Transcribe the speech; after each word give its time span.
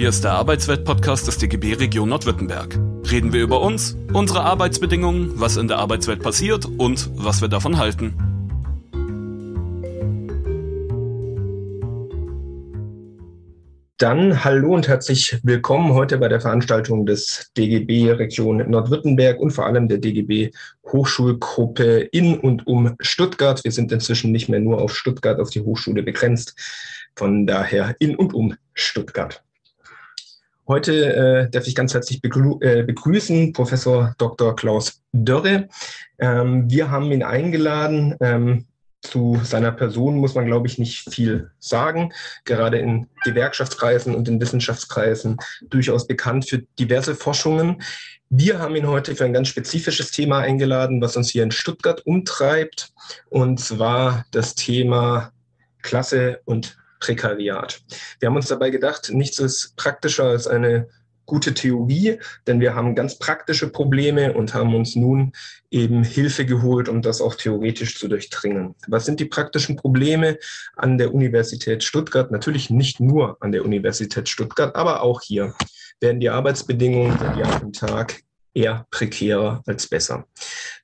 Hier 0.00 0.08
ist 0.08 0.24
der 0.24 0.32
Arbeitswelt-Podcast 0.32 1.26
des 1.26 1.36
DGB 1.36 1.74
Region 1.74 2.08
Nordwürttemberg. 2.08 2.74
Reden 3.10 3.34
wir 3.34 3.42
über 3.42 3.60
uns, 3.60 3.98
unsere 4.14 4.40
Arbeitsbedingungen, 4.40 5.38
was 5.38 5.58
in 5.58 5.68
der 5.68 5.76
Arbeitswelt 5.76 6.22
passiert 6.22 6.64
und 6.64 7.10
was 7.16 7.42
wir 7.42 7.48
davon 7.48 7.76
halten. 7.76 8.14
Dann 13.98 14.42
hallo 14.42 14.72
und 14.72 14.88
herzlich 14.88 15.38
willkommen 15.42 15.92
heute 15.92 16.16
bei 16.16 16.28
der 16.28 16.40
Veranstaltung 16.40 17.04
des 17.04 17.50
DGB 17.58 18.12
Region 18.12 18.70
Nordwürttemberg 18.70 19.38
und 19.38 19.50
vor 19.50 19.66
allem 19.66 19.86
der 19.86 19.98
DGB 19.98 20.50
Hochschulgruppe 20.86 22.08
in 22.10 22.38
und 22.38 22.66
um 22.66 22.96
Stuttgart. 23.00 23.62
Wir 23.64 23.72
sind 23.72 23.92
inzwischen 23.92 24.32
nicht 24.32 24.48
mehr 24.48 24.60
nur 24.60 24.80
auf 24.80 24.96
Stuttgart, 24.96 25.38
auf 25.38 25.50
die 25.50 25.60
Hochschule 25.60 26.02
begrenzt. 26.02 26.54
Von 27.16 27.46
daher 27.46 27.96
in 27.98 28.16
und 28.16 28.32
um 28.32 28.56
Stuttgart. 28.72 29.42
Heute 30.70 31.16
äh, 31.16 31.50
darf 31.50 31.66
ich 31.66 31.74
ganz 31.74 31.94
herzlich 31.94 32.22
begrü 32.22 32.54
äh, 32.60 32.84
begrüßen 32.84 33.52
Professor 33.52 34.14
Dr. 34.18 34.54
Klaus 34.54 35.02
Dörre. 35.10 35.68
Ähm, 36.20 36.70
wir 36.70 36.92
haben 36.92 37.10
ihn 37.10 37.24
eingeladen. 37.24 38.14
Ähm, 38.20 38.66
zu 39.02 39.40
seiner 39.42 39.72
Person 39.72 40.18
muss 40.18 40.36
man, 40.36 40.46
glaube 40.46 40.68
ich, 40.68 40.78
nicht 40.78 41.12
viel 41.12 41.50
sagen. 41.58 42.12
Gerade 42.44 42.78
in 42.78 43.08
Gewerkschaftskreisen 43.24 44.14
und 44.14 44.28
in 44.28 44.40
Wissenschaftskreisen 44.40 45.38
durchaus 45.68 46.06
bekannt 46.06 46.48
für 46.48 46.58
diverse 46.78 47.16
Forschungen. 47.16 47.82
Wir 48.28 48.60
haben 48.60 48.76
ihn 48.76 48.86
heute 48.86 49.16
für 49.16 49.24
ein 49.24 49.32
ganz 49.32 49.48
spezifisches 49.48 50.12
Thema 50.12 50.38
eingeladen, 50.38 51.02
was 51.02 51.16
uns 51.16 51.30
hier 51.30 51.42
in 51.42 51.50
Stuttgart 51.50 52.06
umtreibt, 52.06 52.92
und 53.28 53.58
zwar 53.58 54.24
das 54.30 54.54
Thema 54.54 55.32
Klasse 55.82 56.42
und 56.44 56.79
Prekariat. 57.00 57.80
Wir 58.20 58.28
haben 58.28 58.36
uns 58.36 58.48
dabei 58.48 58.70
gedacht, 58.70 59.10
nichts 59.12 59.38
ist 59.38 59.74
praktischer 59.76 60.24
als 60.24 60.46
eine 60.46 60.88
gute 61.30 61.54
Theorie, 61.54 62.18
denn 62.48 62.58
wir 62.60 62.74
haben 62.74 62.96
ganz 62.96 63.16
praktische 63.16 63.68
Probleme 63.68 64.32
und 64.32 64.52
haben 64.52 64.74
uns 64.74 64.96
nun 64.96 65.32
eben 65.70 66.02
Hilfe 66.02 66.44
geholt, 66.44 66.88
um 66.88 67.02
das 67.02 67.20
auch 67.20 67.36
theoretisch 67.36 67.96
zu 67.98 68.08
durchdringen. 68.08 68.74
Was 68.88 69.06
sind 69.06 69.20
die 69.20 69.26
praktischen 69.26 69.76
Probleme 69.76 70.38
an 70.74 70.98
der 70.98 71.14
Universität 71.14 71.84
Stuttgart? 71.84 72.32
Natürlich 72.32 72.68
nicht 72.68 72.98
nur 72.98 73.36
an 73.40 73.52
der 73.52 73.64
Universität 73.64 74.28
Stuttgart, 74.28 74.74
aber 74.74 75.02
auch 75.02 75.20
hier 75.22 75.54
werden 76.00 76.18
die 76.18 76.30
Arbeitsbedingungen 76.30 77.16
seit 77.18 77.36
Jahr 77.36 77.62
und 77.62 77.78
Tag 77.78 78.22
eher 78.60 78.86
prekärer 78.90 79.62
als 79.66 79.88
besser. 79.88 80.26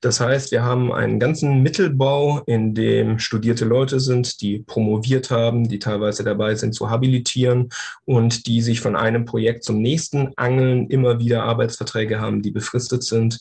Das 0.01 0.19
heißt, 0.19 0.51
wir 0.51 0.63
haben 0.63 0.91
einen 0.91 1.19
ganzen 1.19 1.61
Mittelbau, 1.61 2.41
in 2.45 2.73
dem 2.73 3.19
studierte 3.19 3.65
Leute 3.65 3.99
sind, 3.99 4.41
die 4.41 4.59
promoviert 4.59 5.31
haben, 5.31 5.67
die 5.67 5.79
teilweise 5.79 6.23
dabei 6.23 6.55
sind 6.55 6.73
zu 6.73 6.89
habilitieren 6.89 7.69
und 8.05 8.47
die 8.47 8.61
sich 8.61 8.81
von 8.81 8.95
einem 8.95 9.25
Projekt 9.25 9.63
zum 9.63 9.81
nächsten 9.81 10.33
angeln, 10.37 10.87
immer 10.87 11.19
wieder 11.19 11.43
Arbeitsverträge 11.43 12.19
haben, 12.19 12.41
die 12.41 12.51
befristet 12.51 13.03
sind 13.03 13.39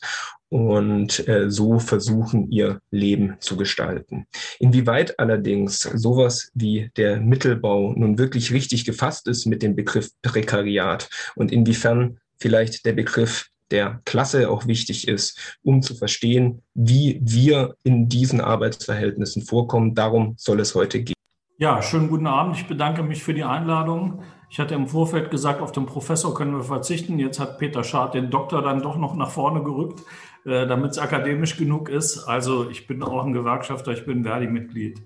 und 0.49 1.27
äh, 1.29 1.51
so 1.51 1.79
versuchen, 1.79 2.51
ihr 2.51 2.81
Leben 2.91 3.37
zu 3.41 3.57
gestalten. 3.57 4.27
Inwieweit 4.59 5.19
allerdings 5.19 5.81
sowas 5.81 6.51
wie 6.55 6.91
der 6.97 7.21
Mittelbau 7.21 7.93
nun 7.97 8.19
wirklich 8.19 8.53
richtig 8.53 8.85
gefasst 8.85 9.27
ist 9.27 9.47
mit 9.47 9.63
dem 9.63 9.75
Begriff 9.75 10.11
Prekariat 10.23 11.09
und 11.35 11.51
inwiefern 11.51 12.19
vielleicht 12.39 12.85
der 12.87 12.93
Begriff 12.93 13.49
der 13.71 14.01
Klasse 14.05 14.51
auch 14.51 14.67
wichtig 14.67 15.09
ist, 15.09 15.59
um 15.63 15.83
zu 15.83 15.95
verstehen, 15.95 16.63
wie 16.75 17.21
wir 17.23 17.77
in 17.83 18.09
diesen 18.09 18.41
Arbeitsverhältnissen 18.41 19.43
vorkommen. 19.43 19.95
Darum 19.95 20.35
soll 20.37 20.61
es 20.61 20.75
heute 20.75 21.03
gehen. 21.03 21.17
Ja, 21.59 21.81
schönen 21.83 22.09
guten 22.09 22.27
Abend. 22.27 22.57
Ich 22.57 22.67
bedanke 22.67 23.03
mich 23.03 23.23
für 23.23 23.33
die 23.33 23.45
Einladung. 23.45 24.23
Ich 24.51 24.61
hatte 24.61 24.75
im 24.75 24.87
Vorfeld 24.87 25.31
gesagt, 25.31 25.61
auf 25.61 25.73
den 25.73 25.87
Professor 25.87 26.35
können 26.35 26.55
wir 26.55 26.63
verzichten. 26.63 27.19
Jetzt 27.19 27.41
hat 27.41 27.59
Peter 27.59 27.83
Schad 27.83 28.15
den 28.15 28.31
Doktor 28.31 28.63
dann 28.63 28.83
doch 28.83 28.97
noch 28.97 29.15
nach 29.17 29.31
vorne 29.31 29.63
gerückt, 29.63 30.03
äh, 30.45 30.67
damit 30.67 30.93
es 30.93 30.99
akademisch 30.99 31.57
genug 31.57 31.89
ist. 31.89 32.25
Also 32.25 32.69
ich 32.71 32.87
bin 32.87 33.03
auch 33.03 33.25
ein 33.25 33.33
Gewerkschafter, 33.33 33.93
ich 33.93 34.05
bin 34.05 34.23
Verdi-Mitglied 34.25 35.03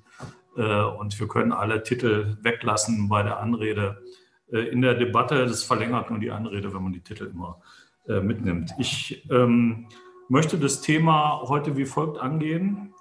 äh, 0.57 0.83
und 0.83 1.19
wir 1.19 1.29
können 1.29 1.53
alle 1.53 1.83
Titel 1.83 2.37
weglassen 2.43 3.09
bei 3.09 3.23
der 3.23 3.39
Anrede. 3.39 4.03
Äh, 4.53 4.59
in 4.59 4.83
der 4.83 4.95
Debatte, 4.95 5.47
das 5.47 5.63
verlängert 5.63 6.11
nur 6.11 6.19
die 6.19 6.31
Anrede, 6.31 6.75
wenn 6.75 6.83
man 6.83 6.93
die 6.93 7.03
Titel 7.03 7.31
immer 7.33 7.61
äh, 8.11 8.21
mitnimmt. 8.21 8.73
Ich 8.79 9.25
ähm, 9.31 9.87
möchte 10.29 10.59
das 10.59 10.81
Thema 10.81 11.43
heute 11.47 11.77
wie 11.77 11.87
folgt 11.87 12.19
angehen. 12.19 12.93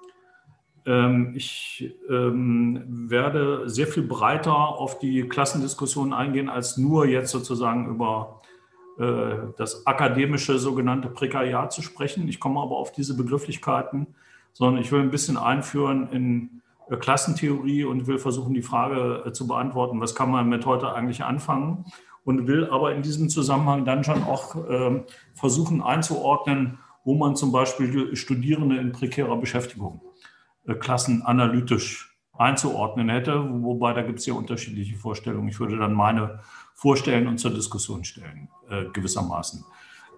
Ähm, 0.85 1.33
ich 1.35 1.95
ähm, 2.09 2.83
werde 3.09 3.69
sehr 3.69 3.87
viel 3.87 4.03
breiter 4.03 4.55
auf 4.55 4.99
die 4.99 5.23
Klassendiskussion 5.23 6.13
eingehen, 6.13 6.47
als 6.47 6.77
nur 6.77 7.07
jetzt 7.07 7.31
sozusagen 7.31 7.87
über 7.87 8.41
äh, 8.99 9.35
das 9.57 9.87
akademische 9.87 10.59
sogenannte 10.59 11.09
Prekariat 11.09 11.73
zu 11.73 11.81
sprechen. 11.81 12.27
Ich 12.27 12.39
komme 12.39 12.59
aber 12.59 12.77
auf 12.77 12.91
diese 12.91 13.17
Begrifflichkeiten, 13.17 14.07
sondern 14.53 14.81
ich 14.81 14.91
will 14.91 15.01
ein 15.01 15.11
bisschen 15.11 15.37
einführen 15.37 16.09
in 16.11 16.61
äh, 16.87 16.97
Klassentheorie 16.97 17.83
und 17.83 18.07
will 18.07 18.19
versuchen, 18.19 18.53
die 18.53 18.61
Frage 18.61 19.23
äh, 19.25 19.31
zu 19.31 19.47
beantworten, 19.47 20.01
was 20.01 20.13
kann 20.13 20.29
man 20.29 20.49
mit 20.49 20.65
heute 20.65 20.93
eigentlich 20.93 21.23
anfangen 21.23 21.85
und 22.29 22.45
will 22.45 22.69
aber 22.69 22.93
in 22.93 23.01
diesem 23.01 23.27
Zusammenhang 23.27 23.85
dann 23.85 24.03
schon 24.03 24.21
auch 24.21 24.55
äh, 24.69 25.03
versuchen 25.33 25.81
einzuordnen, 25.81 26.77
wo 27.03 27.15
man 27.15 27.35
zum 27.35 27.51
Beispiel 27.51 28.15
Studierende 28.15 28.77
in 28.77 28.91
prekärer 28.91 29.35
Beschäftigung 29.37 30.01
äh, 30.67 30.75
klassenanalytisch 30.75 32.15
einzuordnen 32.37 33.09
hätte, 33.09 33.43
wobei 33.63 33.93
da 33.93 34.03
gibt 34.03 34.19
es 34.19 34.27
ja 34.27 34.35
unterschiedliche 34.35 34.95
Vorstellungen. 34.95 35.49
Ich 35.49 35.59
würde 35.59 35.77
dann 35.77 35.95
meine 35.95 36.41
vorstellen 36.75 37.27
und 37.27 37.39
zur 37.39 37.49
Diskussion 37.49 38.03
stellen, 38.03 38.47
äh, 38.69 38.85
gewissermaßen. 38.93 39.65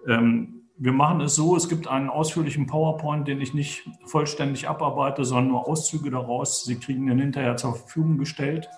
Ähm, 0.06 0.64
wir 0.76 0.92
machen 0.92 1.22
es 1.22 1.34
so, 1.34 1.56
es 1.56 1.70
gibt 1.70 1.88
einen 1.88 2.10
ausführlichen 2.10 2.66
PowerPoint, 2.66 3.26
den 3.26 3.40
ich 3.40 3.54
nicht 3.54 3.88
vollständig 4.04 4.68
abarbeite, 4.68 5.24
sondern 5.24 5.48
nur 5.48 5.66
Auszüge 5.66 6.10
daraus. 6.10 6.64
Sie 6.64 6.76
kriegen 6.76 7.06
den 7.06 7.18
hinterher 7.18 7.56
zur 7.56 7.74
Verfügung 7.74 8.18
gestellt. 8.18 8.68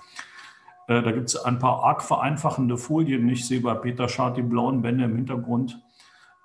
Äh, 0.87 1.03
da 1.03 1.13
gibt 1.13 1.29
es 1.29 1.37
ein 1.37 1.59
paar 1.59 1.83
arg 1.83 2.03
vereinfachende 2.03 2.77
Folien. 2.77 3.29
Ich 3.29 3.47
sehe 3.47 3.61
bei 3.61 3.75
Peter 3.75 4.09
Schad 4.09 4.37
die 4.37 4.43
blauen 4.43 4.83
Bände 4.83 5.05
im 5.05 5.17
Hintergrund. 5.17 5.81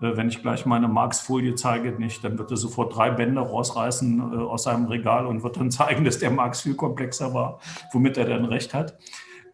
Äh, 0.01 0.15
wenn 0.15 0.29
ich 0.29 0.41
gleich 0.41 0.65
meine 0.65 0.87
Marx-Folie 0.87 1.55
zeige, 1.55 1.91
nicht, 1.91 2.23
dann 2.23 2.37
wird 2.37 2.51
er 2.51 2.57
sofort 2.57 2.95
drei 2.95 3.11
Bände 3.11 3.41
rausreißen 3.41 4.19
äh, 4.19 4.35
aus 4.37 4.63
seinem 4.63 4.85
Regal 4.85 5.25
und 5.25 5.43
wird 5.43 5.57
dann 5.57 5.71
zeigen, 5.71 6.05
dass 6.05 6.19
der 6.19 6.31
Marx 6.31 6.61
viel 6.61 6.75
komplexer 6.75 7.33
war, 7.33 7.59
womit 7.91 8.17
er 8.17 8.25
dann 8.25 8.45
recht 8.45 8.73
hat. 8.73 8.97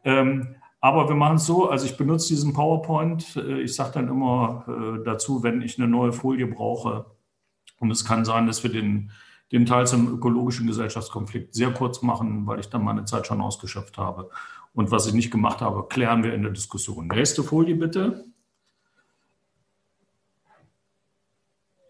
Ähm, 0.03 0.56
aber 0.81 1.07
wir 1.09 1.16
machen 1.16 1.38
es 1.38 1.47
so, 1.47 1.67
also 1.67 1.85
ich 1.85 1.97
benutze 1.97 2.28
diesen 2.28 2.53
PowerPoint. 2.53 3.38
Ich 3.38 3.73
sage 3.73 3.94
dann 3.94 4.07
immer 4.07 5.02
dazu, 5.03 5.41
wenn 5.41 5.63
ich 5.63 5.79
eine 5.79 5.88
neue 5.88 6.13
Folie 6.13 6.46
brauche. 6.46 7.07
Und 7.79 7.90
es 7.90 8.06
kann 8.06 8.23
sein, 8.23 8.46
dass 8.46 8.62
wir 8.62 8.72
den, 8.72 9.09
den 9.52 9.66
Teil 9.66 9.88
zum 9.88 10.13
ökologischen 10.13 10.67
Gesellschaftskonflikt 10.67 11.56
sehr 11.56 11.72
kurz 11.72 12.03
machen, 12.03 12.46
weil 12.46 12.59
ich 12.59 12.69
dann 12.69 12.84
meine 12.84 13.06
Zeit 13.06 13.25
schon 13.25 13.41
ausgeschöpft 13.41 13.97
habe. 13.97 14.29
Und 14.75 14.91
was 14.91 15.08
ich 15.08 15.13
nicht 15.13 15.31
gemacht 15.31 15.62
habe, 15.62 15.88
klären 15.88 16.24
wir 16.24 16.34
in 16.34 16.44
der 16.44 16.52
Diskussion. 16.52 17.08
Nächste 17.08 17.44
Folie 17.44 17.75
bitte. 17.75 18.25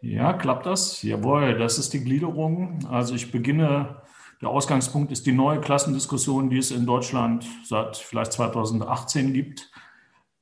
Ja, 0.02 0.34
klappt 0.34 0.68
das? 0.68 1.02
Jawohl, 1.02 1.58
das 1.58 1.80
ist 1.80 1.94
die 1.94 2.04
Gliederung. 2.04 2.86
Also 2.92 3.16
ich 3.16 3.32
beginne, 3.32 4.04
der 4.40 4.50
Ausgangspunkt 4.50 5.12
ist 5.12 5.26
die 5.26 5.32
neue 5.32 5.60
Klassendiskussion, 5.60 6.52
die 6.52 6.60
es 6.60 6.70
in 6.70 6.86
Deutschland 6.86 7.44
seit 7.64 7.98
vielleicht 7.98 8.34
2018 8.34 9.34
gibt, 9.34 9.72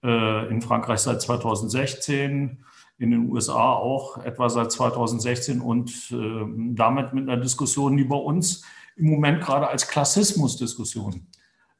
äh, 0.03 0.49
in 0.49 0.61
Frankreich 0.61 0.99
seit 0.99 1.21
2016, 1.21 2.65
in 2.97 3.11
den 3.11 3.29
USA 3.29 3.71
auch 3.71 4.17
etwa 4.17 4.49
seit 4.49 4.69
2016 4.73 5.61
und 5.61 6.11
äh, 6.11 6.45
damit 6.75 7.13
mit 7.13 7.29
einer 7.29 7.41
Diskussion, 7.41 7.95
die 7.95 8.03
bei 8.03 8.17
uns 8.17 8.65
im 8.97 9.11
Moment 9.11 9.41
gerade 9.41 9.69
als 9.69 9.87
Klassismusdiskussion 9.87 11.27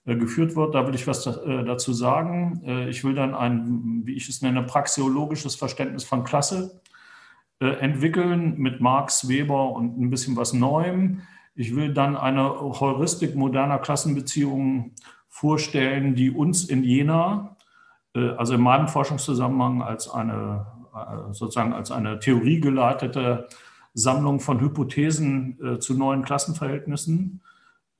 geführt 0.05 0.55
wird. 0.55 0.75
Da 0.75 0.85
will 0.85 0.95
ich 0.95 1.07
was 1.07 1.25
äh, 1.25 1.63
dazu 1.63 1.93
sagen. 1.93 2.61
Äh, 2.65 2.89
ich 2.89 3.03
will 3.03 3.15
dann 3.15 3.33
ein, 3.33 4.01
wie 4.05 4.13
ich 4.13 4.27
es 4.27 4.41
nenne, 4.41 4.63
praxeologisches 4.63 5.55
Verständnis 5.55 6.03
von 6.03 6.23
Klasse 6.23 6.81
entwickeln 7.59 8.57
mit 8.57 8.81
Marx, 8.81 9.29
Weber 9.29 9.71
und 9.71 9.97
ein 9.97 10.09
bisschen 10.09 10.35
was 10.35 10.51
Neuem. 10.51 11.21
Ich 11.55 11.73
will 11.73 11.93
dann 11.93 12.17
eine 12.17 12.59
Heuristik 12.59 13.35
moderner 13.35 13.77
Klassenbeziehungen 13.77 14.91
vorstellen, 15.29 16.13
die 16.13 16.29
uns 16.29 16.65
in 16.65 16.83
Jena, 16.83 17.55
also 18.13 18.55
in 18.55 18.61
meinem 18.61 18.89
Forschungszusammenhang 18.89 19.81
als 19.81 20.09
eine 20.09 20.65
sozusagen 21.31 21.71
als 21.71 21.89
eine 21.89 22.19
theoriegeleitete 22.19 23.47
Sammlung 23.93 24.41
von 24.41 24.59
Hypothesen 24.59 25.79
zu 25.79 25.93
neuen 25.93 26.23
Klassenverhältnissen 26.23 27.43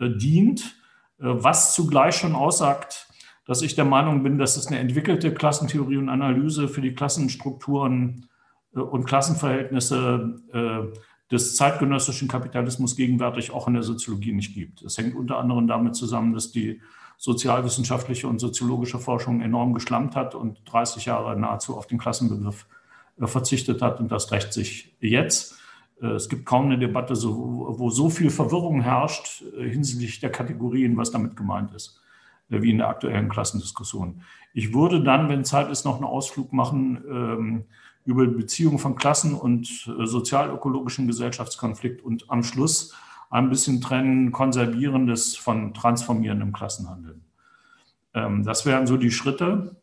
dient 0.02 0.62
äh, 0.62 0.83
was 1.28 1.74
zugleich 1.74 2.16
schon 2.16 2.36
aussagt, 2.36 3.08
dass 3.46 3.62
ich 3.62 3.76
der 3.76 3.86
Meinung 3.86 4.24
bin, 4.24 4.38
dass 4.38 4.58
es 4.58 4.68
eine 4.68 4.80
entwickelte 4.80 5.34
Klassentheorie 5.34 5.98
und 5.98 6.10
Analyse 6.10 6.68
für 6.68 6.82
die 6.82 6.94
Klassenstrukturen 6.94 8.28
äh, 8.76 8.80
und 8.80 9.06
Klassenverhältnisse 9.06 10.42
äh, 10.54 10.98
des 11.32 11.56
zeitgenössischen 11.56 12.28
Kapitalismus 12.28 12.96
gegenwärtig 12.96 13.52
auch 13.52 13.68
in 13.68 13.74
der 13.74 13.84
Soziologie 13.84 14.34
nicht 14.34 14.54
gibt. 14.54 14.82
Es 14.84 14.98
hängt 14.98 15.16
unter 15.16 15.38
anderem 15.38 15.68
damit 15.68 15.96
zusammen, 15.96 16.34
dass 16.34 16.52
die 16.52 16.82
sozialwissenschaftliche 17.18 18.28
und 18.28 18.40
soziologische 18.40 19.00
Forschung 19.00 19.42
enorm 19.42 19.74
geschlammt 19.74 20.16
hat 20.16 20.36
und 20.36 20.60
30 20.66 21.06
Jahre 21.06 21.40
nahezu 21.40 21.78
auf 21.78 21.88
den 21.88 21.98
Klassenbegriff 21.98 22.68
äh, 23.20 23.28
verzichtet 23.28 23.82
hat. 23.82 24.00
Und 24.00 24.12
das 24.12 24.32
rächt 24.32 24.54
sich 24.54 24.96
jetzt. 25.00 25.60
Äh, 26.04 26.08
es 26.08 26.30
gibt 26.30 26.46
kaum 26.46 26.66
eine 26.66 26.78
Debatte, 26.78 27.16
wo 27.16 27.90
so 27.90 28.10
viel 28.10 28.30
Verwirrung 28.30 28.82
herrscht 28.82 29.44
äh, 29.58 29.68
hinsichtlich 29.68 30.20
der 30.20 30.32
Kategorien, 30.32 30.98
was 30.98 31.12
damit 31.12 31.36
gemeint 31.36 31.74
ist, 31.74 32.00
wie 32.50 32.72
in 32.72 32.78
der 32.78 32.90
aktuellen 32.90 33.30
Klassendiskussion. 33.30 34.22
Ich 34.54 34.74
würde 34.74 35.02
dann, 35.02 35.30
wenn 35.30 35.46
Zeit 35.46 35.72
ist, 35.72 35.86
noch 35.86 35.96
einen 35.96 36.04
Ausflug 36.04 36.54
machen 36.54 37.04
ähm, 37.10 37.64
über 38.06 38.28
Beziehungen 38.28 38.80
von 38.80 38.96
Klassen 38.96 39.34
und 39.34 39.66
sozialökologischen 39.66 41.08
Gesellschaftskonflikt 41.08 42.04
und 42.04 42.30
am 42.30 42.44
Schluss 42.44 42.94
ein 43.30 43.50
bisschen 43.50 43.82
trennen 43.82 44.32
Konservierendes 44.32 45.38
von 45.38 45.74
transformierendem 45.74 46.52
Klassenhandeln. 46.52 47.24
Ähm, 48.14 48.44
das 48.44 48.66
wären 48.66 48.86
so 48.88 48.98
die 48.98 49.10
Schritte. 49.10 49.78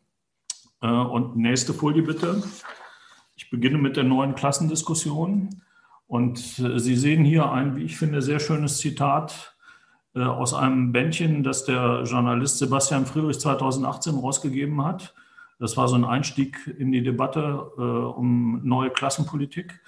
Äh, 0.81 0.87
und 0.87 1.35
nächste 1.35 1.73
Folie 1.73 2.03
bitte. 2.03 2.43
Ich 3.35 3.49
beginne 3.49 3.77
mit 3.77 3.97
der 3.97 4.03
neuen 4.03 4.35
Klassendiskussion. 4.35 5.61
Und 6.11 6.59
äh, 6.59 6.77
Sie 6.77 6.97
sehen 6.97 7.23
hier 7.23 7.53
ein, 7.53 7.77
wie 7.77 7.83
ich 7.83 7.95
finde, 7.95 8.21
sehr 8.21 8.41
schönes 8.41 8.79
Zitat 8.79 9.55
äh, 10.13 10.19
aus 10.19 10.53
einem 10.53 10.91
Bändchen, 10.91 11.41
das 11.41 11.63
der 11.63 12.03
Journalist 12.03 12.57
Sebastian 12.57 13.05
Friedrich 13.05 13.39
2018 13.39 14.15
rausgegeben 14.15 14.83
hat. 14.83 15.13
Das 15.57 15.77
war 15.77 15.87
so 15.87 15.95
ein 15.95 16.03
Einstieg 16.03 16.57
in 16.77 16.91
die 16.91 17.01
Debatte 17.01 17.61
um 17.61 18.59
neue 18.67 18.89
Klassenpolitik. 18.89 19.79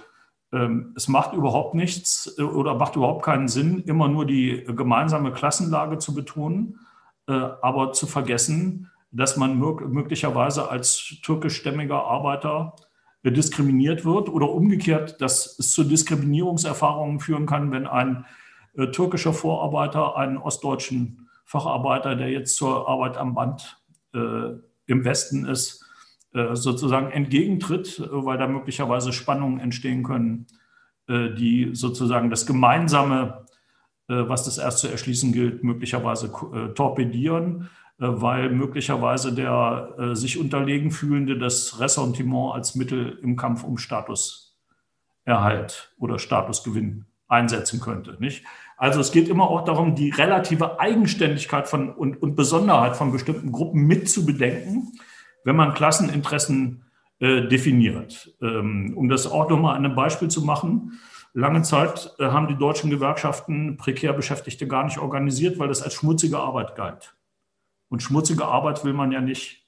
ähm, 0.54 0.94
es 0.95 1.07
macht 1.07 1.33
überhaupt 1.33 1.74
nichts 1.74 2.36
äh, 2.38 2.44
oder 2.44 2.75
macht 2.75 2.95
überhaupt 2.95 3.25
keinen 3.25 3.48
Sinn, 3.48 3.83
immer 3.88 4.07
nur 4.07 4.25
die 4.25 4.63
gemeinsame 4.65 5.31
Klassenlage 5.33 5.98
zu 5.98 6.13
betonen, 6.13 6.80
äh, 7.27 7.33
aber 7.33 7.92
zu 7.92 8.07
vergessen, 8.07 8.89
dass 9.12 9.38
man 9.38 9.57
möglicherweise 9.57 10.69
als 10.69 11.18
türkischstämmiger 11.24 12.04
Arbeiter 12.04 12.75
äh, 13.24 13.31
diskriminiert 13.31 14.06
wird 14.06 14.30
oder 14.30 14.50
umgekehrt, 14.50 15.21
dass 15.21 15.57
es 15.60 15.71
zu 15.71 15.83
Diskriminierungserfahrungen 15.83 17.19
führen 17.19 17.45
kann, 17.48 17.71
wenn 17.71 17.88
ein 17.88 18.25
äh, 18.75 18.88
türkischer 18.88 19.34
Vorarbeiter 19.34 20.18
einen 20.18 20.38
ostdeutschen 20.38 21.30
Facharbeiter, 21.46 22.16
der 22.16 22.30
jetzt 22.30 22.56
zur 22.56 22.88
Arbeit 22.88 23.18
am 23.18 23.34
Band 23.34 23.81
äh, 24.14 24.58
im 24.86 25.06
Westen 25.06 25.46
ist, 25.46 25.86
äh, 26.34 26.56
sozusagen 26.56 27.12
entgegentritt, 27.12 28.02
weil 28.12 28.38
da 28.38 28.48
möglicherweise 28.48 29.14
Spannungen 29.14 29.60
entstehen 29.60 30.04
können, 30.04 30.48
äh, 31.08 31.30
die 31.30 31.72
sozusagen 31.74 32.30
das 32.30 32.46
gemeinsame 32.46 33.44
äh, 34.10 34.28
was 34.28 34.44
das 34.46 34.58
erst 34.58 34.80
zu 34.80 34.90
erschließen 34.90 35.31
gilt, 35.31 35.64
möglicherweise 35.64 36.28
äh, 36.28 36.74
torpedieren, 36.74 37.70
äh, 38.00 38.08
weil 38.08 38.50
möglicherweise 38.50 39.34
der 39.34 39.94
sich 40.14 40.40
unterlegen 40.40 40.92
fühlende 40.92 41.38
das 41.38 41.80
Ressentiment 41.80 42.54
als 42.54 42.75
Mittel 42.75 43.20
im 43.22 43.38
Kampf 43.38 43.64
um 43.64 43.78
Statuserhalt 43.78 45.94
oder 45.98 46.20
Statusgewinn 46.20 47.06
einsetzen 47.34 47.82
könnte. 47.82 48.16
Nicht? 48.20 48.46
Also 48.78 49.00
es 49.00 49.12
geht 49.12 49.28
immer 49.28 49.50
auch 49.50 49.66
darum, 49.66 49.96
die 49.96 50.10
relative 50.10 50.80
Eigenständigkeit 50.80 51.68
von, 51.68 51.94
und, 51.94 52.22
und 52.22 52.36
Besonderheit 52.36 52.96
von 52.96 53.12
bestimmten 53.12 53.52
Gruppen 53.52 53.86
mit 53.86 54.10
zu 54.10 54.25
bedenken, 54.25 54.94
wenn 55.44 55.56
man 55.56 55.74
Klasseninteressen 55.74 56.86
äh, 57.20 57.48
definiert. 57.48 58.34
Ähm, 58.42 58.94
um 58.96 59.10
das 59.10 59.28
auch 59.28 59.50
nochmal 59.50 59.75
an 59.75 59.86
einem 59.86 59.96
Beispiel 59.96 60.30
zu 60.30 60.42
machen, 60.44 61.00
Lange 61.36 61.63
Zeit 61.63 62.13
äh, 62.20 62.25
haben 62.25 62.48
die 62.48 62.58
deutschen 62.58 62.92
Gewerkschaften 62.92 63.75
prekär 63.78 64.13
Beschäftigte 64.13 64.68
gar 64.68 64.84
nicht 64.84 65.00
organisiert, 65.00 65.58
weil 65.58 65.68
das 65.68 65.82
als 65.82 65.96
schmutzige 65.96 66.38
Arbeit 66.38 66.75
galt. 66.75 67.16
Und 67.90 68.04
schmutzige 68.04 68.46
Arbeit 68.46 68.86
will 68.86 68.94
man 68.94 69.12
ja 69.12 69.20
nicht 69.20 69.68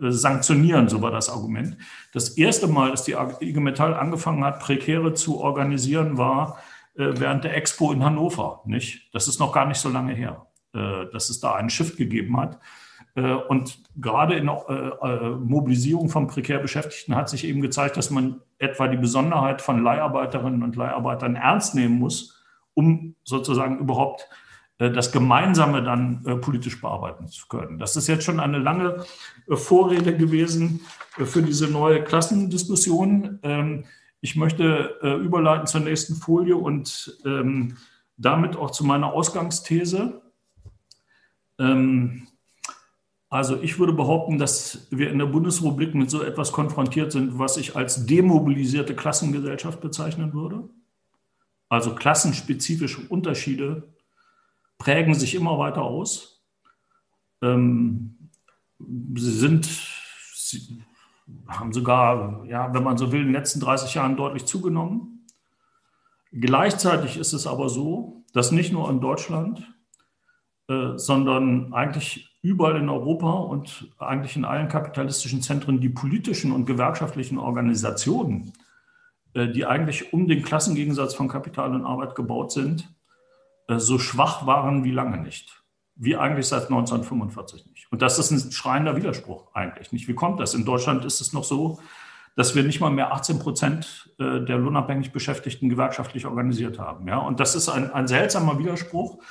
äh, 0.00 0.10
sanktionieren, 0.10 0.88
so 0.88 1.02
war 1.02 1.10
das 1.10 1.28
Argument. 1.28 1.76
Das 2.14 2.30
erste 2.38 2.68
Mal, 2.68 2.90
dass 2.90 3.04
die 3.04 3.16
IG 3.40 3.60
Metall 3.60 3.92
angefangen 3.92 4.44
hat, 4.44 4.60
prekäre 4.60 5.12
zu 5.12 5.40
organisieren, 5.40 6.16
war 6.16 6.58
während 6.94 7.44
der 7.44 7.56
Expo 7.56 7.92
in 7.92 8.04
Hannover. 8.04 8.62
Nicht? 8.66 9.12
Das 9.12 9.28
ist 9.28 9.40
noch 9.40 9.52
gar 9.52 9.66
nicht 9.66 9.78
so 9.78 9.88
lange 9.88 10.14
her, 10.14 10.46
dass 10.72 11.28
es 11.28 11.40
da 11.40 11.54
einen 11.54 11.70
Shift 11.70 11.96
gegeben 11.96 12.36
hat. 12.36 12.60
Und 13.48 13.80
gerade 13.96 14.34
in 14.34 14.46
Mobilisierung 14.46 16.08
von 16.08 16.26
prekär 16.26 16.58
Beschäftigten 16.58 17.16
hat 17.16 17.28
sich 17.28 17.44
eben 17.44 17.60
gezeigt, 17.60 17.96
dass 17.96 18.10
man 18.10 18.40
etwa 18.58 18.88
die 18.88 18.96
Besonderheit 18.96 19.60
von 19.60 19.82
Leiharbeiterinnen 19.82 20.62
und 20.62 20.76
Leiharbeitern 20.76 21.36
ernst 21.36 21.74
nehmen 21.74 21.98
muss, 21.98 22.44
um 22.74 23.14
sozusagen 23.24 23.78
überhaupt 23.78 24.28
äh, 24.78 24.90
das 24.90 25.12
Gemeinsame 25.12 25.82
dann 25.82 26.24
äh, 26.26 26.36
politisch 26.36 26.80
bearbeiten 26.80 27.28
zu 27.28 27.46
können. 27.48 27.78
Das 27.78 27.96
ist 27.96 28.08
jetzt 28.08 28.24
schon 28.24 28.40
eine 28.40 28.58
lange 28.58 29.04
äh, 29.48 29.56
Vorrede 29.56 30.16
gewesen 30.16 30.80
für 31.16 31.42
diese 31.42 31.68
neue 31.68 32.02
Klassendiskussion. 32.02 33.38
Ähm, 33.42 33.84
ich 34.24 34.36
möchte 34.36 34.96
überleiten 35.22 35.66
zur 35.66 35.82
nächsten 35.82 36.14
Folie 36.14 36.56
und 36.56 37.14
ähm, 37.26 37.76
damit 38.16 38.56
auch 38.56 38.70
zu 38.70 38.82
meiner 38.82 39.12
Ausgangsthese. 39.12 40.22
Ähm, 41.58 42.26
also 43.28 43.60
ich 43.60 43.78
würde 43.78 43.92
behaupten, 43.92 44.38
dass 44.38 44.86
wir 44.90 45.10
in 45.10 45.18
der 45.18 45.26
Bundesrepublik 45.26 45.94
mit 45.94 46.08
so 46.08 46.22
etwas 46.22 46.52
konfrontiert 46.52 47.12
sind, 47.12 47.38
was 47.38 47.58
ich 47.58 47.76
als 47.76 48.06
demobilisierte 48.06 48.96
Klassengesellschaft 48.96 49.82
bezeichnen 49.82 50.32
würde. 50.32 50.70
Also 51.68 51.94
klassenspezifische 51.94 53.02
Unterschiede 53.06 53.92
prägen 54.78 55.12
sich 55.12 55.34
immer 55.34 55.58
weiter 55.58 55.82
aus. 55.82 56.42
Ähm, 57.42 58.30
sie 58.78 59.32
sind, 59.32 59.68
sie 60.34 60.82
haben 61.48 61.72
sogar, 61.72 62.44
ja, 62.46 62.72
wenn 62.74 62.82
man 62.82 62.98
so 62.98 63.12
will, 63.12 63.20
in 63.20 63.28
den 63.28 63.34
letzten 63.34 63.60
30 63.60 63.94
Jahren 63.94 64.16
deutlich 64.16 64.44
zugenommen. 64.44 65.26
Gleichzeitig 66.32 67.16
ist 67.16 67.32
es 67.32 67.46
aber 67.46 67.68
so, 67.68 68.24
Das 68.32 68.50
nicht 68.50 68.72
nur 68.72 68.90
in 68.90 69.00
Deutschland, 69.00 69.62
äh, 70.68 70.96
sondern 70.98 71.72
eigentlich 71.72 72.36
überall 72.42 72.76
in 72.76 72.88
Europa 72.88 73.30
und 73.30 73.94
eigentlich 73.98 74.36
in 74.36 74.44
allen 74.44 74.68
kapitalistischen 74.68 75.40
Zentren 75.40 75.80
die 75.80 75.88
politischen 75.88 76.50
und 76.50 76.66
gewerkschaftlichen 76.66 77.38
Organisationen, 77.38 78.52
äh, 79.34 79.48
die 79.48 79.66
eigentlich 79.66 80.12
um 80.12 80.26
den 80.26 80.42
Klassengegensatz 80.42 81.14
von 81.14 81.28
Kapital 81.28 81.74
und 81.74 81.86
Arbeit 81.86 82.16
gebaut 82.16 82.50
sind, 82.50 82.92
äh, 83.68 83.78
so 83.78 83.98
schwach 83.98 84.46
waren 84.46 84.84
wie 84.84 84.90
lange 84.90 85.18
nicht. 85.18 85.63
Wie 85.96 86.16
eigentlich 86.16 86.46
seit 86.46 86.64
1945 86.64 87.66
nicht. 87.66 87.86
Und 87.92 88.02
das 88.02 88.18
ist 88.18 88.30
ein 88.30 88.50
schreiender 88.50 88.96
Widerspruch 88.96 89.54
eigentlich 89.54 89.92
nicht. 89.92 90.08
Wie 90.08 90.14
kommt 90.14 90.40
das? 90.40 90.54
In 90.54 90.64
Deutschland 90.64 91.04
ist 91.04 91.20
es 91.20 91.32
noch 91.32 91.44
so, 91.44 91.78
dass 92.36 92.54
wir 92.54 92.64
nicht 92.64 92.80
mal 92.80 92.90
mehr 92.90 93.12
18 93.12 93.38
Prozent 93.38 94.10
äh, 94.18 94.40
der 94.40 94.58
lohnabhängig 94.58 95.12
Beschäftigten 95.12 95.68
gewerkschaftlich 95.68 96.26
organisiert 96.26 96.78
haben. 96.78 97.06
Ja? 97.06 97.18
Und 97.18 97.40
das 97.40 97.54
ist 97.54 97.68
ein, 97.68 97.92
ein 97.92 98.08
seltsamer 98.08 98.58
Widerspruch. 98.58 99.22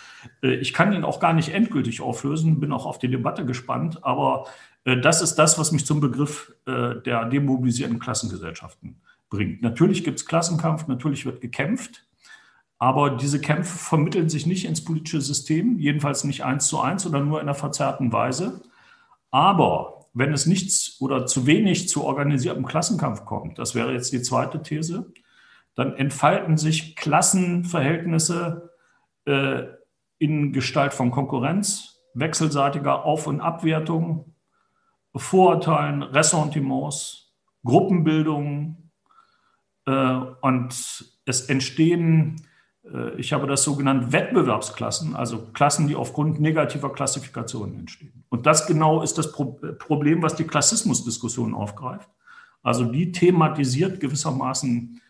Äh, 0.42 0.56
ich 0.56 0.74
kann 0.74 0.94
ihn 0.94 1.04
auch 1.04 1.20
gar 1.20 1.34
nicht 1.34 1.50
endgültig 1.50 2.02
auflösen, 2.02 2.60
bin 2.60 2.72
auch 2.72 2.86
auf 2.86 3.00
die 3.00 3.10
Debatte 3.10 3.46
gespannt, 3.46 4.04
aber 4.04 4.46
äh, 4.86 4.98
das 4.98 5.22
ist 5.22 5.36
das, 5.36 5.60
was 5.60 5.72
mich 5.72 5.86
zum 5.86 6.00
Begriff 6.00 6.54
der 6.66 7.26
demobilisierten 7.26 8.00
Klassengesellschaften 8.00 9.02
bringt. 9.30 9.62
Natürlich 9.62 10.06
gibt 10.06 10.20
es 10.20 10.26
Klassenkampf, 10.26 10.88
natürlich 10.88 11.26
wird 11.26 11.42
gekämpft, 11.42 12.06
aber 12.84 13.12
diese 13.12 13.40
Kämpfe 13.40 13.78
vermitteln 13.78 14.28
sich 14.28 14.46
nicht 14.46 14.66
ins 14.66 14.84
politische 14.84 15.22
System, 15.22 15.80
jedenfalls 15.80 16.26
nicht 16.26 16.44
eins 16.44 16.68
zu 16.68 16.82
eins 16.82 17.06
oder 17.06 17.22
nur 17.22 17.40
in 17.40 17.48
einer 17.48 17.56
verzerrten 17.56 18.12
Weise. 18.12 18.62
Aber 19.32 20.08
wenn 20.14 20.34
es 20.34 20.48
nichts 20.48 21.00
oder 21.00 21.26
zu 21.26 21.48
wenig 21.48 21.88
zu 21.88 22.04
organisiertem 22.04 22.66
Klassenkampf 22.66 23.24
kommt, 23.24 23.58
das 23.58 23.74
wäre 23.74 23.94
jetzt 23.94 24.12
die 24.12 24.22
zweite 24.22 24.62
These, 24.62 25.14
dann 25.76 25.96
entfalten 25.96 26.58
sich 26.58 26.98
Klassenverhältnisse 26.98 28.70
äh, 29.28 29.64
in 30.18 30.52
Gestalt 30.52 30.94
von 30.94 31.10
Konkurrenz, 31.10 32.02
wechselseitiger 32.16 33.06
Auf- 33.06 33.28
und 33.28 33.40
Abwertung, 33.40 34.36
Vorurteilen, 35.16 36.04
Ressentiments, 36.04 37.34
Gruppenbildungen 37.64 38.92
äh, 39.86 40.20
und 40.42 40.74
es 41.26 41.42
entstehen 41.48 42.46
ich 43.18 43.32
habe 43.32 43.48
das 43.48 43.64
so 43.64 43.78
genannt 43.78 44.12
Wettbewerbsklassen, 44.12 45.16
also 45.16 45.48
Klassen, 45.54 45.88
die 45.88 45.96
aufgrund 45.96 46.42
negativer 46.42 46.92
Klassifikationen 46.92 47.80
entstehen. 47.80 48.26
Und 48.28 48.46
das 48.46 48.68
genau 48.68 49.02
ist 49.02 49.18
das 49.18 49.32
Problem, 49.32 50.22
was 50.22 50.36
die 50.36 50.44
Klassismusdiskussion 50.44 51.54
aufgreift. 51.54 52.10
Also 52.62 52.86
die 52.86 53.12
thematisiert 53.12 54.00
gewissermaßen 54.00 55.02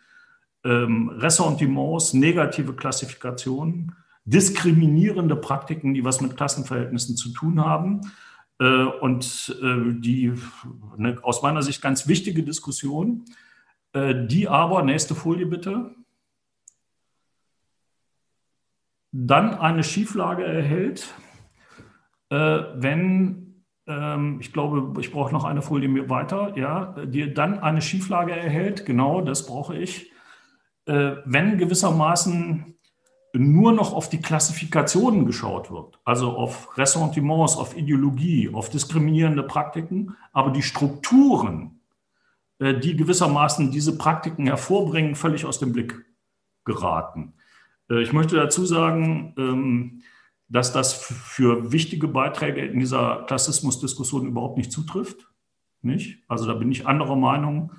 ähm, 0.64 1.08
Ressentiments, 1.10 2.14
negative 2.14 2.74
Klassifikationen, 2.74 3.94
diskriminierende 4.24 5.36
Praktiken, 5.36 5.94
die 5.94 6.04
was 6.04 6.20
mit 6.20 6.36
Klassenverhältnissen 6.36 7.16
zu 7.16 7.30
tun 7.30 7.64
haben. 7.64 8.00
Äh, 8.58 8.84
und 8.84 9.56
äh, 9.62 9.92
die 10.00 10.32
eine, 10.96 11.18
aus 11.22 11.42
meiner 11.42 11.62
Sicht 11.62 11.82
ganz 11.82 12.08
wichtige 12.08 12.42
Diskussion, 12.42 13.24
äh, 13.92 14.26
die 14.26 14.48
aber, 14.48 14.82
nächste 14.82 15.14
Folie 15.14 15.46
bitte, 15.46 15.94
dann 19.16 19.54
eine 19.54 19.84
Schieflage 19.84 20.44
erhält, 20.44 21.14
äh, 22.30 22.36
wenn, 22.74 23.64
ähm, 23.86 24.38
ich 24.40 24.52
glaube, 24.52 25.00
ich 25.00 25.12
brauche 25.12 25.32
noch 25.32 25.44
eine 25.44 25.62
Folie 25.62 26.10
weiter, 26.10 26.52
ja, 26.58 26.96
die 27.04 27.32
dann 27.32 27.60
eine 27.60 27.80
Schieflage 27.80 28.32
erhält, 28.32 28.84
genau 28.84 29.20
das 29.20 29.46
brauche 29.46 29.76
ich, 29.76 30.10
äh, 30.86 31.12
wenn 31.24 31.58
gewissermaßen 31.58 32.74
nur 33.34 33.72
noch 33.72 33.92
auf 33.92 34.08
die 34.08 34.20
Klassifikationen 34.20 35.26
geschaut 35.26 35.70
wird, 35.70 36.00
also 36.04 36.36
auf 36.36 36.76
Ressentiments, 36.76 37.56
auf 37.56 37.76
Ideologie, 37.76 38.50
auf 38.52 38.68
diskriminierende 38.68 39.44
Praktiken, 39.44 40.16
aber 40.32 40.50
die 40.50 40.62
Strukturen, 40.62 41.80
äh, 42.58 42.74
die 42.74 42.96
gewissermaßen 42.96 43.70
diese 43.70 43.96
Praktiken 43.96 44.46
hervorbringen, 44.46 45.14
völlig 45.14 45.46
aus 45.46 45.60
dem 45.60 45.72
Blick 45.72 46.04
geraten. 46.64 47.34
Äh, 47.90 48.02
ich 48.02 48.12
möchte 48.12 48.36
dazu 48.36 48.64
sagen, 48.64 49.34
ähm, 49.38 50.02
dass 50.48 50.72
das 50.72 50.92
für 50.92 51.72
wichtige 51.72 52.08
Beiträge 52.08 52.64
in 52.64 52.78
dieser 52.78 53.24
Klassismusdiskussion 53.26 54.26
überhaupt 54.26 54.58
nicht 54.58 54.72
zutrifft. 54.72 55.28
Nicht? 55.82 56.22
Also 56.28 56.46
da 56.46 56.54
bin 56.54 56.70
ich 56.70 56.86
anderer 56.86 57.16
Meinung 57.16 57.72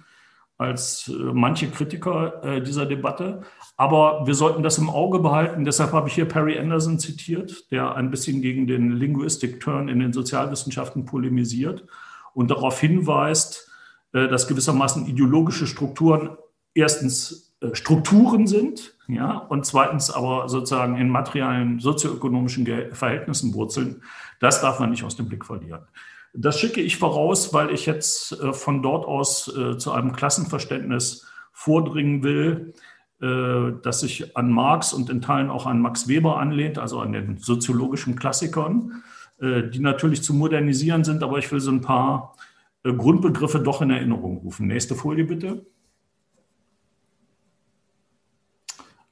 als 0.58 1.10
äh, 1.10 1.14
manche 1.14 1.70
Kritiker 1.70 2.44
äh, 2.44 2.62
dieser 2.62 2.86
Debatte. 2.86 3.42
Aber 3.78 4.26
wir 4.26 4.36
sollten 4.36 4.64
das 4.64 4.78
im 4.78 4.90
Auge 4.90 5.20
behalten. 5.20 5.66
Deshalb 5.66 5.92
habe 5.92 6.08
ich 6.08 6.16
hier 6.16 6.26
Perry 6.26 6.58
Anderson 6.58 6.98
zitiert, 6.98 7.72
der 7.72 7.96
ein 7.96 8.10
bisschen 8.10 8.42
gegen 8.42 8.66
den 8.68 8.92
Linguistic 8.92 9.60
Turn 9.60 9.90
in 9.90 10.00
den 10.00 10.14
Sozialwissenschaften 10.14 11.06
polemisiert 11.06 11.86
und 12.34 12.52
darauf 12.52 12.80
hinweist, 12.80 13.70
dass 14.12 14.48
gewissermaßen 14.48 15.08
ideologische 15.08 15.68
Strukturen 15.68 16.38
erstens 16.74 17.58
Strukturen 17.74 18.48
sind, 18.48 18.95
ja, 19.08 19.38
und 19.38 19.66
zweitens 19.66 20.10
aber 20.10 20.50
sozusagen 20.50 20.98
in 20.98 21.10
materialen 21.10 21.80
sozioökonomischen 21.80 22.66
Verhältnissen 22.94 23.54
wurzeln. 23.54 24.02
Das 24.40 24.62
darf 24.62 24.80
man 24.80 24.90
nicht 24.90 25.04
aus 25.04 25.16
dem 25.16 25.28
Blick 25.28 25.46
verlieren. 25.46 25.86
Das 26.34 26.60
schicke 26.60 26.82
ich 26.82 26.98
voraus, 26.98 27.54
weil 27.54 27.72
ich 27.72 27.86
jetzt 27.86 28.34
äh, 28.34 28.52
von 28.52 28.84
dort 28.84 29.06
aus 29.06 29.48
äh, 29.56 29.78
zu 29.78 29.92
einem 29.92 30.12
Klassenverständnis 30.12 31.28
vordringen 31.54 32.24
will, 32.24 32.74
äh, 33.22 33.80
das 33.82 34.02
sich 34.02 34.36
an 34.36 34.52
Marx 34.52 34.92
und 34.92 35.10
in 35.10 35.22
Teilen 35.22 35.50
auch 35.50 35.66
an 35.66 35.80
Max 35.80 36.08
Weber 36.08 36.38
anlehnt, 36.38 36.78
also 36.78 37.00
an 37.00 37.14
den 37.14 37.38
soziologischen 37.38 38.16
Klassikern, 38.16 39.04
die 39.38 39.80
natürlich 39.80 40.24
zu 40.24 40.34
modernisieren 40.34 41.04
sind, 41.04 41.22
aber 41.22 41.40
ich 41.40 41.52
will 41.52 41.60
so 41.60 41.70
ein 41.70 41.82
paar 41.82 42.38
Grundbegriffe 42.84 43.60
doch 43.60 43.82
in 43.82 43.90
Erinnerung 43.90 44.38
rufen. 44.38 44.66
Nächste 44.66 44.96
Folie 44.96 45.26
bitte. 45.26 45.66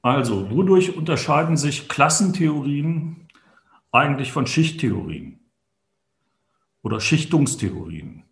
Also, 0.04 0.52
wodurch 0.52 0.98
unterscheiden 0.98 1.56
sich 1.56 1.88
Klassentheorien 1.88 3.30
eigentlich 3.92 4.34
von 4.34 4.46
Schichttheorien 4.46 5.40
oder 6.82 7.00
Schichtungstheorien? 7.00 8.26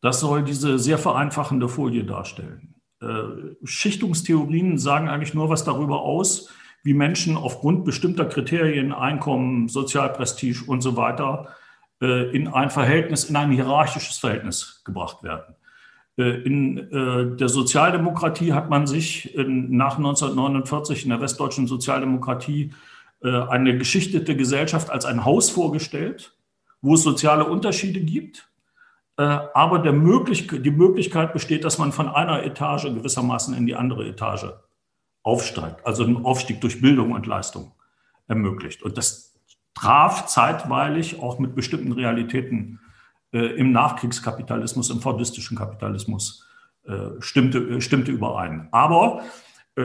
Das 0.00 0.20
soll 0.20 0.42
diese 0.42 0.78
sehr 0.78 0.96
vereinfachende 0.96 1.68
Folie 1.68 2.04
darstellen. 2.04 2.74
Äh, 3.02 3.56
Schichtungstheorien 3.64 4.78
sagen 4.78 5.10
eigentlich 5.10 5.34
nur 5.34 5.50
was 5.50 5.62
darüber 5.62 6.00
aus, 6.00 6.48
wie 6.82 6.94
Menschen 6.94 7.36
aufgrund 7.36 7.84
bestimmter 7.84 8.24
Kriterien, 8.24 8.92
Einkommen, 8.92 9.68
Sozialprestige 9.68 10.64
und 10.66 10.80
so 10.80 10.96
weiter 10.96 11.54
äh, 12.00 12.34
in 12.34 12.48
ein 12.48 12.70
Verhältnis, 12.70 13.24
in 13.24 13.36
ein 13.36 13.50
hierarchisches 13.50 14.16
Verhältnis 14.16 14.80
gebracht 14.86 15.22
werden. 15.22 15.54
Äh, 16.20 16.42
in 16.42 16.78
äh, 16.78 17.36
der 17.36 17.48
Sozialdemokratie 17.48 18.52
hat 18.52 18.68
man 18.68 18.86
sich 18.86 19.34
nach 19.36 19.96
1949 19.96 21.04
in 21.04 21.10
der 21.10 21.20
westdeutschen 21.20 21.66
Sozialdemokratie 21.66 22.72
äh, 23.22 23.30
eine 23.30 23.76
geschichtete 23.78 24.36
Gesellschaft 24.36 24.90
als 24.90 25.04
ein 25.04 25.24
Haus 25.24 25.50
vorgestellt, 25.50 26.36
wo 26.82 26.94
es 26.94 27.02
soziale 27.02 27.44
Unterschiede 27.44 28.00
gibt, 28.00 28.46
aber 29.16 29.92
möglich, 29.92 30.48
die 30.50 30.70
Möglichkeit 30.70 31.34
besteht, 31.34 31.64
dass 31.64 31.76
man 31.76 31.92
von 31.92 32.08
einer 32.08 32.42
Etage 32.42 32.84
gewissermaßen 32.84 33.54
in 33.54 33.66
die 33.66 33.74
andere 33.74 34.08
Etage 34.08 34.46
aufsteigt, 35.22 35.84
also 35.84 36.04
einen 36.04 36.24
Aufstieg 36.24 36.62
durch 36.62 36.80
Bildung 36.80 37.12
und 37.12 37.26
Leistung 37.26 37.72
ermöglicht. 38.28 38.82
Und 38.82 38.96
das 38.96 39.38
traf 39.74 40.24
zeitweilig 40.24 41.20
auch 41.20 41.38
mit 41.38 41.54
bestimmten 41.54 41.92
Realitäten 41.92 42.80
äh, 43.32 43.38
im 43.56 43.72
Nachkriegskapitalismus, 43.72 44.90
im 44.90 45.00
fordistischen 45.00 45.56
Kapitalismus 45.56 46.46
äh, 46.84 47.20
stimmte, 47.20 47.58
äh, 47.58 47.80
stimmte 47.80 48.10
überein. 48.12 48.68
Aber 48.72 49.22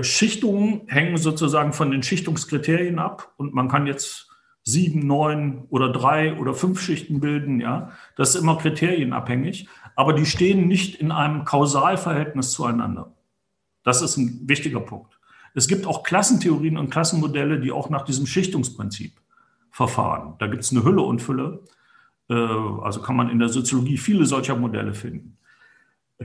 Schichtungen 0.02 0.82
hängen 0.88 1.18
sozusagen 1.18 1.72
von 1.72 1.92
den 1.92 2.04
Schichtungskriterien 2.04 3.00
ab 3.00 3.34
und 3.38 3.54
man 3.54 3.70
kann 3.70 3.88
jetzt 3.88 4.30
sieben, 4.64 5.06
neun 5.06 5.66
oder 5.70 5.92
drei 5.92 6.38
oder 6.38 6.54
fünf 6.54 6.82
Schichten 6.82 7.20
bilden. 7.20 7.62
Ja, 7.62 7.92
das 8.18 8.36
ist 8.36 8.42
immer 8.42 8.58
kriterienabhängig, 8.58 9.70
aber 9.96 10.14
die 10.14 10.26
stehen 10.26 10.68
nicht 10.68 10.96
in 10.96 11.12
einem 11.12 11.46
Kausalverhältnis 11.46 12.52
zueinander. 12.52 13.14
Das 13.84 14.02
ist 14.02 14.18
ein 14.18 14.42
wichtiger 14.50 14.82
Punkt. 14.82 15.20
Es 15.54 15.68
gibt 15.68 15.86
auch 15.86 16.04
Klassentheorien 16.04 16.78
und 16.78 16.90
Klassenmodelle, 16.90 17.60
die 17.60 17.72
auch 17.72 17.90
nach 17.90 18.04
diesem 18.04 18.26
Schichtungsprinzip 18.26 19.14
verfahren. 19.72 20.34
Da 20.40 20.48
gibt 20.48 20.64
es 20.64 20.72
eine 20.72 20.84
Hülle 20.84 21.02
und 21.02 21.22
Fülle. 21.22 21.64
Äh, 22.30 22.34
also 22.34 23.02
kann 23.02 23.16
man 23.16 23.30
in 23.30 23.40
der 23.40 23.50
Soziologie 23.50 23.98
viele 23.98 24.26
solcher 24.26 24.56
Modelle 24.56 24.94
finden. 24.94 25.38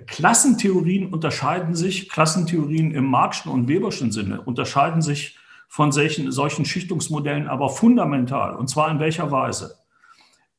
Klassentheorien 0.06 1.12
unterscheiden 1.12 1.74
sich, 1.74 2.08
Klassentheorien 2.08 2.92
im 2.92 3.06
Marxischen 3.06 3.50
und 3.50 3.68
Weberschen 3.68 4.12
Sinne 4.12 4.40
unterscheiden 4.40 5.02
sich 5.02 5.36
von 5.68 5.90
solchen, 5.90 6.30
solchen 6.30 6.64
Schichtungsmodellen 6.64 7.48
aber 7.48 7.70
fundamental. 7.70 8.54
Und 8.54 8.68
zwar 8.68 8.90
in 8.90 9.00
welcher 9.00 9.30
Weise? 9.30 9.78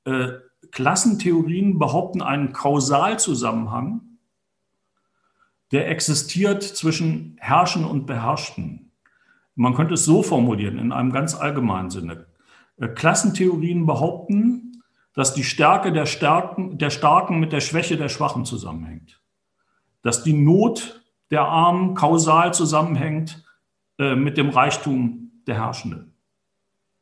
Äh, 0.06 0.30
Klassentheorien 0.72 1.80
behaupten 1.80 2.22
einen 2.22 2.54
Kausalzusammenhang, 2.54 4.02
der 5.72 5.90
existiert 5.90 6.64
zwischen 6.64 7.38
Herrschen 7.40 7.86
und 7.86 8.06
Beherrschten. 8.06 8.92
Man 9.56 9.74
könnte 9.74 9.94
es 9.94 10.06
so 10.06 10.24
formulieren, 10.24 10.78
in 10.78 10.92
einem 10.92 11.12
ganz 11.12 11.36
allgemeinen 11.36 11.90
Sinne. 11.90 12.28
Äh, 12.78 12.90
Klassentheorien 12.90 13.86
behaupten, 13.86 14.71
dass 15.14 15.34
die 15.34 15.44
Stärke 15.44 15.92
der, 15.92 16.06
Stärken, 16.06 16.78
der 16.78 16.90
Starken 16.90 17.40
mit 17.40 17.52
der 17.52 17.60
Schwäche 17.60 17.98
der 17.98 18.10
Schwachen 18.10 18.46
zusammenhängt. 18.46 19.22
Dass 20.02 20.24
die 20.24 20.34
Not 20.34 21.02
der 21.32 21.44
Armen 21.44 21.96
kausal 21.96 22.54
zusammenhängt 22.54 23.44
äh, 23.98 24.16
mit 24.16 24.38
dem 24.38 24.50
Reichtum 24.50 25.32
der 25.48 25.56
Herrschenden. 25.56 26.14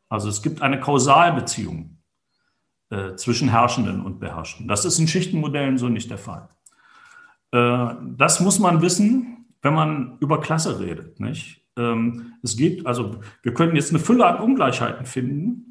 Also 0.07 0.29
es 0.29 0.41
gibt 0.41 0.61
eine 0.61 0.79
Kausalbeziehung 0.79 1.97
äh, 2.89 3.15
zwischen 3.15 3.49
Herrschenden 3.49 4.01
und 4.03 4.19
Beherrschten. 4.19 4.67
Das 4.67 4.85
ist 4.85 4.97
in 4.97 5.07
Schichtenmodellen 5.07 5.77
so 5.77 5.89
nicht 5.89 6.09
der 6.09 6.17
Fall. 6.17 6.49
Äh, 7.51 7.95
das 8.17 8.39
muss 8.39 8.59
man 8.59 8.81
wissen, 8.81 9.45
wenn 9.61 9.73
man 9.73 10.17
über 10.19 10.41
Klasse 10.41 10.79
redet. 10.79 11.19
Nicht? 11.19 11.61
Ähm, 11.77 12.33
es 12.41 12.57
geht, 12.57 12.85
also 12.85 13.21
wir 13.43 13.53
können 13.53 13.75
jetzt 13.75 13.91
eine 13.91 13.99
Fülle 13.99 14.25
an 14.25 14.41
Ungleichheiten 14.41 15.05
finden, 15.05 15.68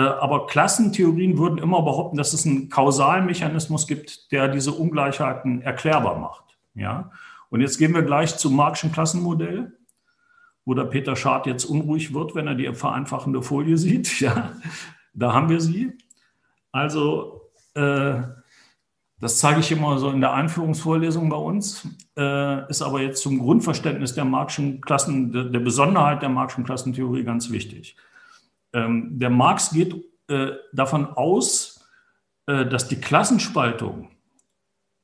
aber 0.00 0.46
Klassentheorien 0.46 1.38
würden 1.38 1.58
immer 1.58 1.82
behaupten, 1.82 2.16
dass 2.16 2.32
es 2.32 2.44
einen 2.44 2.68
Kausalmechanismus 2.68 3.86
gibt, 3.86 4.32
der 4.32 4.48
diese 4.48 4.72
Ungleichheiten 4.72 5.62
erklärbar 5.62 6.18
macht. 6.18 6.44
Ja? 6.74 7.10
Und 7.50 7.60
jetzt 7.60 7.78
gehen 7.78 7.94
wir 7.94 8.02
gleich 8.02 8.36
zum 8.36 8.56
Marxischen 8.56 8.92
Klassenmodell, 8.92 9.72
wo 10.64 10.74
der 10.74 10.84
Peter 10.84 11.14
Schad 11.14 11.46
jetzt 11.46 11.64
unruhig 11.64 12.12
wird, 12.12 12.34
wenn 12.34 12.48
er 12.48 12.54
die 12.54 12.72
vereinfachende 12.74 13.42
Folie 13.42 13.78
sieht. 13.78 14.20
Ja, 14.20 14.52
da 15.12 15.32
haben 15.32 15.48
wir 15.48 15.60
sie. 15.60 15.92
Also, 16.72 17.42
äh, 17.74 18.22
das 19.20 19.38
zeige 19.38 19.60
ich 19.60 19.70
immer 19.70 19.98
so 19.98 20.10
in 20.10 20.20
der 20.20 20.32
Einführungsvorlesung 20.32 21.28
bei 21.28 21.36
uns, 21.36 21.86
äh, 22.16 22.68
ist 22.68 22.82
aber 22.82 23.00
jetzt 23.00 23.22
zum 23.22 23.38
Grundverständnis 23.38 24.14
der 24.14 24.24
Marxischen 24.24 24.80
Klassen, 24.80 25.32
der, 25.32 25.44
der 25.44 25.60
Besonderheit 25.60 26.20
der 26.20 26.30
Marxischen 26.30 26.64
Klassentheorie 26.64 27.22
ganz 27.22 27.50
wichtig. 27.50 27.96
Ähm, 28.74 29.18
der 29.18 29.30
Marx 29.30 29.70
geht 29.70 29.94
äh, 30.28 30.50
davon 30.72 31.06
aus, 31.06 31.80
äh, 32.46 32.66
dass 32.66 32.88
die 32.88 33.00
Klassenspaltung 33.00 34.10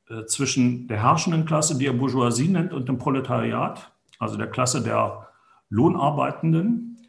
äh, 0.09 0.27
zwischen 0.27 0.89
der 0.89 1.03
herrschenden 1.03 1.47
Klasse, 1.47 1.79
die 1.79 1.87
er 1.87 1.93
Bourgeoisie 1.93 2.49
nennt, 2.49 2.73
und 2.73 2.89
dem 2.89 2.99
Proletariat, 2.99 3.93
also 4.19 4.37
der 4.37 4.49
Klasse 4.49 4.83
der 4.83 5.29
Lohnarbeitenden, 5.71 7.09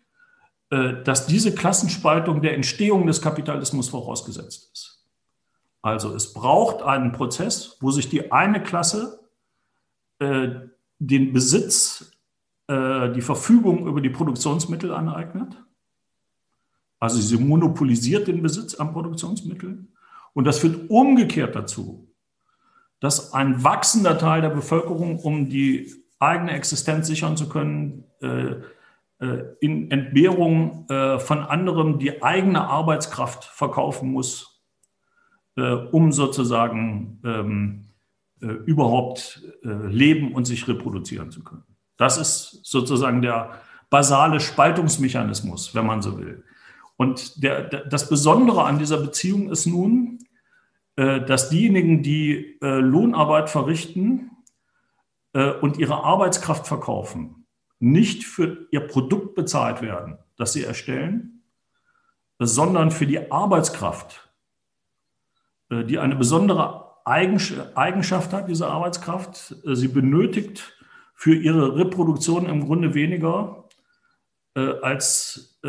äh, 0.70 1.03
dass 1.03 1.25
diese 1.25 1.53
Klassenspaltung 1.53 2.41
der 2.41 2.53
Entstehung 2.53 3.08
des 3.08 3.22
Kapitalismus 3.22 3.89
vorausgesetzt 3.89 4.70
ist. 4.72 5.10
Also 5.82 6.13
es 6.13 6.32
braucht 6.32 6.84
einen 6.84 7.12
Prozess, 7.12 7.77
wo 7.82 7.89
sich 7.89 8.08
die 8.08 8.32
eine 8.32 8.62
Klasse 8.62 9.20
äh, 10.20 10.50
den 11.00 11.34
Besitz, 11.34 12.12
die 12.70 13.22
Verfügung 13.22 13.86
über 13.86 14.00
die 14.00 14.12
Produktionsmittel 14.12 14.94
aneignet. 14.94 15.58
Also 17.01 17.20
sie 17.20 17.38
monopolisiert 17.38 18.27
den 18.27 18.43
Besitz 18.43 18.75
an 18.75 18.93
Produktionsmitteln. 18.93 19.88
Und 20.34 20.46
das 20.46 20.60
führt 20.60 20.89
umgekehrt 20.89 21.55
dazu, 21.55 22.08
dass 23.00 23.34
ein 23.34 23.63
wachsender 23.63 24.20
Teil 24.20 24.41
der 24.41 24.51
Bevölkerung, 24.51 25.17
um 25.17 25.50
die 25.50 25.91
eigene 26.20 26.51
Existenz 26.51 27.08
sichern 27.08 27.36
zu 27.36 27.50
können, 27.50 28.03
äh, 28.22 28.53
äh, 29.17 29.43
in 29.60 29.89
Entbehrung 29.89 30.86
äh, 30.89 31.17
von 31.17 31.39
anderem 31.39 31.98
die 31.98 32.22
eigene 32.22 32.62
Arbeitskraft 32.62 33.46
verkaufen 33.46 34.12
muss, 34.12 34.48
um 35.91 36.13
sozusagen 36.13 37.20
ähm, 37.25 37.88
überhaupt 38.65 39.43
leben 39.63 40.34
und 40.34 40.46
sich 40.46 40.65
reproduzieren 40.65 41.29
zu 41.29 41.43
können. 41.43 41.65
Das 41.98 42.17
ist 42.17 42.62
sozusagen 42.63 43.22
der 43.22 43.60
basale 43.89 44.39
Spaltungsmechanismus, 44.39 45.75
wenn 45.75 45.86
man 45.86 46.01
so 46.01 46.17
will. 46.17 46.46
Und 47.01 47.41
der, 47.41 47.63
das 47.63 48.10
Besondere 48.10 48.63
an 48.65 48.77
dieser 48.77 48.98
Beziehung 48.98 49.50
ist 49.50 49.65
nun, 49.65 50.20
äh, 50.98 51.20
dass 51.20 51.50
diejenigen, 51.50 52.03
die 52.03 52.60
äh, 52.62 52.77
Lohnarbeit 52.77 53.50
verrichten 53.50 54.29
äh, 55.33 55.50
und 55.50 55.79
ihre 55.79 56.03
Arbeitskraft 56.03 56.68
verkaufen, 56.68 57.48
nicht 57.79 58.24
für 58.24 58.68
ihr 58.70 58.81
Produkt 58.81 59.33
bezahlt 59.33 59.81
werden, 59.81 60.20
das 60.37 60.53
sie 60.53 60.64
erstellen, 60.64 61.42
sondern 62.37 62.92
für 62.92 63.07
die 63.07 63.31
Arbeitskraft, 63.31 64.29
die 65.72 65.98
eine 65.98 66.16
besondere 66.16 66.98
Eigenschaft 67.05 68.31
hat, 68.31 68.48
diese 68.48 68.68
Arbeitskraft. 68.68 69.55
Sie 69.64 69.87
benötigt 69.87 70.77
für 71.16 71.33
ihre 71.33 71.75
Reproduktion 71.75 72.46
im 72.46 72.66
Grunde 72.66 72.94
weniger 72.94 73.68
als 74.53 75.59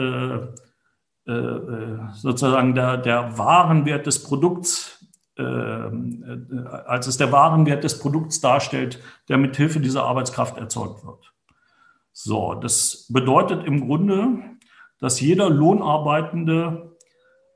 sozusagen 1.24 2.74
der, 2.74 2.96
der 2.96 3.38
Warenwert 3.38 4.06
des 4.06 4.24
Produkts 4.24 5.02
ähm, 5.38 6.48
äh, 6.52 6.68
als 6.86 7.06
es 7.06 7.16
der 7.16 7.32
Warenwert 7.32 7.84
des 7.84 7.98
Produkts 7.98 8.40
darstellt, 8.40 9.00
der 9.28 9.38
mit 9.38 9.56
Hilfe 9.56 9.80
dieser 9.80 10.04
Arbeitskraft 10.04 10.58
erzeugt 10.58 11.04
wird. 11.06 11.32
So, 12.12 12.54
das 12.54 13.06
bedeutet 13.08 13.64
im 13.64 13.86
Grunde, 13.86 14.38
dass 14.98 15.20
jeder 15.20 15.48
Lohnarbeitende 15.48 16.96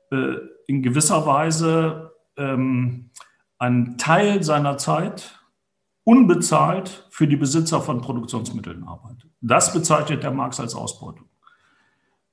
äh, 0.09 0.35
in 0.65 0.81
gewisser 0.81 1.27
Weise 1.27 2.11
ähm, 2.35 3.11
einen 3.59 3.97
Teil 3.99 4.41
seiner 4.41 4.77
Zeit 4.77 5.39
unbezahlt 6.03 7.07
für 7.11 7.27
die 7.27 7.37
Besitzer 7.37 7.81
von 7.81 8.01
Produktionsmitteln 8.01 8.83
arbeitet. 8.85 9.29
Das 9.41 9.71
bezeichnet 9.71 10.23
der 10.23 10.31
Marx 10.31 10.59
als 10.59 10.73
Ausbeutung. 10.73 11.29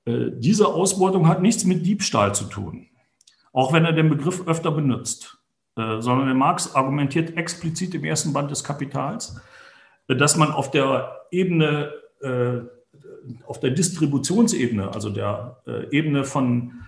Äh, 0.04 0.30
diese 0.36 0.68
Ausbeutung 0.68 1.28
hat 1.28 1.42
nichts 1.42 1.64
mit 1.64 1.84
Diebstahl 1.84 2.34
zu 2.34 2.44
tun 2.44 2.88
auch 3.54 3.72
wenn 3.72 3.84
er 3.84 3.92
den 3.92 4.10
Begriff 4.10 4.46
öfter 4.46 4.72
benutzt, 4.72 5.38
äh, 5.76 6.00
sondern 6.00 6.26
der 6.26 6.34
Marx 6.34 6.74
argumentiert 6.74 7.36
explizit 7.38 7.94
im 7.94 8.04
ersten 8.04 8.32
Band 8.34 8.50
des 8.50 8.64
Kapitals, 8.64 9.40
äh, 10.08 10.16
dass 10.16 10.36
man 10.36 10.52
auf 10.52 10.70
der 10.70 11.22
Ebene, 11.30 11.92
auf 13.46 13.60
der 13.60 13.70
Distributionsebene, 13.70 14.94
also 14.94 15.10
der 15.10 15.58
Ebene 15.90 16.24
von 16.24 16.84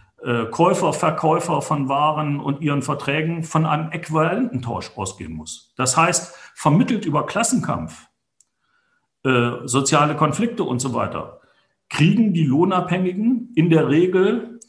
Käufer, 0.51 0.95
Verkäufer 0.95 1.61
von 1.61 1.91
Waren 1.91 2.41
und 2.41 2.63
ihren 2.63 2.81
Verträgen 2.81 3.43
von 3.43 3.67
einem 3.67 3.91
Äquivalententausch 3.91 4.93
ausgehen 4.97 5.35
muss. 5.35 5.75
Das 5.77 5.95
heißt, 5.95 6.35
vermittelt 6.55 7.05
über 7.05 7.27
Klassenkampf, 7.27 8.07
soziale 9.65 10.17
Konflikte 10.17 10.63
und 10.63 10.79
so 10.79 10.95
weiter, 10.95 11.41
kriegen 11.89 12.33
die 12.33 12.45
Lohnabhängigen 12.45 13.53
in 13.55 13.71
der 13.71 13.89
Regel 13.89 14.61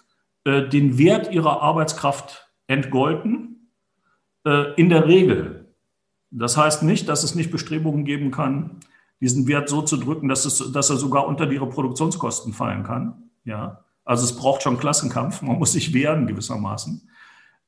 äh, 0.44 0.68
den 0.68 0.98
Wert 0.98 1.32
ihrer 1.34 1.62
Arbeitskraft 1.62 2.50
entgolten, 2.68 3.72
äh, 4.46 4.74
in 4.76 4.90
der 4.90 5.08
Regel. 5.08 5.74
Das 6.32 6.58
heißt 6.58 6.84
nicht, 6.84 7.10
dass 7.10 7.24
es 7.24 7.36
nicht 7.36 7.52
Bestrebungen 7.52 8.06
geben 8.06 8.32
kann, 8.32 8.80
diesen 9.20 9.48
Wert 9.48 9.70
so 9.70 9.82
zu 9.82 9.98
drücken, 9.98 10.28
dass, 10.28 10.46
es, 10.46 10.72
dass 10.72 10.90
er 10.90 10.98
sogar 10.98 11.28
unter 11.28 11.48
die 11.48 11.58
Reproduktionskosten 11.58 12.54
fallen 12.54 12.84
kann. 12.84 13.30
Ja, 13.46 13.84
also 14.06 14.24
es 14.24 14.36
braucht 14.36 14.64
schon 14.64 14.78
Klassenkampf, 14.78 15.42
man 15.42 15.58
muss 15.58 15.74
sich 15.74 15.94
wehren 15.94 16.28
gewissermaßen. 16.28 17.10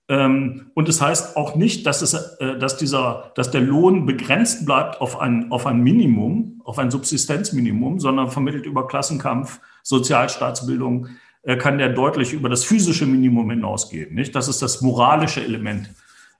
Ähm, 0.10 0.72
und 0.74 0.89
es 0.89 0.98
das 0.98 1.08
heißt 1.08 1.38
auch 1.38 1.56
nicht, 1.56 1.86
dass, 1.86 2.02
es, 2.02 2.13
äh, 2.13 2.58
dass, 2.58 2.78
dieser, 2.78 3.32
dass 3.36 3.52
der 3.52 3.62
Lohn 3.62 4.08
begrenzt 4.08 4.65
bleibt 4.65 5.00
auf 5.02 5.19
ein, 5.19 5.52
auf 5.52 5.67
ein 5.67 5.82
Minimum, 5.82 6.62
auf 6.65 6.80
ein 6.80 6.89
Subsistenzminimum, 6.89 8.00
sondern 8.00 8.32
vermittelt 8.32 8.65
über 8.65 8.88
Klassenkampf, 8.88 9.62
Sozialstaatsbildung, 9.84 11.10
äh, 11.43 11.58
kann 11.58 11.78
der 11.78 11.89
deutlich 11.89 12.34
über 12.34 12.50
das 12.50 12.63
physische 12.63 13.06
Minimum 13.06 13.52
hinausgehen. 13.52 14.15
Nicht? 14.15 14.36
Das 14.36 14.48
ist 14.48 14.63
das 14.63 14.82
moralische 14.82 15.43
Element, 15.43 15.93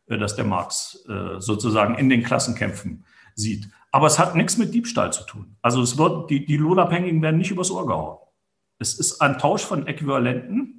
äh, 0.08 0.18
das 0.18 0.36
der 0.36 0.46
Marx 0.46 1.06
sozusagen 1.38 1.96
in 1.96 2.10
den 2.10 2.24
Klassenkämpfen 2.24 3.06
sieht. 3.36 3.70
Aber 3.92 4.08
es 4.08 4.20
hat 4.20 4.36
nichts 4.36 4.58
mit 4.58 4.74
Diebstahl 4.74 5.14
zu 5.14 5.24
tun. 5.24 5.56
Also 5.62 5.82
es 5.82 5.98
wird, 5.98 6.30
die, 6.30 6.46
die 6.46 6.58
Lohnabhängigen 6.58 7.22
werden 7.22 7.38
nicht 7.38 7.52
übers 7.52 7.72
Ohr 7.72 7.88
gehauen. 7.88 8.18
Es 8.80 9.00
ist 9.00 9.22
ein 9.22 9.38
Tausch 9.38 9.64
von 9.64 9.88
Äquivalenten. 9.88 10.79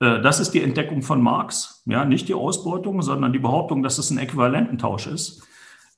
Das 0.00 0.40
ist 0.40 0.50
die 0.50 0.60
Entdeckung 0.60 1.02
von 1.02 1.22
Marx, 1.22 1.82
ja, 1.86 2.04
nicht 2.04 2.28
die 2.28 2.34
Ausbeutung, 2.34 3.00
sondern 3.00 3.32
die 3.32 3.38
Behauptung, 3.38 3.82
dass 3.82 3.96
es 3.98 4.10
ein 4.10 4.18
Äquivalententausch 4.18 5.06
ist. 5.06 5.42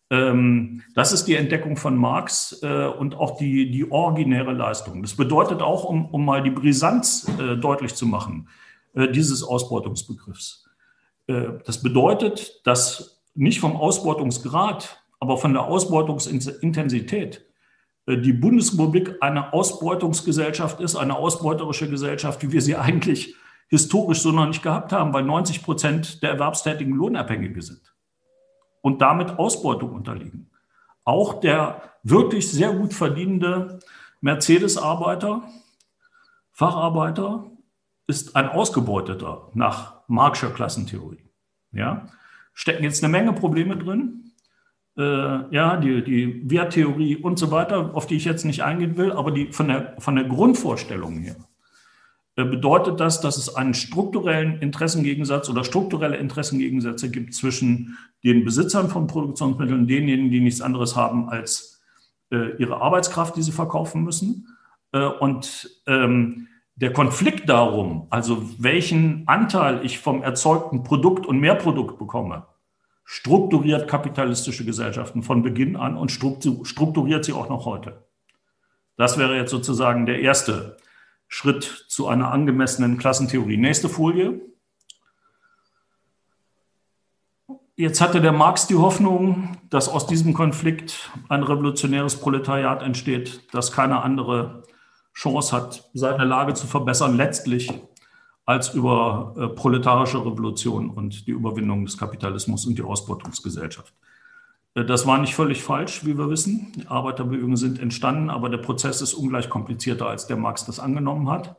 Ähm, 0.09 0.83
das 0.95 1.13
ist 1.13 1.25
die 1.25 1.35
Entdeckung 1.35 1.77
von 1.77 1.97
Marx 1.97 2.61
äh, 2.63 2.87
und 2.87 3.17
auch 3.17 3.37
die, 3.39 3.71
die 3.71 3.91
originäre 3.91 4.53
Leistung. 4.53 5.03
Das 5.03 5.15
bedeutet 5.15 5.63
auch, 5.63 5.85
um, 5.85 6.07
um 6.07 6.25
mal 6.25 6.43
die 6.43 6.51
Brisanz 6.51 7.29
äh, 7.39 7.57
deutlich 7.57 7.95
zu 7.95 8.07
machen, 8.07 8.49
äh, 8.95 9.09
dieses 9.09 9.43
Ausbeutungsbegriffs. 9.43 10.65
das 11.29 11.83
bedeutet, 11.83 12.65
dass 12.65 13.21
nicht 13.35 13.59
vom 13.59 13.75
Ausbeutungsgrad, 13.75 15.03
aber 15.19 15.39
von 15.39 15.53
der 15.55 15.65
Ausbeutungsintensität 15.65 17.45
die 18.09 18.33
Bundesrepublik 18.33 19.17
eine 19.21 19.53
Ausbeutungsgesellschaft 19.53 20.79
ist, 20.81 20.95
eine 20.95 21.17
ausbeuterische 21.17 21.91
Gesellschaft, 21.91 22.45
wie 22.45 22.53
wir 22.53 22.63
sie 22.63 22.77
eigentlich 22.87 23.35
historisch 23.69 24.21
so 24.21 24.33
noch 24.33 24.47
nicht 24.47 24.63
gehabt 24.63 24.93
haben, 24.93 25.13
weil 25.13 25.25
90 25.25 25.63
Prozent 25.63 26.23
der 26.23 26.31
Erwerbstätigen 26.31 26.95
Lohnabhängige 26.95 27.63
sind 27.63 27.95
und 28.81 29.01
damit 29.03 29.39
Ausbeutung 29.39 29.93
unterliegen. 29.93 30.51
Auch 31.05 31.41
der 31.41 31.83
wirklich 32.03 32.51
sehr 32.51 32.73
gut 32.73 32.95
verdienende 32.95 33.81
Mercedes-Arbeiter, 34.21 35.43
Facharbeiter 36.53 37.51
ist 38.07 38.37
ein 38.37 38.49
Ausgebeuteter 38.49 39.51
nach 39.55 40.03
Marxischer 40.07 40.53
Klassentheorie. 40.53 41.29
Ja? 41.73 42.07
Stecken 42.55 42.85
jetzt 42.85 43.03
eine 43.03 43.11
Menge 43.11 43.33
Probleme 43.33 43.77
drin. 43.77 44.33
Äh, 44.97 45.55
ja, 45.55 45.77
die, 45.77 46.03
die 46.03 46.51
Werttheorie 46.51 47.17
und 47.17 47.39
so 47.39 47.51
weiter, 47.51 47.95
auf 47.95 48.07
die 48.07 48.17
ich 48.17 48.25
jetzt 48.25 48.45
nicht 48.45 48.63
eingehen 48.63 48.97
will, 48.97 49.13
aber 49.13 49.31
die, 49.31 49.53
von, 49.53 49.69
der, 49.69 49.97
von 49.99 50.17
der 50.17 50.25
Grundvorstellung 50.25 51.19
her 51.19 51.37
bedeutet 52.44 53.01
das, 53.01 53.20
dass 53.20 53.38
es 53.38 53.57
einen 53.57 53.72
strukturellen 53.72 54.61
Interessengegensatz 54.61 55.49
oder 55.49 55.64
strukturelle 55.64 56.18
Interessengegensätze 56.18 57.11
gibt 57.11 57.35
zwischen 57.35 57.96
den 58.25 58.44
Besitzern 58.44 58.90
von 58.90 59.07
Produktionsmitteln 59.07 59.81
und 59.81 59.87
denjenigen, 59.88 60.31
die 60.31 60.40
nichts 60.40 60.61
anderes 60.61 60.96
haben 60.96 61.31
als 61.31 61.81
äh, 62.31 62.57
ihre 62.59 62.81
Arbeitskraft, 62.83 63.37
die 63.37 63.42
sie 63.42 63.53
verkaufen 63.53 64.05
müssen. 64.05 64.49
Äh, 64.92 65.07
und 65.07 65.70
ähm, 65.87 66.49
der 66.75 66.92
Konflikt 66.92 67.49
darum, 67.49 68.07
also 68.11 68.51
welchen 68.59 69.27
Anteil 69.27 69.83
ich 69.83 69.99
vom 69.99 70.22
erzeugten 70.22 70.83
Produkt 70.83 71.25
und 71.25 71.40
Mehrprodukt 71.40 71.99
bekomme, 71.99 72.46
strukturiert 73.05 73.88
kapitalistische 73.88 74.66
Gesellschaften 74.66 75.22
von 75.22 75.42
Beginn 75.42 75.77
an 75.77 75.96
und 75.96 76.11
strukturiert 76.11 77.25
sie 77.25 77.33
auch 77.33 77.49
noch 77.49 77.64
heute. 77.64 78.05
Das 78.96 79.16
wäre 79.16 79.37
jetzt 79.37 79.53
sozusagen 79.53 80.05
der 80.05 80.20
erste 80.20 80.77
Schritt 81.29 81.87
zu 81.89 82.07
einer 82.09 82.31
angemessenen 82.33 82.99
Klassentheorie. 82.99 83.57
Nächste 83.57 83.89
Folie. 83.89 84.41
Jetzt 87.77 88.01
hatte 88.01 88.23
der 88.23 88.33
Marx 88.33 88.67
die 88.67 88.77
Hoffnung, 88.77 89.59
dass 89.69 89.89
aus 89.89 90.07
diesem 90.07 90.33
Konflikt 90.33 91.11
ein 91.29 91.43
revolutionäres 91.43 92.17
Proletariat 92.17 92.83
entsteht, 92.83 93.43
das 93.53 93.71
keine 93.71 94.03
andere 94.03 94.62
Chance 95.12 95.55
hat, 95.55 95.91
seine 95.93 96.25
Lage 96.25 96.55
zu 96.55 96.67
verbessern, 96.67 97.17
letztlich 97.17 97.71
als 98.47 98.73
über 98.73 99.35
äh, 99.37 99.49
proletarische 99.49 100.25
Revolution 100.25 100.89
und 100.89 101.27
die 101.27 101.33
Überwindung 101.33 101.85
des 101.85 101.99
Kapitalismus 101.99 102.65
und 102.65 102.79
die 102.79 102.83
Ausbeutungsgesellschaft. 102.83 103.93
Äh, 104.77 104.85
das 104.85 105.07
war 105.07 105.19
nicht 105.19 105.35
völlig 105.35 105.62
falsch, 105.62 106.05
wie 106.05 106.17
wir 106.17 106.31
wissen. 106.31 106.73
Arbeiterbewegungen 106.87 107.57
sind 107.57 107.81
entstanden, 107.81 108.31
aber 108.31 108.49
der 108.49 108.59
Prozess 108.59 109.01
ist 109.03 109.15
ungleich 109.15 109.49
komplizierter, 109.49 110.07
als 110.07 110.27
der 110.27 110.37
Marx 110.37 110.65
das 110.67 110.79
angenommen 110.79 111.29
hat. 111.29 111.57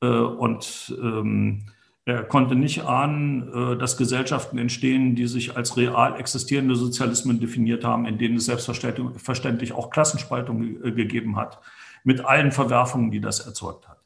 Äh, 0.00 0.06
und 0.06 0.96
ähm, 1.02 1.66
er 2.06 2.22
konnte 2.22 2.54
nicht 2.54 2.84
ahnen, 2.84 3.52
äh, 3.52 3.76
dass 3.76 3.96
Gesellschaften 3.96 4.58
entstehen, 4.58 5.14
die 5.16 5.26
sich 5.26 5.56
als 5.56 5.76
real 5.76 6.18
existierende 6.18 6.76
Sozialismen 6.76 7.40
definiert 7.40 7.84
haben, 7.84 8.06
in 8.06 8.18
denen 8.18 8.36
es 8.36 8.46
selbstverständlich 8.46 9.72
auch 9.72 9.90
Klassenspaltung 9.90 10.82
gegeben 10.82 11.36
hat, 11.36 11.60
mit 12.04 12.24
allen 12.24 12.52
Verwerfungen, 12.52 13.10
die 13.10 13.20
das 13.20 13.40
erzeugt 13.40 13.88
hat. 13.88 13.98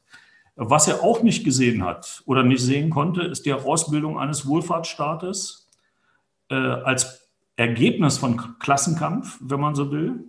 Was 0.55 0.89
er 0.89 1.03
auch 1.03 1.23
nicht 1.23 1.45
gesehen 1.45 1.85
hat 1.85 2.21
oder 2.25 2.43
nicht 2.43 2.61
sehen 2.61 2.89
konnte, 2.89 3.21
ist 3.21 3.45
die 3.45 3.51
Herausbildung 3.51 4.19
eines 4.19 4.45
Wohlfahrtsstaates 4.45 5.69
als 6.49 7.28
Ergebnis 7.59 8.17
von 8.17 8.57
Klassenkampf, 8.57 9.37
wenn 9.41 9.59
man 9.59 9.75
so 9.75 9.91
will, 9.91 10.23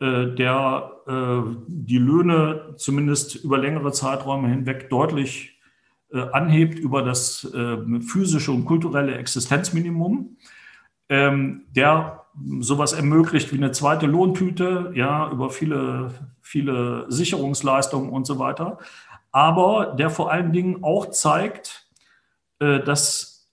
äh, 0.00 0.34
der 0.34 0.90
äh, 1.06 1.54
die 1.68 1.98
Löhne 1.98 2.74
zumindest 2.76 3.36
über 3.36 3.58
längere 3.58 3.92
Zeiträume 3.92 4.48
hinweg 4.48 4.90
deutlich 4.90 5.60
äh, 6.12 6.20
anhebt 6.32 6.78
über 6.78 7.02
das 7.02 7.46
physische 8.00 8.50
und 8.50 8.64
kulturelle 8.64 9.14
Existenzminimum, 9.14 10.36
ähm, 11.08 11.66
der 11.70 12.24
sowas 12.58 12.92
ermöglicht 12.92 13.52
wie 13.52 13.56
eine 13.56 13.70
zweite 13.70 14.06
Lohntüte, 14.06 14.90
ja, 14.96 15.30
über 15.30 15.50
viele, 15.50 16.10
viele 16.40 17.06
Sicherungsleistungen 17.08 18.10
und 18.10 18.26
so 18.26 18.38
weiter, 18.40 18.78
aber 19.30 19.94
der 19.96 20.10
vor 20.10 20.32
allen 20.32 20.52
Dingen 20.52 20.82
auch 20.82 21.10
zeigt, 21.10 21.88
dass 22.58 23.50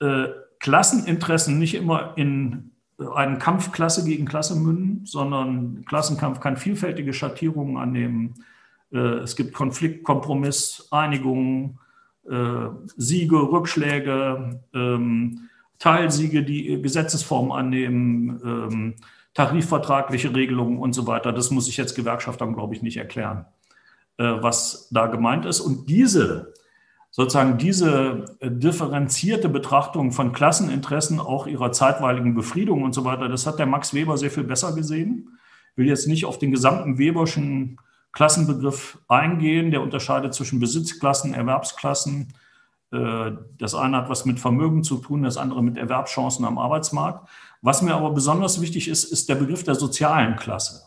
Klasseninteressen 0.59 1.57
nicht 1.57 1.75
immer 1.75 2.13
in 2.15 2.74
einen 2.97 3.39
Kampf 3.39 3.71
Klasse 3.71 4.05
gegen 4.05 4.25
Klasse 4.25 4.55
münden, 4.55 5.05
sondern 5.05 5.83
Klassenkampf 5.85 6.39
kann 6.39 6.57
vielfältige 6.57 7.13
Schattierungen 7.13 7.77
annehmen. 7.77 8.35
Äh, 8.91 8.97
es 8.97 9.35
gibt 9.35 9.53
Konflikt, 9.53 10.03
Kompromiss, 10.03 10.87
Einigungen, 10.91 11.79
äh, 12.29 12.67
Siege, 12.95 13.35
Rückschläge, 13.35 14.61
ähm, 14.73 15.49
Teilsiege, 15.77 16.43
die 16.43 16.81
Gesetzesformen 16.81 17.51
annehmen, 17.51 18.41
ähm, 18.43 18.95
tarifvertragliche 19.33 20.33
Regelungen 20.33 20.79
und 20.79 20.93
so 20.93 21.05
weiter. 21.05 21.33
Das 21.33 21.51
muss 21.51 21.67
ich 21.67 21.75
jetzt 21.75 21.95
Gewerkschaftern, 21.95 22.53
glaube 22.53 22.73
ich, 22.73 22.81
nicht 22.81 22.97
erklären, 22.97 23.45
äh, 24.17 24.23
was 24.23 24.87
da 24.91 25.07
gemeint 25.07 25.45
ist. 25.45 25.59
Und 25.59 25.89
diese 25.89 26.53
sozusagen 27.15 27.57
diese 27.57 28.25
äh, 28.41 28.51
differenzierte 28.51 29.47
Betrachtung 29.47 30.11
von 30.11 30.33
Klasseninteressen, 30.33 31.21
auch 31.21 31.47
ihrer 31.47 31.71
zeitweiligen 31.71 32.35
Befriedung 32.35 32.83
und 32.83 32.93
so 32.93 33.05
weiter, 33.05 33.29
das 33.29 33.47
hat 33.47 33.57
der 33.57 33.67
Max 33.67 33.93
Weber 33.93 34.17
sehr 34.17 34.31
viel 34.31 34.43
besser 34.43 34.75
gesehen. 34.75 35.29
Ich 35.71 35.77
will 35.77 35.87
jetzt 35.87 36.09
nicht 36.09 36.25
auf 36.25 36.39
den 36.39 36.51
gesamten 36.51 36.97
Weberschen 36.97 37.77
Klassenbegriff 38.11 38.97
eingehen. 39.07 39.71
Der 39.71 39.81
unterscheidet 39.81 40.33
zwischen 40.33 40.59
Besitzklassen, 40.59 41.33
Erwerbsklassen. 41.33 42.33
Äh, 42.91 43.31
das 43.59 43.75
eine 43.75 43.95
hat 43.95 44.09
was 44.09 44.25
mit 44.25 44.41
Vermögen 44.41 44.83
zu 44.83 44.97
tun, 44.97 45.23
das 45.23 45.37
andere 45.37 45.63
mit 45.63 45.77
Erwerbschancen 45.77 46.43
am 46.43 46.57
Arbeitsmarkt. 46.57 47.29
Was 47.61 47.81
mir 47.81 47.95
aber 47.95 48.11
besonders 48.11 48.59
wichtig 48.59 48.89
ist, 48.89 49.05
ist 49.05 49.29
der 49.29 49.35
Begriff 49.35 49.63
der 49.63 49.75
sozialen 49.75 50.35
Klasse. 50.35 50.81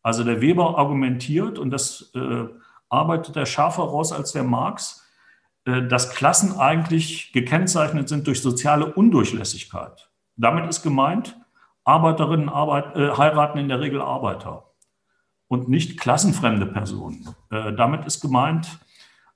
Also 0.00 0.22
der 0.22 0.40
Weber 0.40 0.78
argumentiert, 0.78 1.58
und 1.58 1.70
das 1.70 2.12
äh, 2.14 2.44
arbeitet 2.88 3.34
er 3.34 3.46
schärfer 3.46 3.82
raus 3.82 4.12
als 4.12 4.30
der 4.30 4.44
Marx, 4.44 5.01
dass 5.64 6.10
Klassen 6.14 6.58
eigentlich 6.58 7.32
gekennzeichnet 7.32 8.08
sind 8.08 8.26
durch 8.26 8.42
soziale 8.42 8.92
Undurchlässigkeit. 8.94 10.10
Damit 10.36 10.68
ist 10.68 10.82
gemeint, 10.82 11.36
Arbeiterinnen 11.84 12.48
Arbeit, 12.48 12.96
äh, 12.96 13.10
heiraten 13.16 13.58
in 13.58 13.68
der 13.68 13.80
Regel 13.80 14.00
Arbeiter 14.00 14.72
und 15.48 15.68
nicht 15.68 15.98
klassenfremde 15.98 16.66
Personen. 16.66 17.28
Äh, 17.50 17.72
damit 17.74 18.06
ist 18.06 18.20
gemeint, 18.20 18.78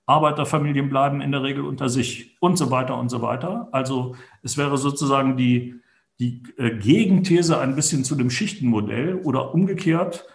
Arbeiterfamilien 0.07 0.89
bleiben 0.89 1.21
in 1.21 1.33
der 1.33 1.43
Regel 1.43 1.65
unter 1.65 1.89
sich 1.89 2.37
und 2.41 2.57
so 2.57 2.71
weiter 2.71 2.97
und 2.97 3.09
so 3.09 3.21
weiter. 3.21 3.69
Also 3.73 4.15
es 4.43 4.57
wäre 4.57 4.79
sozusagen 4.79 5.37
die, 5.37 5.81
die 6.21 6.45
äh, 6.57 6.71
Gegenthese 6.79 7.59
ein 7.59 7.75
bisschen 7.75 8.05
zu 8.05 8.15
dem 8.15 8.31
Schichtenmodell 8.31 9.17
oder 9.17 9.53
umgekehrt. 9.53 10.27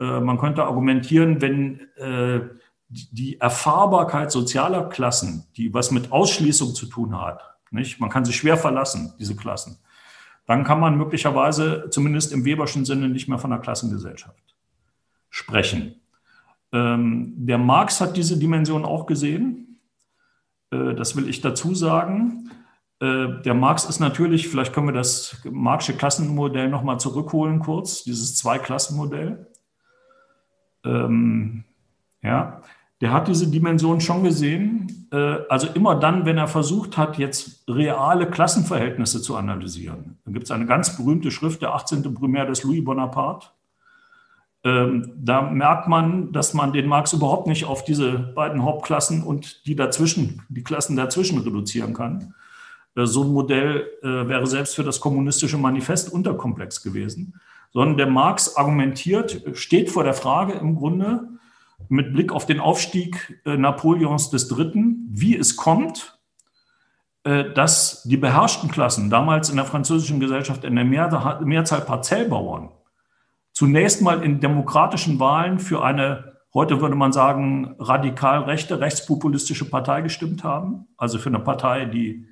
Äh, 0.00 0.20
man 0.20 0.38
könnte 0.38 0.64
argumentieren, 0.64 1.40
wenn 1.40 1.80
äh, 1.96 2.40
die 2.90 3.40
Erfahrbarkeit 3.40 4.32
sozialer 4.32 4.88
Klassen, 4.88 5.46
die 5.56 5.72
was 5.72 5.90
mit 5.90 6.10
Ausschließung 6.12 6.74
zu 6.74 6.86
tun 6.86 7.18
hat, 7.20 7.40
nicht? 7.70 8.00
man 8.00 8.10
kann 8.10 8.24
sie 8.24 8.32
schwer 8.32 8.56
verlassen, 8.56 9.14
diese 9.18 9.36
Klassen, 9.36 9.78
dann 10.46 10.64
kann 10.64 10.80
man 10.80 10.98
möglicherweise 10.98 11.86
zumindest 11.90 12.32
im 12.32 12.44
Weberschen 12.44 12.84
Sinne 12.84 13.08
nicht 13.08 13.28
mehr 13.28 13.38
von 13.38 13.52
einer 13.52 13.62
Klassengesellschaft 13.62 14.56
sprechen. 15.28 16.00
Ähm, 16.72 17.34
der 17.36 17.58
Marx 17.58 18.00
hat 18.00 18.16
diese 18.16 18.38
Dimension 18.38 18.84
auch 18.84 19.06
gesehen. 19.06 19.80
Äh, 20.70 20.94
das 20.94 21.14
will 21.16 21.28
ich 21.28 21.40
dazu 21.40 21.74
sagen. 21.74 22.50
Äh, 23.00 23.40
der 23.44 23.54
Marx 23.54 23.84
ist 23.84 24.00
natürlich, 24.00 24.48
vielleicht 24.48 24.72
können 24.72 24.88
wir 24.88 24.92
das 24.92 25.40
Marxische 25.50 25.96
Klassenmodell 25.96 26.68
nochmal 26.68 27.00
zurückholen 27.00 27.60
kurz, 27.60 28.04
dieses 28.04 28.36
Zweiklassenmodell. 28.36 29.46
Ähm, 30.84 31.64
ja, 32.22 32.62
der 33.00 33.12
hat 33.12 33.28
diese 33.28 33.48
Dimension 33.48 34.00
schon 34.00 34.22
gesehen. 34.24 35.08
Äh, 35.12 35.38
also 35.48 35.68
immer 35.68 35.94
dann, 35.94 36.26
wenn 36.26 36.38
er 36.38 36.48
versucht 36.48 36.96
hat, 36.96 37.18
jetzt 37.18 37.64
reale 37.68 38.28
Klassenverhältnisse 38.28 39.22
zu 39.22 39.36
analysieren. 39.36 40.18
Da 40.24 40.32
gibt 40.32 40.44
es 40.44 40.50
eine 40.50 40.66
ganz 40.66 40.96
berühmte 40.96 41.30
Schrift, 41.30 41.62
der 41.62 41.74
18. 41.74 42.14
Primär 42.14 42.46
des 42.46 42.62
Louis 42.62 42.84
Bonaparte. 42.84 43.48
Ähm, 44.62 45.12
da 45.16 45.40
merkt 45.40 45.88
man, 45.88 46.32
dass 46.32 46.52
man 46.52 46.74
den 46.74 46.86
Marx 46.86 47.14
überhaupt 47.14 47.46
nicht 47.46 47.64
auf 47.64 47.82
diese 47.82 48.18
beiden 48.18 48.62
Hauptklassen 48.62 49.22
und 49.22 49.66
die 49.66 49.74
dazwischen, 49.74 50.42
die 50.50 50.62
Klassen 50.62 50.96
dazwischen 50.96 51.38
reduzieren 51.38 51.94
kann. 51.94 52.34
Äh, 52.94 53.06
so 53.06 53.24
ein 53.24 53.32
Modell 53.32 53.88
äh, 54.02 54.28
wäre 54.28 54.46
selbst 54.46 54.74
für 54.74 54.84
das 54.84 55.00
kommunistische 55.00 55.56
Manifest 55.56 56.12
unterkomplex 56.12 56.82
gewesen. 56.82 57.40
Sondern 57.72 57.96
der 57.96 58.08
Marx 58.08 58.56
argumentiert, 58.56 59.42
steht 59.54 59.90
vor 59.90 60.04
der 60.04 60.12
Frage 60.12 60.54
im 60.54 60.74
Grunde, 60.74 61.28
mit 61.90 62.12
Blick 62.12 62.32
auf 62.32 62.46
den 62.46 62.60
Aufstieg 62.60 63.40
äh, 63.44 63.56
Napoleons 63.56 64.32
III., 64.32 64.96
wie 65.08 65.36
es 65.36 65.56
kommt, 65.56 66.18
äh, 67.24 67.52
dass 67.52 68.04
die 68.04 68.16
beherrschten 68.16 68.70
Klassen, 68.70 69.10
damals 69.10 69.50
in 69.50 69.56
der 69.56 69.64
französischen 69.64 70.20
Gesellschaft 70.20 70.64
in 70.64 70.76
der 70.76 70.84
Mehrzahl 70.84 71.80
Parzellbauern, 71.80 72.70
zunächst 73.52 74.02
mal 74.02 74.22
in 74.22 74.40
demokratischen 74.40 75.18
Wahlen 75.18 75.58
für 75.58 75.84
eine, 75.84 76.36
heute 76.54 76.80
würde 76.80 76.94
man 76.94 77.12
sagen, 77.12 77.74
radikal 77.78 78.44
rechte, 78.44 78.80
rechtspopulistische 78.80 79.68
Partei 79.68 80.00
gestimmt 80.00 80.44
haben, 80.44 80.86
also 80.96 81.18
für 81.18 81.28
eine 81.28 81.40
Partei, 81.40 81.86
die 81.86 82.26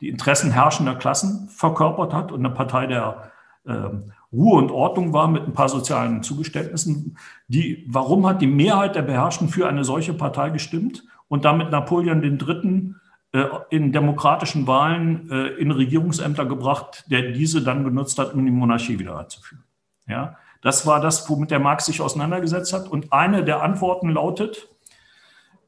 die 0.00 0.08
Interessen 0.08 0.52
herrschender 0.52 0.94
Klassen 0.94 1.48
verkörpert 1.48 2.14
hat 2.14 2.30
und 2.30 2.44
eine 2.44 2.54
Partei 2.54 2.86
der 2.86 3.32
äh, 3.66 3.88
Ruhe 4.34 4.58
und 4.58 4.70
Ordnung 4.70 5.12
war 5.12 5.28
mit 5.28 5.44
ein 5.44 5.52
paar 5.52 5.68
sozialen 5.68 6.22
Zugeständnissen. 6.22 7.16
Die, 7.48 7.86
warum 7.88 8.26
hat 8.26 8.42
die 8.42 8.46
Mehrheit 8.46 8.96
der 8.96 9.02
Beherrschten 9.02 9.48
für 9.48 9.68
eine 9.68 9.84
solche 9.84 10.14
Partei 10.14 10.50
gestimmt 10.50 11.04
und 11.28 11.44
damit 11.44 11.70
Napoleon 11.70 12.22
III. 12.22 12.94
Äh, 13.34 13.48
in 13.70 13.90
demokratischen 13.90 14.68
Wahlen 14.68 15.28
äh, 15.28 15.48
in 15.54 15.72
Regierungsämter 15.72 16.46
gebracht, 16.46 17.04
der 17.10 17.32
diese 17.32 17.62
dann 17.62 17.82
genutzt 17.82 18.16
hat, 18.20 18.32
um 18.32 18.44
die 18.46 18.52
Monarchie 18.52 19.00
wieder 19.00 19.18
einzuführen? 19.18 19.64
Ja, 20.06 20.36
das 20.62 20.86
war 20.86 21.00
das, 21.00 21.28
womit 21.28 21.50
der 21.50 21.58
Marx 21.58 21.86
sich 21.86 22.00
auseinandergesetzt 22.00 22.72
hat. 22.72 22.88
Und 22.88 23.12
eine 23.12 23.42
der 23.42 23.60
Antworten 23.60 24.10
lautet, 24.10 24.68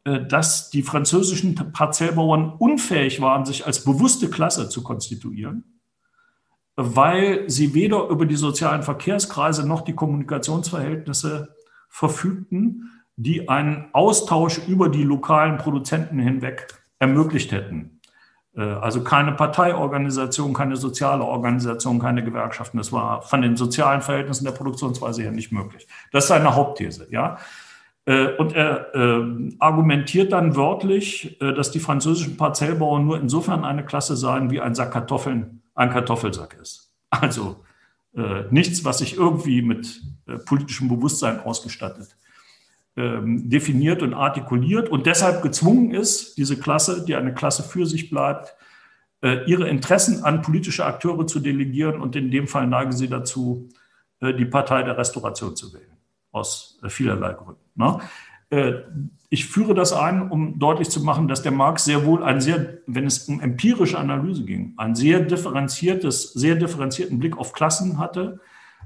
äh, 0.05 0.25
dass 0.25 0.71
die 0.71 0.85
französischen 0.85 1.57
Parzellbauern 1.73 2.53
unfähig 2.57 3.21
waren, 3.21 3.45
sich 3.45 3.67
als 3.67 3.83
bewusste 3.83 4.31
Klasse 4.31 4.69
zu 4.69 4.85
konstituieren, 4.85 5.76
weil 6.77 7.49
sie 7.49 7.75
weder 7.75 8.09
über 8.09 8.27
die 8.27 8.37
sozialen 8.37 8.83
Verkehrskreise 8.83 9.67
noch 9.67 9.81
die 9.81 9.95
Kommunikationsverhältnisse 9.95 11.57
verfügten, 11.89 12.91
die 13.17 13.49
einen 13.49 13.87
Austausch 13.93 14.61
über 14.69 14.91
die 14.91 15.03
lokalen 15.03 15.57
Produzenten 15.57 16.19
hinweg 16.19 16.69
ermöglicht 16.99 17.51
hätten. 17.51 18.01
Äh, 18.55 18.61
also 18.61 19.03
keine 19.03 19.33
Parteiorganisation, 19.33 20.53
keine 20.53 20.77
soziale 20.77 21.25
Organisation, 21.25 21.99
keine 21.99 22.23
Gewerkschaften. 22.23 22.77
Das 22.77 22.93
war 22.93 23.23
von 23.23 23.41
den 23.41 23.57
sozialen 23.57 24.03
Verhältnissen 24.03 24.45
der 24.45 24.53
Produktionsweise 24.53 25.23
her 25.23 25.33
nicht 25.33 25.53
möglich. 25.53 25.87
Das 26.13 26.25
ist 26.25 26.29
seine 26.29 26.55
Hauptthese. 26.55 27.09
Ja? 27.11 27.39
Äh, 28.05 28.35
und 28.37 28.55
er 28.55 28.95
äh, 28.95 29.55
argumentiert 29.59 30.33
dann 30.33 30.55
wörtlich, 30.55 31.39
dass 31.39 31.71
die 31.71 31.81
französischen 31.81 32.37
Parzellbauern 32.37 33.07
nur 33.07 33.19
insofern 33.19 33.65
eine 33.65 33.85
Klasse 33.85 34.15
seien, 34.15 34.51
wie 34.51 34.61
ein 34.61 34.75
Sack 34.75 34.93
Kartoffeln 34.93 35.63
ein 35.77 35.91
Kartoffelsack 35.91 36.57
ist. 36.61 36.93
Also 37.11 37.65
nichts, 38.51 38.85
was 38.85 38.99
sich 38.99 39.17
irgendwie 39.17 39.61
mit 39.61 40.01
politischem 40.47 40.89
Bewusstsein 40.89 41.39
ausgestattet 41.41 42.17
ähm, 42.97 43.51
definiert 43.51 44.03
und 44.03 44.15
artikuliert 44.15 44.89
und 44.89 45.05
deshalb 45.05 45.43
gezwungen 45.43 45.91
ist, 45.93 46.39
diese 46.39 46.59
Klasse, 46.59 47.05
die 47.05 47.15
eine 47.15 47.35
Klasse 47.35 47.63
für 47.63 47.85
sich 47.85 48.09
bleibt, 48.09 48.55
äh, 49.23 49.45
ihre 49.45 49.69
Interessen 49.69 50.25
an 50.25 50.41
politische 50.41 50.87
Akteure 50.87 51.27
zu 51.27 51.41
delegieren 51.41 52.01
und 52.01 52.17
in 52.17 52.31
dem 52.31 52.49
Fall 52.49 52.67
neigen 52.67 52.93
sie 52.93 53.09
dazu, 53.09 53.69
äh, 54.21 54.33
die 54.33 54.47
Partei 54.47 54.83
der 54.83 54.97
Restauration 54.97 55.55
zu 55.55 55.75
wählen, 55.75 55.97
aus 56.33 56.79
äh, 56.83 56.89
vielerlei 56.89 57.35
Gründen. 57.35 57.61
Ne? 57.75 58.01
Ich 59.29 59.47
führe 59.47 59.75
das 59.75 59.93
ein, 59.93 60.31
um 60.31 60.59
deutlich 60.59 60.89
zu 60.89 61.03
machen, 61.03 61.29
dass 61.29 61.43
der 61.43 61.53
Marx 61.53 61.85
sehr 61.85 62.07
wohl 62.07 62.23
ein 62.23 62.41
sehr, 62.41 62.79
wenn 62.87 63.07
es 63.07 63.29
um 63.29 63.41
empirische 63.41 63.99
Analyse 63.99 64.45
ging, 64.45 64.75
ein 64.77 64.95
sehr 64.95 65.21
differenziertes, 65.21 66.33
sehr 66.33 66.55
differenzierten 66.55 67.19
Blick 67.19 67.37
auf 67.37 67.53
Klassen 67.53 67.99
hatte, 67.99 68.41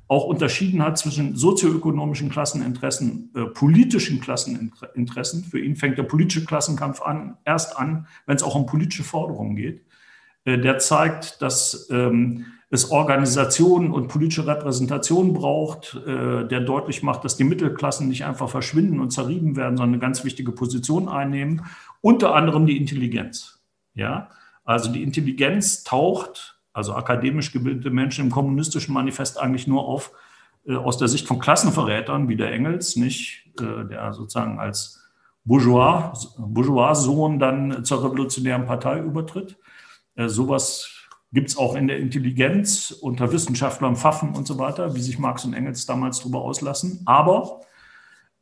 auch 0.08 0.24
unterschieden 0.24 0.82
hat 0.82 0.98
zwischen 0.98 1.36
sozioökonomischen 1.36 2.30
Klasseninteressen, 2.30 3.30
äh, 3.36 3.44
politischen 3.44 4.20
Klasseninteressen. 4.20 5.44
Für 5.44 5.60
ihn 5.60 5.76
fängt 5.76 5.98
der 5.98 6.02
politische 6.02 6.44
Klassenkampf 6.44 7.00
an, 7.00 7.36
erst 7.44 7.78
an, 7.78 8.08
wenn 8.26 8.34
es 8.34 8.42
auch 8.42 8.56
um 8.56 8.66
politische 8.66 9.04
Forderungen 9.04 9.54
geht. 9.54 9.84
Äh, 10.44 10.58
der 10.58 10.78
zeigt, 10.78 11.40
dass 11.42 11.88
ähm, 11.92 12.46
es 12.72 12.90
Organisationen 12.92 13.90
und 13.90 14.08
politische 14.08 14.46
Repräsentation 14.46 15.34
braucht, 15.34 16.00
äh, 16.06 16.46
der 16.46 16.60
deutlich 16.60 17.02
macht, 17.02 17.24
dass 17.24 17.36
die 17.36 17.44
Mittelklassen 17.44 18.08
nicht 18.08 18.24
einfach 18.24 18.48
verschwinden 18.48 19.00
und 19.00 19.10
zerrieben 19.10 19.56
werden, 19.56 19.76
sondern 19.76 19.94
eine 19.94 20.00
ganz 20.00 20.24
wichtige 20.24 20.52
Position 20.52 21.08
einnehmen. 21.08 21.66
Unter 22.00 22.34
anderem 22.34 22.66
die 22.66 22.76
Intelligenz. 22.76 23.60
Ja, 23.94 24.30
also 24.64 24.92
die 24.92 25.02
Intelligenz 25.02 25.82
taucht 25.82 26.60
also 26.72 26.94
akademisch 26.94 27.52
gebildete 27.52 27.90
Menschen 27.90 28.26
im 28.26 28.30
kommunistischen 28.30 28.94
Manifest 28.94 29.40
eigentlich 29.40 29.66
nur 29.66 29.86
auf 29.86 30.12
äh, 30.66 30.76
aus 30.76 30.98
der 30.98 31.08
Sicht 31.08 31.26
von 31.26 31.38
Klassenverrätern 31.38 32.28
wie 32.28 32.36
der 32.36 32.52
Engels, 32.52 32.96
nicht, 32.96 33.50
äh, 33.60 33.84
der 33.88 34.12
sozusagen 34.12 34.58
als 34.58 35.00
Bourgeois, 35.44 36.12
Bourgeois-Sohn 36.38 37.38
dann 37.38 37.84
zur 37.84 38.04
revolutionären 38.04 38.66
Partei 38.66 38.98
übertritt. 39.00 39.56
Sowas 40.16 40.99
gibt 41.32 41.50
es 41.50 41.56
auch 41.56 41.76
in 41.76 41.86
der 41.86 41.98
Intelligenz 41.98 42.90
unter 42.90 43.32
Wissenschaftlern, 43.32 43.96
Pfaffen 43.96 44.34
und 44.34 44.46
so 44.46 44.58
weiter, 44.58 44.94
wie 44.94 45.00
sich 45.00 45.18
Marx 45.18 45.44
und 45.44 45.54
Engels 45.54 45.86
damals 45.86 46.18
darüber 46.20 46.42
auslassen. 46.42 47.02
Aber 47.06 47.60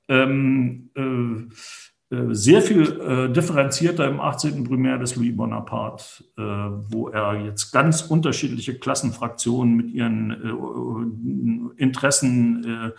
ähm, 0.09 0.91
äh, 0.97 2.15
äh, 2.15 2.35
sehr 2.35 2.63
viel 2.63 3.01
äh, 3.01 3.31
differenzierter 3.33 4.09
im 4.09 4.21
18. 4.21 4.65
Primär 4.65 4.97
des 4.97 5.17
Louis 5.17 5.37
Bonaparte, 5.37 6.25
äh, 6.39 6.43
wo 6.43 7.09
er 7.09 7.45
jetzt 7.45 7.71
ganz 7.71 8.01
unterschiedliche 8.03 8.79
Klassenfraktionen 8.79 9.77
mit 9.77 9.91
ihren 9.91 10.31
äh, 11.77 11.83
Interessen 11.83 12.95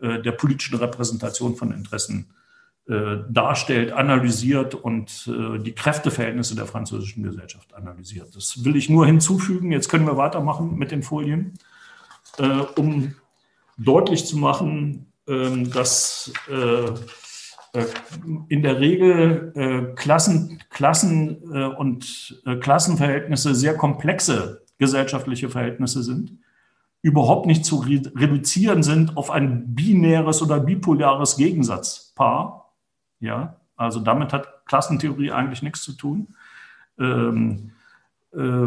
äh, 0.00 0.06
äh, 0.06 0.22
der 0.22 0.32
politischen 0.32 0.78
Repräsentation 0.78 1.56
von 1.56 1.72
Interessen 1.72 2.30
darstellt, 2.86 3.92
analysiert 3.92 4.74
und 4.74 5.26
die 5.26 5.72
Kräfteverhältnisse 5.72 6.54
der 6.54 6.66
französischen 6.66 7.22
Gesellschaft 7.22 7.72
analysiert. 7.72 8.36
Das 8.36 8.62
will 8.62 8.76
ich 8.76 8.90
nur 8.90 9.06
hinzufügen. 9.06 9.72
Jetzt 9.72 9.88
können 9.88 10.06
wir 10.06 10.18
weitermachen 10.18 10.76
mit 10.76 10.90
den 10.90 11.02
Folien, 11.02 11.54
um 12.76 13.14
deutlich 13.78 14.26
zu 14.26 14.36
machen, 14.36 15.06
ähm, 15.26 15.70
dass 15.70 16.32
äh, 16.50 16.90
in 18.48 18.62
der 18.62 18.78
Regel 18.78 19.52
äh, 19.56 19.94
Klassen, 19.94 20.62
Klassen 20.70 21.52
äh, 21.52 21.64
und 21.64 22.40
äh, 22.46 22.56
Klassenverhältnisse 22.56 23.54
sehr 23.54 23.76
komplexe 23.76 24.62
gesellschaftliche 24.78 25.48
Verhältnisse 25.48 26.02
sind, 26.02 26.38
überhaupt 27.02 27.46
nicht 27.46 27.64
zu 27.64 27.76
re 27.76 28.02
reduzieren 28.14 28.82
sind 28.82 29.16
auf 29.16 29.30
ein 29.30 29.74
binäres 29.74 30.40
oder 30.40 30.60
bipolares 30.60 31.36
Gegensatzpaar. 31.36 32.63
Ja, 33.20 33.56
also 33.76 34.00
damit 34.00 34.32
hat 34.32 34.66
Klassentheorie 34.66 35.32
eigentlich 35.32 35.62
nichts 35.62 35.82
zu 35.82 35.92
tun. 35.92 36.34
Ähm, 36.98 37.72
äh, 38.32 38.66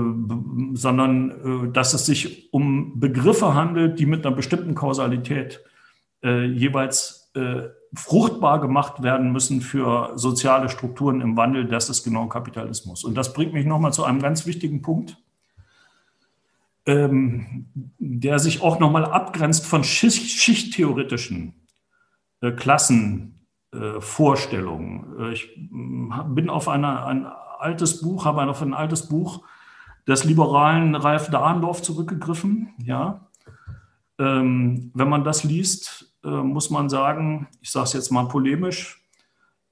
sondern 0.74 1.32
äh, 1.66 1.72
dass 1.72 1.94
es 1.94 2.06
sich 2.06 2.54
um 2.54 3.00
Begriffe 3.00 3.54
handelt, 3.54 4.00
die 4.00 4.06
mit 4.06 4.26
einer 4.26 4.36
bestimmten 4.36 4.76
Kausalität 4.76 5.62
jeweils 6.24 7.32
fruchtbar 7.94 8.60
gemacht 8.60 9.04
werden 9.04 9.32
müssen 9.32 9.62
für 9.62 10.14
soziale 10.16 10.70
Strukturen 10.70 11.22
im 11.22 11.38
Wandel, 11.38 11.66
das 11.66 11.90
ist 11.90 12.04
genau 12.04 12.28
Kapitalismus. 12.28 13.04
Und 13.04 13.16
das 13.16 13.34
bringt 13.34 13.54
mich 13.54 13.66
nochmal 13.66 13.94
zu 13.94 14.04
einem 14.04 14.22
ganz 14.22 14.46
wichtigen 14.46 14.82
Punkt, 14.82 15.18
ähm, 16.86 17.68
der 18.00 18.40
sich 18.40 18.62
auch 18.62 18.80
nochmal 18.80 19.06
abgrenzt 19.06 19.66
von 19.66 19.84
Schicht, 19.84 20.32
schichttheoretischen 20.32 21.54
äh, 23.74 23.78
Klassenvorstellungen. 23.78 25.20
Äh, 25.20 25.34
ich 25.34 25.50
mm, 25.58 26.36
bin 26.36 26.50
auf 26.50 26.68
eine, 26.68 27.06
ein 27.06 27.26
altes 27.60 28.02
Buch, 28.02 28.26
habe 28.26 28.44
auf 28.44 28.62
ein 28.62 28.74
altes 28.74 29.08
Buch 29.10 29.44
des 30.08 30.24
liberalen 30.24 30.96
Ralf 30.96 31.30
Dahndorf 31.30 31.82
zurückgegriffen. 31.82 32.70
Ja. 32.78 33.28
Ähm, 34.20 34.92
wenn 34.94 35.10
man 35.10 35.24
das 35.24 35.44
liest, 35.44 36.18
äh, 36.24 36.30
muss 36.30 36.70
man 36.70 36.90
sagen, 36.90 37.48
ich 37.62 37.72
sage 37.72 37.86
es 37.86 37.94
jetzt 37.94 38.12
mal 38.12 38.28
polemisch, 38.28 39.04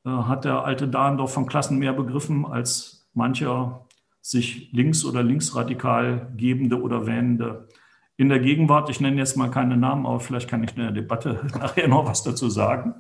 hat 0.08 0.46
der 0.46 0.64
alte 0.66 0.88
Dahndorf 0.88 1.34
von 1.34 1.48
Klassen 1.48 1.80
mehr 1.80 1.92
begriffen 1.92 2.46
als 2.46 3.10
mancher 3.16 3.88
sich 4.22 4.72
links- 4.72 5.04
oder 5.04 5.24
linksradikal 5.24 6.32
gebende 6.38 6.80
oder 6.80 7.08
wähnende. 7.08 7.70
In 8.16 8.30
der 8.30 8.38
Gegenwart, 8.38 8.92
ich 8.92 9.02
nenne 9.02 9.18
jetzt 9.18 9.36
mal 9.36 9.50
keine 9.50 9.78
Namen, 9.78 10.06
aber 10.06 10.20
vielleicht 10.20 10.48
kann 10.48 10.64
ich 10.64 10.78
in 10.78 10.84
der 10.84 10.92
Debatte 10.92 11.48
nachher 11.60 11.88
noch 11.88 12.06
was 12.06 12.22
dazu 12.22 12.50
sagen. 12.50 12.94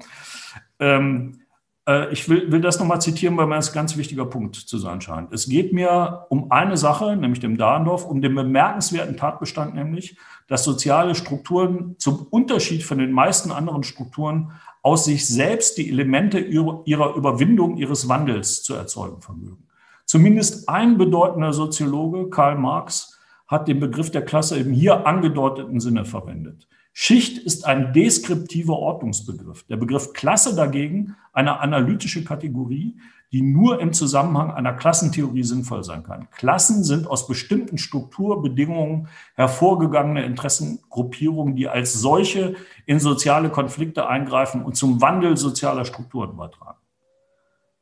Ähm, 0.79 1.39
äh, 1.87 2.11
ich 2.11 2.27
will, 2.29 2.51
will 2.51 2.61
das 2.61 2.79
nochmal 2.79 3.01
zitieren, 3.01 3.37
weil 3.37 3.47
mir 3.47 3.55
das 3.55 3.69
ein 3.69 3.75
ganz 3.75 3.97
wichtiger 3.97 4.25
Punkt 4.25 4.55
zu 4.55 4.77
sein 4.77 5.01
scheint. 5.01 5.31
Es 5.33 5.47
geht 5.47 5.73
mir 5.73 6.25
um 6.29 6.51
eine 6.51 6.77
Sache, 6.77 7.15
nämlich 7.15 7.39
dem 7.39 7.57
Dahndorf, 7.57 8.05
um 8.05 8.21
den 8.21 8.35
bemerkenswerten 8.35 9.17
Tatbestand, 9.17 9.75
nämlich, 9.75 10.17
dass 10.47 10.63
soziale 10.63 11.15
Strukturen 11.15 11.95
zum 11.97 12.27
Unterschied 12.29 12.83
von 12.83 12.97
den 12.97 13.11
meisten 13.11 13.51
anderen 13.51 13.83
Strukturen 13.83 14.51
aus 14.81 15.05
sich 15.05 15.27
selbst 15.27 15.77
die 15.77 15.89
Elemente 15.89 16.39
ihrer 16.39 17.15
Überwindung, 17.15 17.77
ihres 17.77 18.07
Wandels 18.07 18.61
zu 18.61 18.75
erzeugen 18.75 19.21
vermögen. 19.21 19.67
Zumindest 20.05 20.69
ein 20.69 20.97
bedeutender 20.99 21.53
Soziologe, 21.53 22.29
Karl 22.29 22.57
Marx, 22.57 23.19
hat 23.47 23.67
den 23.67 23.79
Begriff 23.79 24.11
der 24.11 24.23
Klasse 24.23 24.57
im 24.57 24.71
hier 24.71 25.07
angedeuteten 25.07 25.79
Sinne 25.79 26.05
verwendet. 26.05 26.67
Schicht 26.97 27.39
ist 27.39 27.65
ein 27.65 27.91
deskriptiver 27.91 28.79
Ordnungsbegriff. 28.79 29.63
Der 29.63 29.75
Begriff 29.75 30.13
Klasse 30.13 30.55
dagegen 30.55 31.17
eine 31.33 31.59
analytische 31.59 32.23
Kategorie, 32.23 32.97
die 33.33 33.41
nur 33.41 33.81
im 33.81 33.91
Zusammenhang 33.91 34.51
einer 34.51 34.71
Klassentheorie 34.71 35.43
sinnvoll 35.43 35.83
sein 35.83 36.03
kann. 36.03 36.29
Klassen 36.31 36.85
sind 36.85 37.05
aus 37.05 37.27
bestimmten 37.27 37.77
Strukturbedingungen 37.77 39.09
hervorgegangene 39.33 40.23
Interessengruppierungen, 40.23 41.57
die 41.57 41.67
als 41.67 41.91
solche 41.91 42.55
in 42.85 43.01
soziale 43.01 43.49
Konflikte 43.49 44.07
eingreifen 44.07 44.63
und 44.63 44.77
zum 44.77 45.01
Wandel 45.01 45.35
sozialer 45.35 45.83
Strukturen 45.83 46.37
beitragen. 46.37 46.79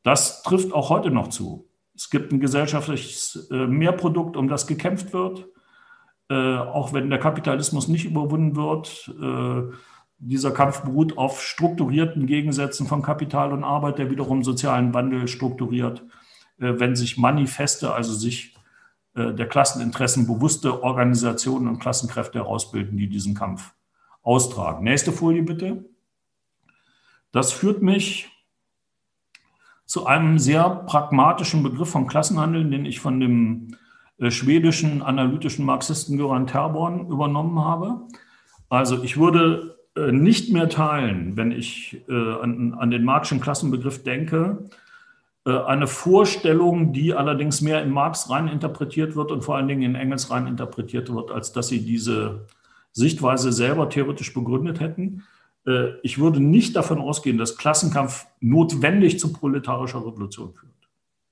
Das 0.02 0.42
trifft 0.42 0.74
auch 0.74 0.90
heute 0.90 1.12
noch 1.12 1.28
zu. 1.28 1.70
Es 1.96 2.10
gibt 2.10 2.34
ein 2.34 2.40
gesellschaftliches 2.40 3.48
äh, 3.52 3.68
Mehrprodukt, 3.68 4.36
um 4.36 4.48
das 4.48 4.66
gekämpft 4.66 5.14
wird. 5.14 5.53
Äh, 6.30 6.58
auch 6.58 6.94
wenn 6.94 7.10
der 7.10 7.20
Kapitalismus 7.20 7.88
nicht 7.88 8.06
überwunden 8.06 8.56
wird. 8.56 9.14
Äh, 9.22 9.76
dieser 10.18 10.52
Kampf 10.52 10.82
beruht 10.82 11.18
auf 11.18 11.42
strukturierten 11.42 12.28
Gegensätzen 12.28 12.88
von 12.88 13.02
Kapital 13.02 13.52
und 13.52 13.64
Arbeit, 13.64 13.98
der 13.98 14.10
wiederum 14.10 14.44
sozialen 14.44 14.94
Wandel 14.94 15.28
strukturiert. 15.28 16.04
Äh, 16.60 16.80
wenn 16.80 16.96
sich 16.96 17.18
Manifeste, 17.18 17.94
also 17.94 18.14
sich 18.14 18.56
der 19.16 19.48
Klasseninteressen 19.48 20.26
bewusste 20.26 20.82
Organisationen 20.82 21.68
und 21.68 21.78
Klassenkräfte 21.78 22.40
herausbilden, 22.40 22.98
die 22.98 23.08
diesen 23.08 23.36
Kampf 23.36 23.76
austragen. 24.24 24.84
Nächste 24.84 25.12
Folie 25.12 25.44
bitte. 25.44 25.86
Das 27.32 27.52
führt 27.52 27.84
mich 27.84 28.32
zu 29.86 30.08
einem 30.08 30.40
sehr 30.40 30.68
pragmatischen 30.68 31.62
Begriff 31.62 31.92
vom 31.92 32.08
Klassenhandeln, 32.08 32.72
den 32.72 32.86
ich 32.86 33.00
von 33.00 33.20
dem 33.20 33.76
schwedischen 34.20 35.02
analytischen 35.02 35.66
Marxisten 35.66 36.18
Göran 36.18 36.48
Terborn 36.48 37.08
übernommen 37.08 37.60
habe. 37.60 38.02
Also 38.70 39.04
ich 39.04 39.18
würde 39.18 39.78
äh, 39.96 40.12
nicht 40.12 40.52
mehr 40.52 40.70
teilen, 40.70 41.38
wenn 41.38 41.52
ich 41.52 42.02
äh, 42.08 42.14
an, 42.14 42.74
an, 42.74 42.92
den 42.92 43.04
Marxischen 43.04 43.42
Klassenbegriff 43.42 44.04
denke, 44.04 44.70
äh, 45.46 45.52
eine 45.52 45.88
Vorstellung, 45.88 46.94
die 46.94 47.14
allerdings 47.14 47.62
mehr 47.62 47.84
in 47.84 47.92
Marx 47.92 48.30
rein 48.30 48.48
interpretiert 48.48 49.16
wird 49.16 49.32
und 49.32 49.44
vor 49.44 49.58
allen 49.58 49.68
Dingen 49.68 49.84
in 49.84 49.96
Engels 49.96 50.32
rein 50.32 50.48
interpretiert 50.48 51.14
wird, 51.14 51.32
als 51.32 51.52
dass 51.52 51.68
sie 51.68 51.86
diese 51.86 52.48
Sichtweise 52.92 53.52
selber 53.52 53.90
theoretisch 53.90 54.34
begründet 54.34 54.80
hätten. 54.80 55.24
Äh, 55.68 56.00
ich 56.02 56.20
würde 56.20 56.40
nicht 56.40 56.76
davon 56.76 57.00
ausgehen, 57.00 57.38
dass 57.38 57.58
Klassenkampf 57.58 58.26
notwendig 58.40 59.20
zu 59.20 59.34
proletarischer 59.34 60.00
Revolution 60.00 60.54
führt. 60.54 60.72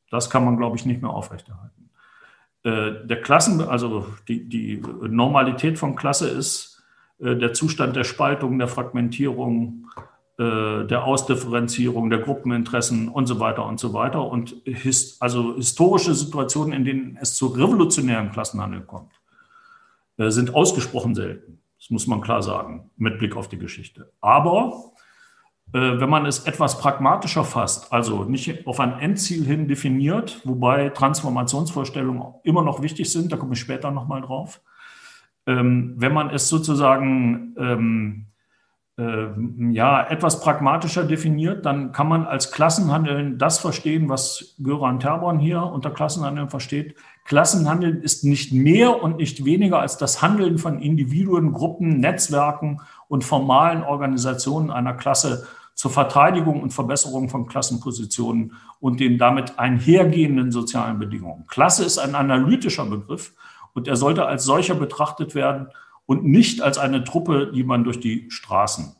Das 0.09 0.29
kann 0.29 0.43
man, 0.43 0.57
glaube 0.57 0.75
ich, 0.75 0.85
nicht 0.85 1.01
mehr 1.01 1.11
aufrechterhalten. 1.11 1.80
Äh, 2.63 3.05
der 3.05 3.21
Klassen, 3.21 3.61
also 3.61 4.07
die, 4.27 4.47
die 4.47 4.81
Normalität 5.01 5.79
von 5.79 5.95
Klasse 5.95 6.29
ist 6.29 6.83
äh, 7.19 7.35
der 7.35 7.53
Zustand 7.53 7.95
der 7.95 8.03
Spaltung, 8.03 8.59
der 8.59 8.67
Fragmentierung, 8.67 9.87
der 10.37 11.03
Ausdifferenzierung, 11.03 12.09
der 12.09 12.17
Gruppeninteressen 12.17 13.09
und 13.09 13.27
so 13.27 13.39
weiter 13.39 13.63
und 13.63 13.79
so 13.79 13.93
weiter. 13.93 14.25
Und 14.25 14.55
his, 14.65 15.21
also 15.21 15.55
historische 15.55 16.15
Situationen, 16.15 16.73
in 16.73 16.83
denen 16.83 17.17
es 17.21 17.35
zu 17.35 17.47
revolutionären 17.47 18.31
Klassenhandel 18.31 18.81
kommt, 18.81 19.11
sind 20.17 20.55
ausgesprochen 20.55 21.13
selten. 21.13 21.59
Das 21.77 21.91
muss 21.91 22.07
man 22.07 22.21
klar 22.21 22.41
sagen, 22.41 22.89
mit 22.97 23.19
Blick 23.19 23.35
auf 23.35 23.49
die 23.49 23.59
Geschichte. 23.59 24.11
Aber 24.19 24.73
äh, 24.73 24.90
wenn 25.79 26.09
man 26.09 26.25
es 26.25 26.39
etwas 26.39 26.79
pragmatischer 26.79 27.43
fasst, 27.43 27.93
also 27.93 28.25
nicht 28.25 28.67
auf 28.67 28.79
ein 28.79 28.99
Endziel 28.99 29.45
hin 29.45 29.67
definiert, 29.67 30.41
wobei 30.43 30.89
Transformationsvorstellungen 30.89 32.23
immer 32.43 32.63
noch 32.63 32.81
wichtig 32.81 33.11
sind, 33.11 33.31
da 33.31 33.37
komme 33.37 33.53
ich 33.53 33.59
später 33.59 33.91
nochmal 33.91 34.21
drauf. 34.21 34.61
Ähm, 35.47 35.93
wenn 35.97 36.13
man 36.13 36.29
es 36.29 36.49
sozusagen 36.49 37.55
ähm, 37.57 38.25
äh, 38.97 39.27
ja, 39.71 40.05
etwas 40.07 40.41
pragmatischer 40.41 41.05
definiert, 41.05 41.65
dann 41.65 41.91
kann 41.91 42.07
man 42.07 42.25
als 42.25 42.51
Klassenhandeln 42.51 43.37
das 43.37 43.59
verstehen, 43.59 44.09
was 44.09 44.55
Göran 44.61 44.99
Terborn 44.99 45.39
hier 45.39 45.63
unter 45.63 45.89
Klassenhandeln 45.89 46.49
versteht, 46.49 46.95
Klassenhandeln 47.25 48.01
ist 48.01 48.23
nicht 48.25 48.51
mehr 48.51 49.01
und 49.01 49.17
nicht 49.17 49.45
weniger 49.45 49.79
als 49.79 49.97
das 49.97 50.21
Handeln 50.21 50.57
von 50.57 50.79
Individuen, 50.79 51.53
Gruppen, 51.53 51.99
Netzwerken 51.99 52.81
und 53.07 53.23
formalen 53.23 53.83
Organisationen 53.83 54.71
einer 54.71 54.93
Klasse 54.93 55.47
zur 55.81 55.89
Verteidigung 55.89 56.61
und 56.61 56.71
Verbesserung 56.71 57.27
von 57.27 57.47
Klassenpositionen 57.47 58.53
und 58.79 58.99
den 58.99 59.17
damit 59.17 59.57
einhergehenden 59.57 60.51
sozialen 60.51 60.99
Bedingungen. 60.99 61.47
Klasse 61.47 61.83
ist 61.83 61.97
ein 61.97 62.13
analytischer 62.13 62.85
Begriff 62.85 63.33
und 63.73 63.87
er 63.87 63.95
sollte 63.95 64.27
als 64.27 64.43
solcher 64.43 64.75
betrachtet 64.75 65.33
werden 65.33 65.69
und 66.05 66.23
nicht 66.23 66.61
als 66.61 66.77
eine 66.77 67.03
Truppe, 67.03 67.51
die 67.51 67.63
man 67.63 67.83
durch 67.83 67.99
die 67.99 68.29
Straßen 68.29 68.95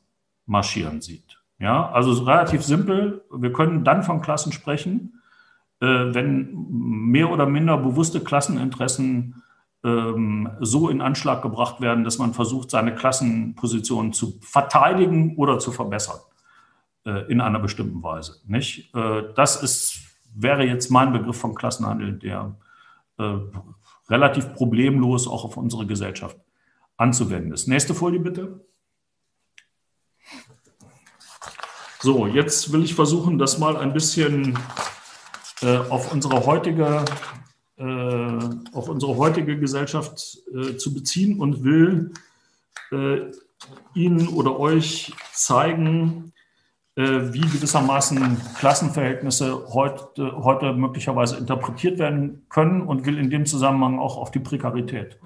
marschieren 0.47 1.01
sieht. 1.01 1.39
Ja, 1.59 1.91
also 1.91 2.13
relativ 2.23 2.63
simpel. 2.63 3.25
Wir 3.31 3.53
können 3.53 3.83
dann 3.83 4.01
von 4.01 4.23
Klassen 4.23 4.51
sprechen, 4.51 5.21
äh, 5.81 5.85
wenn 5.85 6.65
mehr 6.67 7.29
oder 7.29 7.45
minder 7.45 7.77
bewusste 7.77 8.21
Klasseninteressen 8.21 9.43
ähm, 9.83 10.49
so 10.61 10.89
in 10.89 11.01
Anschlag 11.01 11.43
gebracht 11.43 11.79
werden, 11.79 12.03
dass 12.03 12.17
man 12.17 12.33
versucht, 12.33 12.71
seine 12.71 12.95
Klassenposition 12.95 14.13
zu 14.13 14.39
verteidigen 14.41 15.35
oder 15.37 15.59
zu 15.59 15.71
verbessern 15.71 16.17
äh, 17.05 17.31
in 17.31 17.41
einer 17.41 17.59
bestimmten 17.59 18.01
Weise. 18.03 18.41
Nicht? 18.45 18.93
Äh, 18.95 19.23
das 19.35 19.61
ist, 19.61 19.99
wäre 20.33 20.63
jetzt 20.65 20.89
mein 20.89 21.13
Begriff 21.13 21.37
vom 21.37 21.55
Klassenhandel, 21.55 22.13
der 22.13 22.55
relativ 24.09 24.55
problemlos 24.55 25.27
auch 25.27 25.45
auf 25.45 25.55
unsere 25.55 25.85
Gesellschaft 25.85 26.35
anzuwenden 26.97 27.51
ist. 27.53 27.67
Nächste 27.67 27.93
Folie 27.93 28.19
bitte. 28.19 28.65
So, 31.99 32.25
jetzt 32.25 32.71
will 32.71 32.83
ich 32.83 32.95
versuchen, 32.95 33.37
das 33.37 33.59
mal 33.59 33.77
ein 33.77 33.93
bisschen 33.93 34.57
äh, 35.61 35.77
auf 35.77 36.11
unsere 36.11 36.45
heutige 36.45 37.05
äh, 37.77 38.39
auf 38.73 38.89
unsere 38.89 39.17
heutige 39.17 39.59
Gesellschaft 39.59 40.37
äh, 40.53 40.77
zu 40.77 40.93
beziehen 40.93 41.39
und 41.39 41.63
will 41.63 42.13
Ihnen 43.93 44.27
oder 44.27 44.59
euch 44.59 45.13
zeigen, 45.31 46.33
wie 46.95 47.39
gewissermaßen 47.39 48.37
Klassenverhältnisse 48.57 49.73
heute, 49.73 50.43
heute 50.43 50.73
möglicherweise 50.73 51.37
interpretiert 51.37 51.99
werden 51.99 52.45
können 52.49 52.81
und 52.81 53.05
will 53.05 53.17
in 53.17 53.29
dem 53.29 53.45
Zusammenhang 53.45 53.97
auch 53.97 54.17
auf 54.17 54.31
die 54.31 54.39
Prekarität, 54.39 55.17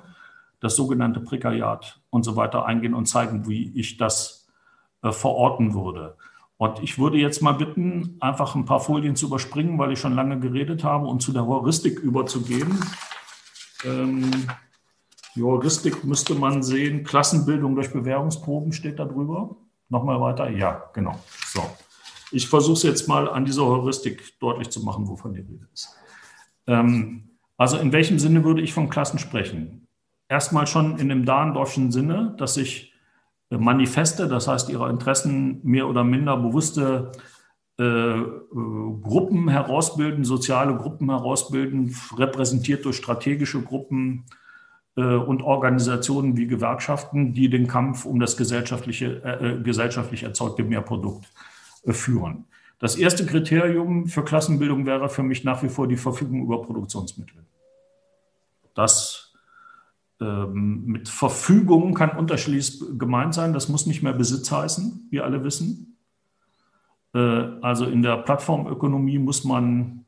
das 0.59 0.75
sogenannte 0.75 1.21
Prekariat 1.21 1.99
und 2.11 2.23
so 2.23 2.35
weiter 2.35 2.65
eingehen 2.65 2.93
und 2.93 3.07
zeigen, 3.07 3.47
wie 3.47 3.71
ich 3.79 3.97
das 3.97 4.47
verorten 5.01 5.73
würde. 5.73 6.17
Und 6.57 6.81
ich 6.81 6.97
würde 6.97 7.17
jetzt 7.17 7.41
mal 7.41 7.53
bitten, 7.53 8.15
einfach 8.21 8.55
ein 8.55 8.65
paar 8.65 8.79
Folien 8.79 9.15
zu 9.15 9.27
überspringen, 9.27 9.77
weil 9.77 9.91
ich 9.91 9.99
schon 9.99 10.15
lange 10.15 10.39
geredet 10.39 10.83
habe 10.83 11.07
und 11.07 11.21
zu 11.21 11.33
der 11.33 11.45
Heuristik 11.45 11.99
überzugehen. 11.99 12.79
Ähm, 13.83 14.31
die 15.35 15.43
Heuristik 15.43 16.05
müsste 16.05 16.33
man 16.33 16.63
sehen, 16.63 17.03
Klassenbildung 17.03 17.75
durch 17.75 17.91
Bewährungsproben 17.91 18.71
steht 18.71 18.99
da 18.99 19.05
drüber. 19.05 19.57
Nochmal 19.89 20.19
weiter? 20.19 20.49
Ja, 20.49 20.89
genau. 20.93 21.19
So. 21.47 21.61
Ich 22.31 22.47
versuche 22.47 22.73
es 22.73 22.83
jetzt 22.83 23.07
mal 23.07 23.29
an 23.29 23.45
dieser 23.45 23.65
Heuristik 23.65 24.39
deutlich 24.39 24.69
zu 24.69 24.81
machen, 24.81 25.07
wovon 25.07 25.33
die 25.33 25.41
Rede 25.41 25.67
ist. 25.73 25.95
Ähm, 26.67 27.37
also 27.57 27.77
in 27.77 27.91
welchem 27.91 28.19
Sinne 28.19 28.43
würde 28.43 28.61
ich 28.61 28.73
von 28.73 28.89
Klassen 28.89 29.19
sprechen? 29.19 29.87
Erstmal 30.27 30.67
schon 30.67 30.97
in 30.97 31.09
dem 31.09 31.25
Dahndorfschen 31.25 31.91
Sinne, 31.91 32.35
dass 32.37 32.55
sich 32.55 32.93
Manifeste, 33.49 34.27
das 34.27 34.47
heißt 34.47 34.69
ihre 34.69 34.89
Interessen 34.89 35.59
mehr 35.63 35.87
oder 35.87 36.03
minder 36.03 36.35
bewusste 36.35 37.11
äh, 37.79 37.83
äh, 37.83 38.25
Gruppen 38.51 39.49
herausbilden, 39.49 40.23
soziale 40.23 40.75
Gruppen 40.75 41.09
herausbilden, 41.09 41.95
repräsentiert 42.17 42.85
durch 42.85 42.97
strategische 42.97 43.61
Gruppen 43.61 44.25
äh, 44.27 44.44
und 45.01 45.41
Organisationen 45.41 46.37
wie 46.37 46.47
Gewerkschaften, 46.47 47.33
die 47.33 47.49
den 47.49 47.67
Kampf 47.67 48.05
um 48.05 48.19
das 48.19 48.37
gesellschaftliche, 48.37 49.21
äh, 49.23 49.51
äh, 49.51 49.61
gesellschaftlich 49.61 50.23
erzeugte 50.23 50.63
Mehrprodukt 50.63 51.25
äh, 51.83 51.91
führen. 51.91 52.45
Das 52.79 52.95
erste 52.95 53.25
Kriterium 53.25 54.07
für 54.07 54.23
Klassenbildung 54.23 54.85
wäre 54.85 55.09
für 55.09 55.23
mich 55.23 55.43
nach 55.43 55.63
wie 55.63 55.69
vor 55.69 55.87
die 55.87 55.97
Verfügung 55.97 56.43
über 56.43 56.61
Produktionsmittel. 56.61 57.45
Das 58.73 59.33
ähm, 60.21 60.85
mit 60.85 61.09
Verfügung 61.09 61.93
kann 61.93 62.17
unterschiedlich 62.17 62.81
gemeint 62.97 63.33
sein. 63.33 63.53
Das 63.53 63.67
muss 63.67 63.85
nicht 63.85 64.01
mehr 64.01 64.13
Besitz 64.13 64.49
heißen, 64.51 65.07
wie 65.09 65.19
alle 65.19 65.43
wissen. 65.43 65.97
Äh, 67.13 67.19
also 67.19 67.85
in 67.85 68.01
der 68.01 68.17
Plattformökonomie 68.17 69.19
muss 69.19 69.43
man 69.43 70.05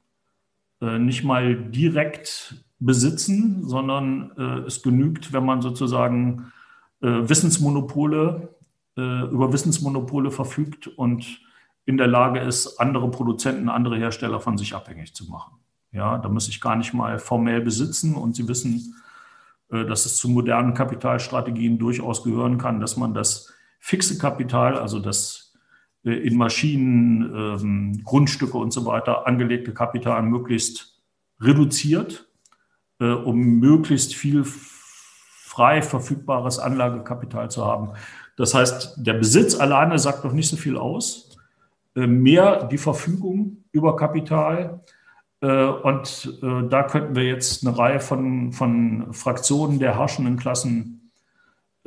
äh, 0.82 1.00
nicht 1.00 1.24
mal 1.24 1.56
direkt 1.56 2.64
besitzen, 2.80 3.68
sondern 3.68 4.32
äh, 4.38 4.68
es 4.68 4.82
genügt, 4.82 5.34
wenn 5.34 5.46
man 5.46 5.62
sozusagen 5.62 6.52
Wissensmonopole 7.00 8.56
über 8.96 9.54
Wissensmonopole 9.54 10.32
verfügt 10.32 10.88
und 10.88 11.40
in 11.86 11.98
der 11.98 12.08
Lage 12.08 12.40
ist, 12.40 12.80
andere 12.80 13.12
Produzenten, 13.12 13.70
andere 13.70 13.98
Hersteller 13.98 14.40
von 14.40 14.58
sich 14.58 14.74
abhängig 14.74 15.14
zu 15.14 15.30
machen. 15.30 15.58
Ja, 15.94 16.18
da 16.18 16.28
muss 16.28 16.50
ich 16.50 16.60
gar 16.60 16.76
nicht 16.76 16.94
mal 16.94 17.18
formell 17.18 17.62
besitzen 17.62 18.16
und 18.16 18.36
Sie 18.36 18.48
wissen, 18.48 18.96
äh, 19.70 19.86
dass 19.86 20.06
es 20.06 20.18
zu 20.18 20.30
modernen 20.30 20.74
Kapitalstrategien 20.74 21.78
durchaus 21.78 22.24
gehören 22.24 22.58
kann, 22.58 22.82
dass 22.82 22.98
man 22.98 23.14
das 23.14 23.54
fixe 23.80 24.18
Kapital, 24.18 24.78
also 24.78 25.00
das 25.00 25.54
äh, 26.04 26.12
in 26.12 26.38
Maschinen, 26.38 27.34
ähm, 27.34 28.04
Grundstücke 28.04 28.58
und 28.58 28.72
so 28.72 28.86
weiter 28.86 29.26
angelegte 29.26 29.74
Kapital 29.74 30.24
möglichst 30.24 31.02
reduziert, 31.40 32.27
äh, 33.00 33.06
um 33.06 33.60
möglichst 33.60 34.16
viel 34.16 34.44
frei 34.46 35.82
verfügbares 35.82 36.60
Anlagekapital 36.60 37.50
zu 37.50 37.66
haben. 37.66 37.90
Das 38.36 38.54
heißt, 38.54 38.96
der 38.98 39.14
Besitz 39.14 39.56
alleine 39.56 39.98
sagt 39.98 40.24
noch 40.24 40.34
nicht 40.34 40.50
so 40.50 40.58
viel 40.58 40.78
aus. 40.78 41.38
Mehr 41.96 42.66
die 42.66 42.78
Verfügung 42.78 43.64
über 43.72 43.96
Kapital 43.96 44.82
Und 45.40 46.40
da 46.42 46.84
könnten 46.84 47.16
wir 47.16 47.24
jetzt 47.24 47.66
eine 47.66 47.76
Reihe 47.76 48.00
von, 48.00 48.52
von 48.54 49.14
Fraktionen 49.14 49.80
der 49.80 49.98
herrschenden 49.98 50.38
Klassen 50.38 50.98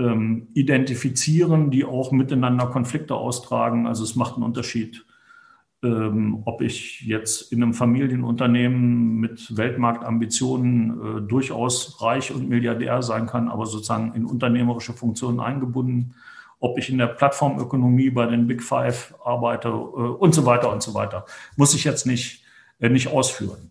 ähm, 0.01 0.49
identifizieren, 0.55 1.71
die 1.71 1.85
auch 1.85 2.11
miteinander 2.11 2.67
Konflikte 2.67 3.15
austragen. 3.15 3.87
Also 3.87 4.03
es 4.03 4.17
macht 4.17 4.35
einen 4.35 4.45
Unterschied, 4.45 5.05
ähm, 5.83 6.43
ob 6.45 6.61
ich 6.61 7.01
jetzt 7.03 7.53
in 7.53 7.63
einem 7.63 7.75
Familienunternehmen 7.75 9.17
mit 9.17 9.57
Weltmarktambitionen 9.57 10.91
äh, 10.91 11.21
durchaus 11.23 12.03
reich 12.03 12.33
und 12.33 12.49
Milliardär 12.49 13.03
sein 13.03 13.27
kann, 13.27 13.49
aber 13.49 13.67
sozusagen 13.67 14.15
in 14.15 14.27
unternehmerische 14.27 14.93
Funktionen 14.93 15.41
eingebunden, 15.41 16.15
ob 16.59 16.79
ich 16.79 16.91
in 16.91 16.99
der 16.99 17.07
Plattformökonomie 17.07 18.11
bei 18.11 18.27
den 18.27 18.47
Big 18.47 18.63
Five 18.63 19.15
arbeite 19.25 19.69
äh, 19.69 19.73
und 19.73 20.35
so 20.35 20.45
weiter 20.45 20.71
und 20.71 20.83
so 20.83 20.93
weiter. 20.93 21.25
Muss 21.57 21.75
ich 21.75 21.85
jetzt 21.85 22.07
nicht, 22.07 22.45
äh, 22.79 22.91
nicht 22.91 23.09
ausführen. 23.09 23.71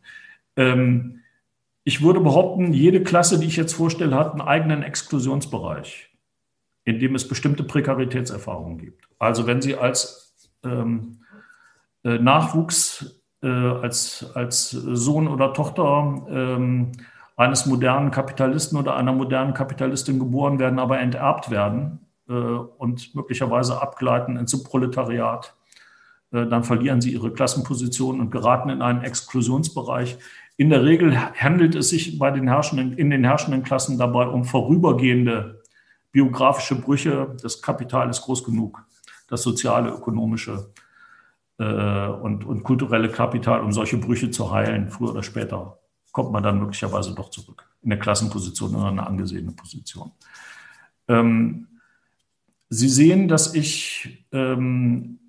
Ähm, 0.55 1.19
ich 1.83 2.01
würde 2.01 2.19
behaupten, 2.21 2.73
jede 2.73 3.03
Klasse, 3.03 3.39
die 3.39 3.47
ich 3.47 3.55
jetzt 3.55 3.73
vorstelle, 3.73 4.15
hat 4.15 4.31
einen 4.31 4.41
eigenen 4.41 4.83
Exklusionsbereich, 4.83 6.09
in 6.85 6.99
dem 6.99 7.13
es 7.13 7.27
bestimmte 7.27 7.63
Prekaritätserfahrungen 7.63 8.79
gibt. 8.79 9.07
Also 9.19 9.45
wenn 9.45 9.61
Sie 9.61 9.75
als 9.75 10.49
ähm, 10.63 11.19
äh, 11.28 11.28
Nachwuchs 12.03 13.19
äh, 13.41 13.47
als, 13.47 14.25
als 14.33 14.71
Sohn 14.71 15.27
oder 15.27 15.53
Tochter 15.53 16.25
ähm, 16.29 16.91
eines 17.35 17.65
modernen 17.65 18.11
Kapitalisten 18.11 18.77
oder 18.77 18.97
einer 18.97 19.13
modernen 19.13 19.53
Kapitalistin 19.53 20.19
geboren 20.19 20.59
werden, 20.59 20.77
aber 20.77 20.99
enterbt 20.99 21.49
werden 21.49 21.99
äh, 22.27 22.33
und 22.33 23.15
möglicherweise 23.15 23.81
abgleiten 23.81 24.35
ins 24.35 24.51
Subproletariat, 24.51 25.55
äh, 26.31 26.45
dann 26.47 26.65
verlieren 26.65 26.99
sie 26.99 27.13
ihre 27.13 27.31
Klassenposition 27.31 28.19
und 28.19 28.29
geraten 28.31 28.69
in 28.69 28.81
einen 28.81 29.03
Exklusionsbereich. 29.03 30.17
In 30.57 30.69
der 30.69 30.83
Regel 30.83 31.17
handelt 31.17 31.75
es 31.75 31.89
sich 31.89 32.19
bei 32.19 32.31
den 32.31 32.49
herrschenden, 32.49 32.91
in 32.97 33.09
den 33.09 33.23
herrschenden 33.23 33.63
Klassen 33.63 33.97
dabei 33.97 34.27
um 34.27 34.43
vorübergehende 34.43 35.63
biografische 36.11 36.75
Brüche. 36.75 37.37
Das 37.41 37.61
Kapital 37.61 38.09
ist 38.09 38.21
groß 38.23 38.43
genug, 38.43 38.83
das 39.29 39.43
soziale, 39.43 39.91
ökonomische 39.91 40.51
äh, 40.51 40.88
und, 41.63 42.45
und 42.45 42.63
kulturelle 42.63 43.09
Kapital, 43.09 43.61
um 43.61 43.73
solche 43.73 43.97
Brüche 43.97 44.31
zu 44.31 44.51
heilen. 44.51 44.89
Früher 44.89 45.11
oder 45.11 45.23
später 45.23 45.79
kommt 46.11 46.31
man 46.31 46.41
dann 46.41 46.59
möglicherweise 46.59 47.13
doch 47.13 47.29
zurück 47.31 47.69
in 47.81 47.91
eine 47.91 47.99
Klassenposition 47.99 48.75
oder 48.75 48.87
eine 48.87 49.05
angesehene 49.05 49.51
Position. 49.51 50.11
Ähm, 51.07 51.67
Sie 52.69 52.87
sehen, 52.87 53.27
dass 53.27 53.55
ich 53.55 54.25
ähm, 54.31 55.19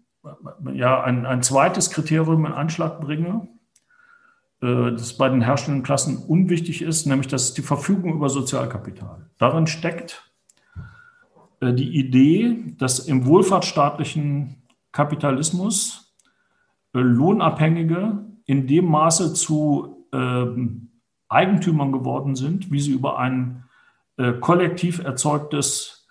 ja, 0.75 1.03
ein, 1.03 1.25
ein 1.25 1.43
zweites 1.43 1.91
Kriterium 1.91 2.45
in 2.45 2.53
Anschlag 2.53 3.01
bringe, 3.01 3.49
äh, 4.61 4.93
das 4.93 5.17
bei 5.17 5.29
den 5.31 5.41
herrschenden 5.41 5.83
Klassen 5.83 6.19
unwichtig 6.19 6.83
ist, 6.83 7.07
nämlich 7.07 7.29
das 7.29 7.45
ist 7.45 7.59
die 7.59 7.63
Verfügung 7.63 8.15
über 8.15 8.29
Sozialkapital. 8.29 9.31
Darin 9.39 9.67
steckt 9.67 10.31
äh, 11.61 11.73
die 11.73 11.99
Idee, 11.99 12.75
dass 12.77 12.99
im 12.99 13.25
wohlfahrtsstaatlichen 13.25 14.57
Kapitalismus 14.93 16.07
äh, 16.09 16.10
Lohnabhängige 16.93 18.25
in 18.47 18.67
dem 18.67 18.87
Maße 18.87 19.33
zu 19.35 20.07
ähm, 20.13 20.91
Eigentümern 21.29 21.93
geworden 21.93 22.35
sind, 22.35 22.71
wie 22.73 22.81
sie 22.81 22.93
über 22.93 23.19
ein 23.19 23.65
äh, 24.17 24.33
kollektiv 24.33 24.99
erzeugtes 24.99 26.09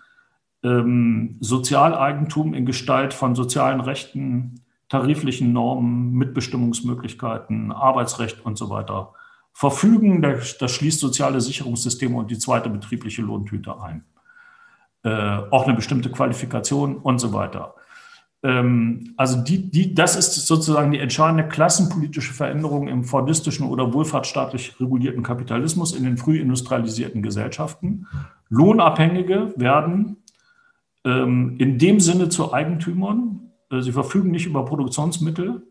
ähm, 0.63 1.37
Sozialeigentum 1.41 2.53
in 2.53 2.65
Gestalt 2.65 3.13
von 3.13 3.35
sozialen 3.35 3.81
Rechten, 3.81 4.61
tariflichen 4.87 5.53
Normen, 5.53 6.13
Mitbestimmungsmöglichkeiten, 6.13 7.71
Arbeitsrecht 7.71 8.45
und 8.45 8.57
so 8.57 8.69
weiter 8.69 9.13
verfügen. 9.53 10.21
Das, 10.21 10.57
das 10.57 10.71
schließt 10.71 10.99
soziale 10.99 11.41
Sicherungssysteme 11.41 12.17
und 12.17 12.31
die 12.31 12.39
zweite 12.39 12.69
betriebliche 12.69 13.21
Lohntüte 13.21 13.79
ein. 13.81 14.05
Äh, 15.03 15.41
auch 15.51 15.65
eine 15.65 15.75
bestimmte 15.75 16.11
Qualifikation 16.11 16.97
und 16.97 17.19
so 17.19 17.33
weiter. 17.33 17.75
Ähm, 18.41 19.13
also 19.17 19.41
die, 19.41 19.69
die, 19.69 19.93
das 19.93 20.15
ist 20.15 20.47
sozusagen 20.47 20.91
die 20.91 20.99
entscheidende 20.99 21.47
klassenpolitische 21.47 22.33
Veränderung 22.33 22.87
im 22.87 23.03
fordistischen 23.03 23.67
oder 23.67 23.93
wohlfahrtsstaatlich 23.93 24.79
regulierten 24.79 25.23
Kapitalismus 25.23 25.93
in 25.93 26.03
den 26.03 26.17
früh 26.17 26.39
industrialisierten 26.39 27.21
Gesellschaften. 27.21 28.07
Lohnabhängige 28.49 29.53
werden 29.57 30.17
ähm, 31.03 31.55
in 31.59 31.77
dem 31.77 31.99
Sinne 31.99 32.29
zu 32.29 32.53
Eigentümern. 32.53 33.51
Äh, 33.71 33.81
sie 33.81 33.91
verfügen 33.91 34.31
nicht 34.31 34.45
über 34.45 34.63
Produktionsmittel, 34.63 35.67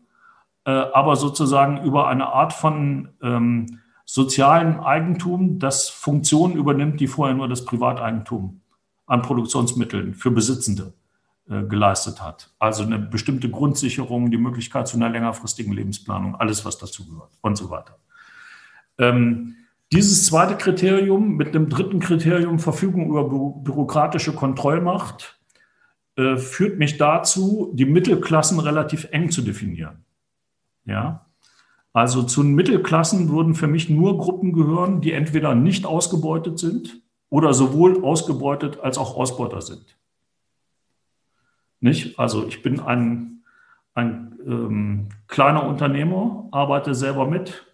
äh, 0.65 0.71
aber 0.71 1.15
sozusagen 1.15 1.83
über 1.83 2.07
eine 2.07 2.27
Art 2.27 2.53
von 2.53 3.09
ähm, 3.23 3.79
sozialen 4.05 4.79
Eigentum, 4.79 5.59
das 5.59 5.89
Funktionen 5.89 6.55
übernimmt, 6.55 6.99
die 6.99 7.07
vorher 7.07 7.35
nur 7.35 7.47
das 7.47 7.65
Privateigentum 7.65 8.61
an 9.05 9.21
Produktionsmitteln 9.23 10.13
für 10.13 10.31
Besitzende 10.31 10.93
geleistet 11.49 12.21
hat. 12.21 12.51
Also 12.59 12.83
eine 12.83 12.99
bestimmte 12.99 13.49
Grundsicherung, 13.49 14.31
die 14.31 14.37
Möglichkeit 14.37 14.87
zu 14.87 14.97
einer 14.97 15.09
längerfristigen 15.09 15.73
Lebensplanung, 15.73 16.35
alles, 16.35 16.65
was 16.65 16.77
dazu 16.77 17.07
gehört 17.07 17.31
und 17.41 17.57
so 17.57 17.69
weiter. 17.69 17.97
Ähm, 18.97 19.55
dieses 19.91 20.27
zweite 20.27 20.55
Kriterium 20.55 21.35
mit 21.35 21.55
dem 21.55 21.69
dritten 21.69 21.99
Kriterium 21.99 22.59
Verfügung 22.59 23.07
über 23.07 23.27
bürokratische 23.27 24.33
Kontrollmacht 24.33 25.39
äh, 26.15 26.37
führt 26.37 26.77
mich 26.77 26.97
dazu, 26.97 27.71
die 27.73 27.85
Mittelklassen 27.85 28.59
relativ 28.59 29.07
eng 29.11 29.31
zu 29.31 29.41
definieren. 29.41 30.05
Ja, 30.85 31.25
also 31.93 32.23
zu 32.23 32.43
den 32.43 32.53
Mittelklassen 32.53 33.29
würden 33.29 33.55
für 33.55 33.67
mich 33.67 33.89
nur 33.89 34.17
Gruppen 34.17 34.53
gehören, 34.53 35.01
die 35.01 35.11
entweder 35.11 35.55
nicht 35.55 35.85
ausgebeutet 35.85 36.59
sind 36.59 37.01
oder 37.29 37.53
sowohl 37.53 38.03
ausgebeutet 38.03 38.79
als 38.79 38.97
auch 38.97 39.15
Ausbeuter 39.15 39.61
sind. 39.61 39.98
Nicht? 41.81 42.19
Also 42.19 42.47
ich 42.47 42.61
bin 42.61 42.79
ein, 42.79 43.43
ein 43.93 44.37
ähm, 44.45 45.09
kleiner 45.27 45.65
Unternehmer, 45.65 46.47
arbeite 46.51 46.93
selber 46.95 47.27
mit, 47.27 47.65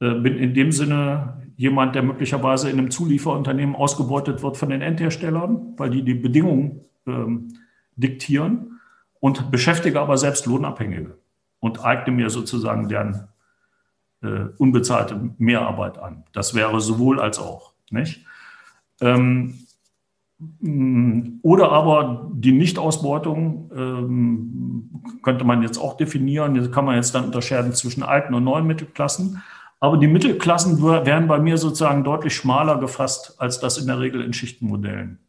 äh, 0.00 0.14
bin 0.14 0.36
in 0.36 0.54
dem 0.54 0.72
Sinne 0.72 1.42
jemand, 1.56 1.94
der 1.94 2.02
möglicherweise 2.02 2.70
in 2.70 2.78
einem 2.78 2.90
Zulieferunternehmen 2.90 3.74
ausgebeutet 3.74 4.42
wird 4.42 4.56
von 4.56 4.68
den 4.68 4.82
Endherstellern, 4.82 5.74
weil 5.76 5.90
die 5.90 6.02
die 6.02 6.14
Bedingungen 6.14 6.82
ähm, 7.06 7.54
diktieren 7.96 8.80
und 9.20 9.50
beschäftige 9.50 10.00
aber 10.00 10.18
selbst 10.18 10.46
Lohnabhängige 10.46 11.18
und 11.60 11.84
eigne 11.84 12.14
mir 12.14 12.30
sozusagen 12.30 12.88
deren 12.88 13.28
äh, 14.22 14.46
unbezahlte 14.58 15.30
Mehrarbeit 15.38 15.98
an. 15.98 16.24
Das 16.32 16.54
wäre 16.54 16.80
sowohl 16.80 17.20
als 17.20 17.38
auch. 17.38 17.72
Nicht? 17.90 18.24
Ähm, 19.00 19.65
oder 21.42 21.72
aber 21.72 22.30
die 22.34 22.52
Nichtausbeutung 22.52 23.70
ähm, 23.74 24.90
könnte 25.22 25.44
man 25.44 25.62
jetzt 25.62 25.78
auch 25.78 25.96
definieren. 25.96 26.54
Hier 26.54 26.70
kann 26.70 26.84
man 26.84 26.96
jetzt 26.96 27.14
dann 27.14 27.24
unterscheiden 27.24 27.72
zwischen 27.72 28.02
alten 28.02 28.34
und 28.34 28.44
neuen 28.44 28.66
Mittelklassen. 28.66 29.42
Aber 29.80 29.96
die 29.96 30.08
Mittelklassen 30.08 30.82
wären 30.82 31.26
bei 31.26 31.38
mir 31.38 31.56
sozusagen 31.56 32.04
deutlich 32.04 32.34
schmaler 32.34 32.78
gefasst, 32.78 33.36
als 33.38 33.60
das 33.60 33.78
in 33.78 33.86
der 33.86 33.98
Regel 33.98 34.22
in 34.22 34.32
Schichtenmodellen 34.32 35.20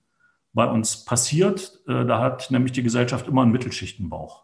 bei 0.54 0.66
uns 0.66 1.06
passiert. 1.06 1.80
Äh, 1.88 2.06
da 2.06 2.20
hat 2.20 2.52
nämlich 2.52 2.74
die 2.74 2.84
Gesellschaft 2.84 3.28
immer 3.28 3.44
einen 3.44 3.52
Mittelschichtenbauch, 3.52 4.44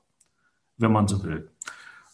wenn 0.78 0.92
man 0.92 1.08
so 1.08 1.24
will. 1.24 1.50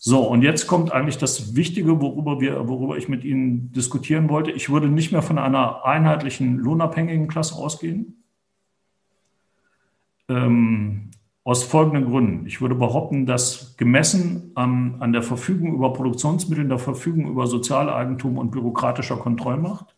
So, 0.01 0.21
und 0.21 0.43
jetzt 0.43 0.65
kommt 0.65 0.91
eigentlich 0.91 1.17
das 1.17 1.55
Wichtige, 1.55 2.01
worüber, 2.01 2.39
wir, 2.39 2.67
worüber 2.69 2.97
ich 2.97 3.09
mit 3.09 3.25
Ihnen 3.25 3.73
diskutieren 3.73 4.29
wollte. 4.29 4.49
Ich 4.49 4.69
würde 4.69 4.87
nicht 4.87 5.11
mehr 5.11 5.21
von 5.21 5.37
einer 5.37 5.83
einheitlichen 5.83 6.57
lohnabhängigen 6.57 7.27
Klasse 7.27 7.55
ausgehen, 7.55 8.23
ähm, 10.29 11.11
aus 11.43 11.63
folgenden 11.63 12.05
Gründen. 12.05 12.45
Ich 12.45 12.61
würde 12.61 12.75
behaupten, 12.75 13.25
dass 13.25 13.75
gemessen 13.77 14.51
an, 14.55 14.97
an 14.99 15.13
der 15.13 15.23
Verfügung 15.23 15.73
über 15.73 15.93
Produktionsmittel, 15.93 16.67
der 16.67 16.79
Verfügung 16.79 17.27
über 17.27 17.47
Sozialeigentum 17.47 18.37
und 18.37 18.51
bürokratischer 18.51 19.17
Kontrollmacht, 19.17 19.95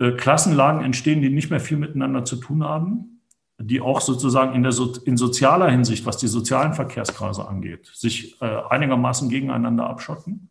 äh, 0.00 0.12
Klassenlagen 0.12 0.84
entstehen, 0.84 1.22
die 1.22 1.30
nicht 1.30 1.50
mehr 1.50 1.60
viel 1.60 1.76
miteinander 1.76 2.24
zu 2.24 2.36
tun 2.36 2.64
haben, 2.64 3.20
die 3.60 3.80
auch 3.80 4.00
sozusagen 4.00 4.54
in, 4.54 4.62
der 4.62 4.72
so, 4.72 4.92
in 5.04 5.16
sozialer 5.16 5.70
Hinsicht, 5.70 6.06
was 6.06 6.16
die 6.16 6.28
sozialen 6.28 6.74
Verkehrskreise 6.74 7.46
angeht, 7.46 7.90
sich 7.92 8.40
äh, 8.40 8.46
einigermaßen 8.70 9.28
gegeneinander 9.28 9.88
abschotten 9.88 10.50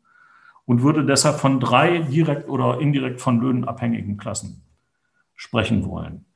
und 0.66 0.82
würde 0.82 1.06
deshalb 1.06 1.40
von 1.40 1.60
drei 1.60 2.00
direkt 2.00 2.50
oder 2.50 2.80
indirekt 2.80 3.22
von 3.22 3.40
Löhnen 3.40 3.66
abhängigen 3.66 4.18
Klassen 4.18 4.64
sprechen 5.36 5.86
wollen. 5.86 6.27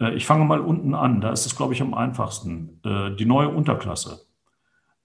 Äh, 0.00 0.14
ich 0.14 0.26
fange 0.26 0.44
mal 0.44 0.60
unten 0.60 0.94
an, 0.94 1.20
da 1.20 1.30
ist 1.30 1.46
es, 1.46 1.56
glaube 1.56 1.74
ich, 1.74 1.82
am 1.82 1.94
einfachsten. 1.94 2.80
Äh, 2.84 3.14
die 3.14 3.26
neue 3.26 3.48
Unterklasse. 3.48 4.22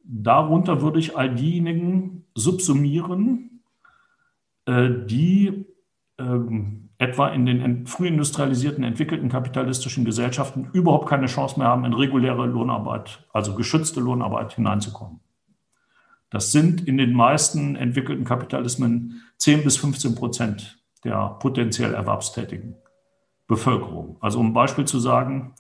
Darunter 0.04 0.82
würde 0.82 1.00
ich 1.00 1.18
all 1.18 1.34
diejenigen 1.34 2.26
subsumieren, 2.36 3.62
äh, 4.66 4.90
die 5.06 5.66
ähm, 6.18 6.90
etwa 6.98 7.28
in 7.30 7.46
den 7.46 7.88
früh 7.88 8.08
industrialisierten, 8.08 8.84
entwickelten 8.84 9.30
kapitalistischen 9.30 10.06
Gesellschaften 10.06 10.70
überhaupt 10.72 11.10
keine 11.10 11.26
Chance 11.26 11.60
mehr 11.60 11.68
haben, 11.68 11.84
in 11.84 11.94
reguläre 11.94 12.46
Lohnarbeit, 12.46 13.28
also 13.34 13.54
geschützte 13.56 14.00
Lohnarbeit 14.00 14.54
hineinzukommen. 14.54 15.20
Das 16.30 16.52
sind 16.52 16.88
in 16.88 16.98
den 16.98 17.14
meisten 17.14 17.76
entwickelten 17.76 18.24
Kapitalismen 18.24 19.24
10 19.38 19.64
bis 19.64 19.78
15 19.78 20.16
Prozent 20.16 20.80
der 21.04 21.38
potenziell 21.40 21.94
erwerbstätigen 21.94 22.76
Bevölkerung. 23.48 24.18
Also 24.22 24.40
um 24.40 24.48
ein 24.48 24.54
Beispiel 24.54 24.86
zu 24.86 25.00
sagen, 25.00 25.54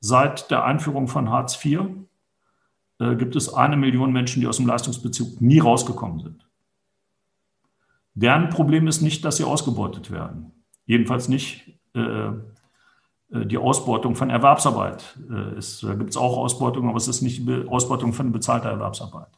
seit 0.00 0.50
der 0.50 0.64
Einführung 0.64 1.08
von 1.08 1.30
Hartz 1.30 1.62
IV 1.64 1.82
äh, 2.98 3.14
gibt 3.16 3.36
es 3.36 3.52
eine 3.52 3.76
Million 3.76 4.12
Menschen, 4.12 4.40
die 4.40 4.46
aus 4.46 4.56
dem 4.56 4.66
Leistungsbezug 4.66 5.40
nie 5.40 5.58
rausgekommen 5.58 6.20
sind. 6.20 6.46
Deren 8.14 8.50
Problem 8.50 8.88
ist 8.88 9.00
nicht, 9.00 9.24
dass 9.24 9.36
sie 9.36 9.44
ausgebeutet 9.44 10.10
werden. 10.10 10.52
Jedenfalls 10.86 11.28
nicht 11.28 11.78
äh, 11.94 12.00
äh 12.00 12.32
die 13.32 13.58
Ausbeutung 13.58 14.16
von 14.16 14.28
Erwerbsarbeit. 14.28 15.16
Äh, 15.30 15.56
ist, 15.56 15.84
da 15.84 15.94
gibt 15.94 16.10
es 16.10 16.16
auch 16.16 16.36
Ausbeutung, 16.36 16.88
aber 16.88 16.96
es 16.96 17.06
ist 17.06 17.22
nicht 17.22 17.46
die 17.46 17.64
Ausbeutung 17.68 18.12
von 18.12 18.32
bezahlter 18.32 18.70
Erwerbsarbeit. 18.70 19.28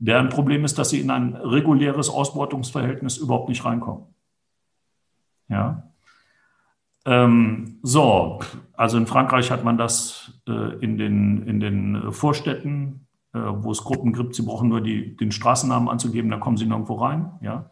Deren 0.00 0.30
Problem 0.30 0.64
ist, 0.64 0.78
dass 0.78 0.90
sie 0.90 1.00
in 1.00 1.10
ein 1.10 1.36
reguläres 1.36 2.10
Ausbeutungsverhältnis 2.10 3.18
überhaupt 3.18 3.48
nicht 3.48 3.64
reinkommen. 3.64 4.06
Ja. 5.48 5.89
Ähm, 7.06 7.78
so, 7.82 8.40
also 8.74 8.98
in 8.98 9.06
Frankreich 9.06 9.50
hat 9.50 9.64
man 9.64 9.78
das 9.78 10.32
äh, 10.48 10.76
in, 10.80 10.98
den, 10.98 11.46
in 11.46 11.60
den 11.60 12.12
Vorstädten, 12.12 13.06
äh, 13.32 13.38
wo 13.38 13.70
es 13.70 13.84
Gruppen 13.84 14.12
gibt, 14.12 14.34
sie 14.34 14.42
brauchen 14.42 14.68
nur 14.68 14.80
die, 14.80 15.16
den 15.16 15.32
Straßennamen 15.32 15.88
anzugeben, 15.88 16.30
dann 16.30 16.40
kommen 16.40 16.56
sie 16.56 16.66
nirgendwo 16.66 16.94
rein. 16.94 17.30
Ja. 17.40 17.70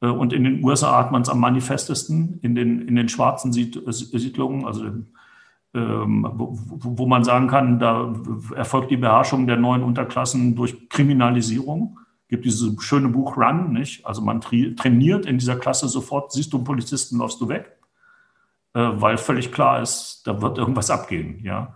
Äh, 0.00 0.08
und 0.08 0.32
in 0.32 0.44
den 0.44 0.64
USA 0.64 0.98
hat 0.98 1.12
man 1.12 1.22
es 1.22 1.28
am 1.28 1.40
manifestesten, 1.40 2.38
in 2.42 2.54
den, 2.54 2.86
in 2.86 2.96
den 2.96 3.08
schwarzen 3.08 3.52
Siedlungen, 3.52 4.64
also 4.64 4.84
ähm, 5.74 6.26
wo, 6.34 6.56
wo, 6.56 7.06
man 7.06 7.24
sagen 7.24 7.48
kann, 7.48 7.78
da 7.78 8.14
erfolgt 8.54 8.90
die 8.90 8.96
Beherrschung 8.96 9.46
der 9.46 9.56
neuen 9.56 9.82
Unterklassen 9.82 10.54
durch 10.56 10.88
Kriminalisierung. 10.88 12.00
Gibt 12.28 12.46
dieses 12.46 12.82
schöne 12.82 13.08
Buch 13.08 13.36
Run, 13.36 13.72
nicht? 13.72 14.06
Also 14.06 14.22
man 14.22 14.40
trainiert 14.40 15.26
in 15.26 15.38
dieser 15.38 15.56
Klasse 15.56 15.88
sofort, 15.88 16.32
siehst 16.32 16.52
du 16.52 16.56
einen 16.56 16.64
Polizisten, 16.64 17.18
läufst 17.18 17.40
du 17.40 17.48
weg, 17.48 17.72
äh, 17.72 17.75
weil 18.80 19.16
völlig 19.18 19.52
klar 19.52 19.80
ist, 19.80 20.22
da 20.26 20.42
wird 20.42 20.58
irgendwas 20.58 20.90
abgehen, 20.90 21.42
ja. 21.42 21.74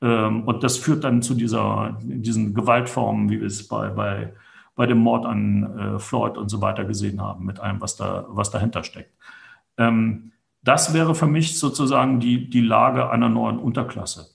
Ähm, 0.00 0.44
und 0.44 0.62
das 0.62 0.76
führt 0.78 1.04
dann 1.04 1.22
zu 1.22 1.34
dieser, 1.34 1.98
diesen 2.02 2.54
Gewaltformen, 2.54 3.30
wie 3.30 3.40
wir 3.40 3.46
es 3.46 3.66
bei, 3.66 3.88
bei, 3.88 4.32
bei 4.74 4.86
dem 4.86 4.98
Mord 4.98 5.26
an 5.26 5.78
äh, 5.78 5.98
Floyd 5.98 6.38
und 6.38 6.48
so 6.48 6.60
weiter 6.60 6.84
gesehen 6.84 7.20
haben, 7.20 7.44
mit 7.44 7.60
allem, 7.60 7.80
was, 7.80 7.96
da, 7.96 8.24
was 8.28 8.50
dahinter 8.50 8.84
steckt. 8.84 9.12
Ähm, 9.76 10.32
das 10.62 10.94
wäre 10.94 11.14
für 11.14 11.26
mich 11.26 11.58
sozusagen 11.58 12.20
die, 12.20 12.48
die 12.48 12.60
Lage 12.60 13.10
einer 13.10 13.28
neuen 13.28 13.58
Unterklasse. 13.58 14.26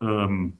Ähm, 0.00 0.58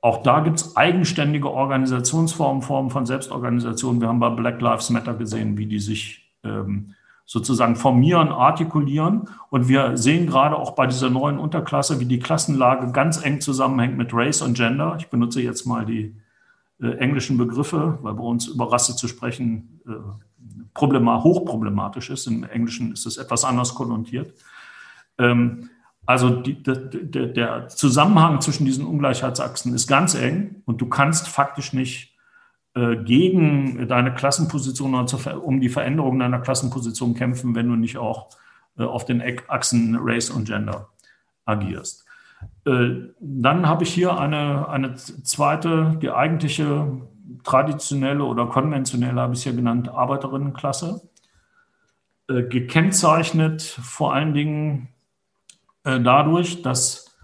auch 0.00 0.22
da 0.22 0.40
gibt 0.40 0.58
es 0.58 0.76
eigenständige 0.76 1.50
Organisationsformen, 1.50 2.62
Formen 2.62 2.90
von 2.90 3.06
Selbstorganisation. 3.06 4.00
Wir 4.00 4.08
haben 4.08 4.20
bei 4.20 4.30
Black 4.30 4.60
Lives 4.60 4.90
Matter 4.90 5.14
gesehen, 5.14 5.58
wie 5.58 5.66
die 5.66 5.80
sich 5.80 6.32
ähm, 6.44 6.94
sozusagen 7.28 7.76
formieren, 7.76 8.28
artikulieren. 8.28 9.28
Und 9.50 9.68
wir 9.68 9.98
sehen 9.98 10.26
gerade 10.26 10.56
auch 10.56 10.70
bei 10.70 10.86
dieser 10.86 11.10
neuen 11.10 11.38
Unterklasse, 11.38 12.00
wie 12.00 12.06
die 12.06 12.20
Klassenlage 12.20 12.90
ganz 12.90 13.22
eng 13.22 13.42
zusammenhängt 13.42 13.98
mit 13.98 14.14
Race 14.14 14.40
und 14.40 14.56
Gender. 14.56 14.96
Ich 14.98 15.10
benutze 15.10 15.42
jetzt 15.42 15.66
mal 15.66 15.84
die 15.84 16.16
äh, 16.80 16.88
englischen 16.92 17.36
Begriffe, 17.36 17.98
weil 18.00 18.14
bei 18.14 18.22
uns 18.22 18.46
über 18.46 18.72
Rasse 18.72 18.96
zu 18.96 19.08
sprechen 19.08 19.80
äh, 19.86 19.90
problemat 20.72 21.22
hochproblematisch 21.22 22.08
ist. 22.08 22.26
Im 22.26 22.44
Englischen 22.44 22.92
ist 22.92 23.04
es 23.04 23.18
etwas 23.18 23.44
anders 23.44 23.74
konnotiert. 23.74 24.32
Ähm, 25.18 25.68
also 26.06 26.30
die, 26.30 26.62
der, 26.62 26.76
der, 27.26 27.68
Zusammenhang 27.68 28.40
zwischen 28.40 28.64
diesen 28.64 28.86
Ungleichheitsachsen 28.86 29.74
ist 29.74 29.86
ganz 29.86 30.14
eng 30.14 30.62
und 30.64 30.80
du 30.80 30.86
kannst 30.86 31.28
faktisch 31.28 31.74
nicht 31.74 32.16
gegen 32.74 33.88
deine 33.88 34.14
Klassenposition 34.14 34.94
oder 34.94 35.44
um 35.44 35.60
die 35.60 35.68
Veränderung 35.68 36.18
deiner 36.18 36.38
Klassenposition 36.38 37.14
kämpfen, 37.14 37.54
wenn 37.56 37.68
du 37.68 37.74
nicht 37.74 37.96
auch 37.96 38.28
äh, 38.78 38.84
auf 38.84 39.04
den 39.04 39.22
Achsen 39.48 39.96
Race 40.00 40.30
und 40.30 40.46
Gender 40.46 40.88
agierst. 41.44 42.06
Äh, 42.64 42.90
dann 43.20 43.68
habe 43.68 43.84
ich 43.84 43.92
hier 43.92 44.18
eine, 44.18 44.68
eine 44.68 44.94
zweite, 44.94 45.98
die 46.00 46.10
eigentliche 46.10 47.02
traditionelle 47.44 48.24
oder 48.24 48.46
konventionelle, 48.46 49.20
habe 49.20 49.34
ich 49.34 49.40
es 49.40 49.44
ja 49.44 49.52
genannt, 49.52 49.88
Arbeiterinnenklasse. 49.88 51.02
Äh, 52.28 52.44
gekennzeichnet 52.44 53.62
vor 53.62 54.14
allen 54.14 54.34
Dingen 54.34 54.88
äh, 55.84 56.00
dadurch, 56.00 56.62
dass 56.62 57.16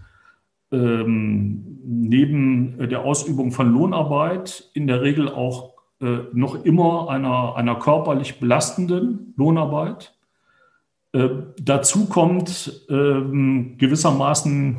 ähm, 0.71 1.74
neben 1.85 2.89
der 2.89 3.03
Ausübung 3.03 3.51
von 3.51 3.71
Lohnarbeit 3.71 4.69
in 4.73 4.87
der 4.87 5.01
Regel 5.01 5.29
auch 5.29 5.73
äh, 6.01 6.17
noch 6.33 6.65
immer 6.65 7.09
einer, 7.09 7.55
einer 7.55 7.75
körperlich 7.75 8.39
belastenden 8.39 9.33
Lohnarbeit 9.37 10.11
dazu 11.61 12.07
kommt 12.07 12.87
ähm, 12.89 13.77
gewissermaßen 13.77 14.77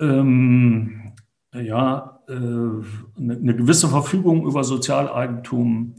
ähm, 0.00 1.12
ja, 1.54 2.20
äh, 2.28 2.32
eine 2.32 3.56
gewisse 3.56 3.88
Verfügung 3.88 4.46
über 4.46 4.64
Sozialeigentum, 4.64 5.94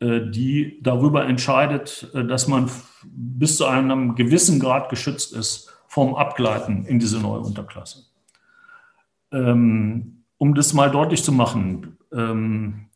äh, 0.00 0.20
die 0.30 0.78
darüber 0.82 1.26
entscheidet, 1.26 2.10
äh, 2.14 2.24
dass 2.24 2.48
man 2.48 2.70
bis 3.04 3.56
zu 3.56 3.66
einem 3.66 4.14
gewissen 4.14 4.60
Grad 4.60 4.88
geschützt 4.88 5.34
ist 5.34 5.72
vom 5.88 6.14
Abgleiten 6.14 6.84
in 6.86 6.98
diese 6.98 7.20
neue 7.20 7.40
Unterklasse. 7.40 8.04
Ähm, 9.32 10.24
um 10.38 10.54
das 10.54 10.74
mal 10.74 10.90
deutlich 10.90 11.24
zu 11.24 11.32
machen, 11.32 11.98
ähm, 12.12 12.86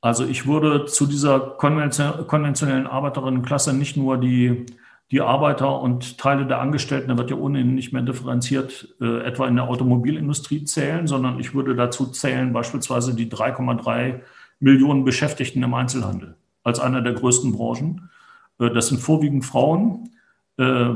also 0.00 0.24
ich 0.24 0.46
würde 0.46 0.86
zu 0.86 1.06
dieser 1.06 1.40
konventionellen 1.40 2.86
Arbeiterinnenklasse 2.86 3.72
nicht 3.72 3.96
nur 3.96 4.18
die 4.18 4.66
die 5.10 5.22
Arbeiter 5.22 5.80
und 5.80 6.18
Teile 6.18 6.46
der 6.46 6.60
Angestellten, 6.60 7.08
da 7.08 7.16
wird 7.16 7.30
ja 7.30 7.36
ohnehin 7.36 7.74
nicht 7.74 7.92
mehr 7.92 8.02
differenziert, 8.02 8.94
äh, 9.00 9.24
etwa 9.24 9.48
in 9.48 9.56
der 9.56 9.68
Automobilindustrie 9.68 10.64
zählen, 10.64 11.06
sondern 11.06 11.40
ich 11.40 11.54
würde 11.54 11.74
dazu 11.74 12.06
zählen 12.06 12.52
beispielsweise 12.52 13.14
die 13.14 13.30
3,3 13.30 14.20
Millionen 14.60 15.04
Beschäftigten 15.04 15.62
im 15.62 15.72
Einzelhandel 15.72 16.36
als 16.62 16.78
einer 16.78 17.00
der 17.00 17.14
größten 17.14 17.52
Branchen. 17.52 18.10
Äh, 18.58 18.70
das 18.70 18.88
sind 18.88 19.00
vorwiegend 19.00 19.46
Frauen, 19.46 20.10
äh, 20.58 20.90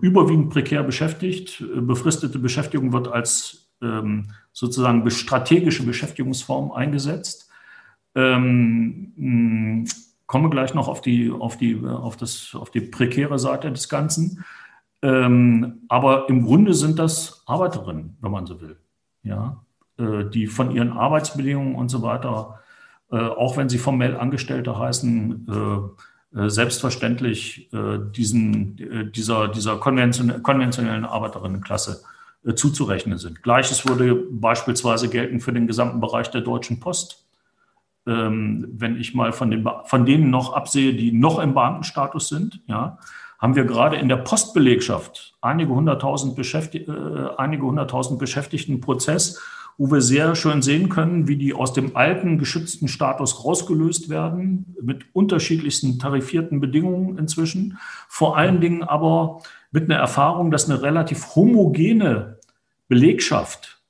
überwiegend 0.00 0.50
prekär 0.50 0.82
beschäftigt. 0.82 1.60
Äh, 1.60 1.80
befristete 1.82 2.38
Beschäftigung 2.38 2.94
wird 2.94 3.08
als 3.08 3.65
ähm, 3.82 4.30
sozusagen 4.52 5.08
strategische 5.10 5.84
Beschäftigungsform 5.84 6.72
eingesetzt. 6.72 7.50
Ähm, 8.14 9.84
komme 10.26 10.50
gleich 10.50 10.74
noch 10.74 10.88
auf 10.88 11.00
die, 11.00 11.30
auf 11.30 11.56
die, 11.56 11.80
auf 11.84 12.16
das, 12.16 12.54
auf 12.54 12.70
die 12.70 12.80
prekäre 12.80 13.38
Seite 13.38 13.70
des 13.70 13.88
Ganzen. 13.88 14.44
Ähm, 15.02 15.82
aber 15.88 16.28
im 16.28 16.44
Grunde 16.44 16.74
sind 16.74 16.98
das 16.98 17.42
Arbeiterinnen, 17.46 18.16
wenn 18.20 18.30
man 18.30 18.46
so 18.46 18.60
will, 18.60 18.76
ja, 19.22 19.62
äh, 19.98 20.24
die 20.24 20.46
von 20.46 20.70
ihren 20.70 20.92
Arbeitsbedingungen 20.92 21.74
und 21.74 21.90
so 21.90 22.02
weiter, 22.02 22.60
äh, 23.10 23.18
auch 23.18 23.56
wenn 23.56 23.68
sie 23.68 23.78
formell 23.78 24.16
Angestellte 24.16 24.78
heißen, 24.78 25.46
äh, 26.34 26.40
äh 26.40 26.48
selbstverständlich 26.48 27.72
äh, 27.72 27.98
diesen, 28.10 28.78
äh, 28.78 29.10
dieser, 29.10 29.48
dieser 29.48 29.76
konventionellen 29.76 31.04
Arbeiterinnenklasse 31.04 32.02
zuzurechnen 32.54 33.18
sind. 33.18 33.42
Gleiches 33.42 33.88
würde 33.88 34.14
beispielsweise 34.14 35.08
gelten 35.08 35.40
für 35.40 35.52
den 35.52 35.66
gesamten 35.66 36.00
Bereich 36.00 36.30
der 36.30 36.42
Deutschen 36.42 36.78
Post 36.78 37.26
ähm, 38.06 38.66
wenn 38.72 38.96
ich 38.96 39.14
mal 39.14 39.32
von, 39.32 39.50
den, 39.50 39.68
von 39.84 40.06
denen 40.06 40.30
noch 40.30 40.52
absehe, 40.52 40.94
die 40.94 41.12
noch 41.12 41.38
im 41.38 41.54
Beamtenstatus 41.54 42.28
sind, 42.28 42.60
ja, 42.66 42.98
haben 43.38 43.56
wir 43.56 43.64
gerade 43.64 43.96
in 43.96 44.08
der 44.08 44.16
Postbelegschaft 44.16 45.36
einige 45.42 45.74
hunderttausend, 45.74 46.36
Beschäftig 46.36 46.88
äh, 46.88 46.92
einige 47.36 47.64
hunderttausend 47.64 48.18
Beschäftigten 48.18 48.80
Prozess, 48.80 49.42
wo 49.76 49.90
wir 49.90 50.00
sehr 50.00 50.34
schön 50.36 50.62
sehen 50.62 50.88
können, 50.88 51.28
wie 51.28 51.36
die 51.36 51.52
aus 51.52 51.74
dem 51.74 51.96
alten 51.96 52.38
geschützten 52.38 52.88
Status 52.88 53.44
rausgelöst 53.44 54.08
werden, 54.08 54.74
mit 54.80 55.04
unterschiedlichsten 55.12 55.98
tarifierten 55.98 56.60
Bedingungen 56.60 57.18
inzwischen. 57.18 57.76
Vor 58.08 58.38
allen 58.38 58.62
Dingen 58.62 58.82
aber 58.84 59.42
mit 59.72 59.90
einer 59.90 60.00
Erfahrung, 60.00 60.50
dass 60.50 60.70
eine 60.70 60.80
relativ 60.80 61.34
homogene 61.34 62.35
Belegschaft 62.88 63.80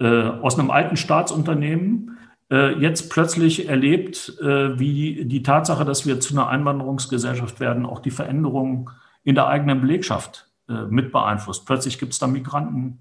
äh, 0.00 0.06
aus 0.06 0.58
einem 0.58 0.70
alten 0.70 0.96
Staatsunternehmen 0.96 2.18
äh, 2.50 2.78
jetzt 2.80 3.10
plötzlich 3.10 3.68
erlebt, 3.68 4.38
äh, 4.40 4.78
wie 4.78 5.24
die 5.26 5.42
Tatsache, 5.42 5.84
dass 5.84 6.06
wir 6.06 6.18
zu 6.18 6.34
einer 6.34 6.48
Einwanderungsgesellschaft 6.48 7.60
werden, 7.60 7.84
auch 7.84 8.00
die 8.00 8.10
Veränderungen 8.10 8.88
in 9.22 9.34
der 9.34 9.48
eigenen 9.48 9.82
Belegschaft 9.82 10.50
äh, 10.68 10.84
mit 10.88 11.12
beeinflusst. 11.12 11.66
Plötzlich 11.66 11.98
gibt 11.98 12.12
es 12.12 12.18
da 12.18 12.26
Migranten, 12.26 13.00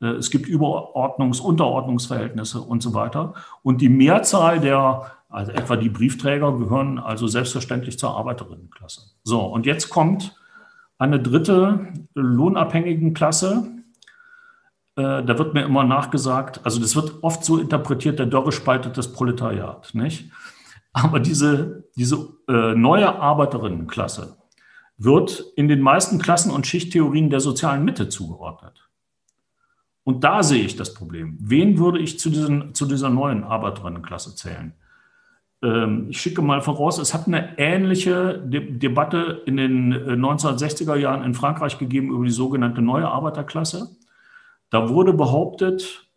es 0.00 0.32
gibt 0.32 0.48
Überordnungs-, 0.48 1.40
Unterordnungsverhältnisse 1.40 2.60
und 2.60 2.82
so 2.82 2.92
weiter. 2.92 3.34
Und 3.62 3.80
die 3.80 3.88
Mehrzahl 3.88 4.58
der, 4.58 5.12
also 5.28 5.52
etwa 5.52 5.76
die 5.76 5.90
Briefträger, 5.90 6.58
gehören 6.58 6.98
also 6.98 7.28
selbstverständlich 7.28 8.00
zur 8.00 8.16
Arbeiterinnenklasse. 8.16 9.02
So, 9.22 9.42
und 9.42 9.64
jetzt 9.64 9.90
kommt 9.90 10.34
eine 10.98 11.20
dritte 11.20 11.86
lohnabhängigen 12.14 13.14
Klasse, 13.14 13.70
äh, 14.96 15.22
da 15.22 15.38
wird 15.38 15.54
mir 15.54 15.64
immer 15.64 15.84
nachgesagt, 15.84 16.60
also 16.64 16.80
das 16.80 16.94
wird 16.94 17.22
oft 17.22 17.44
so 17.44 17.58
interpretiert, 17.58 18.18
der 18.18 18.26
Dörre 18.26 18.52
spaltet 18.52 18.98
das 18.98 19.12
Proletariat, 19.12 19.94
nicht? 19.94 20.30
Aber 20.92 21.20
diese, 21.20 21.88
diese 21.96 22.28
äh, 22.48 22.74
neue 22.74 23.18
Arbeiterinnenklasse 23.18 24.36
wird 24.98 25.44
in 25.56 25.68
den 25.68 25.80
meisten 25.80 26.18
Klassen- 26.18 26.50
und 26.50 26.66
Schichttheorien 26.66 27.30
der 27.30 27.40
sozialen 27.40 27.84
Mitte 27.84 28.08
zugeordnet. 28.08 28.88
Und 30.04 30.24
da 30.24 30.42
sehe 30.42 30.64
ich 30.64 30.76
das 30.76 30.94
Problem. 30.94 31.38
Wen 31.40 31.78
würde 31.78 31.98
ich 31.98 32.18
zu, 32.18 32.28
diesen, 32.28 32.74
zu 32.74 32.86
dieser 32.86 33.08
neuen 33.08 33.44
Arbeiterinnenklasse 33.44 34.34
zählen? 34.34 34.74
Ähm, 35.62 36.08
ich 36.10 36.20
schicke 36.20 36.42
mal 36.42 36.60
voraus, 36.60 36.98
es 36.98 37.14
hat 37.14 37.26
eine 37.26 37.58
ähnliche 37.58 38.38
De 38.44 38.78
Debatte 38.78 39.42
in 39.46 39.56
den 39.56 39.94
1960er 39.94 40.96
äh, 40.96 41.00
Jahren 41.00 41.22
in 41.22 41.34
Frankreich 41.34 41.78
gegeben 41.78 42.10
über 42.10 42.24
die 42.24 42.30
sogenannte 42.30 42.82
neue 42.82 43.08
Arbeiterklasse. 43.08 43.96
Da 44.72 44.88
wurde 44.88 45.12
behauptet, 45.12 46.08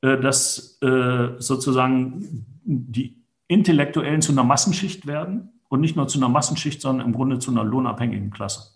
äh, 0.00 0.16
dass 0.16 0.78
äh, 0.80 1.30
sozusagen 1.38 2.46
die 2.64 3.20
Intellektuellen 3.48 4.22
zu 4.22 4.30
einer 4.30 4.44
Massenschicht 4.44 5.06
werden 5.06 5.60
und 5.68 5.80
nicht 5.80 5.96
nur 5.96 6.06
zu 6.06 6.18
einer 6.18 6.28
Massenschicht, 6.28 6.80
sondern 6.80 7.08
im 7.08 7.12
Grunde 7.12 7.40
zu 7.40 7.50
einer 7.50 7.64
lohnabhängigen 7.64 8.30
Klasse. 8.30 8.70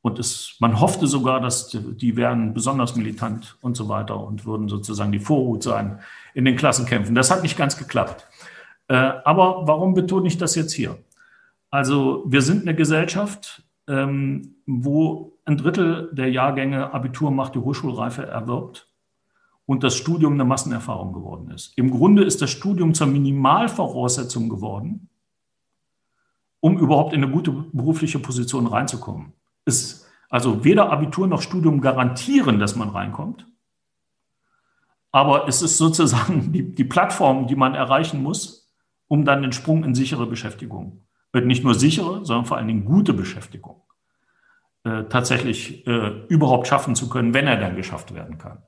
Und 0.00 0.18
es, 0.18 0.56
man 0.60 0.80
hoffte 0.80 1.06
sogar, 1.06 1.40
dass 1.40 1.68
die 1.68 2.16
wären 2.16 2.54
besonders 2.54 2.96
militant 2.96 3.56
und 3.60 3.76
so 3.76 3.88
weiter 3.88 4.18
und 4.18 4.46
würden 4.46 4.68
sozusagen 4.68 5.12
die 5.12 5.18
Vorhut 5.18 5.62
sein 5.62 6.00
in 6.32 6.46
den 6.46 6.56
Klassenkämpfen. 6.56 7.14
Das 7.14 7.30
hat 7.30 7.42
nicht 7.42 7.58
ganz 7.58 7.76
geklappt. 7.76 8.26
Äh, 8.88 8.94
aber 8.94 9.66
warum 9.66 9.92
betone 9.92 10.26
ich 10.26 10.38
das 10.38 10.54
jetzt 10.54 10.72
hier? 10.72 10.98
Also 11.70 12.24
wir 12.26 12.40
sind 12.40 12.62
eine 12.62 12.74
Gesellschaft, 12.74 13.62
ähm, 13.88 14.56
wo 14.66 15.38
ein 15.44 15.56
Drittel 15.56 16.10
der 16.12 16.30
Jahrgänge 16.30 16.92
Abitur 16.92 17.30
macht, 17.30 17.54
die 17.54 17.58
Hochschulreife 17.58 18.26
erwirbt 18.26 18.88
und 19.66 19.82
das 19.82 19.96
Studium 19.96 20.34
eine 20.34 20.44
Massenerfahrung 20.44 21.12
geworden 21.12 21.50
ist. 21.50 21.76
Im 21.76 21.90
Grunde 21.90 22.24
ist 22.24 22.42
das 22.42 22.50
Studium 22.50 22.94
zur 22.94 23.06
Minimalvoraussetzung 23.06 24.48
geworden, 24.48 25.08
um 26.60 26.78
überhaupt 26.78 27.12
in 27.12 27.22
eine 27.22 27.32
gute 27.32 27.50
berufliche 27.50 28.18
Position 28.18 28.66
reinzukommen. 28.66 29.32
Ist 29.64 30.06
also 30.30 30.64
weder 30.64 30.90
Abitur 30.90 31.26
noch 31.26 31.42
Studium 31.42 31.80
garantieren, 31.80 32.58
dass 32.58 32.76
man 32.76 32.88
reinkommt, 32.88 33.46
aber 35.14 35.46
es 35.46 35.62
ist 35.62 35.78
sozusagen 35.78 36.52
die, 36.52 36.74
die 36.74 36.82
Plattform, 36.82 37.46
die 37.46 37.54
man 37.54 37.76
erreichen 37.76 38.20
muss, 38.20 38.74
um 39.06 39.24
dann 39.24 39.42
den 39.42 39.52
Sprung 39.52 39.84
in 39.84 39.94
sichere 39.94 40.26
Beschäftigung, 40.26 41.03
nicht 41.42 41.64
nur 41.64 41.74
sichere, 41.74 42.24
sondern 42.24 42.46
vor 42.46 42.56
allen 42.56 42.68
Dingen 42.68 42.84
gute 42.84 43.12
Beschäftigung, 43.12 43.82
äh, 44.84 45.04
tatsächlich 45.04 45.86
äh, 45.86 46.26
überhaupt 46.28 46.66
schaffen 46.66 46.94
zu 46.94 47.08
können, 47.08 47.34
wenn 47.34 47.46
er 47.46 47.56
dann 47.56 47.76
geschafft 47.76 48.14
werden 48.14 48.38
kann. 48.38 48.62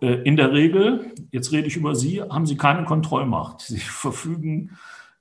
Äh, 0.00 0.22
in 0.22 0.36
der 0.36 0.52
Regel, 0.52 1.14
jetzt 1.30 1.52
rede 1.52 1.66
ich 1.66 1.76
über 1.76 1.94
Sie, 1.94 2.22
haben 2.22 2.46
Sie 2.46 2.56
keine 2.56 2.84
Kontrollmacht. 2.84 3.60
Sie 3.60 3.78
verfügen, 3.78 4.76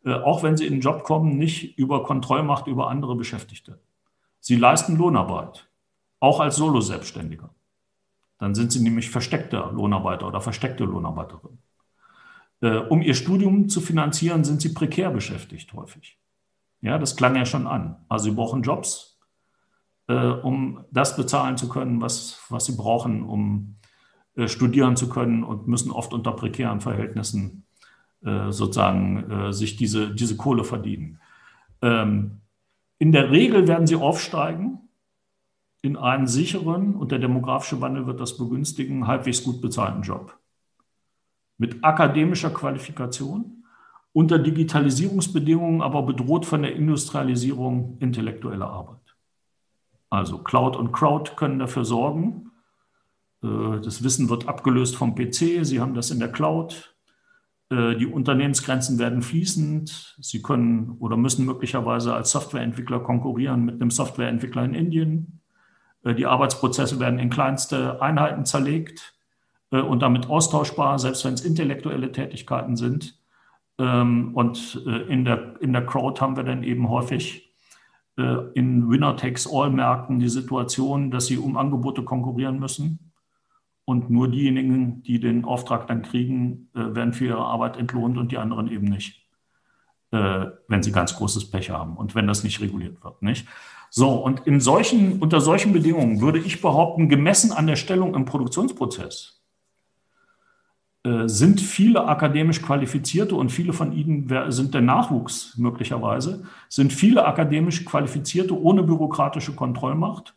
äh, 0.05 0.13
auch 0.13 0.43
wenn 0.43 0.57
Sie 0.57 0.65
in 0.65 0.73
den 0.73 0.81
Job 0.81 1.03
kommen, 1.03 1.37
nicht 1.37 1.77
über 1.77 2.03
Kontrollmacht 2.03 2.67
über 2.67 2.89
andere 2.89 3.15
Beschäftigte. 3.15 3.79
Sie 4.39 4.55
leisten 4.55 4.97
Lohnarbeit, 4.97 5.67
auch 6.19 6.39
als 6.39 6.55
Solo-Selbstständiger. 6.57 7.49
Dann 8.39 8.53
sind 8.53 8.71
Sie 8.71 8.81
nämlich 8.81 9.09
versteckter 9.09 9.71
Lohnarbeiter 9.73 10.27
oder 10.27 10.41
versteckte 10.41 10.83
Lohnarbeiterin. 10.83 11.57
Äh, 12.61 12.77
um 12.77 13.01
Ihr 13.01 13.15
Studium 13.15 13.69
zu 13.69 13.81
finanzieren, 13.81 14.43
sind 14.43 14.61
Sie 14.61 14.73
prekär 14.73 15.09
beschäftigt 15.09 15.73
häufig. 15.73 16.17
Ja, 16.81 16.97
das 16.97 17.15
klang 17.15 17.35
ja 17.35 17.45
schon 17.45 17.67
an. 17.67 17.97
Also 18.07 18.25
Sie 18.25 18.35
brauchen 18.35 18.61
Jobs, 18.61 19.19
um 20.07 20.85
das 20.91 21.17
bezahlen 21.17 21.57
zu 21.57 21.67
können, 21.67 21.99
was, 21.99 22.39
was 22.49 22.65
Sie 22.65 22.77
brauchen, 22.77 23.23
um 23.23 23.77
äh, 24.37 24.47
studieren 24.47 24.95
zu 24.95 25.09
können 25.09 25.43
und 25.43 25.67
müssen 25.67 25.91
oft 25.91 26.13
unter 26.13 26.31
prekären 26.31 26.79
Verhältnissen 26.79 27.65
äh, 28.23 28.51
sozusagen 28.51 29.31
äh, 29.31 29.53
sich 29.53 29.77
diese, 29.77 30.13
diese 30.13 30.37
Kohle 30.37 30.63
verdienen. 30.63 31.19
Ähm, 31.81 32.41
in 32.99 33.11
der 33.11 33.31
Regel 33.31 33.67
werden 33.67 33.87
sie 33.87 33.95
aufsteigen 33.95 34.79
in 35.81 35.97
einen 35.97 36.27
sicheren, 36.27 36.95
und 36.95 37.11
der 37.11 37.19
demografische 37.19 37.81
Wandel 37.81 38.05
wird 38.05 38.19
das 38.19 38.37
begünstigen, 38.37 39.07
halbwegs 39.07 39.43
gut 39.43 39.61
bezahlten 39.61 40.03
Job. 40.03 40.37
Mit 41.57 41.83
akademischer 41.83 42.51
Qualifikation, 42.51 43.56
unter 44.17 44.39
Digitalisierungsbedingungen, 44.39 45.83
aber 45.83 46.01
bedroht 46.01 46.47
von 46.47 46.63
der 46.63 46.75
Industrialisierung 46.75 47.97
intellektueller 47.99 48.67
Arbeit. 48.67 49.15
Also 50.09 50.39
Cloud 50.39 50.75
und 50.75 50.91
Crowd 50.91 51.33
können 51.35 51.59
dafür 51.59 51.85
sorgen, 51.85 52.49
äh, 53.43 53.79
das 53.79 54.03
Wissen 54.03 54.27
wird 54.27 54.47
abgelöst 54.47 54.95
vom 54.95 55.13
PC. 55.13 55.63
Sie 55.63 55.79
haben 55.79 55.93
das 55.93 56.09
in 56.09 56.17
der 56.17 56.31
Cloud. 56.31 56.95
Äh, 57.69 57.95
die 57.97 58.07
Unternehmensgrenzen 58.07 58.97
werden 58.97 59.21
fließend. 59.21 60.17
Sie 60.19 60.41
können 60.41 60.95
oder 60.97 61.15
müssen 61.15 61.45
möglicherweise 61.45 62.15
als 62.15 62.31
Softwareentwickler 62.31 63.01
konkurrieren 63.01 63.65
mit 63.65 63.75
einem 63.75 63.91
Softwareentwickler 63.91 64.65
in 64.65 64.73
Indien. 64.73 65.41
Äh, 66.03 66.15
die 66.15 66.25
Arbeitsprozesse 66.25 66.99
werden 66.99 67.19
in 67.19 67.29
kleinste 67.29 68.01
Einheiten 68.01 68.45
zerlegt 68.45 69.13
und 69.69 70.01
damit 70.01 70.27
austauschbar, 70.27 70.97
selbst 70.97 71.23
wenn 71.23 71.35
es 71.35 71.45
intellektuelle 71.45 72.11
Tätigkeiten 72.11 72.77
sind. 72.77 73.19
Ähm, 73.79 74.33
und 74.33 74.75
in 75.09 75.25
der, 75.25 75.61
in 75.61 75.73
der 75.73 75.85
Crowd 75.85 76.19
haben 76.21 76.35
wir 76.35 76.43
dann 76.43 76.63
eben 76.63 76.89
häufig 76.89 77.43
in 78.55 78.89
Winner-Takes-All-Märkten 78.89 80.19
die 80.19 80.27
Situation, 80.27 81.11
dass 81.11 81.27
sie 81.27 81.37
um 81.37 81.55
Angebote 81.55 82.01
konkurrieren 82.01 82.57
müssen 82.57 83.07
und 83.87 84.09
nur 84.09 84.27
diejenigen, 84.27 85.01
die 85.03 85.17
den 85.17 85.45
Auftrag 85.45 85.87
dann 85.87 86.01
kriegen, 86.01 86.69
äh, 86.75 86.93
werden 86.93 87.13
für 87.13 87.25
ihre 87.25 87.45
Arbeit 87.45 87.77
entlohnt 87.77 88.17
und 88.17 88.33
die 88.33 88.37
anderen 88.37 88.69
eben 88.69 88.87
nicht, 88.87 89.25
äh, 90.11 90.47
wenn 90.67 90.83
sie 90.83 90.91
ganz 90.91 91.15
großes 91.15 91.49
Pech 91.49 91.69
haben 91.69 91.95
und 91.95 92.13
wenn 92.13 92.27
das 92.27 92.43
nicht 92.43 92.59
reguliert 92.59 93.01
wird. 93.01 93.21
Nicht? 93.21 93.47
So, 93.89 94.11
und 94.15 94.45
in 94.45 94.59
solchen, 94.59 95.19
unter 95.19 95.39
solchen 95.39 95.71
Bedingungen 95.71 96.19
würde 96.19 96.39
ich 96.39 96.61
behaupten, 96.61 97.07
gemessen 97.07 97.53
an 97.53 97.65
der 97.65 97.77
Stellung 97.77 98.13
im 98.13 98.25
Produktionsprozess, 98.25 99.36
äh, 99.36 99.36
sind 101.25 101.61
viele 101.61 102.05
akademisch 102.05 102.61
Qualifizierte 102.61 103.35
und 103.35 103.51
viele 103.51 103.73
von 103.73 103.91
ihnen 103.91 104.27
sind 104.51 104.73
der 104.73 104.81
Nachwuchs 104.81 105.57
möglicherweise, 105.57 106.43
sind 106.69 106.91
viele 106.91 107.25
akademisch 107.25 107.85
Qualifizierte 107.85 108.59
ohne 108.59 108.83
bürokratische 108.83 109.53
Kontrollmacht 109.53 110.35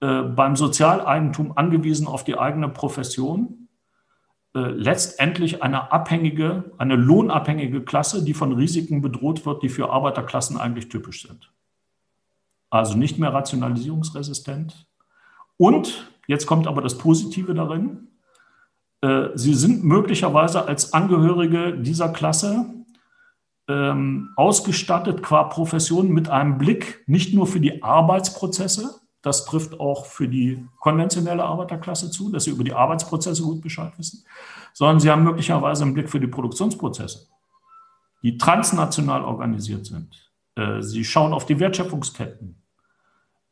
äh, 0.00 0.22
beim 0.22 0.54
Sozialeigentum 0.54 1.52
angewiesen 1.56 2.06
auf 2.06 2.22
die 2.22 2.38
eigene 2.38 2.68
Profession, 2.68 3.68
äh, 4.54 4.60
letztendlich 4.60 5.62
eine 5.62 5.90
abhängige, 5.90 6.72
eine 6.78 6.94
lohnabhängige 6.94 7.82
Klasse, 7.82 8.24
die 8.24 8.34
von 8.34 8.52
Risiken 8.52 9.02
bedroht 9.02 9.44
wird, 9.44 9.62
die 9.62 9.68
für 9.68 9.90
Arbeiterklassen 9.90 10.56
eigentlich 10.56 10.88
typisch 10.88 11.26
sind. 11.26 11.52
Also 12.70 12.96
nicht 12.96 13.18
mehr 13.18 13.32
rationalisierungsresistent. 13.32 14.86
Und 15.56 16.12
jetzt 16.28 16.46
kommt 16.46 16.66
aber 16.66 16.82
das 16.82 16.96
Positive 16.98 17.54
darin. 17.54 18.07
Äh, 19.00 19.28
sie 19.34 19.54
sind 19.54 19.84
möglicherweise 19.84 20.66
als 20.66 20.92
Angehörige 20.92 21.78
dieser 21.78 22.08
Klasse 22.08 22.66
ähm, 23.68 24.30
ausgestattet 24.36 25.22
qua 25.22 25.44
Profession 25.44 26.08
mit 26.10 26.28
einem 26.28 26.58
Blick 26.58 27.04
nicht 27.06 27.34
nur 27.34 27.46
für 27.46 27.60
die 27.60 27.82
Arbeitsprozesse, 27.82 29.00
das 29.22 29.44
trifft 29.44 29.78
auch 29.78 30.06
für 30.06 30.28
die 30.28 30.64
konventionelle 30.78 31.44
Arbeiterklasse 31.44 32.10
zu, 32.10 32.30
dass 32.30 32.44
sie 32.44 32.50
über 32.50 32.64
die 32.64 32.72
Arbeitsprozesse 32.72 33.42
gut 33.42 33.60
Bescheid 33.60 33.92
wissen, 33.98 34.24
sondern 34.72 35.00
sie 35.00 35.10
haben 35.10 35.24
möglicherweise 35.24 35.84
einen 35.84 35.94
Blick 35.94 36.08
für 36.08 36.20
die 36.20 36.28
Produktionsprozesse, 36.28 37.28
die 38.22 38.38
transnational 38.38 39.24
organisiert 39.24 39.86
sind. 39.86 40.32
Äh, 40.54 40.82
sie 40.82 41.04
schauen 41.04 41.32
auf 41.32 41.46
die 41.46 41.60
Wertschöpfungsketten. 41.60 42.57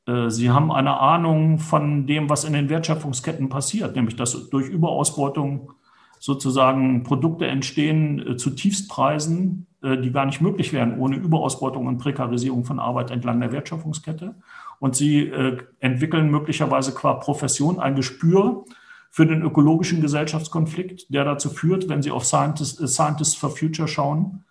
Äh, 0.07 0.30
sie 0.30 0.50
haben 0.50 0.72
eine 0.72 1.00
Ahnung 1.00 1.59
von 1.59 2.07
dem, 2.07 2.28
was 2.28 2.44
in 2.44 2.52
den 2.52 2.68
Wertschöpfungsketten 2.68 3.48
passiert, 3.48 3.96
nämlich 3.96 4.16
dass 4.16 4.50
durch 4.50 4.68
Überausbeutung 4.68 5.72
sozusagen 6.18 7.02
Produkte 7.02 7.46
entstehen 7.46 8.26
äh, 8.26 8.36
zu 8.36 8.50
Tiefstpreisen, 8.50 9.66
die 9.82 10.11
gar 10.11 10.26
nicht 10.26 10.40
möglich 10.40 10.72
wären 10.72 10.98
ohne 10.98 11.14
Überausbeutung 11.14 11.86
und 11.86 11.98
Prekarisierung 11.98 12.64
von 12.64 12.80
Arbeit 12.80 13.12
entlang 13.12 13.38
der 13.38 13.52
Wertschöpfungskette 13.52 14.34
und 14.78 14.94
sie 14.94 15.28
äh, 15.28 15.59
entwickeln 15.80 16.30
möglicherweise 16.30 16.92
qua 16.92 17.14
Profession 17.14 17.78
ein 17.78 17.94
Gespür 17.94 18.64
für 19.11 19.26
den 19.26 19.42
ökologischen 19.42 20.00
Gesellschaftskonflikt, 20.00 21.12
der 21.12 21.24
dazu 21.24 21.48
führt, 21.48 21.88
wenn 21.88 22.02
Sie 22.02 22.11
auf 22.11 22.24
Scientists, 22.24 22.80
äh, 22.80 22.86
Scientists 22.86 23.34
for 23.34 23.50
Future 23.50 23.88
schauen, 23.88 24.44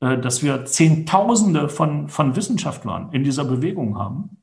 äh, 0.00 0.18
dass 0.18 0.42
wir 0.42 0.64
Zehntausende 0.64 1.68
von, 1.68 2.08
von 2.08 2.36
Wissenschaftlern 2.36 3.10
in 3.12 3.24
dieser 3.24 3.44
Bewegung 3.44 3.98
haben. 3.98 4.37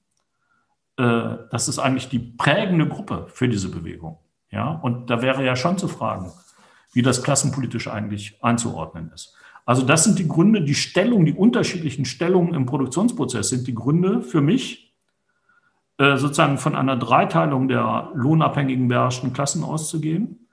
Äh, 0.97 1.37
das 1.51 1.67
ist 1.67 1.79
eigentlich 1.79 2.09
die 2.09 2.19
prägende 2.19 2.87
Gruppe 2.87 3.27
für 3.29 3.47
diese 3.47 3.69
Bewegung. 3.69 4.19
Ja? 4.51 4.71
Und 4.71 5.09
da 5.09 5.21
wäre 5.21 5.43
ja 5.43 5.55
schon 5.55 5.77
zu 5.77 5.87
fragen, 5.87 6.31
wie 6.93 7.01
das 7.01 7.23
klassenpolitisch 7.23 7.87
eigentlich 7.87 8.43
einzuordnen 8.43 9.11
ist. 9.13 9.35
Also 9.65 9.81
das 9.81 10.03
sind 10.03 10.19
die 10.19 10.27
Gründe, 10.27 10.61
die 10.61 10.75
Stellung, 10.75 11.25
die 11.25 11.33
unterschiedlichen 11.33 12.05
Stellungen 12.05 12.53
im 12.53 12.65
Produktionsprozess 12.65 13.49
sind 13.49 13.67
die 13.67 13.73
Gründe 13.73 14.21
für 14.21 14.41
mich, 14.41 14.93
äh, 15.97 16.17
sozusagen 16.17 16.57
von 16.57 16.75
einer 16.75 16.97
Dreiteilung 16.97 17.67
der 17.67 18.11
lohnabhängigen 18.13 18.87
beherrschten 18.87 19.33
Klassen 19.33 19.63
auszugehen, 19.63 20.47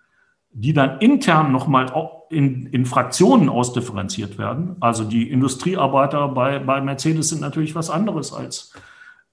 die 0.50 0.72
dann 0.72 0.98
intern 1.00 1.52
nochmal 1.52 1.86
in, 2.30 2.66
in 2.66 2.86
Fraktionen 2.86 3.48
ausdifferenziert 3.48 4.38
werden. 4.38 4.76
Also 4.80 5.04
die 5.04 5.30
Industriearbeiter 5.30 6.28
bei, 6.28 6.58
bei 6.58 6.80
Mercedes 6.80 7.28
sind 7.28 7.40
natürlich 7.40 7.74
was 7.74 7.90
anderes 7.90 8.32
als 8.32 8.72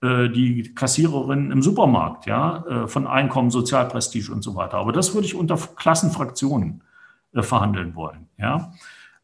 die 0.01 0.73
Kassiererin 0.75 1.51
im 1.51 1.61
Supermarkt, 1.61 2.25
ja, 2.25 2.65
äh, 2.65 2.87
von 2.87 3.05
Einkommen, 3.07 3.51
Sozialprestige 3.51 4.31
und 4.31 4.43
so 4.43 4.55
weiter. 4.55 4.77
Aber 4.77 4.91
das 4.91 5.13
würde 5.13 5.27
ich 5.27 5.35
unter 5.35 5.57
Klassenfraktionen 5.57 6.83
äh, 7.33 7.41
verhandeln 7.41 7.95
wollen, 7.95 8.27
ja. 8.37 8.71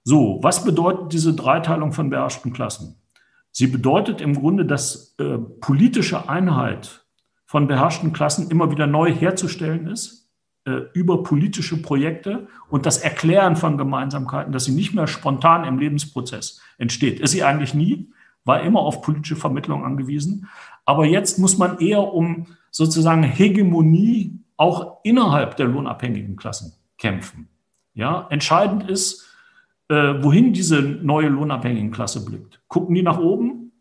So, 0.03 0.39
was 0.43 0.63
bedeutet 0.63 1.13
diese 1.13 1.33
Dreiteilung 1.33 1.91
von 1.91 2.11
beherrschten 2.11 2.53
Klassen? 2.53 2.95
Sie 3.51 3.67
bedeutet 3.67 4.21
im 4.21 4.35
Grunde, 4.35 4.65
dass 4.65 5.15
äh, 5.17 5.37
politische 5.37 6.29
Einheit 6.29 7.05
von 7.45 7.67
beherrschten 7.67 8.13
Klassen 8.13 8.51
immer 8.51 8.69
wieder 8.69 8.85
neu 8.85 9.11
herzustellen 9.11 9.87
ist 9.87 10.25
äh, 10.65 10.81
über 10.93 11.23
politische 11.23 11.81
Projekte 11.81 12.47
und 12.69 12.85
das 12.85 12.97
Erklären 12.97 13.55
von 13.55 13.77
Gemeinsamkeiten, 13.77 14.51
dass 14.51 14.65
sie 14.65 14.73
nicht 14.73 14.93
mehr 14.93 15.07
spontan 15.07 15.63
im 15.63 15.79
Lebensprozess 15.79 16.59
entsteht. 16.77 17.19
Ist 17.19 17.31
sie 17.31 17.43
eigentlich 17.43 17.73
nie, 17.73 18.11
war 18.45 18.61
immer 18.61 18.79
auf 18.79 19.01
politische 19.01 19.35
Vermittlung 19.35 19.83
angewiesen. 19.83 20.47
Aber 20.85 21.05
jetzt 21.05 21.39
muss 21.39 21.57
man 21.57 21.79
eher 21.79 22.13
um 22.13 22.45
sozusagen 22.71 23.23
Hegemonie 23.23 24.39
auch 24.55 24.97
innerhalb 25.03 25.57
der 25.57 25.67
lohnabhängigen 25.67 26.35
Klassen 26.35 26.73
kämpfen. 26.97 27.49
Ja, 27.93 28.27
entscheidend 28.29 28.89
ist, 28.89 29.25
äh, 29.89 30.15
wohin 30.21 30.53
diese 30.53 30.81
neue 30.81 31.27
lohnabhängigen 31.27 31.91
Klasse 31.91 32.23
blickt. 32.23 32.61
Gucken 32.67 32.95
die 32.95 33.03
nach 33.03 33.17
oben 33.17 33.71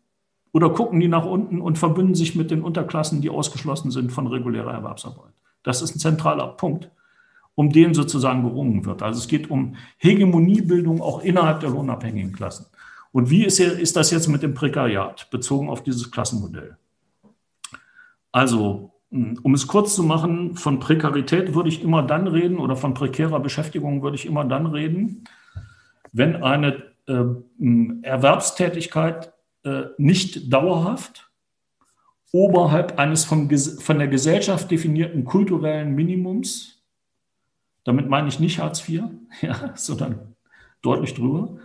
oder 0.51 0.69
gucken 0.69 0.99
die 0.99 1.07
nach 1.07 1.25
unten 1.25 1.61
und 1.61 1.77
verbünden 1.77 2.15
sich 2.15 2.35
mit 2.35 2.51
den 2.51 2.61
Unterklassen, 2.61 3.21
die 3.21 3.29
ausgeschlossen 3.29 3.91
sind 3.91 4.11
von 4.11 4.27
regulärer 4.27 4.73
Erwerbsarbeit? 4.73 5.33
Das 5.63 5.81
ist 5.81 5.95
ein 5.95 5.99
zentraler 5.99 6.47
Punkt, 6.47 6.91
um 7.55 7.71
den 7.71 7.93
sozusagen 7.93 8.43
gerungen 8.43 8.85
wird. 8.85 9.01
Also 9.01 9.19
es 9.19 9.27
geht 9.27 9.49
um 9.49 9.75
Hegemoniebildung 9.97 11.01
auch 11.01 11.21
innerhalb 11.23 11.61
der 11.61 11.71
lohnabhängigen 11.71 12.33
Klassen. 12.33 12.67
Und 13.15 13.29
wie 13.29 13.45
ist, 13.45 13.61
ist 13.61 13.95
das 13.95 14.11
jetzt 14.11 14.27
mit 14.27 14.43
dem 14.43 14.53
Prekariat 14.53 15.29
bezogen 15.31 15.69
auf 15.69 15.81
dieses 15.81 16.11
Klassenmodell? 16.11 16.75
Also, 18.33 18.91
um 19.09 19.53
es 19.53 19.67
kurz 19.67 19.95
zu 19.95 20.03
machen, 20.03 20.57
von 20.57 20.81
Prekarität 20.81 21.55
würde 21.55 21.69
ich 21.69 21.81
immer 21.81 22.03
dann 22.03 22.27
reden 22.27 22.57
oder 22.57 22.75
von 22.75 22.93
prekärer 22.93 23.39
Beschäftigung 23.39 24.03
würde 24.03 24.17
ich 24.17 24.25
immer 24.25 24.43
dann 24.43 24.65
reden, 24.65 25.23
wenn 26.11 26.43
eine 26.43 26.83
äh, 27.07 27.23
Erwerbstätigkeit 28.01 29.31
äh, 29.63 29.83
nicht 29.97 30.51
dauerhaft 30.51 31.31
oberhalb 32.33 32.99
eines 32.99 33.23
vom, 33.23 33.49
von 33.49 33.97
der 33.97 34.09
Gesellschaft 34.09 34.69
definierten 34.69 35.23
kulturellen 35.23 35.95
Minimums, 35.95 36.83
damit 37.85 38.09
meine 38.09 38.27
ich 38.27 38.41
nicht 38.41 38.59
Hartz 38.59 38.89
IV, 38.89 39.03
ja, 39.41 39.71
sondern 39.75 40.35
deutlich 40.81 41.13
drüber, 41.13 41.55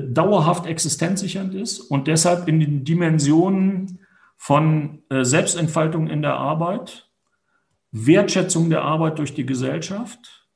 dauerhaft 0.00 0.66
existenzsichernd 0.66 1.54
ist 1.54 1.80
und 1.80 2.06
deshalb 2.06 2.48
in 2.48 2.60
den 2.60 2.84
Dimensionen 2.84 4.00
von 4.36 5.02
äh, 5.10 5.24
Selbstentfaltung 5.24 6.08
in 6.08 6.22
der 6.22 6.34
Arbeit, 6.34 7.10
Wertschätzung 7.90 8.70
der 8.70 8.82
Arbeit 8.82 9.18
durch 9.18 9.34
die 9.34 9.46
Gesellschaft, 9.46 10.46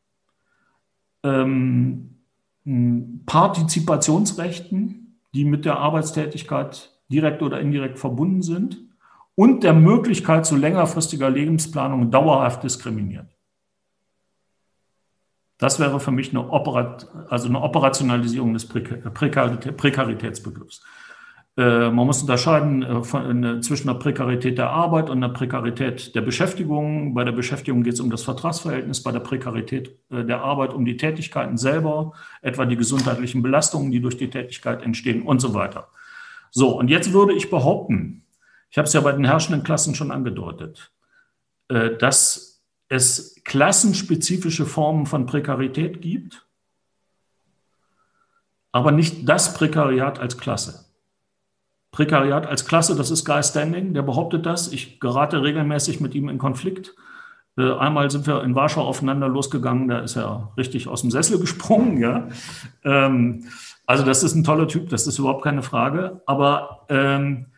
ähm, 1.23 2.19
Partizipationsrechten, 3.27 5.19
die 5.35 5.45
mit 5.45 5.65
der 5.65 5.79
Arbeitstätigkeit 5.79 6.91
direkt 7.11 7.43
oder 7.43 7.61
indirekt 7.61 7.99
verbunden 7.99 8.43
sind 8.43 8.79
und 9.35 9.65
der 9.65 9.73
Möglichkeit 9.73 10.47
zu 10.47 10.57
längerfristiger 10.57 11.31
Lebensplanung 11.31 12.11
dauerhaft 12.11 12.63
diskriminiert. 12.63 13.32
Das 15.63 15.79
wäre 15.79 16.01
für 16.01 16.11
mich 16.11 16.31
eine, 16.31 16.51
Operat 16.51 17.07
also 17.31 17.47
eine 17.47 17.63
Operationalisierung 17.63 18.53
des 18.53 18.67
Prekaritätsbegriffs. 18.67 20.83
Äh, 21.57 21.91
man 21.91 22.05
muss 22.05 22.21
unterscheiden 22.21 22.83
äh, 22.83 23.05
von, 23.05 23.45
äh, 23.45 23.61
zwischen 23.61 23.87
der 23.87 23.95
Prekarität 23.95 24.59
der 24.59 24.71
Arbeit 24.71 25.09
und 25.09 25.21
der 25.21 25.29
Prekarität 25.29 26.17
der 26.17 26.23
Beschäftigung. 26.23 27.15
Bei 27.15 27.23
der 27.23 27.31
Beschäftigung 27.31 27.85
geht 27.85 27.93
es 27.93 28.01
um 28.01 28.11
das 28.11 28.25
Vertragsverhältnis, 28.25 29.05
bei 29.05 29.13
der 29.13 29.21
Prekarität 29.21 29.97
der 30.11 30.43
Arbeit 30.43 30.75
um 30.75 30.85
die 30.85 30.97
Tätigkeiten 30.97 31.57
selber, 31.57 32.11
etwa 32.41 32.65
die 32.65 32.77
gesundheitlichen 32.77 33.41
Belastungen, 33.41 33.93
die 33.93 34.01
durch 34.01 34.17
die 34.17 34.31
Tätigkeit 34.31 34.83
entstehen 34.83 35.23
und 35.23 35.39
so 35.39 35.55
weiter. 35.55 35.87
So, 36.51 36.77
und 36.77 36.89
jetzt 36.89 37.13
würde 37.13 37.35
ich 37.35 37.51
behaupten, 37.51 38.25
ich 38.69 38.79
habe 38.79 38.89
es 38.89 38.95
ja 38.95 39.01
bei 39.01 39.13
den 39.13 39.27
herrschenden 39.27 39.63
Klassen 39.63 39.95
schon 39.95 40.11
angedeutet, 40.11 40.91
dass 41.69 42.52
es 42.93 43.41
klassenspezifische 43.45 44.67
Formen 44.67 45.07
von 45.07 45.25
Prekarität 45.25 46.03
gibt, 46.03 46.47
aber 48.71 48.93
nicht 48.93 49.27
das 49.27 49.55
Prekariat 49.55 50.19
als 50.19 50.37
Klasse. 50.37 50.85
Prekariat 51.91 52.47
als 52.47 52.67
Klasse, 52.67 52.95
das 52.95 53.11
ist 53.11 53.25
Guy 53.25 53.43
Standing, 53.43 53.95
der 53.95 54.03
behauptet 54.03 54.45
das. 54.45 54.71
Ich 54.73 55.01
gerate 55.01 55.43
regelmäßig 55.43 56.01
mit 56.01 56.15
ihm 56.15 56.29
in 56.29 56.37
Konflikt. 56.37 56.95
Äh, 57.57 57.73
einmal 57.73 58.11
sind 58.11 58.27
wir 58.27 58.43
in 58.45 58.55
Warschau 58.55 58.83
aufeinander 58.83 59.29
losgegangen, 59.29 59.89
da 59.89 60.01
ist 60.01 60.17
er 60.17 60.53
richtig 60.59 60.87
aus 60.87 61.01
dem 61.01 61.11
Sessel 61.11 61.39
gesprungen. 61.39 61.97
Ja? 61.99 62.29
Ähm, 62.85 63.47
also 63.87 64.05
das 64.05 64.23
ist 64.23 64.35
ein 64.35 64.45
toller 64.45 64.69
Typ, 64.69 64.91
das 64.91 65.07
ist 65.07 65.19
überhaupt 65.19 65.45
keine 65.45 65.63
Frage. 65.63 66.21
Aber 66.27 66.85
ähm, 66.91 67.47
äh, 67.47 67.52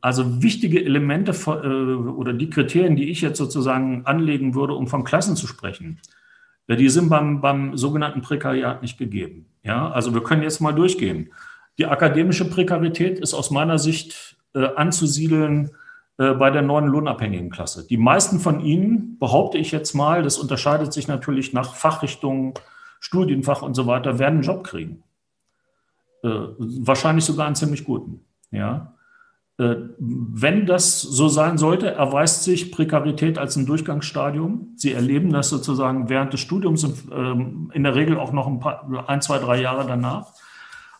also 0.00 0.42
wichtige 0.42 0.84
Elemente 0.84 1.32
äh, 1.32 1.94
oder 2.10 2.32
die 2.32 2.50
Kriterien, 2.50 2.96
die 2.96 3.10
ich 3.10 3.20
jetzt 3.20 3.38
sozusagen 3.38 4.04
anlegen 4.06 4.54
würde, 4.54 4.74
um 4.74 4.86
von 4.86 5.04
Klassen 5.04 5.36
zu 5.36 5.46
sprechen, 5.46 6.00
äh, 6.66 6.76
die 6.76 6.88
sind 6.88 7.08
beim, 7.08 7.40
beim 7.40 7.76
sogenannten 7.76 8.22
Prekariat 8.22 8.82
nicht 8.82 8.98
gegeben. 8.98 9.46
Ja? 9.62 9.90
Also 9.90 10.14
wir 10.14 10.22
können 10.22 10.42
jetzt 10.42 10.60
mal 10.60 10.72
durchgehen. 10.72 11.32
Die 11.78 11.86
akademische 11.86 12.48
Prekarität 12.48 13.18
ist 13.18 13.34
aus 13.34 13.50
meiner 13.50 13.78
Sicht 13.78 14.36
äh, 14.54 14.66
anzusiedeln 14.74 15.70
äh, 16.18 16.32
bei 16.34 16.50
der 16.50 16.62
neuen 16.62 16.86
lohnabhängigen 16.86 17.50
Klasse. 17.50 17.86
Die 17.86 17.96
meisten 17.96 18.40
von 18.40 18.60
ihnen, 18.60 19.18
behaupte 19.18 19.58
ich 19.58 19.70
jetzt 19.70 19.94
mal, 19.94 20.22
das 20.22 20.38
unterscheidet 20.38 20.92
sich 20.92 21.08
natürlich 21.08 21.52
nach 21.52 21.74
Fachrichtung, 21.74 22.58
Studienfach 23.00 23.62
und 23.62 23.74
so 23.74 23.86
weiter, 23.86 24.18
werden 24.18 24.36
einen 24.36 24.42
Job 24.42 24.64
kriegen. 24.64 25.04
Äh, 26.24 26.28
wahrscheinlich 26.58 27.24
sogar 27.24 27.46
einen 27.46 27.54
ziemlich 27.54 27.84
guten. 27.84 28.24
Ja. 28.50 28.94
Äh, 29.58 29.74
wenn 29.98 30.66
das 30.66 31.02
so 31.02 31.28
sein 31.28 31.58
sollte, 31.58 31.90
erweist 31.90 32.44
sich 32.44 32.70
Prekarität 32.70 33.38
als 33.38 33.56
ein 33.56 33.66
Durchgangsstadium. 33.66 34.74
Sie 34.76 34.92
erleben 34.92 35.32
das 35.32 35.48
sozusagen 35.48 36.08
während 36.08 36.32
des 36.32 36.40
Studiums 36.40 36.84
ähm, 37.12 37.70
in 37.74 37.82
der 37.82 37.96
Regel 37.96 38.18
auch 38.18 38.32
noch 38.32 38.46
ein, 38.46 38.60
paar, 38.60 39.08
ein 39.08 39.20
zwei, 39.20 39.38
drei 39.38 39.60
Jahre 39.60 39.86
danach. 39.86 40.28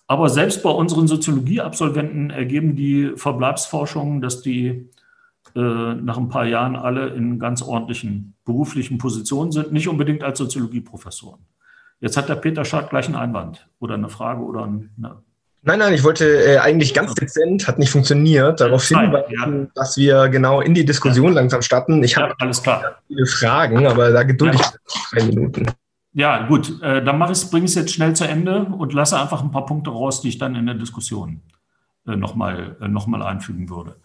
Aber 0.08 0.28
selbst 0.28 0.62
bei 0.62 0.70
unseren 0.70 1.06
Soziologieabsolventen 1.06 2.30
ergeben 2.30 2.74
die 2.74 3.12
Verbleibsforschungen, 3.14 4.20
dass 4.20 4.42
die 4.42 4.90
äh, 5.54 5.94
nach 5.94 6.16
ein 6.18 6.28
paar 6.28 6.46
Jahren 6.46 6.76
alle 6.76 7.08
in 7.08 7.38
ganz 7.38 7.62
ordentlichen 7.62 8.34
beruflichen 8.44 8.98
Positionen 8.98 9.52
sind, 9.52 9.72
nicht 9.72 9.86
unbedingt 9.86 10.24
als 10.24 10.38
Soziologieprofessoren. 10.38 11.40
Jetzt 12.00 12.16
hat 12.16 12.28
der 12.28 12.36
Peter 12.36 12.64
Schad 12.64 12.90
gleich 12.90 13.06
einen 13.06 13.16
Einwand 13.16 13.68
oder 13.78 13.94
eine 13.94 14.08
Frage 14.08 14.42
oder 14.42 14.64
eine. 14.64 15.22
Nein, 15.68 15.80
nein, 15.80 15.92
ich 15.92 16.02
wollte 16.02 16.24
äh, 16.24 16.56
eigentlich 16.56 16.94
ganz 16.94 17.12
dezent, 17.12 17.68
hat 17.68 17.78
nicht 17.78 17.90
funktioniert, 17.90 18.58
darauf 18.58 18.88
hinweisen, 18.88 19.64
ja. 19.64 19.70
dass 19.74 19.98
wir 19.98 20.30
genau 20.30 20.62
in 20.62 20.72
die 20.72 20.86
Diskussion 20.86 21.26
ja. 21.26 21.40
langsam 21.40 21.60
starten. 21.60 22.02
Ich 22.02 22.16
habe 22.16 22.34
alles 22.38 22.62
klar. 22.62 23.02
viele 23.06 23.26
Fragen, 23.26 23.86
aber 23.86 24.10
da 24.10 24.22
gedulde 24.22 24.56
ich 24.56 24.96
zwei 25.10 25.26
Minuten. 25.26 25.66
Ja, 26.14 26.46
gut, 26.46 26.80
äh, 26.80 27.04
dann 27.04 27.18
mache 27.18 27.32
ich 27.32 27.50
bringe 27.50 27.66
ich 27.66 27.72
es 27.72 27.74
jetzt 27.74 27.92
schnell 27.92 28.16
zu 28.16 28.26
Ende 28.26 28.60
und 28.62 28.94
lasse 28.94 29.20
einfach 29.20 29.42
ein 29.42 29.50
paar 29.50 29.66
Punkte 29.66 29.90
raus, 29.90 30.22
die 30.22 30.30
ich 30.30 30.38
dann 30.38 30.54
in 30.54 30.64
der 30.64 30.74
Diskussion 30.74 31.42
äh, 32.06 32.16
nochmal 32.16 32.76
äh, 32.80 32.88
noch 32.88 33.06
mal 33.06 33.22
einfügen 33.22 33.68
würde. 33.68 33.96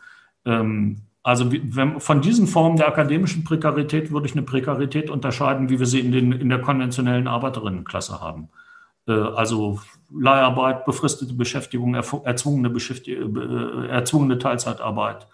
Ähm, 0.45 1.03
also 1.23 1.49
wenn, 1.49 2.01
von 2.01 2.19
diesen 2.19 2.47
Formen 2.47 2.75
der 2.75 2.89
akademischen 2.89 3.45
Prekarität 3.45 4.11
würde 4.11 4.27
ich 4.27 4.33
eine 4.33 4.41
Prekarität 4.41 5.09
unterscheiden, 5.09 5.69
wie 5.69 5.79
wir 5.79 5.85
sie 5.85 6.01
in, 6.01 6.11
den, 6.11 6.33
in 6.33 6.49
der 6.49 6.59
konventionellen 6.59 7.29
Arbeiterinnenklasse 7.29 8.19
haben. 8.19 8.49
Äh, 9.07 9.13
also 9.13 9.79
Leiharbeit, 10.17 10.85
befristete 10.85 11.33
Beschäftigung, 11.33 11.95
erzwungene, 11.95 12.69
Beschäftigung, 12.69 13.35
äh, 13.37 13.87
erzwungene 13.87 14.37
Teilzeitarbeit 14.37 15.27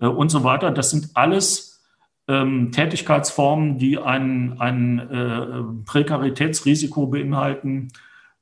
äh, 0.00 0.06
und 0.06 0.30
so 0.30 0.44
weiter. 0.44 0.70
Das 0.70 0.90
sind 0.90 1.10
alles 1.14 1.74
ähm, 2.28 2.72
Tätigkeitsformen, 2.72 3.78
die 3.78 3.98
ein, 3.98 4.58
ein 4.58 4.98
äh, 4.98 5.84
Prekaritätsrisiko 5.84 7.06
beinhalten, 7.06 7.92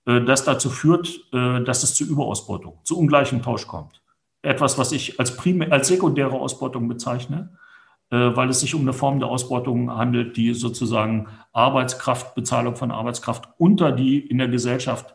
äh, 0.07 0.21
das 0.21 0.45
dazu 0.45 0.71
führt, 0.71 1.21
äh, 1.33 1.63
dass 1.63 1.83
es 1.83 1.95
zu 1.95 2.05
Überausbeutung, 2.05 2.79
zu 2.85 2.99
ungleichem 2.99 3.43
Tausch 3.43 3.67
kommt. 3.67 4.03
Etwas, 4.43 4.79
was 4.79 4.93
ich 4.93 5.19
als, 5.19 5.37
primär, 5.37 5.73
als 5.73 5.89
sekundäre 5.89 6.35
Ausbeutung 6.35 6.89
bezeichne, 6.89 7.57
weil 8.15 8.51
es 8.51 8.61
sich 8.61 8.75
um 8.75 8.83
eine 8.83 8.93
Form 8.93 9.21
der 9.21 9.31
Ausbeutung 9.31 9.91
handelt, 9.91 10.37
die 10.37 10.53
sozusagen 10.53 11.29
Arbeitskraft, 11.55 12.35
Bezahlung 12.35 12.77
von 12.77 12.91
Arbeitskraft 12.91 13.49
unter 13.57 13.91
die 13.91 14.19
in 14.19 14.37
der 14.37 14.49
Gesellschaft 14.49 15.15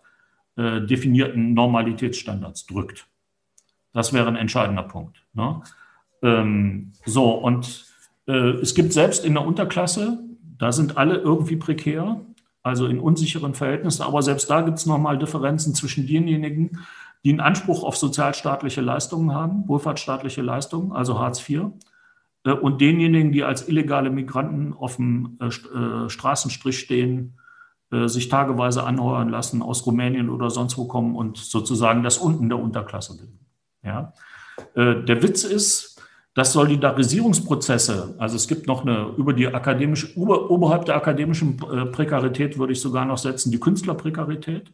äh, 0.57 0.81
definierten 0.81 1.53
Normalitätsstandards 1.53 2.65
drückt. 2.65 3.07
Das 3.93 4.11
wäre 4.11 4.27
ein 4.27 4.35
entscheidender 4.35 4.83
Punkt. 4.83 5.23
Ne? 5.33 5.61
Äh, 5.63 5.69
Ähm, 6.23 6.93
so, 7.05 7.31
und 7.31 7.85
äh, 8.27 8.31
es 8.61 8.73
gibt 8.73 8.93
selbst 8.93 9.23
in 9.23 9.33
der 9.33 9.45
Unterklasse, 9.45 10.19
da 10.57 10.71
sind 10.71 10.97
alle 10.97 11.17
irgendwie 11.17 11.57
prekär, 11.57 12.21
also 12.63 12.87
in 12.87 12.99
unsicheren 12.99 13.53
Verhältnissen, 13.53 14.01
aber 14.01 14.21
selbst 14.21 14.49
da 14.49 14.61
gibt 14.61 14.79
es 14.79 14.85
nochmal 14.85 15.17
Differenzen 15.17 15.75
zwischen 15.75 16.07
denjenigen, 16.07 16.79
die 17.23 17.29
einen 17.29 17.39
Anspruch 17.39 17.83
auf 17.83 17.95
sozialstaatliche 17.97 18.81
Leistungen 18.81 19.33
haben, 19.33 19.67
wohlfahrtsstaatliche 19.67 20.41
Leistungen, 20.41 20.91
also 20.91 21.19
Hartz 21.19 21.47
IV, 21.47 21.71
äh, 22.45 22.51
und 22.51 22.81
denjenigen, 22.81 23.31
die 23.31 23.43
als 23.43 23.67
illegale 23.67 24.09
Migranten 24.09 24.73
auf 24.73 24.95
dem 24.95 25.37
äh, 25.39 25.45
äh, 25.47 26.09
Straßenstrich 26.09 26.79
stehen, 26.79 27.37
sich 27.89 28.27
tageweise 28.27 28.83
anheuern 28.83 29.29
lassen, 29.29 29.61
aus 29.61 29.85
Rumänien 29.85 30.29
oder 30.29 30.49
sonst 30.49 30.77
wo 30.77 30.85
kommen 30.85 31.15
und 31.15 31.37
sozusagen 31.37 32.03
das 32.03 32.17
unten 32.17 32.49
der 32.49 32.59
Unterklasse 32.59 33.15
bilden. 33.17 33.39
Ja? 33.81 34.13
Der 34.75 35.23
Witz 35.23 35.45
ist, 35.45 36.01
dass 36.33 36.51
Solidarisierungsprozesse, 36.51 38.15
also 38.17 38.35
es 38.35 38.47
gibt 38.47 38.67
noch 38.67 38.81
eine 38.81 39.13
über 39.17 39.31
die 39.31 39.47
akademische, 39.47 40.17
ober, 40.17 40.51
oberhalb 40.51 40.85
der 40.85 40.97
akademischen 40.97 41.55
Prekarität 41.57 42.57
würde 42.57 42.73
ich 42.73 42.81
sogar 42.81 43.05
noch 43.05 43.17
setzen, 43.17 43.51
die 43.51 43.59
Künstlerprekarität. 43.59 44.73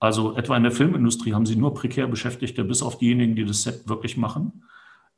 Also 0.00 0.36
etwa 0.36 0.56
in 0.56 0.62
der 0.62 0.72
Filmindustrie 0.72 1.34
haben 1.34 1.46
sie 1.46 1.56
nur 1.56 1.74
prekär 1.74 2.06
Beschäftigte, 2.06 2.64
bis 2.64 2.82
auf 2.82 2.98
diejenigen, 2.98 3.34
die 3.34 3.44
das 3.44 3.64
Set 3.64 3.88
wirklich 3.88 4.16
machen. 4.16 4.62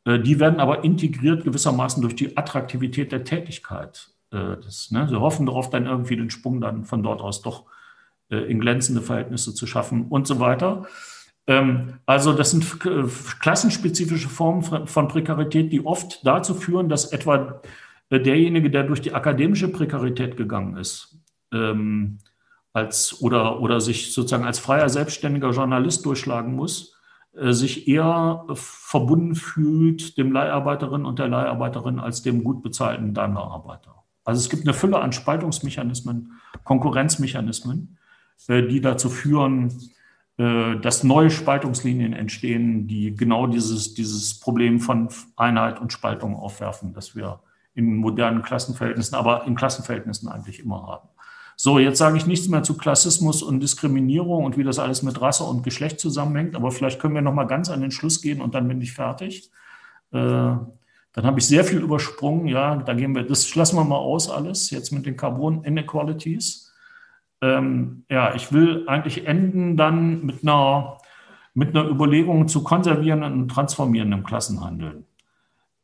Äh, 0.05 0.21
die 0.21 0.41
werden 0.41 0.61
aber 0.61 0.85
integriert 0.85 1.45
gewissermaßen 1.45 2.03
durch 2.03 2.17
die 2.17 2.37
Attraktivität 2.37 3.13
der 3.13 3.25
Tätigkeit. 3.25 4.09
Äh, 4.31 4.57
das, 4.63 4.91
ne, 4.91 5.09
sie 5.09 5.21
hoffen 5.21 5.47
darauf, 5.47 5.71
dann 5.71 5.87
irgendwie 5.87 6.17
den 6.17 6.31
Sprung 6.31 6.61
dann 6.61 6.85
von 6.85 7.03
dort 7.03 7.21
aus 7.21 7.43
doch 7.43 7.65
äh, 8.31 8.39
in 8.39 8.61
glänzende 8.61 9.03
Verhältnisse 9.03 9.55
zu 9.55 9.67
schaffen 9.67 10.07
und 10.09 10.27
so 10.27 10.41
weiter. 10.41 10.87
Ähm, 11.47 11.95
also 12.07 12.33
das 12.33 12.51
sind 12.51 12.81
klassenspezifische 13.41 14.29
Formen 14.29 14.87
von 14.87 15.09
Prekarität, 15.09 15.73
die 15.73 15.85
oft 15.85 16.25
dazu 16.27 16.55
führen, 16.55 16.89
dass 16.89 17.13
etwa 17.13 17.61
derjenige, 18.11 18.71
der 18.71 18.85
durch 18.85 19.01
die 19.01 19.15
akademische 19.15 19.69
Prekarität 19.69 20.37
gegangen 20.37 20.77
ist, 20.77 21.19
ähm, 21.53 22.19
als, 22.73 23.21
oder, 23.23 23.61
oder 23.61 23.81
sich 23.81 24.13
sozusagen 24.13 24.45
als 24.45 24.59
freier, 24.59 24.89
selbstständiger 24.89 25.51
Journalist 25.51 26.05
durchschlagen 26.07 26.55
muss, 26.55 26.97
äh, 27.33 27.53
sich 27.53 27.89
eher 27.89 28.45
verbunden 28.55 29.35
fühlt 29.35 30.19
dem 30.19 30.33
Leiharbeiterinnen 30.33 31.07
und 31.07 31.19
der 31.19 31.29
Leiharbeiterin 31.29 31.99
als 31.99 32.23
dem 32.23 32.45
gut 32.45 32.63
bezahlten 32.63 33.15
Daimlerarbeiter. 33.15 34.00
Also 34.25 34.41
es 34.41 34.51
gibt 34.51 34.65
eine 34.65 34.75
Fülle 34.75 35.01
an 35.01 35.13
Spaltungsmechanismen, 35.13 36.33
Konkurrenzmechanismen, 36.65 37.99
äh, 38.49 38.63
die 38.67 38.81
dazu 38.81 39.09
führen, 39.09 39.73
äh, 40.39 40.77
dass 40.77 41.05
neue 41.05 41.31
Spaltungslinien 41.31 42.13
entstehen, 42.13 42.87
die 42.87 43.15
genau 43.15 43.47
dieses, 43.47 43.95
dieses 43.95 44.41
Problem 44.41 44.81
von 44.81 45.09
Einheit 45.37 45.81
und 45.81 45.93
Spaltung 45.93 46.37
aufwerfen, 46.37 46.93
das 46.95 47.15
wir 47.15 47.41
in 47.75 47.97
modernen 47.97 48.43
Klassenverhältnissen, 48.43 49.15
aber 49.15 49.47
in 49.47 49.55
Klassenverhältnissen 49.55 50.29
eigentlich 50.29 50.61
immer 50.61 50.87
haben. 50.87 51.09
So, 51.57 51.79
jetzt 51.79 51.99
sage 51.99 52.17
ich 52.17 52.27
nichts 52.27 52.49
mehr 52.49 52.63
zu 52.63 52.75
Klassismus 52.75 53.43
und 53.43 53.61
Diskriminierung 53.61 54.47
und 54.47 54.57
wie 54.57 54.65
das 54.65 54.79
alles 54.79 55.03
mit 55.03 55.21
Rasse 55.21 55.45
und 55.45 55.63
Geschlecht 55.63 56.01
zusammenhängt, 56.01 56.57
aber 56.57 56.71
vielleicht 56.71 57.01
können 57.01 57.15
wir 57.15 57.21
noch 57.21 57.35
mal 57.35 57.45
ganz 57.45 57.69
an 57.69 57.83
den 57.83 57.91
Schluss 57.91 58.23
gehen 58.23 58.41
und 58.41 58.55
dann 58.55 58.67
bin 58.67 58.81
ich 58.81 58.95
fertig. 58.95 59.51
Äh, 60.11 60.55
dann 61.13 61.27
habe 61.27 61.41
ich 61.41 61.47
sehr 61.47 61.65
viel 61.65 61.81
übersprungen. 61.81 62.47
Ja, 62.47 62.77
da 62.77 62.95
gehen 62.95 63.15
wir, 63.15 63.25
das 63.25 63.55
lassen 63.55 63.77
wir 63.77 63.85
mal 63.85 63.97
aus 63.97 64.31
alles 64.31 64.71
jetzt 64.71 64.93
mit 64.93 65.07
den 65.07 65.17
Carbon 65.17 65.65
Inequalities. 65.65 66.73
Ähm, 67.43 68.05
ja, 68.09 68.35
ich 68.35 68.53
will 68.53 68.85
eigentlich 68.87 69.27
enden 69.27 69.77
dann 69.77 70.25
mit 70.25 70.43
einer, 70.43 70.99
mit 71.55 71.75
einer 71.75 71.89
Überlegung 71.89 72.49
zu 72.49 72.63
konservierenden 72.63 73.33
und 73.33 73.49
transformierenden 73.49 74.25
Klassenhandeln. 74.25 75.07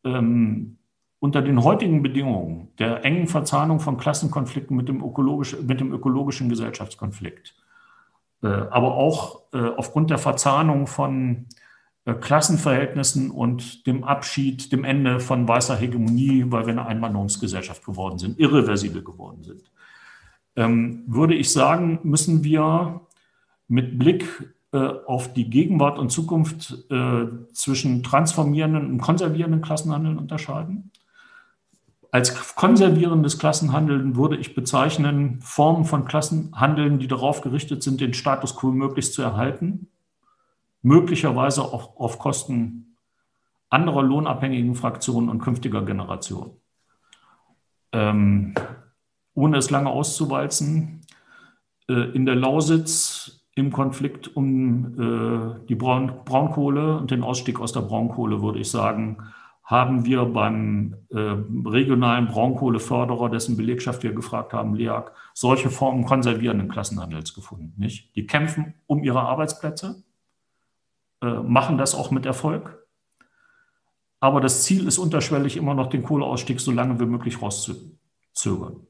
Ähm, 0.05 0.79
unter 1.19 1.43
den 1.43 1.65
heutigen 1.65 2.03
Bedingungen 2.03 2.69
der 2.79 3.05
engen 3.05 3.27
Verzahnung 3.27 3.81
von 3.81 3.97
Klassenkonflikten 3.97 4.77
mit 4.77 4.89
dem, 4.89 5.03
ökologisch, 5.03 5.57
mit 5.61 5.81
dem 5.81 5.93
ökologischen 5.93 6.49
Gesellschaftskonflikt, 6.49 7.55
äh, 8.43 8.47
aber 8.47 8.95
auch 8.95 9.43
äh, 9.53 9.59
aufgrund 9.77 10.11
der 10.11 10.19
Verzahnung 10.19 10.87
von 10.87 11.47
Klassenverhältnissen 12.15 13.31
und 13.31 13.87
dem 13.87 14.05
Abschied, 14.05 14.71
dem 14.73 14.85
Ende 14.85 15.21
von 15.21 15.47
weißer 15.47 15.77
Hegemonie, 15.77 16.45
weil 16.49 16.67
wir 16.67 16.73
eine 16.73 16.87
Einwanderungsgesellschaft 16.87 17.85
geworden 17.85 18.19
sind, 18.19 18.39
irreversibel 18.39 19.03
geworden 19.03 19.43
sind, 19.43 19.65
ähm, 20.55 21.05
würde 21.07 21.35
ich 21.35 21.53
sagen, 21.53 21.99
müssen 22.03 22.45
wir 22.45 23.01
mit 23.69 23.99
Blick 23.99 24.53
auf 25.07 25.33
die 25.33 25.49
Gegenwart 25.49 25.99
und 25.99 26.11
Zukunft 26.11 26.85
zwischen 27.53 28.03
transformierenden 28.03 28.91
und 28.91 28.99
konservierenden 28.99 29.63
Klassenhandeln 29.63 30.19
unterscheiden. 30.19 30.91
Als 32.11 32.55
konservierendes 32.57 33.39
Klassenhandeln 33.39 34.17
würde 34.17 34.37
ich 34.37 34.55
bezeichnen 34.55 35.41
Formen 35.41 35.85
von 35.87 36.05
Klassenhandeln, 36.05 36.99
die 36.99 37.09
darauf 37.09 37.41
gerichtet 37.41 37.83
sind, 37.83 38.01
den 38.01 38.13
Status 38.13 38.57
quo 38.57 38.71
möglichst 38.71 39.15
zu 39.15 39.23
erhalten, 39.23 39.89
möglicherweise 40.87 41.63
auch 41.63 41.97
auf 41.97 42.21
Kosten 42.21 42.97
anderer 43.69 44.05
lohnabhängigen 44.05 44.77
Fraktionen 44.77 45.29
und 45.29 45.41
künftiger 45.41 45.83
Generationen. 45.85 46.53
Ähm, 47.91 48.55
ohne 49.35 49.57
es 49.57 49.71
lange 49.71 49.91
auszuwalzen, 49.91 51.01
äh, 51.89 52.15
in 52.15 52.25
der 52.25 52.37
Lausitz 52.37 53.49
im 53.57 53.73
Konflikt 53.73 54.37
um 54.37 55.59
äh, 55.61 55.67
die 55.67 55.75
Braun 55.75 56.13
Braunkohle 56.25 56.99
und 56.99 57.11
den 57.11 57.25
Ausstieg 57.25 57.59
aus 57.59 57.73
der 57.73 57.81
Braunkohle 57.81 58.41
würde 58.41 58.61
ich 58.61 58.71
sagen, 58.71 59.19
haben 59.65 60.05
wir 60.05 60.25
beim 60.27 60.95
äh, 61.11 61.19
regionalen 61.69 62.29
Braunkohleförderer, 62.29 63.29
dessen 63.29 63.57
Belegschaft 63.57 64.05
wir 64.05 64.13
gefragt 64.13 64.53
haben, 64.53 64.77
LEAG, 64.77 65.11
solche 65.35 65.69
Formen 65.69 66.05
konservierenden 66.05 66.69
Klassenhandels 66.69 67.35
gefunden. 67.35 67.73
Nicht? 67.77 68.15
Die 68.15 68.29
kämpfen 68.29 68.75
um 68.87 69.03
ihre 69.03 69.23
Arbeitsplätze, 69.23 70.05
machen 71.21 71.79
das 71.79 71.95
auch 71.95 72.11
mit 72.11 72.27
Erfolg. 72.27 72.87
Aber 74.21 74.41
das 74.41 74.65
Ziel 74.65 74.87
ist 74.87 74.99
unterschwellig 74.99 75.57
immer 75.57 75.75
noch 75.75 75.89
den 75.89 76.03
Kohleausstieg 76.03 76.61
so 76.61 76.73
lange 76.73 76.99
wie 77.01 77.07
möglich 77.07 77.41
rauszuzögern. 77.41 78.87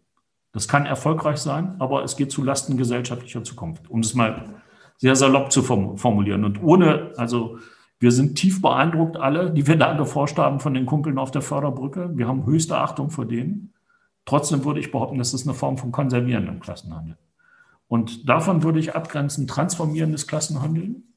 Das 0.53 0.69
kann 0.69 0.87
erfolgreich 0.87 1.39
sein, 1.39 1.77
aber 1.81 2.03
es 2.05 2.17
geht 2.17 2.31
zu 2.31 2.43
Lasten 2.43 2.77
gesellschaftlicher 2.77 3.45
Zukunft, 3.45 3.91
um 3.91 4.01
es 4.01 4.15
mal 4.15 4.63
sehr 4.97 5.15
salopp 5.15 5.53
zu 5.53 5.63
formulieren. 5.63 6.45
Und 6.45 6.63
ohne, 6.63 7.13
also 7.17 7.59
wir 7.99 8.13
sind 8.13 8.37
tief 8.37 8.63
beeindruckt, 8.63 9.17
alle, 9.17 9.51
die 9.51 9.67
wir 9.67 9.77
da 9.77 9.95
geforscht 9.95 10.39
haben 10.39 10.61
von 10.61 10.75
den 10.75 10.87
Kumpeln 10.87 11.19
auf 11.19 11.31
der 11.31 11.43
Förderbrücke. 11.43 12.11
Wir 12.15 12.29
haben 12.29 12.47
höchste 12.47 12.79
Achtung 12.79 13.11
vor 13.11 13.27
denen. 13.27 13.75
Trotzdem 14.25 14.65
würde 14.65 14.81
ich 14.81 14.91
behaupten, 14.91 15.19
das 15.19 15.35
ist 15.35 15.47
eine 15.47 15.55
Form 15.55 15.79
von 15.79 15.93
konservierendem 15.93 16.61
Klassenhandel. 16.61 17.17
Und 17.89 18.29
davon 18.29 18.63
würde 18.63 18.81
ich 18.81 18.95
abgrenzen 18.95 19.47
transformierendes 19.47 20.27
Klassenhandeln. 20.27 21.16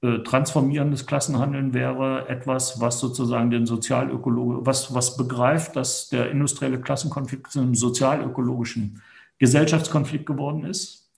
Äh, 0.00 0.18
transformierendes 0.20 1.06
Klassenhandeln 1.06 1.74
wäre 1.74 2.28
etwas, 2.28 2.80
was 2.80 3.00
sozusagen 3.00 3.50
den 3.50 3.66
sozialökologischen, 3.66 4.64
was, 4.64 4.94
was 4.94 5.16
begreift, 5.16 5.74
dass 5.74 6.08
der 6.08 6.30
industrielle 6.30 6.80
Klassenkonflikt 6.80 7.50
zu 7.50 7.60
einem 7.60 7.74
sozialökologischen 7.74 9.02
Gesellschaftskonflikt 9.38 10.24
geworden 10.24 10.64
ist 10.64 11.10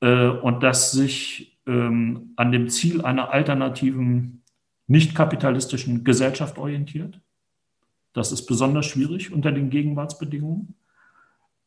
äh, 0.00 0.28
und 0.28 0.62
das 0.62 0.92
sich 0.92 1.58
ähm, 1.66 2.32
an 2.36 2.52
dem 2.52 2.70
Ziel 2.70 3.02
einer 3.04 3.32
alternativen, 3.32 4.42
nicht 4.86 5.14
kapitalistischen 5.14 6.02
Gesellschaft 6.02 6.56
orientiert. 6.56 7.20
Das 8.14 8.32
ist 8.32 8.46
besonders 8.46 8.86
schwierig 8.86 9.30
unter 9.30 9.52
den 9.52 9.68
Gegenwartsbedingungen. 9.68 10.74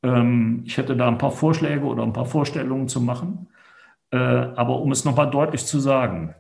Ähm, 0.02 0.64
ich 0.66 0.78
hätte 0.78 0.98
da 0.98 1.08
ein 1.08 1.20
paar 1.20 1.32
Vorschläge 1.32 1.86
oder 1.86 2.02
ein 2.02 2.14
paar 2.14 2.26
Vorstellungen 2.26 2.88
zu 2.88 3.02
machen. 3.02 3.48
Äh, 4.14 4.18
aber 4.18 4.80
um 4.80 4.92
es 4.92 5.06
nochmal 5.06 5.32
deutlich 5.32 5.66
zu 5.66 5.80
sagen, 5.80 6.36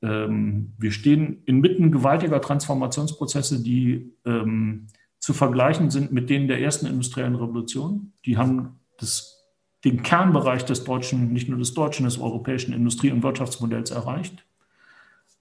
ähm, 0.00 0.72
wir 0.78 0.90
stehen 0.90 1.42
inmitten 1.44 1.92
gewaltiger 1.92 2.40
Transformationsprozesse, 2.40 3.62
die 3.62 4.14
ähm, 4.24 4.86
zu 5.18 5.34
vergleichen 5.34 5.90
sind 5.90 6.12
mit 6.12 6.30
denen 6.30 6.48
der 6.48 6.62
ersten 6.62 6.86
industriellen 6.86 7.34
Revolution. 7.34 8.14
Die 8.24 8.38
haben 8.38 8.80
das 8.98 9.44
den 9.84 10.02
Kernbereich 10.02 10.64
des 10.64 10.84
deutschen, 10.84 11.30
nicht 11.30 11.50
nur 11.50 11.58
des 11.58 11.74
deutschen, 11.74 12.06
des 12.06 12.18
europäischen 12.18 12.72
Industrie- 12.72 13.12
und 13.12 13.22
Wirtschaftsmodells 13.22 13.90
erreicht. 13.90 14.46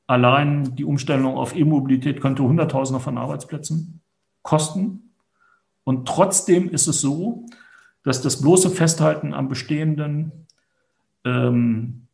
Allein 0.06 0.76
die 0.76 0.84
Umstellung 0.84 1.38
auf 1.38 1.56
E-Mobilität 1.56 2.20
könnte 2.20 2.44
Hunderttausende 2.44 3.00
von 3.00 3.18
Arbeitsplätzen 3.18 4.02
kosten. 4.42 5.14
Und 5.86 6.10
trotzdem 6.10 6.70
ist 6.70 6.88
es 6.88 7.00
so, 7.00 7.46
dass 8.04 8.22
das 8.22 8.42
bloße 8.42 8.70
Festhalten 8.70 9.34
am 9.34 9.48
Bestehenden 9.48 10.48
ähm, 11.28 12.08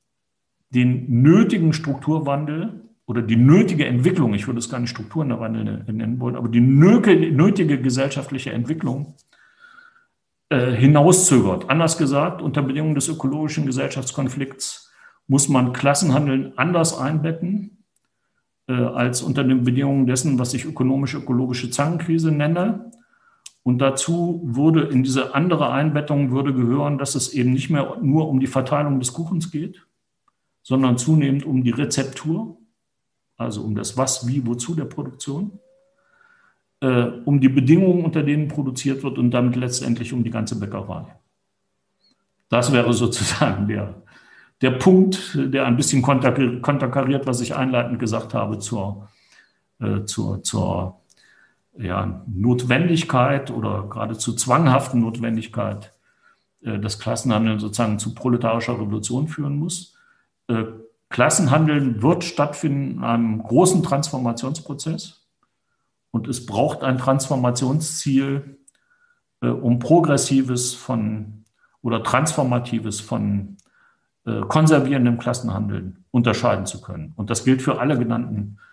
den 0.69 1.21
nötigen 1.21 1.73
Strukturwandel 1.73 2.81
oder 3.05 3.21
die 3.21 3.35
nötige 3.35 3.85
Entwicklung, 3.85 4.33
ich 4.33 4.47
würde 4.47 4.59
es 4.59 4.69
gar 4.69 4.79
nicht 4.79 4.89
Strukturwandel 4.89 5.83
nennen 5.91 6.19
wollen, 6.19 6.35
aber 6.35 6.47
die 6.47 6.61
nötige 6.61 7.79
gesellschaftliche 7.81 8.51
Entwicklung 8.51 9.13
äh, 10.49 10.71
hinauszögert. 10.71 11.69
Anders 11.69 11.97
gesagt, 11.97 12.41
unter 12.41 12.61
Bedingungen 12.61 12.95
des 12.95 13.09
ökologischen 13.09 13.65
Gesellschaftskonflikts 13.65 14.91
muss 15.27 15.47
man 15.49 15.73
Klassenhandeln 15.73 16.53
anders 16.57 16.97
einbetten, 16.97 17.83
äh, 18.67 18.73
als 18.73 19.21
unter 19.21 19.43
den 19.43 19.63
Bedingungen 19.63 20.07
dessen, 20.07 20.39
was 20.39 20.53
ich 20.53 20.65
ökonomisch-ökologische 20.65 21.69
Zangenkrise 21.69 22.31
nenne. 22.31 22.91
Und 23.63 23.79
dazu 23.79 24.41
würde 24.43 24.83
in 24.83 25.03
diese 25.03 25.33
andere 25.33 25.71
Einbettung 25.71 26.31
würde 26.31 26.53
gehören, 26.53 26.97
dass 26.97 27.15
es 27.15 27.33
eben 27.33 27.53
nicht 27.53 27.69
mehr 27.69 27.97
nur 28.01 28.27
um 28.27 28.41
die 28.41 28.47
Verteilung 28.47 28.99
des 28.99 29.13
Kuchens 29.13 29.51
geht, 29.51 29.85
sondern 30.61 30.97
zunehmend 30.97 31.45
um 31.45 31.63
die 31.63 31.71
Rezeptur, 31.71 32.57
also 33.37 33.63
um 33.63 33.75
das 33.75 33.97
Was, 33.97 34.27
Wie, 34.27 34.45
Wozu 34.45 34.75
der 34.75 34.85
Produktion, 34.85 35.59
äh, 36.81 37.05
um 37.23 37.39
die 37.39 37.49
Bedingungen, 37.49 38.03
unter 38.03 38.21
denen 38.21 38.49
produziert 38.49 39.01
wird 39.03 39.17
und 39.17 39.31
damit 39.31 39.55
letztendlich 39.55 40.11
um 40.11 40.23
die 40.23 40.29
ganze 40.29 40.59
Bäckerei. 40.59 41.05
Das 42.49 42.71
wäre 42.73 42.93
sozusagen 42.93 43.67
der, 43.67 44.03
der 44.61 44.71
Punkt, 44.71 45.35
der 45.35 45.65
ein 45.65 45.77
bisschen 45.77 46.01
konterkariert, 46.01 47.25
was 47.25 47.39
ich 47.39 47.55
einleitend 47.55 47.99
gesagt 47.99 48.33
habe 48.33 48.59
zur, 48.59 49.07
äh, 49.79 50.03
zur, 50.03 50.43
zur 50.43 51.01
ja, 51.77 52.23
Notwendigkeit 52.27 53.51
oder 53.51 53.87
geradezu 53.89 54.33
zwanghaften 54.33 55.01
Notwendigkeit, 55.01 55.93
äh, 56.61 56.79
dass 56.79 56.99
Klassenhandeln 56.99 57.59
sozusagen 57.59 57.99
zu 57.99 58.13
proletarischer 58.13 58.73
Revolution 58.73 59.27
führen 59.27 59.57
muss. 59.57 59.95
Äh, 60.47 60.65
Klassenhandeln 61.09 62.01
wird 62.01 62.23
stattfinden 62.23 62.97
in 62.97 63.03
einem 63.03 63.43
großen 63.43 63.83
Transformationsprozess 63.83 65.27
und 66.11 66.27
es 66.27 66.45
braucht 66.45 66.83
ein 66.83 66.97
Transformationsziel, 66.97 68.57
äh, 69.41 69.47
um 69.47 69.79
progressives 69.79 70.73
von 70.73 71.45
oder 71.81 72.01
transformatives 72.01 73.01
von 73.01 73.57
konservierendem 74.47 75.17
Klassenhandeln 75.17 76.05
unterscheiden 76.11 76.65
zu 76.65 76.79
können. 76.79 77.11
Und 77.17 77.29
das 77.29 77.43
gilt 77.43 77.61
für 77.61 77.81
alle 77.81 77.99
genannten 77.99 78.57
äh, 78.57 78.72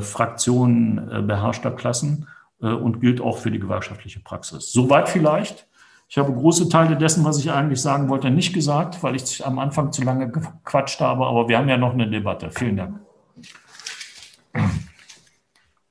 Fraktionen 0.00 1.10
äh, 1.10 1.22
beherrschter 1.22 1.72
Klassen 1.72 2.28
äh, 2.62 2.68
und 2.68 3.00
gilt 3.00 3.20
auch 3.20 3.38
für 3.38 3.50
die 3.50 3.58
gewerkschaftliche 3.58 4.20
Praxis. 4.20 4.72
Soweit 4.72 5.08
vielleicht. 5.08 5.66
Ich 6.08 6.18
habe 6.18 6.32
große 6.32 6.68
Teile 6.68 6.96
dessen, 6.96 7.24
was 7.24 7.38
ich 7.38 7.50
eigentlich 7.50 7.82
sagen 7.82 8.08
wollte, 8.08 8.30
nicht 8.30 8.52
gesagt, 8.52 9.02
weil 9.02 9.16
ich 9.16 9.44
am 9.44 9.58
Anfang 9.58 9.90
zu 9.90 10.02
lange 10.02 10.30
gequatscht 10.30 11.00
habe, 11.00 11.26
aber 11.26 11.48
wir 11.48 11.58
haben 11.58 11.68
ja 11.68 11.76
noch 11.76 11.94
eine 11.94 12.08
Debatte. 12.08 12.50
Vielen 12.52 12.76
Dank. 12.76 13.00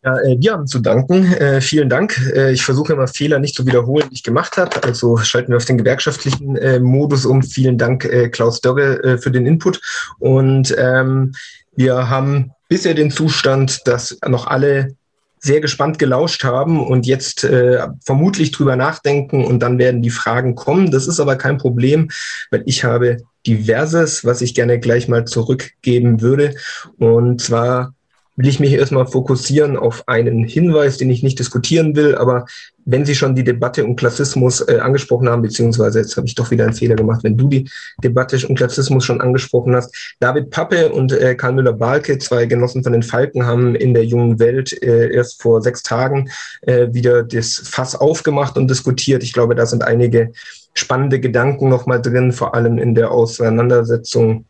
Ja, 0.05 0.19
äh, 0.21 0.37
wir 0.39 0.53
haben 0.53 0.67
zu 0.67 0.79
danken. 0.79 1.33
Äh, 1.33 1.61
vielen 1.61 1.89
Dank. 1.89 2.15
Äh, 2.33 2.53
ich 2.53 2.63
versuche 2.63 2.93
immer 2.93 3.07
Fehler 3.07 3.39
nicht 3.39 3.55
zu 3.55 3.65
wiederholen, 3.65 4.07
die 4.09 4.13
ich 4.13 4.23
gemacht 4.23 4.55
habe. 4.55 4.83
Also 4.83 5.17
schalten 5.17 5.49
wir 5.49 5.57
auf 5.57 5.65
den 5.65 5.79
gewerkschaftlichen 5.79 6.55
äh, 6.57 6.79
Modus 6.79 7.25
um. 7.25 7.41
Vielen 7.41 7.77
Dank, 7.77 8.05
äh, 8.05 8.29
Klaus 8.29 8.61
Dörre, 8.61 9.03
äh, 9.03 9.17
für 9.17 9.31
den 9.31 9.47
Input. 9.47 9.81
Und 10.19 10.75
ähm, 10.77 11.33
wir 11.75 12.09
haben 12.09 12.51
bisher 12.69 12.93
den 12.93 13.11
Zustand, 13.11 13.81
dass 13.85 14.17
noch 14.27 14.47
alle 14.47 14.95
sehr 15.39 15.61
gespannt 15.61 15.99
gelauscht 15.99 16.43
haben 16.43 16.83
und 16.83 17.05
jetzt 17.05 17.43
äh, 17.43 17.87
vermutlich 18.03 18.51
drüber 18.51 18.75
nachdenken 18.75 19.45
und 19.45 19.59
dann 19.59 19.77
werden 19.77 20.01
die 20.01 20.09
Fragen 20.09 20.55
kommen. 20.55 20.89
Das 20.89 21.07
ist 21.07 21.19
aber 21.19 21.35
kein 21.35 21.59
Problem, 21.59 22.09
weil 22.49 22.63
ich 22.65 22.83
habe 22.83 23.17
diverses, 23.45 24.25
was 24.25 24.41
ich 24.41 24.55
gerne 24.55 24.79
gleich 24.79 25.07
mal 25.07 25.25
zurückgeben 25.25 26.21
würde. 26.21 26.55
Und 26.97 27.41
zwar 27.41 27.93
will 28.35 28.47
ich 28.47 28.59
mich 28.59 28.73
erstmal 28.73 29.07
fokussieren 29.07 29.77
auf 29.77 30.07
einen 30.07 30.43
Hinweis, 30.43 30.97
den 30.97 31.09
ich 31.09 31.23
nicht 31.23 31.39
diskutieren 31.39 31.95
will, 31.95 32.15
aber 32.15 32.45
wenn 32.85 33.05
Sie 33.05 33.15
schon 33.15 33.35
die 33.35 33.43
Debatte 33.43 33.83
um 33.83 33.95
Klassismus 33.95 34.61
äh, 34.61 34.77
angesprochen 34.79 35.27
haben, 35.27 35.41
beziehungsweise 35.41 35.99
jetzt 35.99 36.15
habe 36.17 36.27
ich 36.27 36.35
doch 36.35 36.51
wieder 36.51 36.65
einen 36.65 36.73
Fehler 36.73 36.95
gemacht, 36.95 37.23
wenn 37.23 37.35
du 37.35 37.47
die 37.47 37.67
Debatte 38.03 38.37
um 38.47 38.55
Klassismus 38.55 39.03
schon 39.03 39.21
angesprochen 39.21 39.75
hast. 39.75 40.15
David 40.19 40.51
Pappe 40.51 40.91
und 40.91 41.11
äh, 41.11 41.35
Karl 41.35 41.53
Müller-Balke, 41.53 42.19
zwei 42.19 42.45
Genossen 42.45 42.83
von 42.83 42.93
den 42.93 43.03
Falken, 43.03 43.45
haben 43.45 43.75
in 43.75 43.93
der 43.93 44.05
jungen 44.05 44.39
Welt 44.39 44.71
äh, 44.83 45.11
erst 45.11 45.41
vor 45.41 45.61
sechs 45.61 45.81
Tagen 45.81 46.29
äh, 46.61 46.87
wieder 46.91 47.23
das 47.23 47.55
Fass 47.55 47.95
aufgemacht 47.95 48.55
und 48.55 48.69
diskutiert. 48.69 49.23
Ich 49.23 49.33
glaube, 49.33 49.55
da 49.55 49.65
sind 49.65 49.83
einige 49.83 50.31
spannende 50.75 51.19
Gedanken 51.19 51.69
nochmal 51.69 52.01
drin, 52.01 52.33
vor 52.33 52.53
allem 52.53 52.77
in 52.77 52.93
der 52.93 53.09
Auseinandersetzung 53.09 54.45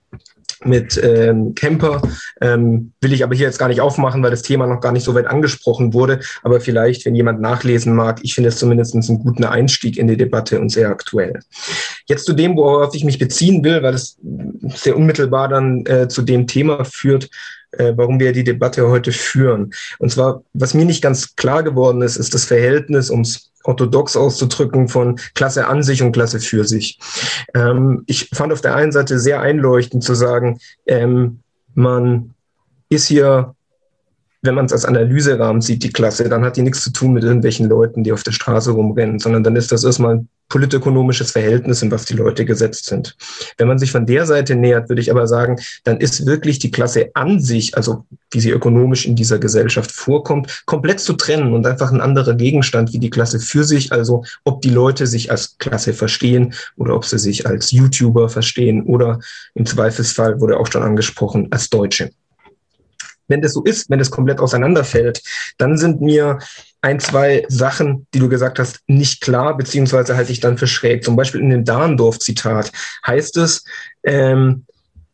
mit 0.66 1.00
ähm, 1.04 1.56
Camper. 1.56 2.02
Ähm, 2.42 2.92
will 3.02 3.14
ich 3.14 3.24
aber 3.24 3.36
hier 3.36 3.46
jetzt 3.46 3.60
gar 3.60 3.68
nicht 3.68 3.82
aufmachen, 3.82 4.22
weil 4.24 4.32
das 4.32 4.42
Thema 4.42 4.68
noch 4.68 4.82
gar 4.82 4.92
nicht 4.92 5.04
so 5.04 5.14
weit 5.16 5.28
angesprochen 5.28 5.94
wurde. 5.94 6.20
Aber 6.44 6.60
vielleicht, 6.60 7.06
wenn 7.06 7.16
jemand 7.16 7.42
nachlesen 7.42 7.96
mag, 7.96 8.20
ich 8.24 8.36
finde 8.36 8.50
es 8.50 8.58
zumindest 8.58 8.96
einen 8.96 9.20
guten 9.20 9.44
Einstieg 9.44 9.98
in 9.98 10.08
die 10.08 10.18
Debatte 10.18 10.60
und 10.60 10.70
sehr 10.70 10.90
aktuell. 10.90 11.40
Jetzt 12.08 12.26
zu 12.26 12.34
dem, 12.34 12.56
worauf 12.56 12.94
ich 12.96 13.04
mich 13.04 13.20
beziehen 13.20 13.64
will, 13.64 13.84
weil 13.84 13.94
es 13.94 14.18
sehr 14.76 14.96
unmittelbar 14.96 15.50
dann 15.50 15.86
äh, 15.86 16.08
zu 16.08 16.22
dem 16.22 16.48
Thema 16.48 16.86
führt, 16.86 17.30
äh, 17.72 17.94
warum 17.96 18.20
wir 18.20 18.32
die 18.32 18.44
Debatte 18.44 18.88
heute 18.88 19.12
führen. 19.12 19.72
Und 20.00 20.12
zwar, 20.12 20.44
was 20.54 20.74
mir 20.74 20.86
nicht 20.86 21.02
ganz 21.02 21.36
klar 21.36 21.64
geworden 21.64 22.02
ist, 22.02 22.18
ist 22.18 22.34
das 22.34 22.46
Verhältnis, 22.46 23.10
ums 23.10 23.52
orthodox 23.68 24.16
auszudrücken, 24.16 24.88
von 24.88 25.18
Klasse 25.34 25.68
an 25.68 25.84
sich 25.84 26.02
und 26.02 26.12
Klasse 26.12 26.40
für 26.40 26.66
sich. 26.66 27.00
Ähm, 27.54 28.04
ich 28.08 28.30
fand 28.34 28.54
auf 28.54 28.62
der 28.62 28.76
einen 28.76 28.92
Seite 28.92 29.20
sehr 29.20 29.42
einleuchtend 29.42 30.04
zu 30.04 30.14
sagen, 30.14 30.60
ähm, 30.86 31.40
man 31.74 32.34
ist 32.90 33.08
hier 33.08 33.55
wenn 34.46 34.56
man 34.56 34.66
es 34.66 34.74
als 34.74 34.86
Analyserahmen 34.86 35.62
sieht, 35.62 35.84
die 35.84 35.92
Klasse, 35.92 36.30
dann 36.30 36.44
hat 36.44 36.58
die 36.58 36.62
nichts 36.62 36.84
zu 36.84 36.92
tun 36.92 37.14
mit 37.14 37.24
irgendwelchen 37.24 37.68
Leuten, 37.68 38.04
die 38.04 38.12
auf 38.12 38.24
der 38.24 38.32
Straße 38.32 38.72
rumrennen, 38.72 39.20
sondern 39.20 39.44
dann 39.44 39.56
ist 39.56 39.72
das 39.72 39.84
erstmal 39.84 40.16
ein 40.16 40.30
politökonomisches 40.50 41.32
Verhältnis, 41.32 41.82
in 41.82 41.92
was 41.92 42.06
die 42.06 42.14
Leute 42.14 42.46
gesetzt 42.46 42.86
sind. 42.86 43.18
Wenn 43.58 43.68
man 43.68 43.80
sich 43.80 43.92
von 43.92 44.06
der 44.06 44.26
Seite 44.26 44.56
nähert, 44.56 44.90
würde 44.90 45.02
ich 45.02 45.10
aber 45.10 45.28
sagen, 45.28 45.60
dann 45.84 46.00
ist 46.00 46.26
wirklich 46.26 46.60
die 46.60 46.72
Klasse 46.72 47.10
an 47.16 47.40
sich, 47.40 47.76
also 47.76 48.06
wie 48.32 48.40
sie 48.40 48.52
ökonomisch 48.52 49.06
in 49.06 49.16
dieser 49.16 49.40
Gesellschaft 49.40 49.92
vorkommt, 49.92 50.64
komplett 50.66 51.00
zu 51.00 51.14
trennen 51.14 51.54
und 51.54 51.66
einfach 51.66 51.92
ein 51.92 52.02
anderer 52.02 52.36
Gegenstand 52.36 52.94
wie 52.94 53.00
die 53.00 53.10
Klasse 53.10 53.40
für 53.40 53.64
sich, 53.64 53.92
also 53.92 54.24
ob 54.44 54.62
die 54.62 54.70
Leute 54.70 55.08
sich 55.08 55.32
als 55.32 55.58
Klasse 55.58 55.94
verstehen 55.94 56.54
oder 56.78 56.96
ob 56.96 57.06
sie 57.06 57.20
sich 57.20 57.48
als 57.48 57.72
YouTuber 57.72 58.30
verstehen 58.30 58.84
oder 58.84 59.20
im 59.56 59.66
Zweifelsfall 59.66 60.40
wurde 60.40 60.60
auch 60.60 60.72
schon 60.72 60.84
angesprochen 60.84 61.48
als 61.52 61.70
Deutsche 61.70 62.12
wenn 63.28 63.42
das 63.42 63.54
so 63.54 63.64
ist, 63.64 63.90
wenn 63.90 64.00
das 64.00 64.12
komplett 64.12 64.40
auseinanderfällt, 64.40 65.22
dann 65.58 65.78
sind 65.78 66.02
mir 66.02 66.40
ein, 66.82 67.00
zwei 67.00 67.46
Sachen, 67.48 68.06
die 68.14 68.20
du 68.20 68.30
gesagt 68.30 68.60
hast, 68.60 68.82
nicht 68.88 69.22
klar, 69.22 69.58
beziehungsweise 69.58 70.16
halte 70.16 70.32
ich 70.32 70.40
dann 70.40 70.58
für 70.58 70.68
schräg. 70.68 71.04
Zum 71.04 71.16
Beispiel 71.16 71.42
in 71.42 71.50
dem 71.50 71.66
Dahndorf-Zitat 71.66 72.72
heißt 73.06 73.38
es, 73.38 73.64
ähm, 74.04 74.66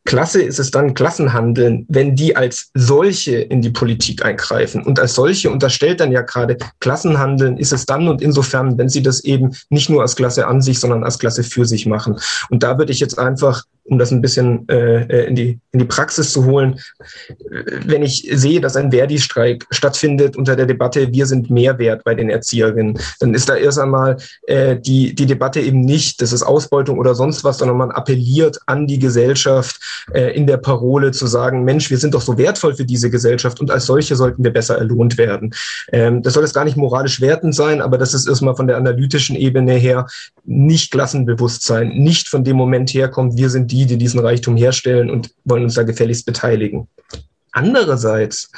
Klasse 0.04 0.42
ist 0.42 0.60
es 0.60 0.72
dann 0.72 0.96
Klassenhandeln, 0.96 1.86
wenn 1.88 2.16
die 2.16 2.36
als 2.36 2.72
solche 2.74 3.38
in 3.38 3.62
die 3.62 3.70
Politik 3.70 4.26
eingreifen. 4.26 4.84
Und 4.84 5.00
als 5.00 5.14
solche 5.14 5.52
unterstellt 5.52 6.00
dann 6.00 6.12
ja 6.12 6.22
gerade 6.22 6.58
Klassenhandeln 6.80 7.58
ist 7.58 7.72
es 7.72 7.86
dann 7.86 8.08
und 8.08 8.22
insofern, 8.22 8.78
wenn 8.78 8.90
sie 8.90 9.04
das 9.04 9.24
eben 9.24 9.56
nicht 9.70 9.90
nur 9.90 10.02
als 10.02 10.16
Klasse 10.16 10.48
an 10.48 10.62
sich, 10.62 10.80
sondern 10.80 11.04
als 11.04 11.20
Klasse 11.20 11.44
für 11.44 11.66
sich 11.66 11.86
machen. 11.86 12.20
Und 12.50 12.64
da 12.64 12.80
würde 12.80 12.92
ich 12.92 13.00
jetzt 13.00 13.20
einfach 13.20 13.64
um 13.86 13.98
das 13.98 14.12
ein 14.12 14.22
bisschen 14.22 14.68
äh, 14.70 15.04
äh, 15.04 15.28
in, 15.28 15.36
die, 15.36 15.60
in 15.72 15.80
die 15.80 15.86
Praxis 15.86 16.32
zu 16.32 16.46
holen, 16.46 16.80
wenn 17.86 18.04
ich 18.04 18.28
sehe, 18.32 18.62
dass 18.62 18.76
ein 18.76 18.92
Verdi-Streik 18.92 19.66
stattfindet 19.72 20.38
unter 20.38 20.56
der 20.56 20.66
Debatte, 20.66 21.12
wir 21.12 21.26
sind 21.26 21.50
mehr 21.50 21.78
wert 21.80 22.04
bei 22.04 22.14
den 22.14 22.30
Erzieherinnen, 22.30 23.00
dann 23.20 23.34
ist 23.34 23.50
da 23.50 23.56
erst 23.56 23.80
einmal 23.80 24.18
äh, 24.48 24.78
die, 24.78 25.16
die 25.16 25.26
Debatte 25.26 25.60
eben 25.62 25.82
nicht, 25.82 26.22
das 26.22 26.32
ist 26.32 26.44
Ausbeutung 26.44 27.00
oder 27.00 27.16
sonst 27.16 27.44
was, 27.44 27.58
sondern 27.58 27.78
man 27.78 27.92
appelliert 27.92 28.60
an 28.68 28.88
die 28.88 29.00
Gesellschaft 29.00 29.80
äh, 30.14 30.36
in 30.36 30.46
der 30.46 30.58
Parole 30.58 31.12
zu 31.12 31.26
sagen, 31.28 31.64
Mensch, 31.64 31.90
wir 31.90 31.98
sind 31.98 32.14
doch 32.14 32.22
so 32.22 32.38
wertvoll 32.38 32.76
für 32.76 32.86
diese 32.86 33.10
Gesellschaft 33.10 33.60
und 33.60 33.72
als 33.72 33.86
solche 33.86 34.16
sollten 34.16 34.44
wir 34.44 34.54
besser 34.54 34.78
erlohnt 34.78 35.18
werden. 35.18 35.54
Ähm, 35.92 36.22
das 36.22 36.34
soll 36.34 36.44
jetzt 36.44 36.54
gar 36.54 36.66
nicht 36.66 36.78
moralisch 36.78 37.20
wertend 37.20 37.56
sein, 37.56 37.82
aber 37.82 37.98
das 37.98 38.14
ist 38.14 38.28
erstmal 38.28 38.56
von 38.56 38.68
der 38.68 38.78
analytischen 38.78 39.36
Ebene 39.36 39.74
her 39.74 40.06
nicht 40.44 40.92
Klassenbewusstsein, 40.92 41.90
nicht 41.90 42.28
von 42.28 42.44
dem 42.44 42.58
Moment 42.58 42.94
herkommt, 42.94 43.38
wir 43.38 43.50
sind 43.50 43.71
die, 43.72 43.86
die 43.86 43.98
diesen 43.98 44.20
Reichtum 44.20 44.58
herstellen 44.58 45.10
und 45.10 45.34
wollen 45.46 45.64
uns 45.64 45.76
da 45.76 45.84
gefälligst 45.84 46.26
beteiligen. 46.26 46.88
Andererseits 47.52 48.52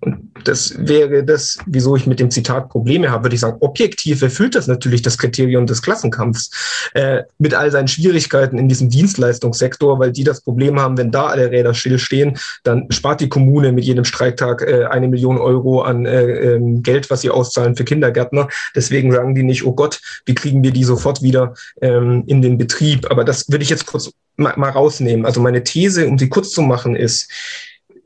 und 0.00 0.30
das 0.44 0.74
wäre 0.78 1.24
das, 1.24 1.58
wieso 1.66 1.96
ich 1.96 2.06
mit 2.06 2.20
dem 2.20 2.30
Zitat 2.30 2.68
Probleme 2.68 3.10
habe, 3.10 3.24
würde 3.24 3.34
ich 3.34 3.40
sagen, 3.40 3.58
objektiv 3.60 4.22
erfüllt 4.22 4.54
das 4.54 4.66
natürlich 4.66 5.02
das 5.02 5.18
Kriterium 5.18 5.66
des 5.66 5.82
Klassenkampfs 5.82 6.90
äh, 6.94 7.22
mit 7.38 7.54
all 7.54 7.70
seinen 7.70 7.88
Schwierigkeiten 7.88 8.58
in 8.58 8.68
diesem 8.68 8.88
Dienstleistungssektor, 8.88 9.98
weil 9.98 10.12
die 10.12 10.24
das 10.24 10.40
Problem 10.40 10.80
haben, 10.80 10.96
wenn 10.96 11.10
da 11.10 11.26
alle 11.26 11.50
Räder 11.50 11.74
stillstehen, 11.74 12.38
dann 12.62 12.86
spart 12.90 13.20
die 13.20 13.28
Kommune 13.28 13.72
mit 13.72 13.84
jedem 13.84 14.04
Streiktag 14.04 14.62
äh, 14.62 14.84
eine 14.84 15.08
Million 15.08 15.38
Euro 15.38 15.82
an 15.82 16.06
äh, 16.06 16.54
ähm, 16.54 16.82
Geld, 16.82 17.10
was 17.10 17.22
sie 17.22 17.30
auszahlen 17.30 17.76
für 17.76 17.84
Kindergärtner. 17.84 18.48
Deswegen 18.74 19.12
sagen 19.12 19.34
die 19.34 19.42
nicht, 19.42 19.64
oh 19.64 19.72
Gott, 19.72 20.00
wie 20.26 20.34
kriegen 20.34 20.62
wir 20.62 20.70
die 20.70 20.84
sofort 20.84 21.22
wieder 21.22 21.54
ähm, 21.80 22.24
in 22.26 22.42
den 22.42 22.58
Betrieb? 22.58 23.10
Aber 23.10 23.24
das 23.24 23.50
würde 23.50 23.64
ich 23.64 23.70
jetzt 23.70 23.86
kurz 23.86 24.10
mal, 24.36 24.54
mal 24.56 24.70
rausnehmen. 24.70 25.26
Also 25.26 25.40
meine 25.40 25.64
These, 25.64 26.06
um 26.06 26.18
sie 26.18 26.28
kurz 26.28 26.50
zu 26.50 26.62
machen, 26.62 26.96
ist, 26.96 27.30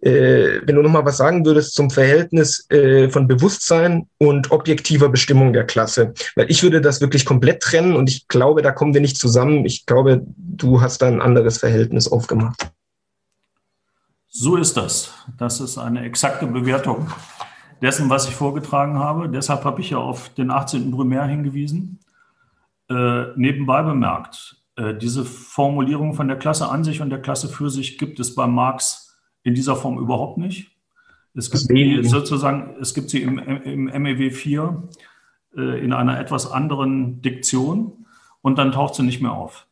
äh, 0.02 0.60
wenn 0.64 0.74
du 0.74 0.82
nochmal 0.82 1.04
was 1.04 1.16
sagen 1.16 1.46
würdest 1.46 1.74
zum 1.74 1.90
Verhältnis 1.90 2.68
äh, 2.70 3.08
von 3.08 3.28
Bewusstsein 3.28 4.08
und 4.18 4.50
objektiver 4.50 5.08
Bestimmung 5.08 5.52
der 5.52 5.64
Klasse. 5.64 6.12
Weil 6.34 6.50
ich 6.50 6.62
würde 6.62 6.80
das 6.80 7.00
wirklich 7.00 7.24
komplett 7.24 7.62
trennen 7.62 7.94
und 7.94 8.10
ich 8.10 8.26
glaube, 8.28 8.62
da 8.62 8.72
kommen 8.72 8.94
wir 8.94 9.00
nicht 9.00 9.16
zusammen. 9.16 9.64
Ich 9.64 9.86
glaube, 9.86 10.22
du 10.36 10.80
hast 10.80 11.02
da 11.02 11.06
ein 11.06 11.22
anderes 11.22 11.58
Verhältnis 11.58 12.10
aufgemacht. 12.10 12.68
So 14.28 14.56
ist 14.56 14.76
das. 14.76 15.12
Das 15.38 15.60
ist 15.60 15.78
eine 15.78 16.04
exakte 16.04 16.46
Bewertung 16.46 17.06
dessen, 17.80 18.10
was 18.10 18.26
ich 18.26 18.34
vorgetragen 18.34 18.98
habe. 18.98 19.28
Deshalb 19.28 19.64
habe 19.64 19.80
ich 19.80 19.90
ja 19.90 19.98
auf 19.98 20.30
den 20.30 20.50
18. 20.50 20.90
Primär 20.90 21.24
hingewiesen. 21.24 22.00
Äh, 22.88 23.26
nebenbei 23.36 23.82
bemerkt, 23.82 24.56
äh, 24.76 24.94
diese 24.94 25.24
Formulierung 25.24 26.14
von 26.14 26.28
der 26.28 26.38
Klasse 26.38 26.68
an 26.68 26.82
sich 26.82 27.00
und 27.00 27.10
der 27.10 27.20
Klasse 27.20 27.48
für 27.48 27.70
sich 27.70 27.98
gibt 27.98 28.18
es 28.20 28.34
bei 28.34 28.46
Marx 28.46 29.01
in 29.42 29.54
dieser 29.54 29.76
Form 29.76 29.98
überhaupt 29.98 30.38
nicht. 30.38 30.70
Es 31.34 31.50
gibt 31.50 31.64
sie 31.64 32.04
sozusagen, 32.04 32.76
es 32.80 32.94
gibt 32.94 33.10
sie 33.10 33.22
im, 33.22 33.38
im 33.38 33.84
MEW 33.84 34.30
4 34.30 34.88
äh, 35.56 35.84
in 35.84 35.92
einer 35.92 36.20
etwas 36.20 36.50
anderen 36.50 37.22
Diktion 37.22 38.06
und 38.42 38.58
dann 38.58 38.72
taucht 38.72 38.94
sie 38.94 39.02
nicht 39.02 39.22
mehr 39.22 39.32
auf. 39.32 39.66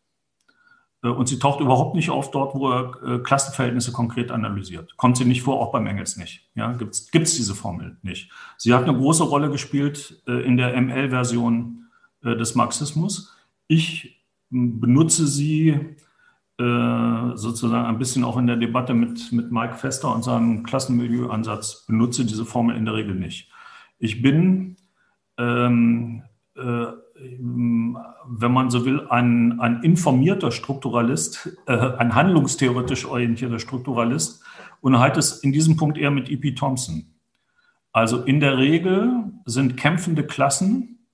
Äh, 1.03 1.09
und 1.09 1.29
sie 1.29 1.39
taucht 1.39 1.61
überhaupt 1.61 1.95
nicht 1.95 2.11
auf 2.11 2.31
dort, 2.31 2.55
wo 2.55 2.71
er 2.71 3.03
äh, 3.03 3.19
Klassenverhältnisse 3.19 3.93
konkret 3.93 4.31
analysiert. 4.31 4.97
Kommt 4.97 5.17
sie 5.17 5.25
nicht 5.25 5.43
vor, 5.43 5.61
auch 5.61 5.73
beim 5.73 5.87
Engels 5.87 6.17
nicht. 6.17 6.49
Ja, 6.55 6.73
gibt 6.73 6.95
es 6.95 7.35
diese 7.35 7.55
Formel 7.55 7.99
nicht. 8.03 8.31
Sie 8.57 8.73
hat 8.73 8.85
eine 8.85 8.97
große 8.97 9.25
Rolle 9.25 9.51
gespielt 9.51 10.23
äh, 10.27 10.45
in 10.45 10.57
der 10.57 10.81
ML-Version 10.81 11.87
äh, 12.23 12.37
des 12.37 12.55
Marxismus. 12.55 13.37
Ich 13.67 14.25
benutze 14.51 15.27
sie 15.27 15.97
sozusagen 16.63 17.87
ein 17.87 17.99
bisschen 17.99 18.23
auch 18.23 18.37
in 18.37 18.47
der 18.47 18.57
Debatte 18.57 18.93
mit, 18.93 19.33
mit 19.33 19.51
Mike 19.51 19.77
Fester 19.77 20.15
und 20.15 20.23
seinem 20.23 20.63
Klassenmilieuansatz, 20.63 21.87
benutze 21.87 22.25
diese 22.25 22.45
Formel 22.45 22.77
in 22.77 22.85
der 22.85 22.95
Regel 22.95 23.15
nicht. 23.15 23.51
Ich 23.99 24.21
bin, 24.23 24.77
ähm, 25.39 26.23
äh, 26.57 26.87
wenn 27.23 28.53
man 28.53 28.71
so 28.71 28.85
will, 28.85 29.07
ein, 29.09 29.61
ein 29.61 29.83
informierter 29.83 30.51
Strukturalist, 30.51 31.57
äh, 31.67 31.73
ein 31.73 32.15
handlungstheoretisch 32.15 33.05
orientierter 33.07 33.59
Strukturalist 33.59 34.43
und 34.81 34.99
halte 34.99 35.19
es 35.19 35.43
in 35.43 35.53
diesem 35.53 35.77
Punkt 35.77 35.99
eher 35.99 36.11
mit 36.11 36.31
E.P. 36.31 36.55
Thompson. 36.55 37.15
Also 37.93 38.23
in 38.23 38.41
der 38.41 38.57
Regel 38.57 39.25
sind 39.45 39.77
kämpfende 39.77 40.27
Klassen 40.27 41.07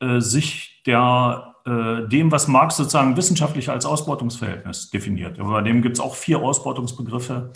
äh, 0.00 0.20
sich 0.20 0.82
der 0.86 1.54
äh, 1.54 1.57
dem, 1.68 2.32
was 2.32 2.48
Marx 2.48 2.76
sozusagen 2.76 3.16
wissenschaftlich 3.16 3.68
als 3.68 3.84
Ausbeutungsverhältnis 3.84 4.90
definiert. 4.90 5.38
Bei 5.38 5.60
dem 5.60 5.82
gibt 5.82 5.96
es 5.96 6.00
auch 6.00 6.14
vier 6.14 6.40
Ausbeutungsbegriffe, 6.40 7.52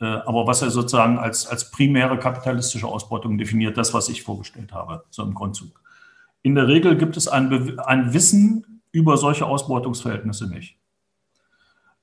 äh, 0.00 0.04
aber 0.04 0.46
was 0.46 0.62
er 0.62 0.70
sozusagen 0.70 1.18
als, 1.18 1.46
als 1.46 1.70
primäre 1.70 2.18
kapitalistische 2.18 2.86
Ausbeutung 2.86 3.38
definiert, 3.38 3.78
das, 3.78 3.94
was 3.94 4.08
ich 4.08 4.22
vorgestellt 4.22 4.72
habe, 4.72 5.04
so 5.10 5.22
im 5.22 5.34
Grundzug. 5.34 5.80
In 6.42 6.54
der 6.54 6.68
Regel 6.68 6.96
gibt 6.96 7.16
es 7.16 7.28
ein, 7.28 7.78
ein 7.80 8.12
Wissen 8.12 8.82
über 8.92 9.16
solche 9.16 9.46
Ausbeutungsverhältnisse 9.46 10.48
nicht. 10.48 10.78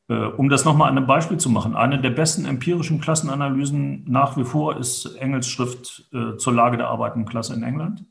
Äh, 0.09 0.25
um 0.25 0.49
das 0.49 0.65
nochmal 0.65 0.89
an 0.89 0.97
einem 0.97 1.07
Beispiel 1.07 1.37
zu 1.37 1.49
machen, 1.49 1.75
eine 1.75 2.01
der 2.01 2.09
besten 2.09 2.45
empirischen 2.45 2.99
Klassenanalysen 2.99 4.05
nach 4.09 4.37
wie 4.37 4.43
vor 4.43 4.77
ist 4.77 5.05
Engels 5.17 5.47
Schrift 5.47 6.09
zur 6.37 6.53
Lage 6.53 6.77
der 6.77 6.89
arbeitenden 6.89 7.29
Klasse 7.29 7.53
in 7.53 7.63
England. 7.63 8.05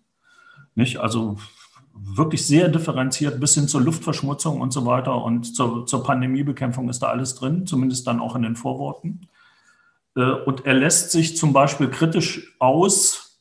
Nicht? 0.74 0.98
Also 0.98 1.38
wirklich 1.94 2.46
sehr 2.46 2.68
differenziert 2.68 3.40
bis 3.40 3.54
hin 3.54 3.68
zur 3.68 3.80
Luftverschmutzung 3.80 4.60
und 4.60 4.72
so 4.72 4.86
weiter 4.86 5.22
und 5.24 5.54
zur, 5.54 5.86
zur 5.86 6.02
Pandemiebekämpfung 6.02 6.88
ist 6.88 7.02
da 7.02 7.08
alles 7.08 7.34
drin, 7.34 7.66
zumindest 7.66 8.06
dann 8.06 8.20
auch 8.20 8.36
in 8.36 8.42
den 8.42 8.56
Vorworten. 8.56 9.28
Äh, 10.16 10.22
und 10.22 10.66
er 10.66 10.74
lässt 10.74 11.10
sich 11.10 11.36
zum 11.36 11.52
Beispiel 11.52 11.88
kritisch 11.88 12.54
aus 12.58 13.40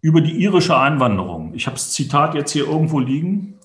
über 0.00 0.20
die 0.20 0.42
irische 0.42 0.76
Einwanderung. 0.76 1.54
Ich 1.54 1.66
habe 1.66 1.76
das 1.76 1.92
Zitat 1.92 2.34
jetzt 2.34 2.50
hier 2.50 2.66
irgendwo 2.66 2.98
liegen, 2.98 3.58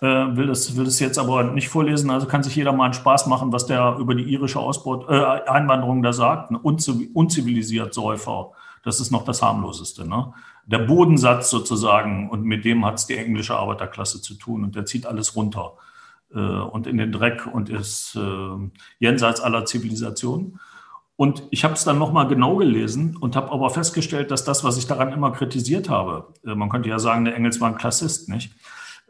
äh, 0.00 0.06
will 0.06 0.46
das, 0.46 0.76
will 0.76 0.84
das 0.84 0.98
jetzt 0.98 1.18
aber 1.18 1.44
nicht 1.44 1.68
vorlesen, 1.68 2.10
also 2.10 2.26
kann 2.26 2.42
sich 2.42 2.56
jeder 2.56 2.72
mal 2.72 2.86
einen 2.86 2.94
Spaß 2.94 3.26
machen, 3.26 3.52
was 3.52 3.66
der 3.66 3.96
über 3.98 4.14
die 4.14 4.24
irische 4.24 4.60
Ausbaut, 4.60 5.08
äh, 5.08 5.48
Einwanderung 5.48 6.02
da 6.02 6.12
sagt. 6.12 6.52
Unzivilisiert 6.52 7.94
Säufer, 7.94 8.52
das 8.82 9.00
ist 9.00 9.10
noch 9.10 9.24
das 9.24 9.42
harmloseste. 9.42 10.08
Ne? 10.08 10.32
Der 10.68 10.80
Bodensatz 10.80 11.48
sozusagen 11.48 12.28
und 12.28 12.44
mit 12.44 12.64
dem 12.64 12.84
hat 12.84 12.96
es 12.96 13.06
die 13.06 13.16
englische 13.16 13.56
Arbeiterklasse 13.56 14.20
zu 14.20 14.34
tun 14.34 14.64
und 14.64 14.76
der 14.76 14.84
zieht 14.84 15.06
alles 15.06 15.34
runter 15.34 15.72
äh, 16.34 16.38
und 16.38 16.86
in 16.86 16.98
den 16.98 17.10
Dreck 17.10 17.46
und 17.50 17.70
ist 17.70 18.14
äh, 18.16 18.70
jenseits 18.98 19.40
aller 19.40 19.64
Zivilisation. 19.64 20.60
Und 21.16 21.42
ich 21.50 21.64
habe 21.64 21.74
es 21.74 21.84
dann 21.84 21.98
nochmal 21.98 22.28
genau 22.28 22.56
gelesen 22.56 23.16
und 23.16 23.34
habe 23.34 23.50
aber 23.50 23.70
festgestellt, 23.70 24.30
dass 24.30 24.44
das, 24.44 24.62
was 24.62 24.76
ich 24.76 24.86
daran 24.86 25.12
immer 25.12 25.32
kritisiert 25.32 25.88
habe, 25.88 26.34
äh, 26.46 26.54
man 26.54 26.68
könnte 26.68 26.90
ja 26.90 26.98
sagen, 26.98 27.24
der 27.24 27.34
Engels 27.34 27.62
war 27.62 27.70
ein 27.70 27.78
Klassist, 27.78 28.28
nicht? 28.28 28.52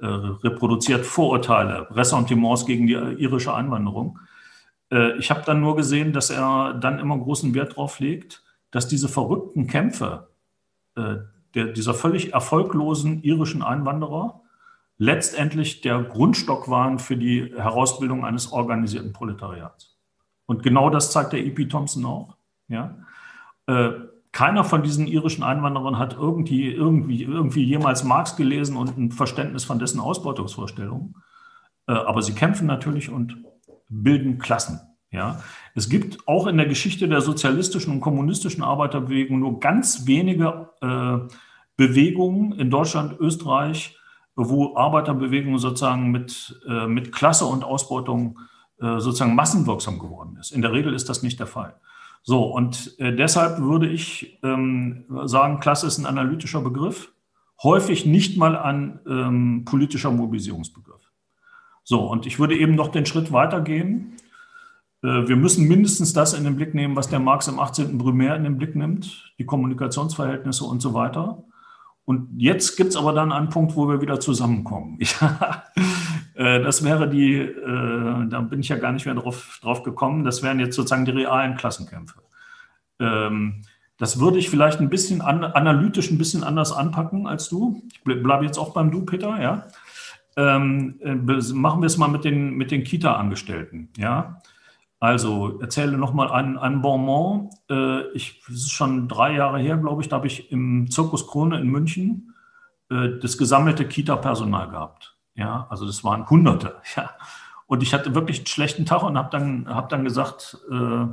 Äh, 0.01 0.07
reproduziert 0.07 1.05
Vorurteile, 1.05 1.89
Ressentiments 1.91 2.67
gegen 2.67 2.87
die 2.87 2.95
irische 2.95 3.53
Einwanderung. 3.53 4.21
Äh, 4.93 5.19
ich 5.19 5.33
habe 5.33 5.43
dann 5.45 5.61
nur 5.61 5.75
gesehen, 5.75 6.13
dass 6.13 6.31
er 6.31 6.75
dann 6.75 7.01
immer 7.01 7.19
großen 7.19 7.53
Wert 7.53 7.73
darauf 7.73 7.99
legt, 7.99 8.45
dass 8.71 8.87
diese 8.87 9.09
verrückten 9.09 9.67
Kämpfe, 9.67 10.29
äh, 10.97 11.17
der, 11.59 11.73
dieser 11.73 11.95
völlig 11.95 12.33
erfolglosen 12.33 13.23
irischen 13.23 13.63
Einwanderer 13.63 14.43
letztendlich 14.97 15.81
der 15.81 16.03
Grundstock 16.03 16.69
waren 16.69 16.99
für 16.99 17.17
die 17.17 17.53
Herausbildung 17.57 18.25
eines 18.25 18.53
organisierten 18.53 19.13
Proletariats. 19.13 19.97
Und 20.47 20.63
genau 20.63 20.91
das 20.91 21.13
zeigt 21.13 21.33
der 21.33 21.45
E.P. 21.45 21.67
Thompson 21.67 22.05
auch. 22.05 22.37
Ja? 22.69 22.97
Äh, 23.67 23.91
keiner 24.33 24.65
von 24.65 24.83
diesen 24.83 25.07
irischen 25.07 25.43
Einwanderern 25.43 25.99
hat 25.99 26.15
irgendwie, 26.15 26.71
irgendwie, 26.73 27.23
irgendwie 27.23 27.65
jemals 27.65 28.05
Marx 28.05 28.37
gelesen 28.37 28.77
und 28.77 28.97
ein 28.97 29.13
Verständnis 29.13 29.65
von 29.65 29.79
dessen 29.79 30.01
Ausbeutungsvorstellungen. 30.01 31.15
Äh, 31.87 31.93
aber 31.93 32.23
sie 32.23 32.35
kämpfen 32.35 32.67
natürlich 32.67 33.11
und 33.11 33.37
bilden 33.89 34.39
Klassen. 34.39 34.81
Ja, 35.11 35.43
es 35.75 35.89
gibt 35.89 36.29
auch 36.29 36.47
in 36.47 36.59
der 36.59 36.67
Geschichte 36.67 37.09
der 37.09 37.23
sozialistischen 37.23 37.95
und 37.95 38.01
kommunistischen 38.01 38.63
Arbeiterbewegung 38.63 39.39
nur 39.41 39.59
ganz 39.59 40.07
wenige 40.07 40.69
äh, 40.83 41.35
Bewegungen 41.79 42.53
in 42.53 42.69
Deutschland, 42.69 43.19
Österreich, 43.19 43.97
wo 44.35 44.77
Arbeiterbewegungen 44.77 45.59
sozusagen 45.59 46.11
mit, 46.11 46.61
äh, 46.69 46.87
mit 46.87 47.13
Klasse 47.13 47.47
und 47.47 47.65
Ausbeutung 47.65 48.41
äh, 48.81 48.99
sozusagen 48.99 49.35
massenwirksam 49.35 49.99
geworden 49.99 50.37
ist. 50.39 50.51
In 50.51 50.61
der 50.61 50.73
Regel 50.73 50.93
ist 50.93 51.09
das 51.09 51.23
nicht 51.23 51.41
der 51.41 51.47
Fall. 51.47 51.75
So, 52.23 52.45
und 52.45 52.99
äh, 52.99 53.15
deshalb 53.15 53.61
würde 53.61 53.89
ich 53.89 54.39
ähm, 54.43 55.05
sagen, 55.25 55.61
Klasse 55.61 55.87
ist 55.87 55.99
ein 55.99 56.07
analytischer 56.07 56.61
Begriff, 56.61 57.13
häufig 57.63 58.05
nicht 58.05 58.37
mal 58.37 58.59
ein 58.59 59.01
ähm, 59.09 59.65
politischer 59.65 60.11
Mobilisierungsbegriff. 60.11 61.13
So, 61.85 62.07
und 62.11 62.27
ich 62.27 62.39
würde 62.39 62.59
eben 62.59 62.75
noch 62.75 62.89
den 62.89 63.07
Schritt 63.07 63.33
weitergehen 63.33 64.17
äh, 65.03 65.29
wir 65.29 65.37
müssen 65.37 65.69
mindestens 65.69 66.13
das 66.13 66.35
in 66.35 66.45
den 66.45 66.57
Blick 66.57 66.75
nehmen, 66.75 66.97
was 66.97 67.09
der 67.09 67.21
Marx 67.21 67.49
im 67.49 67.59
18. 67.59 67.99
Primär 67.99 68.37
in 68.37 68.45
den 68.45 68.59
Blick 68.59 68.75
nimmt, 68.75 69.33
die 69.39 69.47
Kommunikationsverhältnisse 69.47 70.65
und 70.65 70.81
so 70.81 70.95
weiter. 70.95 71.45
Und 72.09 72.41
jetzt 72.41 72.79
gibt 72.79 72.89
es 72.89 72.97
aber 72.97 73.13
dann 73.13 73.33
einen 73.33 73.51
Punkt, 73.51 73.77
wo 73.77 73.87
wir 73.87 74.01
wieder 74.01 74.19
zusammenkommen. 74.19 74.99
Äh, 76.35 76.63
das 76.63 76.85
wäre 76.85 77.11
die, 77.11 77.35
äh, 77.35 78.29
da 78.29 78.41
bin 78.43 78.61
ich 78.61 78.69
ja 78.69 78.77
gar 78.77 78.93
nicht 78.93 79.07
mehr 79.07 79.17
drauf, 79.17 79.59
drauf 79.61 79.83
gekommen, 79.83 80.23
das 80.23 80.41
wären 80.45 80.61
jetzt 80.61 80.77
sozusagen 80.77 81.05
die 81.05 81.11
realen 81.11 81.57
Klassenkämpfe. 81.57 82.21
Ähm, 83.01 83.63
das 83.97 84.21
würde 84.21 84.39
ich 84.39 84.49
vielleicht 84.49 84.79
ein 84.79 84.89
bisschen 84.89 85.21
an, 85.21 85.43
analytisch 85.43 86.13
ein 86.13 86.17
bisschen 86.17 86.45
anders 86.45 86.71
anpacken 86.71 87.27
als 87.27 87.49
du. 87.49 87.83
Ich 87.89 88.05
bleibe 88.05 88.45
jetzt 88.45 88.57
auch 88.57 88.73
beim 88.73 88.93
Du, 88.93 89.05
Peter, 89.05 89.43
ja. 89.43 89.67
Ähm, 90.37 91.01
machen 91.55 91.83
wir 91.83 91.87
es 91.87 91.99
mal 91.99 92.07
mit 92.07 92.25
den, 92.25 92.55
mit 92.55 92.71
den 92.71 92.85
Kita-Angestellten, 92.85 93.89
ja. 93.97 94.41
Also 95.01 95.61
erzähle 95.61 95.97
nochmal 95.97 96.31
ein, 96.31 96.59
ein 96.59 96.83
Bonbon. 96.83 97.51
Äh, 97.71 98.09
ich, 98.13 98.43
ist 98.49 98.73
schon 98.73 99.09
drei 99.09 99.35
Jahre 99.35 99.59
her, 99.59 99.77
glaube 99.77 100.03
ich, 100.03 100.09
da 100.09 100.17
habe 100.17 100.27
ich 100.27 100.51
im 100.51 100.91
Zirkus 100.91 101.27
Krone 101.27 101.61
in 101.61 101.69
München 101.69 102.35
äh, 102.91 103.19
das 103.21 103.39
gesammelte 103.39 103.87
Kita-Personal 103.87 104.71
gehabt. 104.71 105.17
Ja, 105.35 105.67
also 105.71 105.87
das 105.87 106.03
waren 106.05 106.29
Hunderte. 106.29 106.77
Ja. 106.97 107.11
Und 107.67 107.83
ich 107.83 107.93
hatte 107.93 108.15
wirklich 108.15 108.39
einen 108.39 108.47
schlechten 108.47 108.87
Tag 108.87 109.03
und 109.03 109.19
habe 109.19 109.29
dann, 109.31 109.69
hab 109.69 109.91
dann 109.91 110.03
gesagt, 110.03 110.57
äh, 110.71 111.05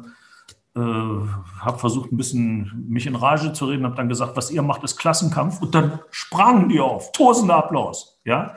äh, 0.80 1.28
habe 1.60 1.78
versucht, 1.78 2.14
ein 2.14 2.18
bisschen 2.18 2.86
mich 2.88 3.07
in 3.07 3.16
Rage 3.16 3.52
zu 3.52 3.66
reden, 3.66 3.84
habe 3.84 3.95
dann 3.95 4.07
gesagt, 4.07 4.38
was 4.38 4.52
ihr 4.52 4.62
macht, 4.62 4.82
ist 4.84 4.98
Klassenkampf. 4.98 5.62
Und 5.62 5.76
dann 5.76 5.99
sprangen 6.12 6.70
die 6.70 6.80
auf, 6.80 7.12
tosender 7.12 7.57
Applaus. 7.57 8.22
Ja, 8.24 8.56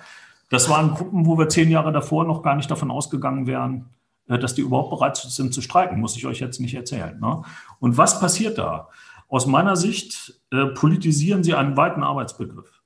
das 0.48 0.68
waren 0.70 0.94
Gruppen, 0.94 1.26
wo 1.26 1.36
wir 1.38 1.48
zehn 1.48 1.70
Jahre 1.70 1.92
davor 1.92 2.24
noch 2.24 2.42
gar 2.42 2.54
nicht 2.54 2.70
davon 2.70 2.92
ausgegangen 2.92 3.48
wären, 3.48 3.90
dass 4.36 4.54
die 4.54 4.60
überhaupt 4.60 4.90
bereit 4.90 5.16
sind 5.16 5.54
zu 5.54 5.62
streiken, 5.62 6.00
muss 6.00 6.16
ich 6.16 6.26
euch 6.26 6.40
jetzt 6.40 6.60
nicht 6.60 6.74
erzählen. 6.74 7.18
Ne? 7.18 7.42
Und 7.80 7.96
was 7.96 8.20
passiert 8.20 8.58
da? 8.58 8.88
Aus 9.28 9.46
meiner 9.46 9.76
Sicht 9.76 10.40
äh, 10.50 10.66
politisieren 10.66 11.42
sie 11.42 11.54
einen 11.54 11.76
weiten 11.76 12.02
Arbeitsbegriff. 12.02 12.82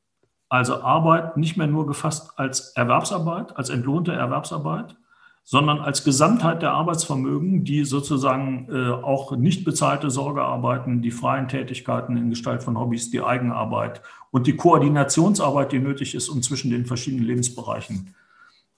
Also 0.49 0.83
Arbeit 0.83 1.37
nicht 1.37 1.57
mehr 1.57 1.67
nur 1.67 1.87
gefasst 1.87 2.33
als 2.37 2.73
Erwerbsarbeit, 2.77 3.57
als 3.57 3.71
entlohnte 3.71 4.13
Erwerbsarbeit, 4.13 4.97
sondern 5.45 5.81
als 5.81 6.05
Gesamtheit 6.05 6.63
der 6.63 6.73
Arbeitsvermögen, 6.73 7.65
die 7.65 7.85
sozusagen 7.85 8.69
äh, 8.71 8.91
auch 8.91 9.35
nicht 9.37 9.65
bezahlte 9.65 10.11
Sorgearbeiten, 10.11 11.03
die 11.03 11.11
freien 11.11 11.49
Tätigkeiten 11.49 12.17
in 12.17 12.31
Gestalt 12.31 12.63
von 12.63 12.79
Hobbys, 12.79 13.11
die 13.11 13.23
Eigenarbeit 13.23 14.03
und 14.31 14.47
die 14.47 14.57
Koordinationsarbeit, 14.57 15.73
die 15.73 15.81
nötig 15.81 16.15
ist, 16.15 16.29
um 16.29 16.43
zwischen 16.43 16.71
den 16.71 16.87
verschiedenen 16.87 17.25
Lebensbereichen 17.25 18.15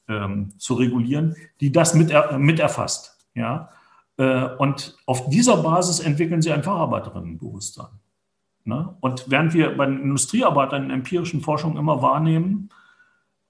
ähm, 0.09 0.53
zu 0.59 0.75
regulieren, 0.75 1.37
die 1.61 1.73
das 1.73 1.95
mit, 1.95 2.13
mit 2.39 2.61
erfasst. 2.61 3.27
Ja? 3.35 3.71
Äh, 4.17 4.49
und 4.59 4.97
auf 5.07 5.29
dieser 5.29 5.59
Basis 5.59 6.01
entwickeln 6.01 6.43
sie 6.43 6.53
ein 6.53 6.63
Facharbeiterinnenbewusstsein. 6.63 8.01
Ne? 8.65 8.97
Und 9.01 9.31
während 9.31 9.55
wir 9.55 9.77
bei 9.77 9.87
den 9.87 10.01
Industriearbeitern 10.01 10.85
in 10.85 10.91
empirischen 10.91 11.41
Forschungen 11.41 11.77
immer 11.77 12.03
wahrnehmen, 12.03 12.71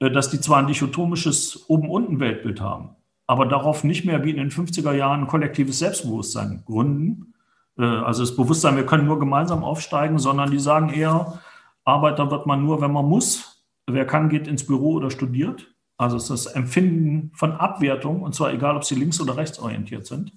äh, 0.00 0.10
dass 0.10 0.30
die 0.30 0.40
zwar 0.40 0.58
ein 0.58 0.66
dichotomisches 0.66 1.68
Oben-Unten-Weltbild 1.68 2.60
haben, 2.60 2.96
aber 3.26 3.46
darauf 3.46 3.84
nicht 3.84 4.04
mehr 4.04 4.24
wie 4.24 4.30
in 4.30 4.36
den 4.36 4.50
50er 4.50 4.92
Jahren 4.92 5.26
kollektives 5.26 5.78
Selbstbewusstsein 5.78 6.62
gründen, 6.66 7.34
äh, 7.78 7.84
also 7.84 8.22
das 8.22 8.36
Bewusstsein, 8.36 8.76
wir 8.76 8.86
können 8.86 9.06
nur 9.06 9.18
gemeinsam 9.18 9.64
aufsteigen, 9.64 10.18
sondern 10.18 10.50
die 10.50 10.58
sagen 10.58 10.88
eher, 10.90 11.40
Arbeiter 11.84 12.30
wird 12.30 12.46
man 12.46 12.64
nur, 12.64 12.80
wenn 12.80 12.92
man 12.92 13.04
muss. 13.04 13.64
Wer 13.86 14.06
kann, 14.06 14.30
geht 14.30 14.48
ins 14.48 14.66
Büro 14.66 14.94
oder 14.94 15.10
studiert. 15.10 15.73
Also 15.96 16.16
es 16.16 16.24
ist 16.24 16.46
das 16.46 16.54
Empfinden 16.54 17.30
von 17.34 17.52
Abwertung, 17.52 18.22
und 18.22 18.34
zwar 18.34 18.52
egal, 18.52 18.76
ob 18.76 18.84
sie 18.84 18.94
links- 18.94 19.20
oder 19.20 19.36
rechtsorientiert 19.36 20.06
sind. 20.06 20.32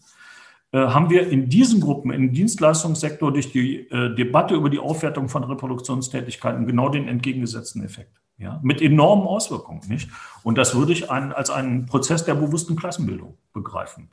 Äh, 0.71 0.79
haben 0.79 1.09
wir 1.09 1.29
in 1.29 1.49
diesen 1.49 1.79
Gruppen, 1.79 2.11
im 2.11 2.33
Dienstleistungssektor 2.33 3.31
durch 3.31 3.51
die 3.51 3.89
äh, 3.89 4.13
Debatte 4.15 4.53
über 4.55 4.69
die 4.69 4.79
Aufwertung 4.79 5.29
von 5.29 5.43
Reproduktionstätigkeiten 5.43 6.67
genau 6.67 6.89
den 6.89 7.07
entgegengesetzten 7.07 7.83
Effekt. 7.83 8.21
Ja, 8.39 8.59
mit 8.61 8.83
enormen 8.83 9.25
Auswirkungen, 9.25 9.81
nicht? 9.87 10.11
Und 10.43 10.59
das 10.59 10.75
würde 10.75 10.91
ich 10.91 11.09
ein, 11.09 11.33
als 11.33 11.49
einen 11.49 11.87
Prozess 11.87 12.23
der 12.23 12.35
bewussten 12.35 12.75
Klassenbildung 12.75 13.35
begreifen. 13.51 14.11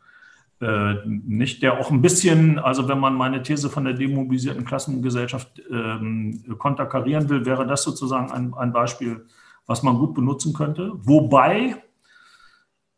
Äh, 0.63 0.95
nicht, 1.05 1.63
der 1.63 1.79
auch 1.79 1.91
ein 1.91 2.01
bisschen, 2.01 2.59
also 2.59 2.89
wenn 2.89 2.99
man 2.99 3.17
meine 3.17 3.43
These 3.43 3.69
von 3.69 3.85
der 3.85 3.93
demobilisierten 3.93 4.65
Klassengesellschaft 4.65 5.61
ähm, 5.71 6.43
konterkarieren 6.57 7.29
will, 7.29 7.45
wäre 7.45 7.67
das 7.67 7.83
sozusagen 7.83 8.31
ein, 8.33 8.55
ein 8.55 8.73
Beispiel, 8.73 9.27
was 9.67 9.83
man 9.83 9.99
gut 9.99 10.15
benutzen 10.15 10.53
könnte. 10.53 10.93
Wobei 10.95 11.77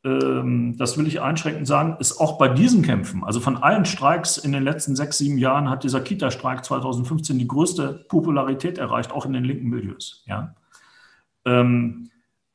ähm, 0.07 0.77
das 0.79 0.97
will 0.97 1.07
ich 1.09 1.21
einschränkend 1.21 1.67
sagen, 1.67 1.97
ist 1.99 2.21
auch 2.21 2.39
bei 2.39 2.49
diesen 2.49 2.83
Kämpfen, 2.83 3.25
also 3.25 3.41
von 3.41 3.57
allen 3.57 3.85
Streiks 3.85 4.37
in 4.37 4.53
den 4.53 4.63
letzten 4.63 4.95
sechs, 4.95 5.19
sieben 5.19 5.37
Jahren 5.37 5.69
hat 5.69 5.83
dieser 5.83 6.01
Kita-Streik 6.01 6.65
2015 6.65 7.39
die 7.39 7.49
größte 7.49 8.05
Popularität 8.09 8.79
erreicht, 8.79 9.11
auch 9.11 9.27
in 9.27 9.33
den 9.33 9.45
linken 9.45 9.69
Milieus. 9.69 10.23
Ja. 10.27 10.55
Ähm, 11.45 12.11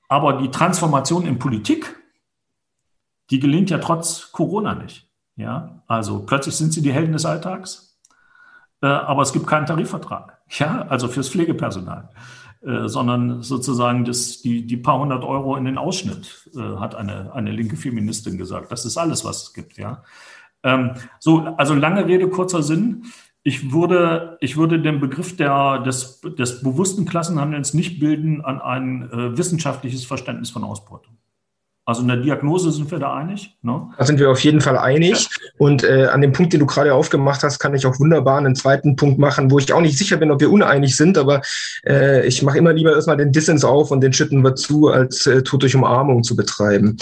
aber 0.08 0.42
die 0.42 0.50
Transformation 0.50 1.26
in 1.26 1.40
Politik, 1.40 1.98
die 3.30 3.40
gelingt 3.40 3.70
ja 3.70 3.80
trotz 3.80 4.32
Corona 4.32 4.74
nicht. 4.76 5.10
Ja, 5.36 5.84
also 5.88 6.26
plötzlich 6.26 6.56
sind 6.56 6.74
sie 6.74 6.82
die 6.82 6.94
Helden 6.94 7.14
des 7.14 7.26
Alltags, 7.26 8.00
äh, 8.82 8.88
aber 8.88 9.24
es 9.24 9.34
gibt 9.34 9.48
keinen 9.48 9.66
Tarifvertrag. 9.66 10.38
Ja, 10.60 10.82
also 10.90 11.08
fürs 11.08 11.30
Pflegepersonal. 11.30 12.10
Äh, 12.64 12.90
sondern 12.90 13.42
sozusagen 13.42 14.06
das, 14.06 14.44
die, 14.44 14.68
die 14.68 14.78
paar 14.78 15.00
hundert 15.00 15.24
Euro 15.24 15.56
in 15.56 15.66
den 15.66 15.80
Ausschnitt, 15.80 16.48
äh, 16.56 16.78
hat 16.78 16.94
eine, 16.94 17.34
eine 17.34 17.52
linke 17.52 17.76
Feministin 17.76 18.38
gesagt. 18.38 18.72
Das 18.72 18.86
ist 18.86 18.98
alles, 18.98 19.26
was 19.26 19.44
es 19.44 19.54
gibt, 19.54 19.78
ja. 19.78 20.04
Ähm, 20.62 20.92
so, 21.20 21.40
also 21.58 21.74
lange 21.74 22.06
Rede, 22.06 22.30
kurzer 22.30 22.62
Sinn. 22.62 23.06
Ich 23.42 23.72
würde, 23.72 24.38
ich 24.42 24.58
würde 24.58 24.80
den 24.80 25.00
Begriff 25.00 25.36
der, 25.36 25.80
des, 25.80 26.22
des 26.22 26.62
bewussten 26.62 27.06
Klassenhandelns 27.06 27.74
nicht 27.74 28.00
bilden 28.00 28.42
an 28.42 28.62
ein 28.62 29.10
äh, 29.10 29.36
wissenschaftliches 29.36 30.06
Verständnis 30.06 30.52
von 30.52 30.64
Ausbeutung. 30.64 31.18
Also 31.84 32.04
in 32.04 32.10
der 32.10 32.18
Diagnose 32.18 32.72
sind 32.72 32.92
wir 32.92 33.00
da 33.00 33.16
einig. 33.16 33.58
Ne? 33.64 33.90
Da 33.98 34.06
sind 34.06 34.20
wir 34.20 34.30
auf 34.30 34.44
jeden 34.44 34.62
Fall 34.62 34.78
einig. 34.78 35.28
Und 35.58 35.84
äh, 35.84 36.06
an 36.06 36.22
dem 36.22 36.32
Punkt, 36.32 36.54
den 36.54 36.60
du 36.60 36.68
gerade 36.68 36.94
aufgemacht 36.94 37.42
hast, 37.42 37.58
kann 37.58 37.74
ich 37.74 37.88
auch 37.88 38.00
wunderbar 38.00 38.38
einen 38.38 38.56
zweiten 38.56 38.96
Punkt 38.96 39.18
machen, 39.18 39.50
wo 39.50 39.58
ich 39.58 39.74
auch 39.74 39.82
nicht 39.82 39.98
sicher 39.98 40.18
bin, 40.18 40.30
ob 40.30 40.42
wir 40.42 40.52
uneinig 40.52 40.96
sind, 40.96 41.18
aber 41.18 41.42
äh, 41.88 42.26
ich 42.28 42.44
mache 42.44 42.60
immer 42.60 42.72
lieber 42.72 42.94
erstmal 42.94 43.18
den 43.18 43.32
Dissens 43.32 43.64
auf 43.64 43.90
und 43.90 44.02
den 44.02 44.14
schütten 44.14 44.44
wir 44.44 44.54
zu, 44.54 44.90
als 44.90 45.26
äh, 45.26 45.42
Tod 45.42 45.64
durch 45.64 45.76
Umarmung 45.76 46.24
zu 46.24 46.36
betreiben. 46.36 46.98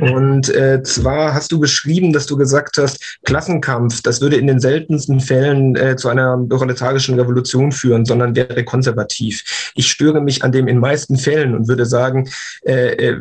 und 0.00 0.48
äh, 0.48 0.82
zwar 0.82 1.32
hast 1.32 1.52
du 1.52 1.60
beschrieben, 1.60 2.12
dass 2.12 2.26
du 2.26 2.36
gesagt 2.36 2.76
hast, 2.76 3.20
Klassenkampf, 3.24 4.02
das 4.02 4.20
würde 4.20 4.36
in 4.36 4.48
den 4.48 4.58
seltensten 4.58 5.20
Fällen 5.20 5.76
äh, 5.76 5.94
zu 5.94 6.08
einer 6.08 6.36
proletarischen 6.36 7.18
Revolution 7.18 7.70
führen, 7.70 8.04
sondern 8.04 8.34
wäre 8.34 8.64
konservativ. 8.64 9.72
Ich 9.76 9.86
störe 9.86 10.20
mich 10.20 10.42
an 10.42 10.50
dem 10.50 10.66
in 10.66 10.78
meisten 10.78 11.16
Fällen 11.16 11.54
und 11.54 11.68
würde 11.68 11.86
sagen, 11.86 12.28
äh, 12.64 12.94
äh 12.94 13.20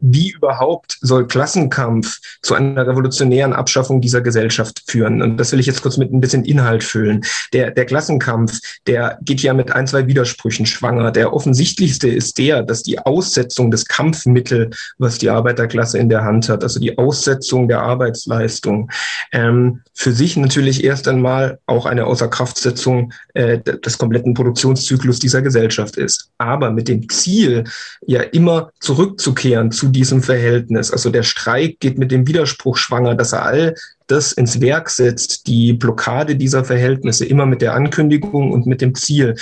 wie 0.00 0.30
überhaupt 0.30 0.98
soll 1.00 1.26
Klassenkampf 1.26 2.18
zu 2.42 2.54
einer 2.54 2.86
revolutionären 2.86 3.52
Abschaffung 3.52 4.00
dieser 4.00 4.20
Gesellschaft 4.20 4.82
führen? 4.86 5.22
Und 5.22 5.36
das 5.36 5.52
will 5.52 5.60
ich 5.60 5.66
jetzt 5.66 5.82
kurz 5.82 5.96
mit 5.96 6.12
ein 6.12 6.20
bisschen 6.20 6.44
Inhalt 6.44 6.82
füllen. 6.84 7.22
Der, 7.52 7.70
der 7.70 7.84
Klassenkampf, 7.84 8.58
der 8.86 9.18
geht 9.22 9.42
ja 9.42 9.54
mit 9.54 9.72
ein, 9.72 9.86
zwei 9.86 10.06
Widersprüchen 10.06 10.66
schwanger. 10.66 11.10
Der 11.10 11.32
offensichtlichste 11.32 12.08
ist 12.08 12.38
der, 12.38 12.62
dass 12.62 12.82
die 12.82 12.98
Aussetzung 12.98 13.70
des 13.70 13.86
Kampfmittel, 13.86 14.70
was 14.98 15.18
die 15.18 15.30
Arbeiterklasse 15.30 15.98
in 15.98 16.08
der 16.08 16.24
Hand 16.24 16.48
hat, 16.48 16.62
also 16.62 16.80
die 16.80 16.98
Aussetzung 16.98 17.68
der 17.68 17.82
Arbeitsleistung, 17.82 18.90
ähm, 19.32 19.82
für 19.94 20.12
sich 20.12 20.36
natürlich 20.36 20.84
erst 20.84 21.08
einmal 21.08 21.58
auch 21.66 21.86
eine 21.86 22.06
Außerkraftsetzung 22.06 23.12
äh, 23.34 23.58
des 23.58 23.98
kompletten 23.98 24.34
Produktionszyklus 24.34 25.18
dieser 25.18 25.42
Gesellschaft 25.42 25.96
ist. 25.96 26.30
Aber 26.38 26.70
mit 26.70 26.88
dem 26.88 27.08
Ziel, 27.08 27.64
ja 28.06 28.22
immer 28.22 28.70
zurückzukehren 28.80 29.70
zu 29.70 29.89
diesem 29.92 30.22
Verhältnis. 30.22 30.90
Also 30.90 31.10
der 31.10 31.22
Streik 31.22 31.80
geht 31.80 31.98
mit 31.98 32.10
dem 32.10 32.26
Widerspruch 32.26 32.76
schwanger, 32.76 33.14
dass 33.14 33.32
er 33.32 33.44
all 33.44 33.74
das 34.06 34.32
ins 34.32 34.60
Werk 34.60 34.90
setzt, 34.90 35.46
die 35.46 35.72
Blockade 35.72 36.36
dieser 36.36 36.64
Verhältnisse, 36.64 37.24
immer 37.24 37.46
mit 37.46 37.62
der 37.62 37.74
Ankündigung 37.74 38.52
und 38.52 38.66
mit 38.66 38.80
dem 38.80 38.94
Ziel, 38.94 39.36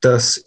dass 0.00 0.44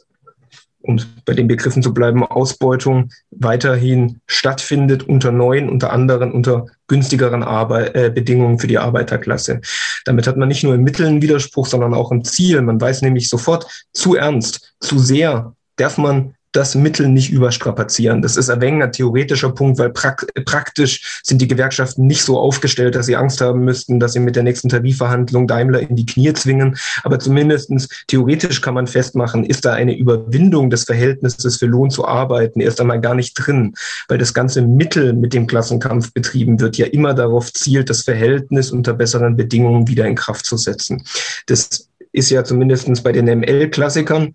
um 0.82 1.00
bei 1.26 1.34
den 1.34 1.48
Begriffen 1.48 1.84
zu 1.84 1.94
bleiben, 1.94 2.24
Ausbeutung 2.24 3.12
weiterhin 3.32 4.22
stattfindet 4.28 5.04
unter 5.04 5.32
neuen, 5.32 5.70
unter 5.70 5.92
anderen, 5.92 6.32
unter 6.32 6.68
günstigeren 6.88 7.44
Arbeit, 7.44 7.96
äh, 7.96 8.10
Bedingungen 8.10 8.60
für 8.60 8.68
die 8.68 8.78
Arbeiterklasse. 8.78 9.60
Damit 10.06 10.26
hat 10.26 10.38
man 10.38 10.48
nicht 10.48 10.64
nur 10.64 10.76
im 10.76 10.84
Mittel 10.84 11.06
einen 11.06 11.22
Widerspruch, 11.22 11.68
sondern 11.68 11.94
auch 11.94 12.12
im 12.12 12.24
Ziel. 12.24 12.62
Man 12.62 12.80
weiß 12.80 13.02
nämlich 13.02 13.28
sofort, 13.28 13.68
zu 13.92 14.16
ernst, 14.16 14.74
zu 14.80 15.00
sehr 15.00 15.54
darf 15.76 15.98
man 15.98 16.36
das 16.52 16.74
Mittel 16.74 17.08
nicht 17.08 17.32
überstrapazieren. 17.32 18.22
Das 18.22 18.36
ist 18.36 18.50
ein 18.50 18.62
wenig 18.62 18.84
ein 18.84 18.92
theoretischer 18.92 19.52
Punkt, 19.52 19.78
weil 19.78 19.92
prak 19.92 20.26
praktisch 20.46 21.22
sind 21.24 21.42
die 21.42 21.48
Gewerkschaften 21.48 22.08
nicht 22.08 22.24
so 22.24 22.40
aufgestellt, 22.40 22.96
dass 22.96 23.06
sie 23.06 23.16
Angst 23.16 23.42
haben 23.42 23.64
müssten, 23.64 24.00
dass 24.00 24.14
sie 24.14 24.20
mit 24.20 24.36
der 24.36 24.44
nächsten 24.44 24.70
Tarifverhandlung 24.70 25.48
Daimler 25.48 25.82
in 25.82 25.96
die 25.96 26.06
Knie 26.06 26.34
zwingen. 26.34 26.78
Aber 27.04 27.20
zumindestens 27.20 27.88
theoretisch 28.08 28.62
kann 28.62 28.74
man 28.74 28.88
festmachen, 28.88 29.44
ist 29.44 29.66
da 29.66 29.74
eine 29.74 29.96
Überwindung 29.96 30.70
des 30.70 30.86
Verhältnisses 30.86 31.58
für 31.58 31.68
Lohn 31.68 31.92
zu 31.92 32.08
arbeiten 32.08 32.62
erst 32.62 32.82
einmal 32.82 33.00
gar 33.00 33.14
nicht 33.14 33.34
drin, 33.36 33.76
weil 34.08 34.18
das 34.18 34.34
ganze 34.34 34.62
Mittel, 34.62 35.14
mit 35.14 35.34
dem 35.34 35.46
Klassenkampf 35.46 36.14
betrieben 36.14 36.60
wird, 36.60 36.78
ja 36.78 36.88
immer 36.88 37.14
darauf 37.14 37.54
zielt, 37.54 37.90
das 37.90 38.02
Verhältnis 38.02 38.72
unter 38.72 38.94
besseren 38.94 39.36
Bedingungen 39.36 39.88
wieder 39.88 40.06
in 40.08 40.16
Kraft 40.16 40.46
zu 40.46 40.58
setzen. 40.58 41.04
Das 41.46 41.90
ist 42.12 42.30
ja 42.32 42.44
zumindestens 42.44 43.02
bei 43.02 43.12
den 43.12 43.26
ML-Klassikern 43.26 44.34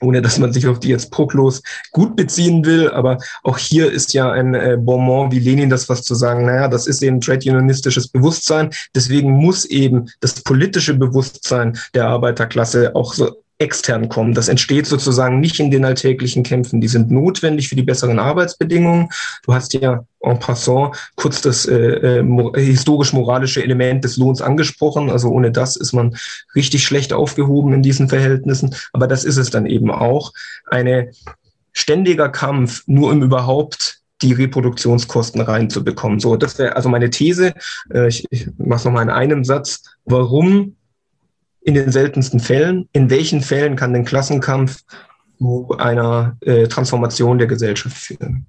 ohne 0.00 0.22
dass 0.22 0.38
man 0.38 0.52
sich 0.52 0.66
auf 0.66 0.80
die 0.80 0.88
jetzt 0.88 1.10
proglos 1.10 1.62
gut 1.92 2.16
beziehen 2.16 2.64
will. 2.64 2.90
Aber 2.90 3.18
auch 3.42 3.58
hier 3.58 3.90
ist 3.90 4.12
ja 4.12 4.30
ein 4.30 4.54
äh, 4.54 4.76
Bonbon 4.78 5.30
wie 5.32 5.40
Lenin 5.40 5.70
das 5.70 5.88
was 5.88 6.02
zu 6.02 6.14
sagen, 6.14 6.46
naja, 6.46 6.68
das 6.68 6.86
ist 6.86 7.02
eben 7.02 7.20
trade 7.20 7.50
unionistisches 7.50 8.08
Bewusstsein. 8.08 8.70
Deswegen 8.94 9.32
muss 9.32 9.64
eben 9.64 10.10
das 10.20 10.42
politische 10.42 10.94
Bewusstsein 10.94 11.78
der 11.94 12.06
Arbeiterklasse 12.06 12.94
auch 12.94 13.14
so 13.14 13.36
extern 13.58 14.08
kommen. 14.08 14.34
Das 14.34 14.48
entsteht 14.48 14.86
sozusagen 14.86 15.40
nicht 15.40 15.58
in 15.58 15.70
den 15.70 15.84
alltäglichen 15.84 16.44
Kämpfen. 16.44 16.80
Die 16.80 16.88
sind 16.88 17.10
notwendig 17.10 17.68
für 17.68 17.74
die 17.74 17.82
besseren 17.82 18.20
Arbeitsbedingungen. 18.20 19.08
Du 19.42 19.52
hast 19.52 19.74
ja 19.74 20.04
en 20.20 20.38
passant 20.38 20.96
kurz 21.16 21.40
das 21.40 21.66
äh, 21.66 22.20
äh, 22.20 22.24
historisch-moralische 22.54 23.62
Element 23.62 24.04
des 24.04 24.16
Lohns 24.16 24.40
angesprochen. 24.40 25.10
Also 25.10 25.28
ohne 25.30 25.50
das 25.50 25.74
ist 25.74 25.92
man 25.92 26.16
richtig 26.54 26.84
schlecht 26.84 27.12
aufgehoben 27.12 27.72
in 27.72 27.82
diesen 27.82 28.08
Verhältnissen. 28.08 28.74
Aber 28.92 29.08
das 29.08 29.24
ist 29.24 29.36
es 29.36 29.50
dann 29.50 29.66
eben 29.66 29.90
auch. 29.90 30.32
Eine 30.66 31.10
ständiger 31.72 32.28
Kampf, 32.28 32.84
nur 32.86 33.10
um 33.10 33.22
überhaupt 33.22 33.98
die 34.22 34.32
Reproduktionskosten 34.32 35.40
reinzubekommen. 35.40 36.20
So, 36.20 36.36
das 36.36 36.58
wäre 36.58 36.76
also 36.76 36.88
meine 36.88 37.10
These. 37.10 37.54
Äh, 37.92 38.08
ich 38.08 38.24
ich 38.30 38.48
mache 38.56 38.78
es 38.78 38.84
nochmal 38.84 39.02
in 39.02 39.10
einem 39.10 39.44
Satz. 39.44 39.82
Warum 40.04 40.76
in 41.68 41.74
den 41.74 41.92
seltensten 41.92 42.40
Fällen. 42.40 42.88
In 42.92 43.10
welchen 43.10 43.42
Fällen 43.42 43.76
kann 43.76 43.92
den 43.92 44.06
Klassenkampf 44.06 44.84
zu 45.38 45.76
einer 45.78 46.38
äh, 46.40 46.66
Transformation 46.66 47.36
der 47.36 47.46
Gesellschaft 47.46 47.94
führen? 47.94 48.46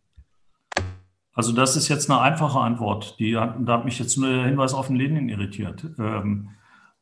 Also 1.33 1.51
das 1.51 1.75
ist 1.75 1.89
jetzt 1.89 2.09
eine 2.09 2.21
einfache 2.21 2.59
Antwort. 2.59 3.19
Die, 3.19 3.33
da 3.33 3.57
hat 3.67 3.83
mich 3.83 3.99
jetzt 3.99 4.17
nur 4.17 4.29
der 4.29 4.45
Hinweis 4.45 4.73
auf 4.73 4.87
den 4.87 4.95
Lenin 4.95 5.27
irritiert. 5.27 5.85
Ähm, 5.99 6.51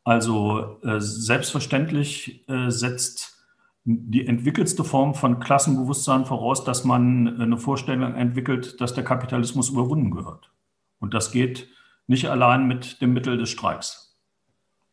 also 0.04 0.80
äh, 0.84 1.00
selbstverständlich 1.00 2.50
äh, 2.50 2.72
setzt 2.72 3.46
die 3.84 4.26
entwickelste 4.26 4.84
Form 4.84 5.14
von 5.14 5.40
Klassenbewusstsein 5.40 6.26
voraus, 6.26 6.64
dass 6.64 6.84
man 6.84 7.40
eine 7.40 7.58
Vorstellung 7.58 8.16
entwickelt, 8.16 8.82
dass 8.82 8.96
der 8.96 9.04
Kapitalismus 9.04 9.70
überwunden 9.70 10.10
gehört. 10.10 10.50
Und 10.98 11.14
das 11.14 11.32
geht 11.32 11.68
nicht 12.08 12.28
allein 12.28 12.68
mit 12.68 13.02
dem 13.02 13.14
Mittel 13.14 13.38
des 13.38 13.52
Streiks. 13.52 14.18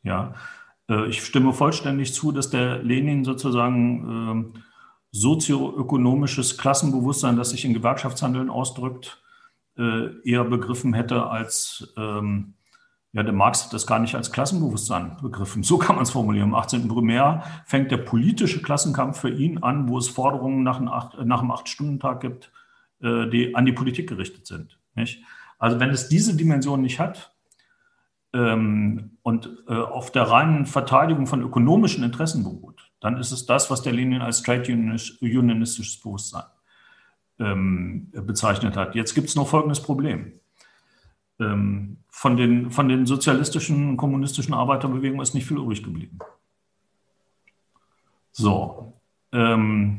Ja, 0.02 0.34
ich 1.08 1.24
stimme 1.24 1.52
vollständig 1.52 2.12
zu, 2.12 2.32
dass 2.32 2.50
der 2.50 2.82
Lenin 2.82 3.24
sozusagen 3.24 4.08
ähm, 4.08 4.62
sozioökonomisches 5.10 6.58
Klassenbewusstsein, 6.58 7.36
das 7.36 7.50
sich 7.50 7.64
in 7.64 7.72
Gewerkschaftshandeln 7.72 8.50
ausdrückt, 8.50 9.22
äh, 9.78 10.08
eher 10.28 10.44
begriffen 10.44 10.92
hätte 10.92 11.26
als 11.26 11.92
ähm, 11.96 12.54
Ja, 13.12 13.22
der 13.22 13.32
Marx 13.32 13.64
hat 13.64 13.72
das 13.72 13.86
gar 13.86 14.00
nicht 14.00 14.16
als 14.16 14.32
Klassenbewusstsein 14.32 15.16
begriffen. 15.22 15.62
So 15.62 15.78
kann 15.78 15.96
man 15.96 16.02
es 16.02 16.10
formulieren. 16.10 16.48
Im 16.48 16.54
18. 16.54 16.88
Primär 16.88 17.44
fängt 17.64 17.92
der 17.92 17.98
politische 17.98 18.60
Klassenkampf 18.60 19.20
für 19.20 19.30
ihn 19.30 19.58
an, 19.58 19.88
wo 19.88 19.98
es 19.98 20.08
Forderungen 20.08 20.64
nach 20.64 20.78
einem, 20.78 20.88
Acht, 20.88 21.16
einem 21.16 21.50
Acht-Stunden-Tag 21.50 22.20
gibt, 22.20 22.52
äh, 23.00 23.28
die 23.28 23.54
an 23.54 23.66
die 23.66 23.72
Politik 23.72 24.08
gerichtet 24.08 24.46
sind. 24.46 24.80
Also 25.58 25.78
wenn 25.78 25.90
es 25.90 26.08
diese 26.08 26.36
Dimension 26.36 26.82
nicht 26.82 26.98
hat 26.98 27.33
ähm, 28.34 29.16
und 29.22 29.48
äh, 29.68 29.74
auf 29.74 30.12
der 30.12 30.24
reinen 30.24 30.66
Verteidigung 30.66 31.26
von 31.26 31.42
ökonomischen 31.42 32.04
Interessen 32.04 32.44
beruht, 32.44 32.90
dann 33.00 33.16
ist 33.16 33.32
es 33.32 33.46
das, 33.46 33.70
was 33.70 33.82
der 33.82 33.94
Lenin 33.94 34.20
als 34.20 34.42
Trade 34.42 34.70
Unionistisches 34.72 36.00
Bewusstsein 36.00 36.44
ähm, 37.38 38.10
bezeichnet 38.12 38.76
hat. 38.76 38.94
Jetzt 38.94 39.14
gibt 39.14 39.28
es 39.28 39.36
noch 39.36 39.48
folgendes 39.48 39.80
Problem 39.80 40.32
ähm, 41.40 41.98
von, 42.08 42.36
den, 42.36 42.70
von 42.70 42.88
den 42.88 43.06
sozialistischen, 43.06 43.96
kommunistischen 43.96 44.54
Arbeiterbewegungen 44.54 45.22
ist 45.22 45.34
nicht 45.34 45.46
viel 45.46 45.58
übrig 45.58 45.82
geblieben. 45.82 46.18
So. 48.32 48.92
Ähm, 49.32 49.98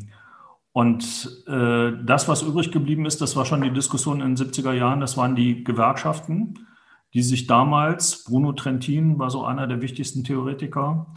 und 0.71 1.43
äh, 1.47 1.91
das, 2.03 2.27
was 2.27 2.41
übrig 2.41 2.71
geblieben 2.71 3.05
ist, 3.05 3.21
das 3.21 3.35
war 3.35 3.45
schon 3.45 3.61
die 3.61 3.71
Diskussion 3.71 4.21
in 4.21 4.35
den 4.35 4.47
70er 4.47 4.73
Jahren, 4.73 4.99
das 4.99 5.15
waren 5.15 5.35
die 5.35 5.63
Gewerkschaften, 5.63 6.67
die 7.15 7.23
sich 7.23 7.47
damals, 7.47 8.25
Bruno 8.25 8.51
Trentin 8.51 9.17
war 9.17 9.29
so 9.29 9.45
einer 9.45 9.67
der 9.67 9.81
wichtigsten 9.81 10.25
Theoretiker, 10.25 11.15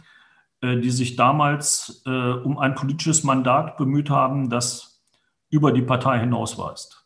äh, 0.61 0.77
die 0.77 0.91
sich 0.91 1.17
damals 1.17 2.01
äh, 2.05 2.09
um 2.09 2.57
ein 2.57 2.73
politisches 2.73 3.25
Mandat 3.25 3.75
bemüht 3.77 4.09
haben, 4.09 4.49
das 4.49 5.03
über 5.49 5.73
die 5.73 5.81
Partei 5.81 6.19
hinausweist. 6.21 7.05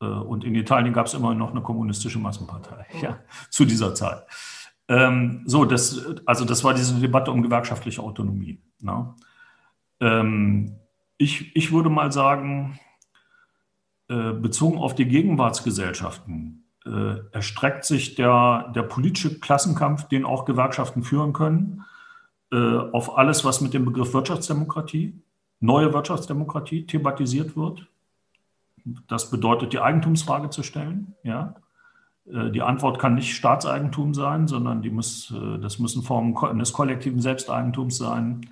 Äh, 0.00 0.06
und 0.06 0.42
in 0.42 0.56
Italien 0.56 0.92
gab 0.92 1.06
es 1.06 1.14
immer 1.14 1.36
noch 1.36 1.52
eine 1.52 1.62
kommunistische 1.62 2.18
Massenpartei 2.18 2.86
ja, 3.00 3.20
zu 3.48 3.64
dieser 3.64 3.94
Zeit. 3.94 4.26
Ähm, 4.88 5.44
so, 5.46 5.64
das, 5.64 6.04
also 6.26 6.44
das 6.44 6.64
war 6.64 6.74
diese 6.74 6.98
Debatte 6.98 7.30
um 7.30 7.42
gewerkschaftliche 7.42 8.02
Autonomie. 8.02 8.60
Ne? 8.80 9.14
Ähm, 10.00 10.80
ich, 11.16 11.54
ich 11.54 11.70
würde 11.70 11.90
mal 11.90 12.10
sagen, 12.10 12.80
äh, 14.08 14.32
bezogen 14.32 14.78
auf 14.78 14.96
die 14.96 15.06
Gegenwartsgesellschaften, 15.06 16.65
äh, 16.86 17.20
erstreckt 17.32 17.84
sich 17.84 18.14
der, 18.14 18.72
der 18.74 18.82
politische 18.82 19.40
Klassenkampf, 19.40 20.08
den 20.08 20.24
auch 20.24 20.44
Gewerkschaften 20.44 21.02
führen 21.02 21.32
können, 21.32 21.84
äh, 22.52 22.56
auf 22.56 23.18
alles, 23.18 23.44
was 23.44 23.60
mit 23.60 23.74
dem 23.74 23.84
Begriff 23.84 24.14
Wirtschaftsdemokratie, 24.14 25.20
neue 25.60 25.92
Wirtschaftsdemokratie 25.92 26.86
thematisiert 26.86 27.56
wird 27.56 27.86
das 29.08 29.30
bedeutet, 29.30 29.72
die 29.72 29.80
Eigentumsfrage 29.80 30.50
zu 30.50 30.62
stellen. 30.62 31.14
Ja? 31.22 31.54
Äh, 32.26 32.50
die 32.50 32.62
Antwort 32.62 32.98
kann 32.98 33.14
nicht 33.14 33.34
Staatseigentum 33.34 34.14
sein, 34.14 34.48
sondern 34.48 34.82
die 34.82 34.90
muss, 34.90 35.32
äh, 35.32 35.58
das 35.58 35.78
müssen 35.78 36.02
Formen 36.02 36.58
des 36.58 36.72
kollektiven 36.72 37.20
Selbsteigentums 37.20 37.98
sein, 37.98 38.48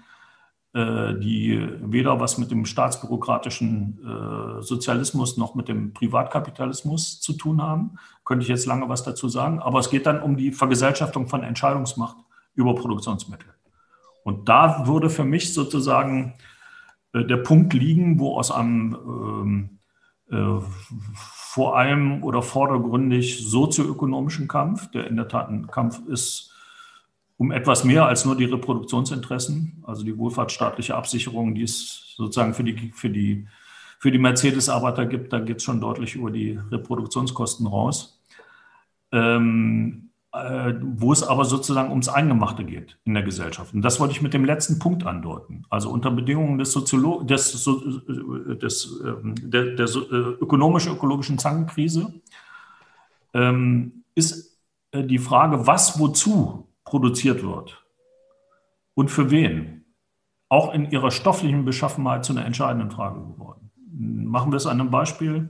die 0.74 1.68
weder 1.82 2.18
was 2.18 2.36
mit 2.36 2.51
dem 2.51 2.66
staatsbürokratischen 2.66 4.59
Sozialismus 4.59 5.36
noch 5.36 5.55
mit 5.55 5.68
dem 5.68 5.92
Privatkapitalismus 5.92 7.20
zu 7.20 7.34
tun 7.34 7.62
haben. 7.62 7.96
Könnte 8.24 8.42
ich 8.42 8.48
jetzt 8.48 8.66
lange 8.66 8.88
was 8.88 9.05
dazu 9.05 9.28
sagen. 9.28 9.60
Aber 9.60 9.78
es 9.78 9.88
geht 9.88 10.05
dann 10.06 10.20
um 10.20 10.36
die 10.36 10.51
Vergesellschaftung 10.51 11.28
von 11.28 11.44
Entscheidungsmacht 11.44 12.16
über 12.56 12.74
Produktionsmittel. 12.74 13.51
Und 14.24 14.48
da 14.48 14.88
würde 14.88 15.10
für 15.10 15.22
mich 15.22 15.55
sozusagen 15.55 16.34
der 17.14 17.36
Punkt 17.36 17.72
liegen, 17.72 18.18
wo 18.18 18.36
aus 18.36 18.51
einem 18.51 18.96
ähm, 19.06 19.78
äh, 20.30 20.60
vor 21.01 21.76
allem 21.76 22.24
oder 22.24 22.42
vordergründig 22.42 23.46
sozioökonomischen 23.46 24.48
Kampf, 24.48 24.90
der 24.90 25.06
in 25.06 25.16
der 25.16 25.28
Tat 25.28 25.48
ein 25.48 25.68
Kampf 25.68 26.01
ist 26.09 26.53
um 27.44 27.52
etwas 27.52 27.84
mehr 27.84 28.06
als 28.06 28.24
nur 28.24 28.36
die 28.36 28.46
Reproduktionsinteressen, 28.46 29.84
also 29.86 30.02
die 30.02 30.16
wohlfahrtsstaatliche 30.16 30.94
Absicherung, 30.94 31.54
die 31.54 31.64
es 31.64 32.14
sozusagen 32.16 32.54
für 32.54 32.64
die, 32.64 32.90
für 32.94 33.10
die, 33.10 33.46
für 33.98 34.10
die 34.10 34.18
Mercedes-Arbeiter 34.18 35.04
gibt, 35.04 35.30
da 35.30 35.40
geht 35.40 35.58
es 35.58 35.62
schon 35.62 35.78
deutlich 35.78 36.14
über 36.14 36.30
die 36.30 36.58
Reproduktionskosten 36.70 37.66
raus. 37.66 38.18
Ähm, 39.12 40.08
äh, 40.32 40.72
wo 40.80 41.12
es 41.12 41.22
aber 41.22 41.44
sozusagen 41.44 41.90
ums 41.90 42.08
Eingemachte 42.08 42.64
geht 42.64 42.96
in 43.04 43.12
der 43.12 43.22
Gesellschaft. 43.22 43.74
Und 43.74 43.82
das 43.82 44.00
wollte 44.00 44.14
ich 44.14 44.22
mit 44.22 44.32
dem 44.32 44.46
letzten 44.46 44.78
Punkt 44.78 45.04
andeuten. 45.04 45.64
Also 45.68 45.90
unter 45.90 46.10
Bedingungen 46.10 46.56
des, 46.56 46.72
Soziolo 46.72 47.24
des, 47.24 47.66
äh, 47.66 48.56
des 48.56 49.00
ähm, 49.04 49.34
der, 49.38 49.76
der 49.76 49.84
äh, 49.84 50.16
ökonomisch-ökologischen 50.40 51.38
Zangenkrise 51.38 52.14
ähm, 53.34 54.04
ist 54.14 54.58
die 54.94 55.18
Frage, 55.18 55.66
was 55.66 55.98
wozu 55.98 56.68
produziert 56.94 57.42
wird 57.42 57.84
und 58.94 59.10
für 59.10 59.32
wen, 59.32 59.84
auch 60.48 60.72
in 60.72 60.92
ihrer 60.92 61.10
stofflichen 61.10 61.64
Beschaffenheit 61.64 62.24
zu 62.24 62.32
einer 62.32 62.46
entscheidenden 62.46 62.92
Frage 62.92 63.18
geworden. 63.18 63.72
Machen 63.90 64.52
wir 64.52 64.58
es 64.58 64.66
an 64.68 64.80
einem 64.80 64.92
Beispiel. 64.92 65.48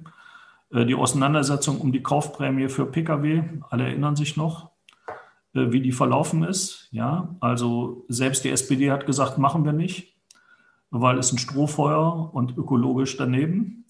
Die 0.73 0.95
Auseinandersetzung 0.95 1.83
um 1.83 1.93
die 1.93 2.03
Kaufprämie 2.03 2.71
für 2.71 2.87
Pkw, 2.87 3.43
alle 3.69 3.85
erinnern 3.85 4.17
sich 4.17 4.39
noch, 4.39 4.71
äh, 5.53 5.71
wie 5.71 5.83
die 5.83 5.93
verlaufen 5.93 6.45
ist. 6.45 6.89
Ja, 6.93 7.37
also 7.41 8.07
selbst 8.09 8.45
die 8.45 8.51
SPD 8.51 8.91
hat 8.91 9.05
gesagt, 9.05 9.37
machen 9.37 9.67
wir 9.67 9.75
nicht, 9.75 10.17
weil 10.89 11.19
es 11.19 11.31
ein 11.31 11.37
Strohfeuer 11.37 12.33
und 12.33 12.57
ökologisch 12.57 13.19
daneben. 13.19 13.85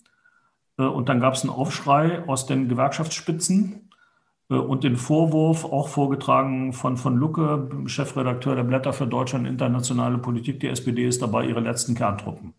Äh, 0.77 0.83
und 0.87 1.09
dann 1.09 1.21
gab 1.21 1.35
es 1.35 1.43
einen 1.43 1.51
Aufschrei 1.51 2.27
aus 2.27 2.47
den 2.47 2.69
Gewerkschaftsspitzen 2.69 3.75
äh, 3.75 3.94
und 4.49 4.85
den 4.85 4.97
Vorwurf, 4.97 5.65
auch 5.65 5.89
vorgetragen 5.89 6.73
von, 6.73 6.97
von 6.97 7.17
Lucke, 7.17 7.69
Chefredakteur 7.87 8.55
der 8.57 8.65
Blätter 8.65 8.93
für 8.93 9.07
Deutschland 9.07 9.47
internationale 9.47 10.19
Politik, 10.19 10.61
die 10.61 10.69
SPD 10.69 11.07
ist 11.07 11.23
dabei, 11.23 11.47
ihre 11.47 11.61
letzten 11.61 11.95
Kerntruppen 11.95 12.55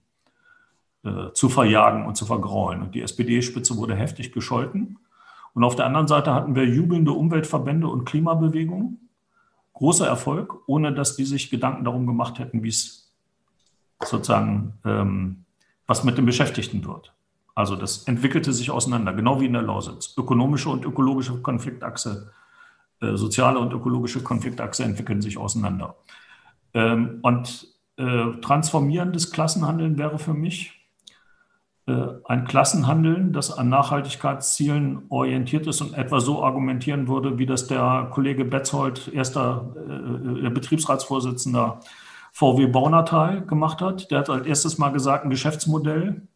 zu 1.33 1.49
verjagen 1.49 2.05
und 2.07 2.17
zu 2.17 2.25
vergraulen. 2.25 2.81
Und 2.81 2.95
die 2.95 3.01
SPD-Spitze 3.01 3.77
wurde 3.77 3.95
heftig 3.95 4.31
gescholten. 4.31 4.97
Und 5.55 5.63
auf 5.63 5.75
der 5.75 5.85
anderen 5.85 6.07
Seite 6.07 6.33
hatten 6.33 6.53
wir 6.53 6.65
jubelnde 6.65 7.13
Umweltverbände 7.13 7.87
und 7.87 8.05
Klimabewegungen. 8.05 9.09
Großer 9.73 10.05
Erfolg, 10.05 10.61
ohne 10.67 10.93
dass 10.93 11.15
die 11.15 11.25
sich 11.25 11.49
Gedanken 11.49 11.85
darum 11.85 12.05
gemacht 12.05 12.39
hätten, 12.39 12.61
wie 12.61 12.69
es 12.69 13.13
sozusagen, 14.03 14.73
ähm, 14.85 15.45
was 15.87 16.03
mit 16.03 16.17
den 16.17 16.25
Beschäftigten 16.25 16.85
wird. 16.85 17.14
Also 17.55 17.77
das 17.77 18.03
entwickelte 18.03 18.51
sich 18.51 18.69
auseinander, 18.69 19.13
genau 19.13 19.39
wie 19.39 19.45
in 19.45 19.53
der 19.53 19.61
Lausitz. 19.61 20.13
Ökonomische 20.17 20.69
und 20.69 20.85
ökologische 20.85 21.41
Konfliktachse, 21.41 22.31
äh, 23.01 23.15
soziale 23.15 23.59
und 23.59 23.73
ökologische 23.73 24.21
Konfliktachse 24.21 24.83
entwickeln 24.83 25.21
sich 25.21 25.37
auseinander. 25.37 25.95
Ähm, 26.73 27.19
und 27.21 27.67
äh, 27.97 28.33
transformierendes 28.41 29.31
Klassenhandeln 29.31 29.97
wäre 29.97 30.19
für 30.19 30.33
mich 30.33 30.73
äh, 31.87 32.07
ein 32.25 32.45
Klassenhandeln, 32.45 33.31
das 33.31 33.57
an 33.57 33.69
Nachhaltigkeitszielen 33.69 35.03
orientiert 35.07 35.65
ist 35.65 35.79
und 35.81 35.93
etwa 35.93 36.19
so 36.19 36.43
argumentieren 36.43 37.07
würde, 37.07 37.37
wie 37.37 37.45
das 37.45 37.67
der 37.67 38.09
Kollege 38.11 38.43
Betzold, 38.43 39.11
erster 39.13 39.73
äh, 40.43 40.49
Betriebsratsvorsitzender 40.49 41.79
VW 42.33 42.65
Baunatal 42.67 43.45
gemacht 43.45 43.81
hat. 43.81 44.11
Der 44.11 44.19
hat 44.19 44.29
als 44.29 44.45
erstes 44.45 44.77
mal 44.77 44.89
gesagt, 44.89 45.23
ein 45.23 45.29
Geschäftsmodell, 45.29 46.09
äh, 46.09 46.34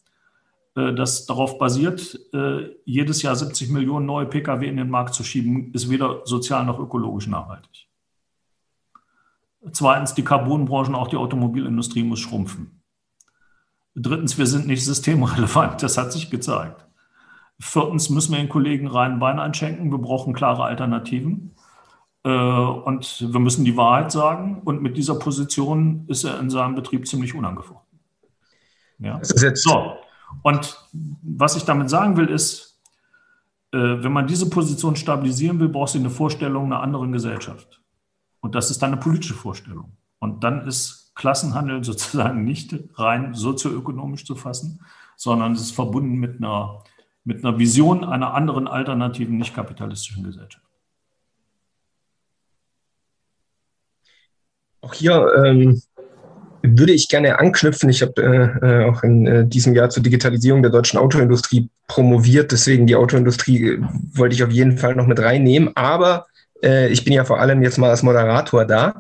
das 0.94 1.26
darauf 1.26 1.58
basiert, 1.58 2.20
äh, 2.34 2.76
jedes 2.86 3.22
Jahr 3.22 3.36
70 3.36 3.70
Millionen 3.70 4.06
neue 4.06 4.26
Pkw 4.26 4.68
in 4.68 4.78
den 4.78 4.90
Markt 4.90 5.14
zu 5.14 5.24
schieben, 5.24 5.74
ist 5.74 5.90
weder 5.90 6.22
sozial 6.26 6.66
noch 6.66 6.80
ökologisch 6.80 7.28
nachhaltig. 7.28 7.88
Zweitens, 9.72 10.14
die 10.14 10.24
Carbonbranche 10.24 10.92
und 10.92 10.96
auch 10.96 11.10
die 11.10 11.18
Automobilindustrie 11.18 12.04
muss 12.04 12.20
schrumpfen. 12.20 12.82
Drittens, 13.96 14.38
wir 14.38 14.46
sind 14.46 14.68
nicht 14.68 14.86
systemrelevant. 14.86 15.84
Das 15.84 15.98
hat 15.98 16.14
sich 16.14 16.30
gezeigt. 16.30 16.86
Viertens 17.60 18.10
müssen 18.10 18.32
wir 18.32 18.40
den 18.40 18.48
Kollegen 18.48 18.88
rein 18.88 19.20
Bein 19.20 19.40
einschenken. 19.40 19.92
Wir 19.92 19.98
brauchen 19.98 20.34
klare 20.34 20.64
Alternativen. 20.64 21.56
Äh, 22.24 22.30
und 22.30 23.26
wir 23.34 23.40
müssen 23.40 23.66
die 23.66 23.76
Wahrheit 23.76 24.12
sagen. 24.12 24.62
Und 24.64 24.82
mit 24.82 24.96
dieser 24.96 25.20
Position 25.20 26.06
ist 26.08 26.24
er 26.24 26.40
in 26.40 26.50
seinem 26.50 26.76
Betrieb 26.76 27.08
ziemlich 27.08 27.36
unangefochten. 27.36 28.00
Ja. 29.00 29.20
So. 29.22 29.98
Und 30.42 30.78
was 31.22 31.56
ich 31.56 31.66
damit 31.66 31.90
sagen 31.90 32.18
will, 32.18 32.28
ist, 32.28 32.80
äh, 33.72 33.78
wenn 33.78 34.12
man 34.12 34.28
diese 34.28 34.50
Position 34.50 34.96
stabilisieren 34.96 35.60
will, 35.60 35.70
braucht 35.70 35.92
sie 35.92 36.00
eine 36.00 36.10
Vorstellung 36.10 36.66
einer 36.66 36.82
anderen 36.82 37.12
Gesellschaft. 37.12 37.82
Und 38.42 38.56
das 38.56 38.72
ist 38.72 38.82
dann 38.82 38.94
eine 38.94 39.02
politische 39.02 39.34
Vorstellung. 39.34 39.92
Und 40.20 40.44
dann 40.44 40.68
ist 40.68 41.12
Klassenhandel 41.16 41.84
sozusagen 41.84 42.44
nicht 42.44 42.76
rein 42.96 43.34
sozioökonomisch 43.34 44.26
zu 44.26 44.36
fassen, 44.36 44.82
sondern 45.16 45.54
es 45.54 45.62
ist 45.62 45.72
verbunden 45.72 46.16
mit 46.16 46.38
einer, 46.38 46.84
mit 47.24 47.44
einer 47.44 47.60
Vision 47.60 48.04
einer 48.04 48.34
anderen 48.34 48.68
alternativen, 48.68 49.38
nicht 49.38 49.54
kapitalistischen 49.54 50.24
Gesellschaft. 50.24 50.66
Auch 54.82 54.94
hier 54.94 55.28
ähm, 55.44 55.82
würde 56.62 56.94
ich 56.94 57.10
gerne 57.10 57.40
anknüpfen. 57.40 57.90
Ich 57.90 58.02
habe 58.02 58.22
äh, 58.62 58.66
äh, 58.66 58.86
auch 58.90 59.04
in 59.04 59.28
äh, 59.28 59.46
diesem 59.46 59.74
Jahr 59.74 59.90
zur 59.90 60.04
Digitalisierung 60.04 60.62
der 60.62 60.72
deutschen 60.72 61.00
Autoindustrie 61.00 61.70
promoviert. 61.88 62.52
Deswegen 62.52 62.88
die 62.88 62.96
Autoindustrie 62.96 63.72
äh, 63.72 63.82
wollte 64.14 64.36
ich 64.36 64.44
auf 64.44 64.52
jeden 64.52 64.78
Fall 64.78 64.96
noch 64.96 65.08
mit 65.08 65.20
reinnehmen. 65.20 65.72
Aber 65.76 66.26
Äh, 66.62 66.90
ich 66.92 67.06
bin 67.06 67.14
ja 67.14 67.24
vor 67.24 67.40
allem 67.40 67.64
jetzt 67.64 67.78
mal 67.78 67.90
als 67.90 68.04
Moderator 68.04 68.66
da. 68.66 68.94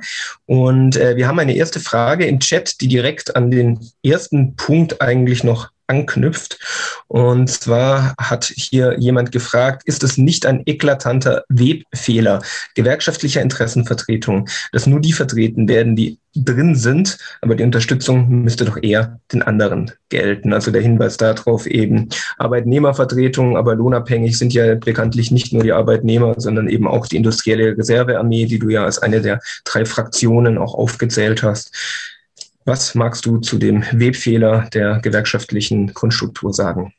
Und 0.46 0.96
äh, 0.96 1.18
wir 1.18 1.28
haben 1.28 1.40
eine 1.40 1.58
erste 1.58 1.82
Frage 1.82 2.26
im 2.26 2.40
Chat, 2.40 2.80
die 2.80 2.88
direkt 2.88 3.36
an 3.36 3.52
den 3.52 3.80
ersten 4.02 4.56
Punkt 4.56 5.02
eigentlich 5.02 5.44
noch 5.44 5.68
anknüpft. 5.90 6.60
Und 7.08 7.50
zwar 7.50 8.14
hat 8.18 8.46
hier 8.46 8.98
jemand 9.00 9.32
gefragt, 9.32 9.84
ist 9.86 10.04
es 10.04 10.18
nicht 10.18 10.46
ein 10.46 10.62
eklatanter 10.66 11.44
Webfehler 11.50 12.42
gewerkschaftlicher 12.76 13.42
Interessenvertretung, 13.42 14.48
dass 14.72 14.88
nur 14.88 15.00
die 15.00 15.14
vertreten 15.14 15.68
werden, 15.68 15.96
die 15.96 16.20
drin 16.36 16.76
sind, 16.76 17.18
aber 17.42 17.56
die 17.56 17.64
Unterstützung 17.64 18.44
müsste 18.44 18.66
doch 18.66 18.78
eher 18.82 19.20
den 19.34 19.42
anderen 19.42 19.92
gelten. 20.10 20.54
Also 20.54 20.72
der 20.72 20.82
Hinweis 20.82 21.18
darauf 21.18 21.66
eben 21.66 22.10
Arbeitnehmervertretung, 22.38 23.58
aber 23.58 23.76
lohnabhängig 23.76 24.38
sind 24.38 24.54
ja 24.54 24.76
bekanntlich 24.76 25.32
nicht 25.32 25.52
nur 25.54 25.64
die 25.64 25.74
Arbeitnehmer, 25.74 26.36
sondern 26.38 26.70
eben 26.70 26.88
auch 26.88 27.08
die 27.08 27.18
industrielle 27.18 27.78
Reservearmee, 27.78 28.46
die 28.46 28.60
du 28.60 28.70
ja 28.70 28.86
als 28.86 29.00
eine 29.00 29.22
der 29.22 29.40
drei 29.66 29.86
Fraktionen 29.86 30.58
auch 30.58 30.76
aufgezählt 30.76 31.42
hast. 31.42 31.72
Was 32.70 32.94
magst 32.94 33.26
du 33.26 33.40
zu 33.40 33.58
dem 33.58 33.82
Webfehler 33.94 34.70
der 34.72 35.00
gewerkschaftlichen 35.00 35.92
Grundstruktur 35.92 36.54
sagen? 36.54 36.94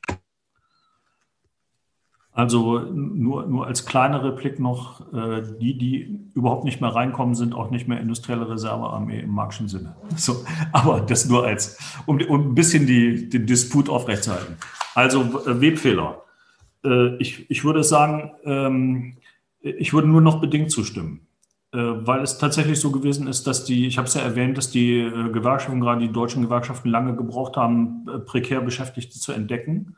Also 2.32 2.80
nur, 2.80 3.46
nur 3.46 3.68
als 3.68 3.86
kleiner 3.86 4.24
Replik 4.24 4.58
noch, 4.58 5.00
äh, 5.12 5.42
die, 5.60 5.78
die 5.78 6.18
überhaupt 6.34 6.64
nicht 6.64 6.80
mehr 6.80 6.90
reinkommen, 6.90 7.36
sind 7.36 7.54
auch 7.54 7.70
nicht 7.70 7.86
mehr 7.86 8.00
industrielle 8.00 8.50
Reservearmee 8.50 9.20
im 9.20 9.30
marxischen 9.30 9.68
Sinne. 9.68 9.94
So, 10.16 10.44
aber 10.72 11.02
das 11.02 11.26
nur 11.26 11.46
als, 11.46 11.78
um, 12.04 12.20
um 12.20 12.50
ein 12.50 12.54
bisschen 12.56 12.88
die, 12.88 13.28
den 13.28 13.46
Disput 13.46 13.88
aufrechtzuerhalten. 13.88 14.56
Also 14.96 15.20
äh, 15.22 15.60
Webfehler. 15.60 16.22
Äh, 16.84 17.14
ich, 17.18 17.48
ich 17.48 17.62
würde 17.62 17.84
sagen, 17.84 18.32
ähm, 18.42 19.18
ich 19.60 19.92
würde 19.92 20.08
nur 20.08 20.20
noch 20.20 20.40
bedingt 20.40 20.72
zustimmen. 20.72 21.28
Äh, 21.72 21.78
weil 21.78 22.22
es 22.22 22.38
tatsächlich 22.38 22.80
so 22.80 22.90
gewesen 22.90 23.28
ist, 23.28 23.46
dass 23.46 23.64
die, 23.64 23.86
ich 23.86 23.96
habe 23.96 24.08
es 24.08 24.14
ja 24.14 24.22
erwähnt, 24.22 24.58
dass 24.58 24.70
die 24.70 24.98
äh, 24.98 25.30
Gewerkschaften, 25.30 25.80
gerade 25.80 26.00
die 26.00 26.12
deutschen 26.12 26.42
Gewerkschaften, 26.42 26.88
lange 26.88 27.14
gebraucht 27.14 27.56
haben, 27.56 28.06
äh, 28.08 28.18
prekär 28.18 28.60
Beschäftigte 28.60 29.18
zu 29.18 29.32
entdecken. 29.32 29.96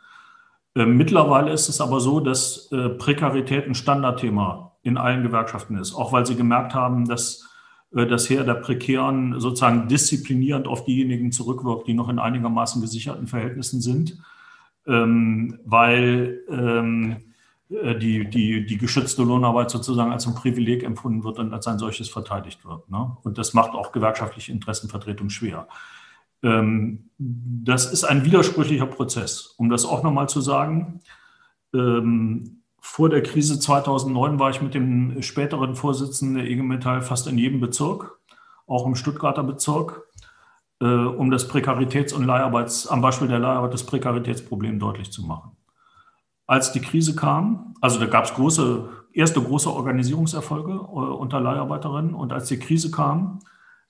Mittlerweile 0.74 1.52
ist 1.52 1.68
es 1.68 1.82
aber 1.82 2.00
so, 2.00 2.18
dass 2.18 2.70
Prekarität 2.96 3.66
ein 3.66 3.74
Standardthema 3.74 4.72
in 4.82 4.96
allen 4.96 5.22
Gewerkschaften 5.22 5.76
ist, 5.76 5.94
auch 5.94 6.14
weil 6.14 6.24
sie 6.24 6.34
gemerkt 6.34 6.74
haben, 6.74 7.06
dass 7.06 7.46
das 7.90 8.30
Heer 8.30 8.42
der 8.42 8.54
Prekären 8.54 9.38
sozusagen 9.38 9.88
disziplinierend 9.88 10.66
auf 10.66 10.86
diejenigen 10.86 11.30
zurückwirkt, 11.30 11.88
die 11.88 11.92
noch 11.92 12.08
in 12.08 12.18
einigermaßen 12.18 12.80
gesicherten 12.80 13.26
Verhältnissen 13.26 13.82
sind, 13.82 14.16
ähm, 14.86 15.58
weil 15.66 16.40
ähm, 16.48 17.16
äh, 17.18 17.31
die, 17.98 18.28
die, 18.28 18.66
die 18.66 18.78
geschützte 18.78 19.22
Lohnarbeit 19.22 19.70
sozusagen 19.70 20.12
als 20.12 20.26
ein 20.26 20.34
Privileg 20.34 20.82
empfunden 20.82 21.24
wird 21.24 21.38
und 21.38 21.52
als 21.54 21.66
ein 21.66 21.78
solches 21.78 22.08
verteidigt 22.08 22.64
wird. 22.64 22.90
Ne? 22.90 23.16
Und 23.22 23.38
das 23.38 23.54
macht 23.54 23.72
auch 23.72 23.92
gewerkschaftliche 23.92 24.52
Interessenvertretung 24.52 25.30
schwer. 25.30 25.68
Ähm, 26.42 27.10
das 27.18 27.90
ist 27.90 28.04
ein 28.04 28.24
widersprüchlicher 28.24 28.86
Prozess. 28.86 29.54
Um 29.56 29.70
das 29.70 29.84
auch 29.84 30.02
nochmal 30.02 30.28
zu 30.28 30.40
sagen, 30.40 31.00
ähm, 31.74 32.62
vor 32.78 33.08
der 33.08 33.22
Krise 33.22 33.58
2009 33.58 34.38
war 34.38 34.50
ich 34.50 34.60
mit 34.60 34.74
dem 34.74 35.22
späteren 35.22 35.74
Vorsitzenden 35.76 36.36
der 36.36 36.50
IG 36.50 36.62
Metall 36.62 37.00
fast 37.00 37.26
in 37.26 37.38
jedem 37.38 37.60
Bezirk, 37.60 38.18
auch 38.66 38.86
im 38.86 38.96
Stuttgarter 38.96 39.44
Bezirk, 39.44 40.02
äh, 40.80 40.84
um 40.84 41.30
das 41.30 41.48
Prekaritäts- 41.48 42.12
und 42.12 42.24
Leiharbeits, 42.24 42.86
am 42.86 43.00
Beispiel 43.00 43.28
der 43.28 43.38
Leiharbeit 43.38 43.72
das 43.72 43.86
Prekaritätsproblem 43.86 44.78
deutlich 44.78 45.10
zu 45.10 45.22
machen 45.22 45.56
als 46.52 46.70
die 46.70 46.82
Krise 46.82 47.16
kam, 47.16 47.72
also 47.80 47.98
da 47.98 48.04
gab 48.04 48.26
es 48.26 48.34
große, 48.34 48.86
erste 49.14 49.40
große 49.40 49.72
Organisierungserfolge 49.72 50.72
äh, 50.72 50.76
unter 50.76 51.40
Leiharbeiterinnen 51.40 52.12
und 52.12 52.30
als 52.30 52.48
die 52.48 52.58
Krise 52.58 52.90
kam, 52.90 53.38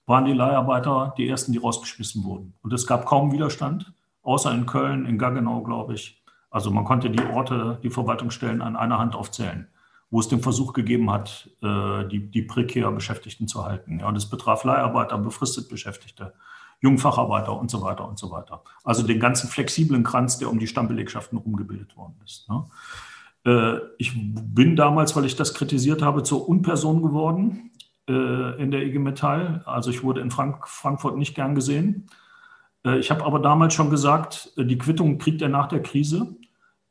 waren 0.07 0.27
die 0.27 0.33
Leiharbeiter 0.33 1.13
die 1.19 1.27
ersten, 1.27 1.51
die 1.51 1.59
rausgeschmissen 1.59 2.23
wurden. 2.23 2.55
Und 2.63 2.73
es 2.73 2.87
gab 2.87 3.05
kaum 3.05 3.33
Widerstand, 3.33 3.93
außer 4.23 4.55
in 4.55 4.67
Köln, 4.67 5.07
in 5.07 5.19
Gaggenau, 5.19 5.65
glaube 5.65 5.95
ich. 5.95 6.23
Also 6.51 6.71
man 6.71 6.85
konnte 6.85 7.11
die 7.11 7.25
Orte, 7.35 7.81
die 7.83 7.91
Verwaltungsstellen 7.91 8.63
an 8.63 8.77
einer 8.77 8.99
Hand 9.01 9.17
aufzählen, 9.17 9.67
wo 10.11 10.21
es 10.21 10.29
den 10.29 10.41
Versuch 10.41 10.73
gegeben 10.73 11.11
hat, 11.11 11.51
äh, 11.63 12.07
die, 12.07 12.31
die 12.31 12.43
prekär 12.43 12.93
Beschäftigten 12.93 13.49
zu 13.49 13.65
halten. 13.65 13.99
Ja, 13.99 14.13
das 14.13 14.31
betraf 14.31 14.63
Leiharbeiter, 14.63 15.19
befristet 15.19 15.69
Beschäftigte. 15.69 16.33
Jungfacharbeiter 16.83 17.59
und 17.59 17.71
so 17.71 17.81
weiter 17.81 18.07
und 18.07 18.19
so 18.19 18.31
weiter. 18.31 18.63
Also 18.85 19.03
den 19.05 19.21
ganzen 19.21 19.49
flexiblen 19.49 20.03
Kranz, 20.03 20.39
der 20.39 20.51
um 20.51 20.59
die 20.59 20.67
Stammbelegschaften 20.67 21.39
rumgebildet 21.39 21.97
worden 21.97 22.21
ist. 22.25 22.49
Ne? 22.51 22.65
Äh, 23.45 23.79
ich 23.99 24.13
bin 24.15 24.77
damals, 24.77 25.17
weil 25.17 25.25
ich 25.25 25.37
das 25.37 25.55
kritisiert 25.55 26.03
habe, 26.03 26.23
zur 26.23 26.49
Unperson 26.49 27.03
geworden 27.03 27.71
äh, 28.09 28.63
in 28.63 28.71
der 28.71 28.83
IG 28.83 28.99
Metall. 28.99 29.63
Also 29.65 29.91
ich 29.91 30.03
wurde 30.03 30.21
in 30.21 30.31
Frank 30.31 30.69
Frankfurt 30.69 31.17
nicht 31.17 31.35
gern 31.35 31.55
gesehen. 31.55 32.09
Äh, 32.85 32.99
ich 32.99 33.11
habe 33.11 33.25
aber 33.25 33.39
damals 33.39 33.75
schon 33.75 33.91
gesagt, 33.91 34.53
die 34.57 34.79
Quittung 34.79 35.19
kriegt 35.19 35.43
er 35.43 35.49
nach 35.49 35.69
der 35.69 35.83
Krise, 35.83 36.37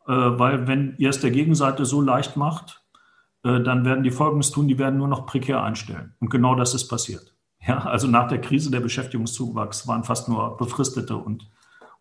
weil 0.03 0.67
wenn 0.67 0.95
ihr 0.97 1.11
es 1.11 1.21
der 1.21 1.29
Gegenseite 1.29 1.85
so 1.85 2.01
leicht 2.01 2.35
macht, 2.35 2.83
dann 3.43 3.85
werden 3.85 4.03
die 4.03 4.09
Folgendes 4.09 4.49
tun, 4.49 4.67
die 4.67 4.79
werden 4.79 4.97
nur 4.97 5.07
noch 5.07 5.27
prekär 5.27 5.63
einstellen. 5.63 6.15
Und 6.19 6.31
genau 6.31 6.55
das 6.55 6.73
ist 6.73 6.87
passiert. 6.87 7.30
Ja, 7.65 7.79
also 7.79 8.07
nach 8.07 8.27
der 8.27 8.41
Krise 8.41 8.71
der 8.71 8.79
Beschäftigungszuwachs 8.79 9.87
waren 9.87 10.03
fast 10.03 10.27
nur 10.27 10.57
Befristete 10.57 11.15
und, 11.15 11.47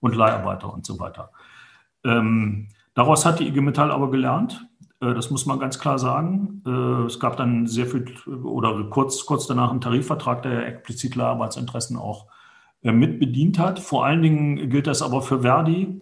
und 0.01 0.15
Leiharbeiter 0.15 0.73
und 0.73 0.87
so 0.87 0.99
weiter. 0.99 1.31
Ähm, 2.05 2.69
daraus 2.95 3.27
hat 3.27 3.41
die 3.41 3.49
IG 3.49 3.61
Metall 3.61 3.91
aber 3.91 4.11
gelernt. 4.11 4.67
Äh, 5.01 5.15
das 5.15 5.31
muss 5.31 5.47
man 5.47 5.59
ganz 5.59 5.79
klar 5.79 5.99
sagen. 5.99 6.63
Äh, 6.67 7.07
es 7.07 7.21
gab 7.21 7.37
dann 7.37 7.67
sehr 7.67 7.87
viel 7.87 8.07
oder 8.43 8.85
kurz, 8.85 9.27
kurz 9.27 9.47
danach 9.47 9.71
einen 9.71 9.83
Tarifvertrag, 9.83 10.43
der 10.43 10.67
explizit 10.67 11.15
Leiharbeitsinteressen 11.15 11.99
auch 11.99 12.27
äh, 12.83 12.93
mitbedient 12.93 13.59
hat. 13.59 13.81
Vor 13.81 14.07
allen 14.07 14.23
Dingen 14.23 14.71
gilt 14.71 14.87
das 14.87 15.03
aber 15.03 15.21
für 15.21 15.41
Verdi 15.41 16.01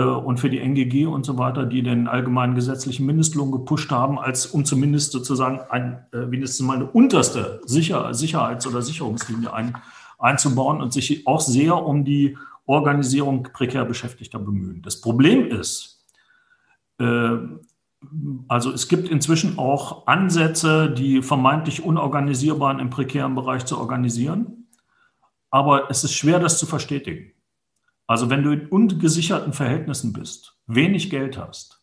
und 0.00 0.40
für 0.40 0.48
die 0.48 0.58
NGG 0.58 1.06
und 1.06 1.24
so 1.24 1.36
weiter, 1.36 1.66
die 1.66 1.82
den 1.82 2.08
allgemeinen 2.08 2.54
gesetzlichen 2.54 3.04
Mindestlohn 3.04 3.52
gepusht 3.52 3.90
haben, 3.90 4.18
als 4.18 4.46
um 4.46 4.64
zumindest 4.64 5.12
sozusagen 5.12 5.60
ein, 5.70 6.06
äh, 6.12 6.30
wenigstens 6.30 6.66
mal 6.66 6.76
eine 6.76 6.86
unterste 6.86 7.60
Sicher 7.66 8.14
Sicherheits- 8.14 8.66
oder 8.66 8.80
Sicherungslinie 8.80 9.52
ein, 9.52 9.76
einzubauen 10.18 10.80
und 10.80 10.92
sich 10.92 11.26
auch 11.26 11.40
sehr 11.40 11.76
um 11.76 12.04
die 12.04 12.38
Organisierung 12.64 13.42
prekär 13.52 13.84
Beschäftigter 13.84 14.38
bemühen. 14.38 14.80
Das 14.82 15.00
Problem 15.00 15.46
ist, 15.46 16.06
äh, 16.98 17.36
also 18.48 18.72
es 18.72 18.88
gibt 18.88 19.08
inzwischen 19.08 19.58
auch 19.58 20.06
Ansätze, 20.06 20.90
die 20.90 21.22
vermeintlich 21.22 21.84
unorganisierbaren 21.84 22.80
im 22.80 22.90
prekären 22.90 23.34
Bereich 23.34 23.64
zu 23.64 23.78
organisieren, 23.78 24.68
aber 25.50 25.90
es 25.90 26.02
ist 26.02 26.14
schwer, 26.14 26.38
das 26.38 26.58
zu 26.58 26.66
verstetigen. 26.66 27.32
Also 28.06 28.30
wenn 28.30 28.42
du 28.42 28.52
in 28.52 28.66
ungesicherten 28.66 29.52
Verhältnissen 29.52 30.12
bist, 30.12 30.58
wenig 30.66 31.10
Geld 31.10 31.38
hast, 31.38 31.82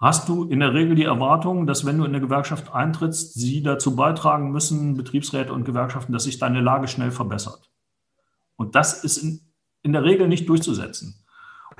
hast 0.00 0.28
du 0.28 0.44
in 0.44 0.60
der 0.60 0.74
Regel 0.74 0.94
die 0.94 1.04
Erwartung, 1.04 1.66
dass 1.66 1.84
wenn 1.84 1.98
du 1.98 2.04
in 2.04 2.10
eine 2.10 2.20
Gewerkschaft 2.20 2.72
eintrittst, 2.72 3.34
sie 3.34 3.62
dazu 3.62 3.94
beitragen 3.96 4.50
müssen, 4.50 4.96
Betriebsräte 4.96 5.52
und 5.52 5.64
Gewerkschaften, 5.64 6.12
dass 6.12 6.24
sich 6.24 6.38
deine 6.38 6.60
Lage 6.60 6.88
schnell 6.88 7.10
verbessert. 7.10 7.70
Und 8.56 8.74
das 8.74 9.04
ist 9.04 9.18
in, 9.18 9.40
in 9.82 9.92
der 9.92 10.04
Regel 10.04 10.28
nicht 10.28 10.48
durchzusetzen. 10.48 11.22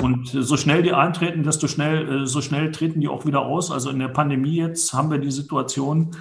Und 0.01 0.29
so 0.29 0.57
schnell 0.57 0.83
die 0.83 0.93
eintreten, 0.93 1.43
desto 1.43 1.69
schnell, 1.69 2.23
äh, 2.23 2.27
so 2.27 2.41
schnell 2.41 2.73
treten 2.73 3.01
die 3.01 3.09
auch 3.09 3.27
wieder 3.27 3.43
aus. 3.43 3.71
Also 3.71 3.91
in 3.91 3.99
der 3.99 4.09
Pandemie 4.09 4.57
jetzt 4.57 4.93
haben 4.93 5.11
wir 5.11 5.19
die 5.19 5.31
Situation, 5.31 6.17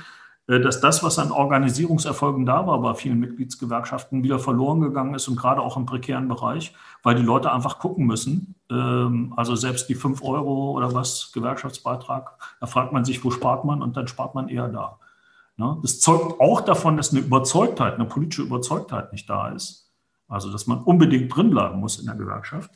dass 0.60 0.82
das, 0.82 1.04
was 1.04 1.20
an 1.20 1.32
Organisierungserfolgen 1.32 2.46
da 2.46 2.68
war 2.68 2.82
bei 2.82 2.94
vielen 2.96 3.20
Mitgliedsgewerkschaften, 3.20 4.24
wieder 4.24 4.40
verloren 4.40 4.82
gegangen 4.82 5.14
ist 5.14 5.28
und 5.28 5.38
gerade 5.38 5.62
auch 5.62 5.78
im 5.78 5.86
prekären 5.86 6.28
Bereich, 6.28 6.74
weil 7.04 7.16
die 7.16 7.22
Leute 7.22 7.52
einfach 7.52 7.80
gucken 7.80 8.06
müssen. 8.06 8.56
Ähm, 8.70 9.34
also 9.38 9.56
selbst 9.56 9.88
die 9.88 9.96
5 9.96 10.24
Euro 10.24 10.72
oder 10.72 10.94
was 10.94 11.32
Gewerkschaftsbeitrag, 11.34 12.38
da 12.60 12.66
fragt 12.66 12.92
man 12.92 13.06
sich, 13.06 13.24
wo 13.24 13.32
spart 13.32 13.66
man 13.66 13.82
und 13.82 13.96
dann 13.96 14.08
spart 14.08 14.36
man 14.36 14.50
eher 14.50 14.68
da. 14.68 15.00
Ne? 15.58 15.78
Das 15.82 16.00
zeugt 16.00 16.42
auch 16.42 16.62
davon, 16.62 16.98
dass 16.98 17.12
eine 17.12 17.22
Überzeugtheit, 17.22 17.96
eine 17.96 18.06
politische 18.06 18.42
Überzeugtheit 18.42 19.14
nicht 19.14 19.30
da 19.30 19.50
ist. 19.50 19.90
Also 20.28 20.52
dass 20.52 20.66
man 20.66 20.80
unbedingt 20.82 21.36
drinbleiben 21.36 21.80
muss 21.80 22.00
in 22.00 22.08
der 22.08 22.16
Gewerkschaft. 22.16 22.72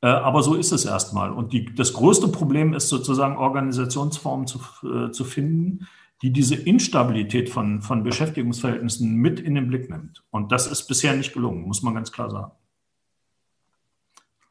Äh, 0.00 0.08
aber 0.08 0.42
so 0.42 0.54
ist 0.54 0.72
es 0.72 0.84
erstmal. 0.84 1.30
Und 1.32 1.52
die, 1.52 1.74
das 1.74 1.92
größte 1.92 2.28
Problem 2.28 2.72
ist 2.72 2.88
sozusagen 2.88 3.36
Organisationsformen 3.36 4.46
zu, 4.46 4.58
äh, 4.82 5.10
zu 5.10 5.24
finden, 5.24 5.86
die 6.22 6.32
diese 6.32 6.54
Instabilität 6.54 7.50
von, 7.50 7.82
von 7.82 8.02
Beschäftigungsverhältnissen 8.02 9.14
mit 9.14 9.40
in 9.40 9.54
den 9.54 9.68
Blick 9.68 9.90
nimmt. 9.90 10.22
Und 10.30 10.52
das 10.52 10.66
ist 10.66 10.86
bisher 10.86 11.14
nicht 11.14 11.34
gelungen, 11.34 11.62
muss 11.62 11.82
man 11.82 11.94
ganz 11.94 12.12
klar 12.12 12.30
sagen. 12.30 12.52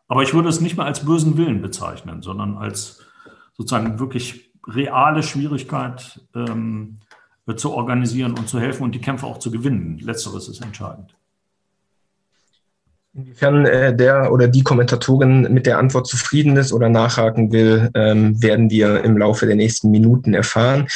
Aber 0.07 0.22
ich 0.22 0.34
würde 0.34 0.49
es 0.49 0.61
nicht 0.61 0.77
mehr 0.77 0.85
als 0.85 1.06
bösen 1.06 1.38
Willen 1.38 1.61
bezeichnen, 1.61 2.22
sondern 2.22 2.57
als 2.57 3.02
sozusagen 3.57 3.99
wirklich 3.99 4.52
reale 4.68 5.23
Schwierigkeit 5.23 6.22
ähm, 6.35 6.99
zu 7.56 7.72
organisieren 7.72 8.38
und 8.38 8.48
zu 8.48 8.60
helfen 8.60 8.84
und 8.84 8.95
die 8.95 9.02
Kämpfe 9.02 9.26
auch 9.26 9.40
zu 9.40 9.52
gewinnen. 9.52 9.98
Letzteres 9.99 10.48
ist 10.48 10.61
entscheidend. 10.61 11.15
Inwiefern 13.15 13.65
äh, 13.65 13.95
der 13.95 14.31
oder 14.31 14.48
die 14.48 14.64
Kommentatorin 14.64 15.53
mit 15.53 15.65
der 15.68 15.77
Antwort 15.77 16.07
zufrieden 16.07 16.57
ist 16.57 16.73
oder 16.73 16.90
nachhaken 16.90 17.52
will, 17.52 17.91
ähm, 17.94 18.41
werden 18.41 18.72
wir 18.72 19.03
im 19.03 19.18
Laufe 19.18 19.45
der 19.45 19.56
nächsten 19.56 19.91
Minuten 19.91 20.34
erfahren. 20.34 20.88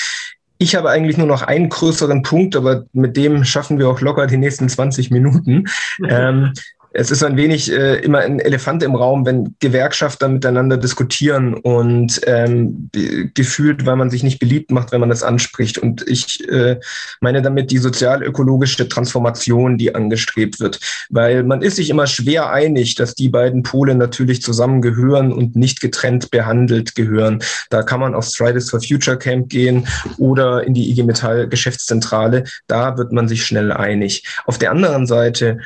Ich 0.57 0.75
habe 0.75 0.89
eigentlich 0.89 1.17
nur 1.17 1.27
noch 1.27 1.41
einen 1.41 1.69
größeren 1.69 2.23
Punkt, 2.23 2.55
aber 2.55 2.85
mit 2.93 3.15
dem 3.15 3.43
schaffen 3.43 3.77
wir 3.77 3.89
auch 3.89 4.01
locker 4.01 4.27
die 4.27 4.37
nächsten 4.37 4.69
20 4.69 5.11
Minuten. 5.11 5.65
ähm, 6.09 6.53
es 6.99 7.11
ist 7.11 7.21
ein 7.21 7.37
wenig 7.37 7.71
äh, 7.71 7.97
immer 7.99 8.19
ein 8.19 8.39
Elefant 8.39 8.81
im 8.81 8.95
Raum, 8.95 9.23
wenn 9.23 9.55
Gewerkschafter 9.59 10.27
miteinander 10.27 10.77
diskutieren 10.77 11.53
und 11.53 12.19
ähm, 12.25 12.89
gefühlt, 13.35 13.85
weil 13.85 13.97
man 13.97 14.09
sich 14.09 14.23
nicht 14.23 14.39
beliebt 14.39 14.71
macht, 14.71 14.91
wenn 14.91 15.01
man 15.01 15.09
das 15.09 15.21
anspricht. 15.21 15.77
Und 15.77 16.03
ich 16.07 16.49
äh, 16.49 16.79
meine 17.21 17.43
damit 17.43 17.69
die 17.69 17.77
sozial-ökologische 17.77 18.89
Transformation, 18.89 19.77
die 19.77 19.93
angestrebt 19.93 20.59
wird. 20.59 20.79
Weil 21.11 21.43
man 21.43 21.61
ist 21.61 21.75
sich 21.75 21.91
immer 21.91 22.07
schwer 22.07 22.49
einig, 22.49 22.95
dass 22.95 23.13
die 23.13 23.29
beiden 23.29 23.61
Pole 23.61 23.93
natürlich 23.93 24.41
zusammengehören 24.41 25.31
und 25.31 25.55
nicht 25.55 25.81
getrennt 25.81 26.31
behandelt 26.31 26.95
gehören. 26.95 27.43
Da 27.69 27.83
kann 27.83 27.99
man 27.99 28.15
aufs 28.15 28.35
Fridays 28.35 28.71
for 28.71 28.81
Future 28.81 29.19
Camp 29.19 29.49
gehen 29.49 29.87
oder 30.17 30.63
in 30.63 30.73
die 30.73 30.89
IG 30.89 31.03
Metall 31.03 31.47
Geschäftszentrale. 31.47 32.45
Da 32.65 32.97
wird 32.97 33.11
man 33.11 33.27
sich 33.27 33.45
schnell 33.45 33.71
einig. 33.71 34.23
Auf 34.47 34.57
der 34.57 34.71
anderen 34.71 35.05
Seite 35.05 35.59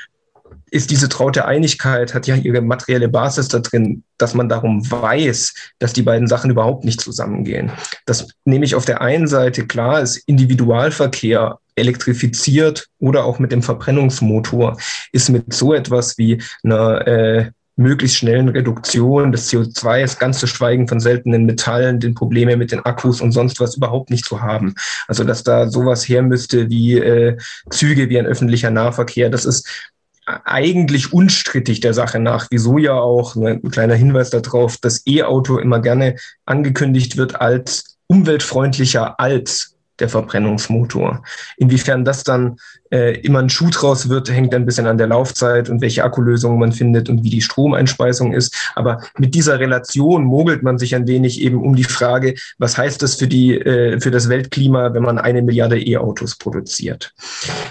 ist 0.71 0.89
diese 0.89 1.09
traute 1.09 1.45
Einigkeit, 1.45 2.13
hat 2.13 2.27
ja 2.27 2.35
ihre 2.35 2.61
materielle 2.61 3.09
Basis 3.09 3.49
da 3.49 3.59
drin, 3.59 4.03
dass 4.17 4.33
man 4.33 4.47
darum 4.49 4.89
weiß, 4.89 5.53
dass 5.79 5.93
die 5.93 6.01
beiden 6.01 6.27
Sachen 6.27 6.49
überhaupt 6.49 6.85
nicht 6.85 7.01
zusammengehen. 7.01 7.71
Das 8.05 8.29
nehme 8.45 8.65
ich 8.65 8.73
auf 8.73 8.85
der 8.85 9.01
einen 9.01 9.27
Seite 9.27 9.67
klar, 9.67 10.01
ist 10.01 10.17
Individualverkehr 10.27 11.59
elektrifiziert 11.75 12.87
oder 12.99 13.25
auch 13.25 13.37
mit 13.37 13.51
dem 13.51 13.61
Verbrennungsmotor, 13.61 14.77
ist 15.11 15.29
mit 15.29 15.53
so 15.53 15.73
etwas 15.73 16.17
wie 16.17 16.41
einer 16.63 17.07
äh, 17.07 17.51
möglichst 17.75 18.17
schnellen 18.17 18.49
Reduktion 18.49 19.31
des 19.31 19.51
CO2, 19.51 20.19
ganz 20.19 20.39
zu 20.39 20.47
schweigen 20.47 20.87
von 20.87 20.99
seltenen 20.99 21.45
Metallen, 21.45 21.99
den 21.99 22.13
Probleme 22.13 22.55
mit 22.55 22.71
den 22.71 22.85
Akkus 22.85 23.19
und 23.19 23.31
sonst 23.31 23.59
was 23.59 23.75
überhaupt 23.75 24.09
nicht 24.09 24.25
zu 24.25 24.41
haben. 24.41 24.75
Also 25.07 25.23
dass 25.23 25.43
da 25.43 25.69
sowas 25.69 26.07
her 26.07 26.21
müsste 26.21 26.69
wie 26.69 26.97
äh, 26.97 27.37
Züge, 27.69 28.09
wie 28.09 28.19
ein 28.19 28.25
öffentlicher 28.25 28.71
Nahverkehr, 28.71 29.29
das 29.29 29.45
ist 29.45 29.91
eigentlich 30.25 31.13
unstrittig 31.13 31.79
der 31.79 31.93
Sache 31.93 32.19
nach, 32.19 32.47
wieso 32.51 32.77
ja 32.77 32.93
auch, 32.93 33.35
ein 33.35 33.61
kleiner 33.71 33.95
Hinweis 33.95 34.29
darauf, 34.29 34.77
dass 34.77 35.05
E-Auto 35.05 35.57
immer 35.57 35.79
gerne 35.79 36.15
angekündigt 36.45 37.17
wird 37.17 37.41
als 37.41 37.97
umweltfreundlicher 38.07 39.19
als 39.19 39.75
der 40.01 40.09
Verbrennungsmotor. 40.09 41.23
Inwiefern 41.57 42.03
das 42.03 42.23
dann 42.23 42.57
äh, 42.91 43.19
immer 43.21 43.39
ein 43.39 43.49
Schuh 43.49 43.69
draus 43.69 44.09
wird, 44.09 44.29
hängt 44.29 44.53
ein 44.53 44.65
bisschen 44.65 44.87
an 44.87 44.97
der 44.97 45.07
Laufzeit 45.07 45.69
und 45.69 45.79
welche 45.79 46.03
Akkulösung 46.03 46.59
man 46.59 46.71
findet 46.71 47.07
und 47.07 47.23
wie 47.23 47.29
die 47.29 47.41
Stromeinspeisung 47.41 48.33
ist. 48.33 48.53
Aber 48.75 49.01
mit 49.17 49.35
dieser 49.35 49.59
Relation 49.59 50.25
mogelt 50.25 50.63
man 50.63 50.77
sich 50.77 50.95
ein 50.95 51.07
wenig 51.07 51.39
eben 51.39 51.61
um 51.61 51.75
die 51.75 51.83
Frage, 51.83 52.35
was 52.57 52.77
heißt 52.77 53.01
das 53.01 53.15
für 53.15 53.27
die, 53.27 53.57
äh, 53.57 54.01
für 54.01 54.11
das 54.11 54.27
Weltklima, 54.27 54.93
wenn 54.93 55.03
man 55.03 55.19
eine 55.19 55.41
Milliarde 55.41 55.79
E-Autos 55.79 56.35
produziert? 56.35 57.13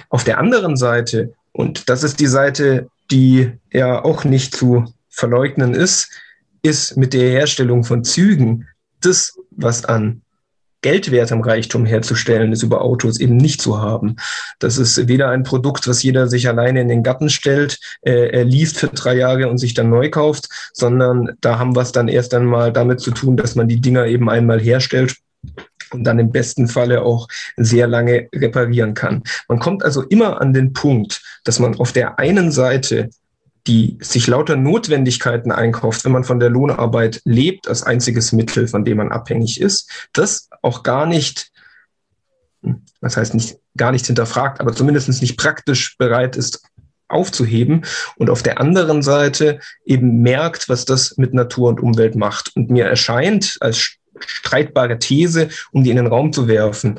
Auf 0.09 0.25
der 0.25 0.39
anderen 0.39 0.77
Seite 0.77 1.33
und 1.53 1.89
das 1.89 2.03
ist 2.03 2.21
die 2.21 2.27
Seite, 2.27 2.89
die 3.11 3.53
ja 3.73 4.05
auch 4.05 4.25
nicht 4.25 4.55
zu 4.55 4.85
verleugnen 5.09 5.75
ist, 5.75 6.11
ist 6.63 6.97
mit 6.97 7.13
der 7.13 7.31
Herstellung 7.31 7.85
von 7.85 8.05
Zügen 8.05 8.69
das, 9.01 9.37
was 9.51 9.85
an 9.85 10.23
geldwertem 10.83 11.43
Reichtum 11.43 11.85
herzustellen 11.85 12.53
ist 12.53 12.63
über 12.63 12.81
Autos 12.83 13.21
eben 13.21 13.37
nicht 13.37 13.61
zu 13.61 13.81
haben. 13.81 14.17
Das 14.61 14.79
ist 14.79 15.09
weder 15.09 15.29
ein 15.29 15.43
Produkt, 15.43 15.87
was 15.87 16.03
jeder 16.03 16.27
sich 16.27 16.49
alleine 16.49 16.81
in 16.81 16.89
den 16.89 17.03
Garten 17.03 17.29
stellt, 17.29 17.79
äh, 18.03 18.31
er 18.31 18.45
liest 18.45 18.79
für 18.79 18.89
drei 18.89 19.15
Jahre 19.17 19.49
und 19.49 19.59
sich 19.59 19.75
dann 19.75 19.91
neu 19.91 20.09
kauft, 20.11 20.49
sondern 20.73 21.37
da 21.41 21.59
haben 21.59 21.77
wir 21.77 21.83
es 21.83 21.93
dann 21.93 22.09
erst 22.09 22.33
einmal 22.33 22.73
damit 22.73 23.01
zu 23.01 23.11
tun, 23.11 23.37
dass 23.37 23.57
man 23.57 23.69
die 23.69 23.81
Dinger 23.81 24.07
eben 24.07 24.31
einmal 24.31 24.61
herstellt 24.61 25.17
und 25.93 26.05
dann 26.05 26.19
im 26.19 26.31
besten 26.31 26.69
Falle 26.69 27.03
auch 27.03 27.29
sehr 27.57 27.87
lange 27.87 28.29
reparieren 28.35 28.95
kann. 28.95 29.23
Man 29.49 29.59
kommt 29.59 29.85
also 29.85 30.03
immer 30.03 30.41
an 30.41 30.53
den 30.53 30.73
Punkt, 30.73 31.23
dass 31.45 31.59
man 31.59 31.77
auf 31.77 31.93
der 31.93 32.19
einen 32.19 32.53
Seite 32.53 33.11
die 33.67 33.99
sich 34.01 34.27
lauter 34.27 34.57
Notwendigkeiten 34.57 35.53
einkauft, 35.53 36.05
wenn 36.05 36.13
man 36.13 36.25
von 36.25 36.41
der 36.41 36.51
Lohnarbeit 36.51 37.21
lebt 37.25 37.69
als 37.69 37.83
einziges 37.83 38.33
Mittel, 38.33 38.69
von 38.69 38.85
dem 38.85 38.97
man 38.97 39.13
abhängig 39.13 39.61
ist, 39.61 40.09
das 40.13 40.49
auch 40.63 40.83
gar 40.83 41.07
nicht, 41.07 41.53
was 43.01 43.17
heißt 43.17 43.35
nicht, 43.35 43.59
gar 43.77 43.93
nicht 43.93 44.07
hinterfragt, 44.07 44.61
aber 44.61 44.73
zumindest 44.73 45.09
nicht 45.21 45.37
praktisch 45.37 45.97
bereit 45.99 46.37
ist 46.37 46.63
aufzuheben 47.09 47.85
und 48.17 48.31
auf 48.31 48.43
der 48.43 48.61
anderen 48.61 49.03
Seite 49.03 49.59
eben 49.85 50.23
merkt, 50.23 50.69
was 50.69 50.85
das 50.85 51.17
mit 51.17 51.35
Natur 51.35 51.69
und 51.69 51.81
Umwelt 51.81 52.15
macht. 52.15 52.55
Und 52.55 52.71
mir 52.71 52.87
erscheint 52.87 53.57
als 53.61 53.97
streitbare 54.27 54.99
These, 54.99 55.49
um 55.73 55.85
die 55.85 55.91
in 55.91 55.97
den 55.97 56.07
Raum 56.07 56.33
zu 56.33 56.49
werfen. 56.49 56.99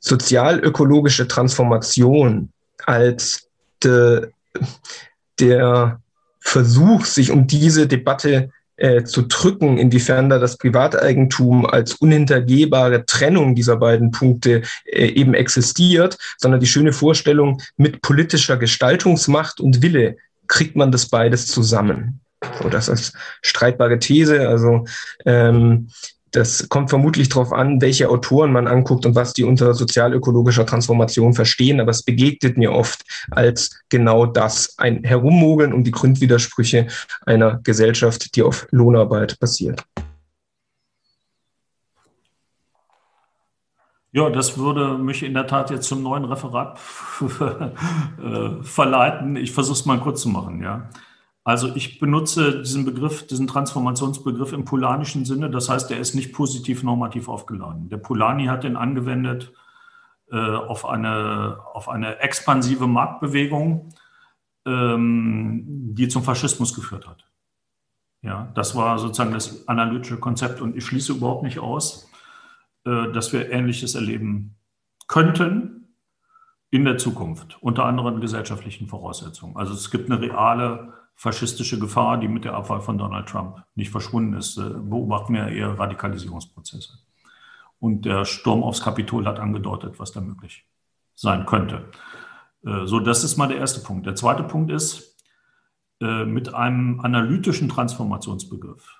Sozialökologische 0.00 1.28
Transformation 1.28 2.50
als 2.84 3.48
de, 3.82 4.28
der 5.38 6.00
Versuch, 6.40 7.04
sich 7.04 7.30
um 7.30 7.46
diese 7.46 7.86
Debatte 7.86 8.50
äh, 8.76 9.02
zu 9.02 9.22
drücken, 9.22 9.76
inwiefern 9.76 10.30
da 10.30 10.38
das 10.38 10.56
Privateigentum 10.56 11.66
als 11.66 11.94
unhintergehbare 11.94 13.04
Trennung 13.06 13.54
dieser 13.54 13.76
beiden 13.76 14.12
Punkte 14.12 14.62
äh, 14.84 15.06
eben 15.06 15.34
existiert, 15.34 16.16
sondern 16.36 16.60
die 16.60 16.66
schöne 16.66 16.92
Vorstellung, 16.92 17.60
mit 17.76 18.02
politischer 18.02 18.56
Gestaltungsmacht 18.56 19.60
und 19.60 19.82
Wille 19.82 20.16
kriegt 20.46 20.76
man 20.76 20.92
das 20.92 21.06
beides 21.06 21.48
zusammen. 21.48 22.20
So, 22.62 22.68
das 22.68 22.88
ist 22.88 23.14
streitbare 23.42 23.98
These. 23.98 24.48
Also 24.48 24.84
ähm, 25.26 25.88
das 26.30 26.68
kommt 26.68 26.90
vermutlich 26.90 27.28
darauf 27.28 27.52
an, 27.52 27.80
welche 27.80 28.08
Autoren 28.08 28.52
man 28.52 28.66
anguckt 28.66 29.06
und 29.06 29.14
was 29.14 29.32
die 29.32 29.44
unter 29.44 29.74
sozialökologischer 29.74 30.66
Transformation 30.66 31.32
verstehen. 31.34 31.80
Aber 31.80 31.90
es 31.90 32.02
begegnet 32.02 32.56
mir 32.56 32.72
oft 32.72 33.04
als 33.30 33.80
genau 33.88 34.26
das, 34.26 34.74
ein 34.78 35.04
Herummogeln 35.04 35.72
um 35.72 35.84
die 35.84 35.90
Grundwidersprüche 35.90 36.88
einer 37.24 37.60
Gesellschaft, 37.62 38.36
die 38.36 38.42
auf 38.42 38.66
Lohnarbeit 38.70 39.38
basiert. 39.38 39.84
Ja, 44.10 44.30
das 44.30 44.56
würde 44.56 44.96
mich 44.96 45.22
in 45.22 45.34
der 45.34 45.46
Tat 45.46 45.70
jetzt 45.70 45.86
zum 45.86 46.02
neuen 46.02 46.24
Referat 46.24 46.78
äh, 47.20 48.62
verleiten. 48.62 49.36
Ich 49.36 49.52
versuche 49.52 49.78
es 49.78 49.84
mal 49.84 50.00
kurz 50.00 50.22
zu 50.22 50.30
machen. 50.30 50.62
Ja. 50.62 50.88
Also 51.48 51.74
ich 51.74 51.98
benutze 51.98 52.60
diesen 52.60 52.84
Begriff, 52.84 53.26
diesen 53.26 53.46
Transformationsbegriff 53.46 54.52
im 54.52 54.66
polanischen 54.66 55.24
Sinne. 55.24 55.48
Das 55.48 55.70
heißt, 55.70 55.90
er 55.90 55.98
ist 55.98 56.14
nicht 56.14 56.34
positiv 56.34 56.82
normativ 56.82 57.26
aufgeladen. 57.26 57.88
Der 57.88 57.96
Polani 57.96 58.48
hat 58.48 58.64
den 58.64 58.76
angewendet 58.76 59.54
äh, 60.30 60.36
auf, 60.36 60.84
eine, 60.84 61.58
auf 61.72 61.88
eine 61.88 62.18
expansive 62.18 62.86
Marktbewegung, 62.86 63.94
ähm, 64.66 65.94
die 65.94 66.08
zum 66.08 66.22
Faschismus 66.22 66.74
geführt 66.74 67.08
hat. 67.08 67.24
Ja, 68.20 68.52
das 68.54 68.76
war 68.76 68.98
sozusagen 68.98 69.32
das 69.32 69.66
analytische 69.68 70.18
Konzept 70.18 70.60
und 70.60 70.76
ich 70.76 70.84
schließe 70.84 71.12
überhaupt 71.12 71.44
nicht 71.44 71.60
aus, 71.60 72.10
äh, 72.84 73.10
dass 73.10 73.32
wir 73.32 73.50
Ähnliches 73.50 73.94
erleben 73.94 74.54
könnten 75.06 75.94
in 76.68 76.84
der 76.84 76.98
Zukunft, 76.98 77.56
unter 77.62 77.86
anderen 77.86 78.20
gesellschaftlichen 78.20 78.86
Voraussetzungen. 78.86 79.56
Also 79.56 79.72
es 79.72 79.90
gibt 79.90 80.10
eine 80.10 80.20
reale 80.20 80.92
faschistische 81.18 81.80
Gefahr, 81.80 82.16
die 82.18 82.28
mit 82.28 82.44
der 82.44 82.54
Abwahl 82.54 82.80
von 82.80 82.96
Donald 82.96 83.28
Trump 83.28 83.64
nicht 83.74 83.90
verschwunden 83.90 84.34
ist, 84.34 84.56
äh, 84.56 84.70
beobachten 84.70 85.34
wir 85.34 85.48
eher 85.48 85.76
Radikalisierungsprozesse. 85.76 87.00
Und 87.80 88.04
der 88.04 88.24
Sturm 88.24 88.62
aufs 88.62 88.82
Kapitol 88.82 89.26
hat 89.26 89.40
angedeutet, 89.40 89.98
was 89.98 90.12
da 90.12 90.20
möglich 90.20 90.64
sein 91.16 91.44
könnte. 91.44 91.86
Äh, 92.64 92.86
so, 92.86 93.00
das 93.00 93.24
ist 93.24 93.36
mal 93.36 93.48
der 93.48 93.58
erste 93.58 93.80
Punkt. 93.80 94.06
Der 94.06 94.14
zweite 94.14 94.44
Punkt 94.44 94.70
ist, 94.70 95.16
äh, 96.00 96.24
mit 96.24 96.54
einem 96.54 97.00
analytischen 97.00 97.68
Transformationsbegriff 97.68 98.94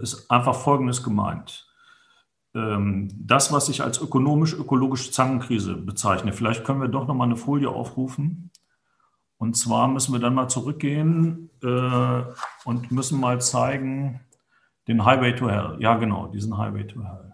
ist 0.00 0.30
einfach 0.30 0.54
Folgendes 0.54 1.02
gemeint. 1.02 1.66
Ähm, 2.54 3.08
das, 3.16 3.52
was 3.52 3.68
ich 3.68 3.82
als 3.82 4.00
ökonomisch-ökologische 4.00 5.10
Zangenkrise 5.10 5.74
bezeichne, 5.74 6.32
vielleicht 6.32 6.64
können 6.64 6.80
wir 6.80 6.86
doch 6.86 7.08
noch 7.08 7.16
mal 7.16 7.24
eine 7.24 7.34
Folie 7.34 7.68
aufrufen. 7.68 8.51
Und 9.42 9.56
zwar 9.56 9.88
müssen 9.88 10.12
wir 10.12 10.20
dann 10.20 10.36
mal 10.36 10.46
zurückgehen 10.46 11.50
äh, 11.64 12.22
und 12.64 12.92
müssen 12.92 13.18
mal 13.18 13.40
zeigen, 13.40 14.20
den 14.86 15.04
Highway 15.04 15.34
to 15.34 15.50
Hell. 15.50 15.78
Ja, 15.80 15.96
genau, 15.96 16.28
diesen 16.28 16.56
Highway 16.56 16.86
to 16.86 17.02
Hell. 17.02 17.32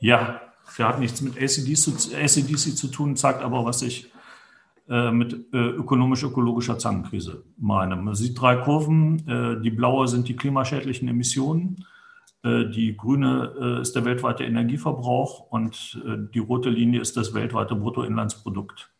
Ja, 0.00 0.40
der 0.76 0.88
hat 0.88 0.98
nichts 0.98 1.20
mit 1.20 1.36
ACDC, 1.36 2.16
ACDC 2.16 2.76
zu 2.76 2.88
tun, 2.88 3.14
zeigt 3.14 3.42
aber, 3.42 3.64
was 3.64 3.82
ich 3.82 4.10
äh, 4.88 5.12
mit 5.12 5.54
äh, 5.54 5.56
ökonomisch-ökologischer 5.56 6.80
Zangenkrise 6.80 7.44
meine. 7.56 7.94
Man 7.94 8.16
sieht 8.16 8.40
drei 8.40 8.56
Kurven. 8.56 9.28
Äh, 9.28 9.62
die 9.62 9.70
blaue 9.70 10.08
sind 10.08 10.26
die 10.26 10.34
klimaschädlichen 10.34 11.06
Emissionen. 11.06 11.84
Die 12.44 12.96
grüne 12.96 13.80
ist 13.82 13.96
der 13.96 14.04
weltweite 14.04 14.44
Energieverbrauch 14.44 15.50
und 15.50 16.00
die 16.32 16.38
rote 16.38 16.70
Linie 16.70 17.00
ist 17.00 17.16
das 17.16 17.34
weltweite 17.34 17.74
Bruttoinlandsprodukt. 17.74 18.90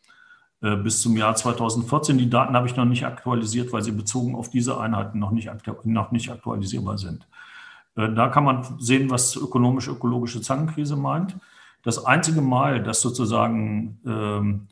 Äh, 0.61 0.77
bis 0.77 1.03
zum 1.03 1.17
Jahr 1.17 1.37
2014. 1.37 2.19
Die 2.19 2.31
Daten 2.31 2.57
habe 2.57 2.67
ich 2.67 2.75
noch 2.75 2.85
nicht 2.85 3.07
aktualisiert, 3.07 3.73
weil 3.73 3.83
sie 3.83 3.93
bezogen 3.93 4.35
auf 4.35 4.51
diese 4.51 4.81
Einheiten 4.81 5.19
noch 5.19 5.31
nicht, 5.31 5.51
noch 5.85 6.11
nicht 6.11 6.31
aktualisierbar 6.31 6.99
sind. 6.99 7.29
Äh, 7.95 8.13
da 8.13 8.29
kann 8.29 8.45
man 8.45 8.67
sehen, 8.79 9.09
was 9.11 9.37
ökonomisch-ökologische 9.37 10.41
Zangenkrise 10.41 10.97
meint. 10.97 11.37
Das 11.83 12.05
einzige 12.05 12.41
Mal, 12.41 12.83
dass 12.83 13.01
sozusagen 13.01 14.01
ähm, 14.05 14.69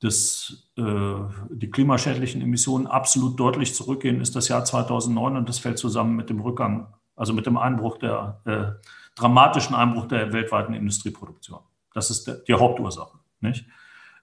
das, 0.00 0.68
äh, 0.76 1.14
die 1.50 1.70
klimaschädlichen 1.70 2.42
Emissionen 2.42 2.88
absolut 2.88 3.38
deutlich 3.38 3.76
zurückgehen, 3.76 4.20
ist 4.20 4.34
das 4.34 4.48
Jahr 4.48 4.64
2009 4.64 5.36
und 5.36 5.48
das 5.48 5.60
fällt 5.60 5.78
zusammen 5.78 6.16
mit 6.16 6.30
dem 6.30 6.40
Rückgang, 6.40 6.88
also 7.14 7.32
mit 7.32 7.46
dem 7.46 7.56
Einbruch 7.56 7.98
der 7.98 8.40
äh, 8.44 8.88
dramatischen 9.14 9.76
Einbruch 9.76 10.06
der 10.06 10.32
weltweiten 10.32 10.74
Industrieproduktion. 10.74 11.60
Das 11.94 12.10
ist 12.10 12.26
der, 12.26 12.34
die 12.38 12.54
Hauptursache. 12.54 13.18
Nicht? 13.40 13.66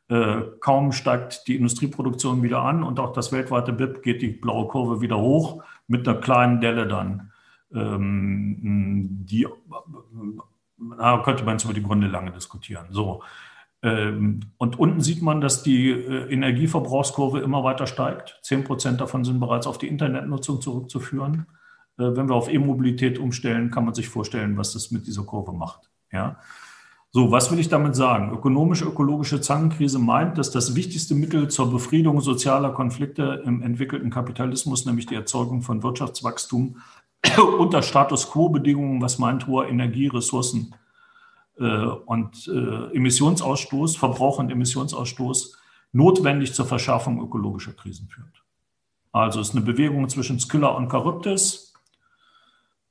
Äh, 0.10 0.42
kaum 0.60 0.92
steigt 0.92 1.48
die 1.48 1.56
Industrieproduktion 1.56 2.42
wieder 2.44 2.62
an 2.64 2.84
und 2.84 3.00
auch 3.00 3.14
das 3.14 3.32
weltweite 3.32 3.74
BIP 3.74 4.02
geht 4.02 4.22
die 4.22 4.30
blaue 4.30 4.68
Kurve 4.68 5.02
wieder 5.02 5.20
hoch 5.20 5.64
mit 5.88 6.08
einer 6.08 6.20
kleinen 6.20 6.62
Delle 6.62 6.88
dann. 6.88 7.32
Ähm, 7.72 9.26
die 9.30 9.48
da 10.98 11.22
könnte 11.24 11.44
man 11.44 11.56
jetzt 11.56 11.66
über 11.66 11.74
die 11.74 11.84
Gründe 11.84 12.08
lange 12.08 12.32
diskutieren. 12.32 12.88
So. 12.90 13.22
Ähm, 13.82 14.42
und 14.58 14.80
unten 14.80 15.02
sieht 15.02 15.22
man, 15.22 15.42
dass 15.42 15.64
die 15.64 15.90
äh, 15.90 16.32
Energieverbrauchskurve 16.32 17.40
immer 17.40 17.64
weiter 17.64 17.88
steigt. 17.88 18.40
Zehn 18.42 18.64
Prozent 18.64 19.00
davon 19.00 19.24
sind 19.24 19.40
bereits 19.40 19.68
auf 19.68 19.78
die 19.78 19.88
Internetnutzung 19.88 20.62
zurückzuführen. 20.62 21.46
Äh, 21.98 22.16
wenn 22.16 22.28
wir 22.28 22.36
auf 22.36 22.52
E-Mobilität 22.52 23.20
umstellen, 23.20 23.72
kann 23.72 23.86
man 23.86 23.94
sich 23.94 24.10
vorstellen, 24.10 24.58
was 24.58 24.74
das 24.74 24.92
mit 24.92 25.08
dieser 25.08 25.24
Kurve 25.24 25.54
macht. 25.54 25.90
Ja. 26.12 26.38
So, 27.12 27.32
was 27.32 27.52
will 27.52 27.60
ich 27.60 27.70
damit 27.70 27.96
sagen? 27.96 28.32
Ökonomisch-ökologische 28.32 29.42
Zangenkrise 29.42 29.98
meint, 29.98 30.38
dass 30.38 30.52
das 30.52 30.76
wichtigste 30.76 31.16
Mittel 31.16 31.48
zur 31.48 31.72
Befriedung 31.72 32.22
sozialer 32.22 32.72
Konflikte 32.72 33.42
im 33.46 33.64
entwickelten 33.64 34.12
Kapitalismus, 34.12 34.86
nämlich 34.86 35.08
die 35.08 35.16
Erzeugung 35.16 35.64
von 35.64 35.82
Wirtschaftswachstum 35.82 36.82
unter 37.58 37.82
Status 37.82 38.30
quo-Bedingungen, 38.30 39.02
was 39.02 39.18
meint 39.18 39.48
hoher 39.48 39.68
Energie, 39.68 40.06
Ressourcen 40.06 40.76
äh, 41.58 41.64
und 41.66 42.48
äh, 42.48 42.96
Emissionsausstoß, 42.96 43.98
Verbrauch 43.98 44.38
und 44.38 44.52
Emissionsausstoß, 44.52 45.58
notwendig 45.92 46.54
zur 46.54 46.68
Verschärfung 46.68 47.20
ökologischer 47.24 47.74
Krisen 47.74 48.08
führt. 48.08 48.44
Also 49.12 49.40
es 49.40 49.50
ist 49.50 49.56
eine 49.56 49.66
Bewegung 49.66 50.08
zwischen 50.10 50.40
Skylla 50.40 50.68
und 50.68 50.92
Charybdis. 50.92 51.74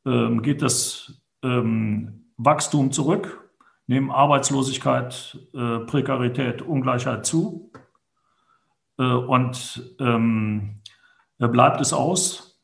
Ähm, 0.05 0.43
geht 0.43 0.61
das 0.61 1.23
ähm, 1.45 2.33
Wachstum 2.37 2.91
zurück, 2.91 3.48
nehmen 3.89 4.11
Arbeitslosigkeit, 4.11 5.39
äh, 5.55 5.79
Prekarität, 5.81 6.63
Ungleichheit 6.63 7.27
zu. 7.27 7.73
Äh, 8.99 9.03
und 9.03 9.97
ähm, 9.99 10.83
bleibt 11.39 11.81
es 11.81 11.93
aus, 11.93 12.61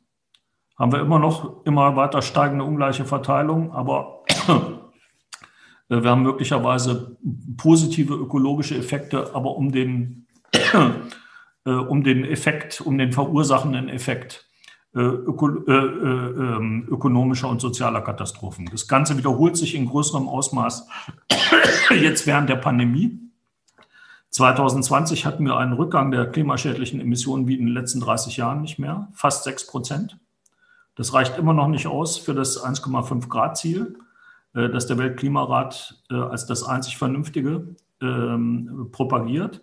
haben 0.79 0.93
wir 0.93 1.01
immer 1.01 1.19
noch 1.19 1.65
immer 1.65 1.97
weiter 1.97 2.23
steigende 2.23 2.65
ungleiche 2.65 3.05
Verteilung, 3.05 3.73
aber 3.73 4.23
äh, 5.89 6.03
wir 6.03 6.11
haben 6.11 6.23
möglicherweise 6.23 7.17
positive 7.57 8.15
ökologische 8.15 8.77
Effekte, 8.77 9.35
aber 9.35 9.57
um 9.57 9.73
den, 9.73 10.27
äh, 11.65 11.71
um 11.71 12.05
den 12.05 12.25
Effekt, 12.25 12.81
um 12.81 12.99
den 12.99 13.13
verursachenden 13.13 13.89
Effekt 13.89 14.47
äh, 14.49 14.54
öko, 15.01 15.49
äh, 15.67 15.73
äh, 15.73 16.57
ähm, 16.57 16.87
ökonomischer 16.89 17.49
und 17.49 17.61
sozialer 17.61 18.01
Katastrophen. 18.01 18.67
Das 18.71 18.87
Ganze 18.87 19.19
wiederholt 19.19 19.57
sich 19.57 19.75
in 19.75 19.87
größerem 19.87 20.29
Ausmaß 20.29 20.89
jetzt 22.01 22.27
während 22.27 22.49
der 22.49 22.57
Pandemie. 22.57 23.19
2020 24.31 25.27
hatten 25.27 25.45
wir 25.45 25.57
einen 25.57 25.73
Rückgang 25.73 26.11
der 26.11 26.27
klimaschädlichen 26.27 27.01
Emissionen 27.01 27.47
wie 27.49 27.55
in 27.55 27.67
den 27.67 27.75
letzten 27.75 28.01
30 28.01 28.37
Jahren 28.37 28.63
nicht 28.63 28.79
mehr, 28.79 29.09
fast 29.15 29.45
6 29.45 29.67
Prozent. 29.67 30.19
Das 30.97 31.13
reicht 31.13 31.39
immer 31.39 31.55
noch 31.55 31.69
nicht 31.69 31.87
aus 31.87 32.17
für 32.17 32.35
das 32.35 32.63
1,5 32.65 33.29
Grad 33.29 33.57
Ziel, 33.57 33.99
das 34.53 34.87
der 34.87 34.99
Weltklimarat 34.99 36.03
als 36.09 36.47
das 36.47 36.65
einzig 36.65 36.97
Vernünftige 36.97 37.77
ähm, 38.01 38.89
propagiert. 38.91 39.63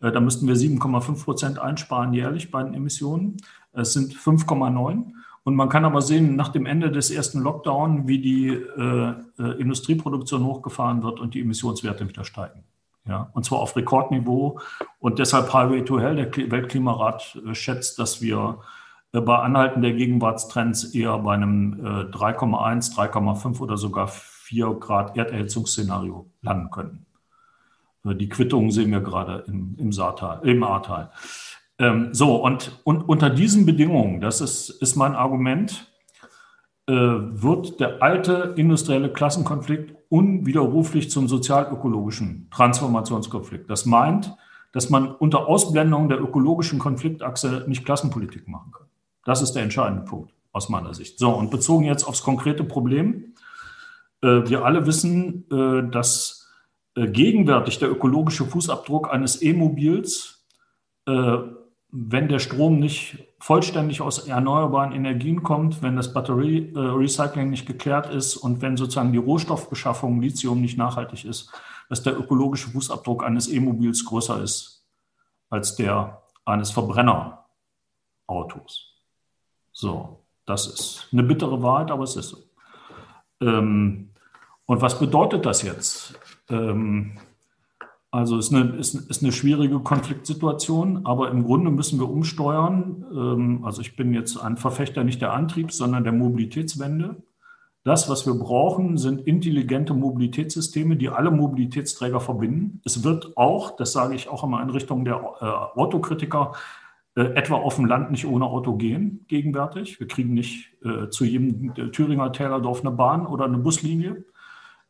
Da 0.00 0.18
müssten 0.18 0.48
wir 0.48 0.56
7,5 0.56 1.24
Prozent 1.24 1.58
einsparen 1.60 2.12
jährlich 2.12 2.50
bei 2.50 2.62
den 2.62 2.74
Emissionen. 2.74 3.36
Es 3.72 3.92
sind 3.92 4.14
5,9. 4.14 5.12
Und 5.44 5.56
man 5.56 5.68
kann 5.68 5.84
aber 5.84 6.02
sehen, 6.02 6.36
nach 6.36 6.50
dem 6.50 6.66
Ende 6.66 6.90
des 6.90 7.10
ersten 7.10 7.40
Lockdown, 7.40 8.06
wie 8.06 8.20
die 8.20 8.48
äh, 8.48 9.14
äh, 9.38 9.60
Industrieproduktion 9.60 10.44
hochgefahren 10.44 11.02
wird 11.02 11.18
und 11.18 11.34
die 11.34 11.40
Emissionswerte 11.40 12.08
wieder 12.08 12.24
steigen. 12.24 12.64
Ja, 13.04 13.30
und 13.34 13.44
zwar 13.44 13.58
auf 13.58 13.74
Rekordniveau. 13.74 14.60
Und 15.00 15.18
deshalb 15.18 15.52
Highway 15.52 15.84
to 15.84 15.98
Hell, 15.98 16.14
der 16.14 16.50
Weltklimarat 16.50 17.40
äh, 17.44 17.54
schätzt, 17.54 17.98
dass 17.98 18.22
wir 18.22 18.60
äh, 19.12 19.20
bei 19.20 19.36
Anhalten 19.38 19.82
der 19.82 19.94
Gegenwartstrends 19.94 20.94
eher 20.94 21.18
bei 21.18 21.34
einem 21.34 21.84
äh, 21.84 22.16
3,1, 22.16 22.94
3,5 22.94 23.60
oder 23.60 23.76
sogar 23.76 24.06
4 24.08 24.74
Grad 24.74 25.16
Erderhitzungsszenario 25.16 26.30
landen 26.42 26.70
könnten. 26.70 27.06
Äh, 28.04 28.14
die 28.14 28.28
Quittungen 28.28 28.70
sehen 28.70 28.92
wir 28.92 29.00
gerade 29.00 29.44
im, 29.46 29.74
im, 29.78 29.92
Saartal, 29.92 30.46
im 30.46 30.62
Ahrtal. 30.62 31.10
Ähm, 31.82 32.14
so, 32.14 32.36
und, 32.36 32.80
und 32.84 33.08
unter 33.08 33.28
diesen 33.28 33.66
Bedingungen, 33.66 34.20
das 34.20 34.40
ist, 34.40 34.70
ist 34.70 34.94
mein 34.94 35.16
Argument, 35.16 35.92
äh, 36.86 36.94
wird 36.94 37.80
der 37.80 38.00
alte 38.00 38.54
industrielle 38.56 39.12
Klassenkonflikt 39.12 39.96
unwiderruflich 40.08 41.10
zum 41.10 41.26
sozialökologischen 41.26 42.48
Transformationskonflikt. 42.52 43.68
Das 43.68 43.84
meint, 43.84 44.32
dass 44.70 44.90
man 44.90 45.12
unter 45.12 45.48
Ausblendung 45.48 46.08
der 46.08 46.20
ökologischen 46.20 46.78
Konfliktachse 46.78 47.64
nicht 47.66 47.84
Klassenpolitik 47.84 48.46
machen 48.46 48.70
kann. 48.70 48.86
Das 49.24 49.42
ist 49.42 49.54
der 49.54 49.64
entscheidende 49.64 50.04
Punkt 50.04 50.32
aus 50.52 50.68
meiner 50.68 50.94
Sicht. 50.94 51.18
So, 51.18 51.30
und 51.30 51.50
bezogen 51.50 51.84
jetzt 51.84 52.04
aufs 52.04 52.22
konkrete 52.22 52.62
Problem. 52.62 53.34
Äh, 54.22 54.48
wir 54.48 54.64
alle 54.64 54.86
wissen, 54.86 55.46
äh, 55.50 55.90
dass 55.90 56.48
äh, 56.94 57.08
gegenwärtig 57.08 57.80
der 57.80 57.90
ökologische 57.90 58.44
Fußabdruck 58.44 59.12
eines 59.12 59.42
E-Mobils 59.42 60.38
wenn 61.92 62.28
der 62.28 62.38
Strom 62.38 62.78
nicht 62.80 63.18
vollständig 63.38 64.00
aus 64.00 64.26
erneuerbaren 64.26 64.92
Energien 64.92 65.42
kommt, 65.42 65.82
wenn 65.82 65.94
das 65.94 66.14
Batterierecycling 66.14 67.50
nicht 67.50 67.66
geklärt 67.66 68.08
ist 68.12 68.36
und 68.36 68.62
wenn 68.62 68.78
sozusagen 68.78 69.12
die 69.12 69.18
Rohstoffbeschaffung 69.18 70.22
Lithium 70.22 70.62
nicht 70.62 70.78
nachhaltig 70.78 71.26
ist, 71.26 71.52
dass 71.90 72.02
der 72.02 72.18
ökologische 72.18 72.70
Fußabdruck 72.70 73.22
eines 73.22 73.52
E-Mobils 73.52 74.06
größer 74.06 74.42
ist 74.42 74.86
als 75.50 75.76
der 75.76 76.22
eines 76.46 76.70
Verbrennerautos. 76.70 77.36
So, 79.72 80.24
das 80.46 80.66
ist 80.66 81.08
eine 81.12 81.22
bittere 81.22 81.62
Wahrheit, 81.62 81.90
aber 81.90 82.04
es 82.04 82.16
ist 82.16 82.30
so. 82.30 82.38
Ähm, 83.42 84.14
und 84.64 84.80
was 84.80 84.98
bedeutet 84.98 85.44
das 85.44 85.60
jetzt? 85.60 86.18
Ähm, 86.48 87.18
also 88.12 88.36
ist 88.36 88.52
eine, 88.54 88.76
ist, 88.76 88.94
ist 88.94 89.22
eine 89.22 89.32
schwierige 89.32 89.80
Konfliktsituation, 89.80 91.06
aber 91.06 91.30
im 91.30 91.44
Grunde 91.44 91.70
müssen 91.70 91.98
wir 91.98 92.10
umsteuern. 92.10 93.06
Ähm, 93.10 93.64
also 93.64 93.80
ich 93.80 93.96
bin 93.96 94.12
jetzt 94.12 94.36
ein 94.36 94.58
Verfechter 94.58 95.02
nicht 95.02 95.22
der 95.22 95.32
Antriebs, 95.32 95.78
sondern 95.78 96.04
der 96.04 96.12
Mobilitätswende. 96.12 97.16
Das, 97.84 98.10
was 98.10 98.26
wir 98.26 98.34
brauchen, 98.34 98.98
sind 98.98 99.22
intelligente 99.26 99.94
Mobilitätssysteme, 99.94 100.96
die 100.96 101.08
alle 101.08 101.30
Mobilitätsträger 101.30 102.20
verbinden. 102.20 102.82
Es 102.84 103.02
wird 103.02 103.34
auch, 103.38 103.76
das 103.76 103.92
sage 103.92 104.14
ich 104.14 104.28
auch 104.28 104.44
immer 104.44 104.62
in 104.62 104.68
Richtung 104.68 105.06
der 105.06 105.14
äh, 105.40 105.78
Autokritiker, 105.78 106.52
äh, 107.16 107.22
etwa 107.22 107.54
auf 107.56 107.76
dem 107.76 107.86
Land 107.86 108.10
nicht 108.10 108.26
ohne 108.26 108.44
Auto 108.44 108.76
gehen 108.76 109.24
gegenwärtig. 109.26 109.98
Wir 110.00 110.06
kriegen 110.06 110.34
nicht 110.34 110.70
äh, 110.84 111.08
zu 111.08 111.24
jedem 111.24 111.74
Thüringer 111.92 112.30
Tälerdorf 112.30 112.82
eine 112.82 112.90
Bahn 112.90 113.26
oder 113.26 113.46
eine 113.46 113.58
Buslinie. 113.58 114.24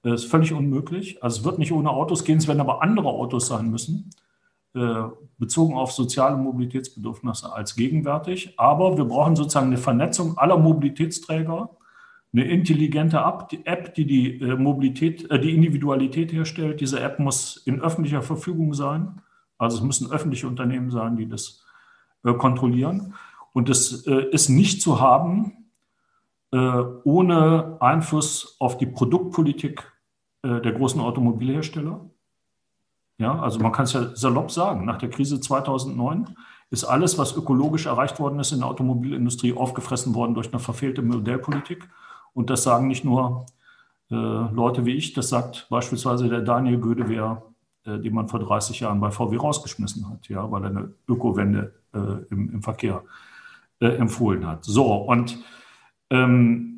Das 0.03 0.25
ist 0.25 0.31
völlig 0.31 0.53
unmöglich. 0.53 1.23
Also 1.23 1.41
es 1.41 1.45
wird 1.45 1.59
nicht 1.59 1.73
ohne 1.73 1.91
Autos 1.91 2.25
gehen, 2.25 2.39
es 2.39 2.49
werden 2.49 2.61
aber 2.61 2.83
andere 2.83 3.09
Autos 3.09 3.47
sein 3.47 3.71
müssen, 3.71 4.11
äh, 4.75 5.05
bezogen 5.39 5.75
auf 5.75 5.93
soziale 5.93 6.37
Mobilitätsbedürfnisse 6.37 7.53
als 7.53 7.77
gegenwärtig. 7.77 8.59
Aber 8.59 8.97
wir 8.97 9.05
brauchen 9.05 9.37
sozusagen 9.37 9.69
eine 9.69 9.79
Vernetzung 9.79 10.37
aller 10.39 10.59
Mobilitätsträger, 10.59 11.71
eine 12.33 12.45
intelligente 12.45 13.19
App, 13.65 13.95
die 13.95 14.07
die 14.07 14.41
äh, 14.41 14.57
Mobilität, 14.57 15.31
äh, 15.31 15.39
die 15.39 15.55
Individualität 15.55 16.33
herstellt. 16.33 16.81
Diese 16.81 16.99
App 16.99 17.21
muss 17.21 17.59
in 17.59 17.81
öffentlicher 17.81 18.23
Verfügung 18.23 18.75
sein. 18.75 19.21
Also 19.57 19.77
es 19.77 19.83
müssen 19.85 20.11
öffentliche 20.11 20.49
Unternehmen 20.49 20.91
sein, 20.91 21.17
die 21.17 21.29
das 21.29 21.63
kontrollieren. 22.25 23.15
Und 23.53 23.69
das 23.69 23.93
ist 23.93 24.49
nicht 24.49 24.81
zu 24.81 25.01
haben 25.01 25.57
ohne 26.53 27.77
Einfluss 27.81 28.57
auf 28.61 28.79
die 28.79 28.87
Produktpolitik 28.87 29.92
äh, 30.43 30.61
der 30.61 30.73
großen 30.73 31.01
Automobilhersteller. 31.01 32.11
Ja, 33.19 33.39
also 33.39 33.61
man 33.61 33.73
kann 33.73 33.85
es 33.85 33.93
ja 33.93 34.15
salopp 34.17 34.51
sagen, 34.51 34.85
nach 34.85 34.99
der 34.99 35.11
Krise 35.11 35.41
2009 35.41 36.35
ist 36.71 36.85
alles, 36.85 37.19
was 37.19 37.37
ökologisch 37.37 37.87
erreicht 37.87 38.19
worden 38.19 38.41
ist 38.41 38.53
in 38.53 38.61
der 38.61 38.69
Automobilindustrie, 38.69 39.53
aufgefressen 39.53 40.15
worden 40.15 40.35
durch 40.35 40.51
eine 40.51 40.59
verfehlte 40.59 41.03
Modellpolitik. 41.03 41.89
Und 42.33 42.49
das 42.49 42.63
sagen 42.63 42.89
nicht 42.89 43.05
nur 43.05 43.47
äh, 44.11 44.15
Leute 44.15 44.85
wie 44.87 44.95
ich, 44.95 45.13
das 45.13 45.29
sagt 45.29 45.67
beispielsweise 45.71 46.29
der 46.29 46.41
Daniel 46.41 46.81
Gödewehr, 46.81 47.43
äh, 47.85 47.99
den 47.99 48.15
man 48.15 48.29
vor 48.29 48.41
30 48.41 48.81
Jahren 48.81 49.01
bei 49.01 49.11
VW 49.11 49.37
rausgeschmissen 49.37 50.09
hat, 50.09 50.29
ja, 50.29 50.51
weil 50.51 50.65
er 50.65 50.71
eine 50.71 50.95
Ökowende 51.09 51.75
äh, 51.95 52.25
im, 52.31 52.51
im, 52.51 52.63
Verkehr 52.63 53.05
äh, 53.81 53.89
empfohlen 53.97 54.47
hat. 54.47 54.65
So, 54.65 54.95
und 54.95 55.39
ähm, 56.11 56.72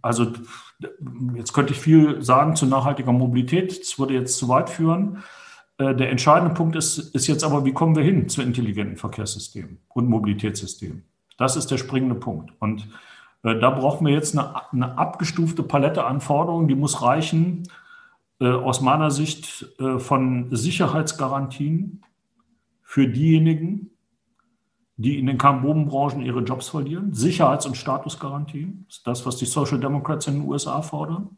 also 0.00 0.32
jetzt 1.34 1.52
könnte 1.52 1.72
ich 1.72 1.80
viel 1.80 2.22
sagen 2.22 2.56
zu 2.56 2.66
nachhaltiger 2.66 3.12
Mobilität. 3.12 3.80
Das 3.80 3.98
würde 3.98 4.14
jetzt 4.14 4.38
zu 4.38 4.48
weit 4.48 4.70
führen. 4.70 5.22
Äh, 5.78 5.94
der 5.94 6.10
entscheidende 6.10 6.54
Punkt 6.54 6.76
ist, 6.76 6.98
ist 6.98 7.26
jetzt 7.26 7.44
aber, 7.44 7.64
wie 7.64 7.72
kommen 7.72 7.96
wir 7.96 8.02
hin 8.02 8.28
zu 8.28 8.42
intelligenten 8.42 8.96
Verkehrssystemen 8.96 9.78
und 9.88 10.08
Mobilitätssystemen? 10.08 11.04
Das 11.38 11.56
ist 11.56 11.70
der 11.70 11.78
springende 11.78 12.14
Punkt. 12.14 12.52
Und 12.58 12.88
äh, 13.42 13.58
da 13.58 13.70
brauchen 13.70 14.06
wir 14.06 14.12
jetzt 14.12 14.36
eine, 14.36 14.70
eine, 14.70 14.98
abgestufte 14.98 15.62
Palette 15.62 16.04
an 16.04 16.20
Forderungen, 16.20 16.68
die 16.68 16.74
muss 16.74 17.02
reichen 17.02 17.68
äh, 18.40 18.48
aus 18.48 18.80
meiner 18.80 19.10
Sicht 19.10 19.66
von 19.98 20.48
Sicherheitsgarantien 20.54 22.02
für 22.82 23.08
diejenigen, 23.08 23.90
die 24.96 25.18
in 25.18 25.26
den 25.26 25.38
Carbonbranchen 25.38 26.22
ihre 26.22 26.40
Jobs 26.40 26.68
verlieren. 26.68 27.12
Sicherheits- 27.12 27.66
und 27.66 27.76
Statusgarantien, 27.76 28.84
das 28.88 28.98
ist 28.98 29.06
das, 29.06 29.26
was 29.26 29.36
die 29.36 29.46
Social 29.46 29.80
Democrats 29.80 30.26
in 30.26 30.40
den 30.40 30.48
USA 30.48 30.82
fordern. 30.82 31.36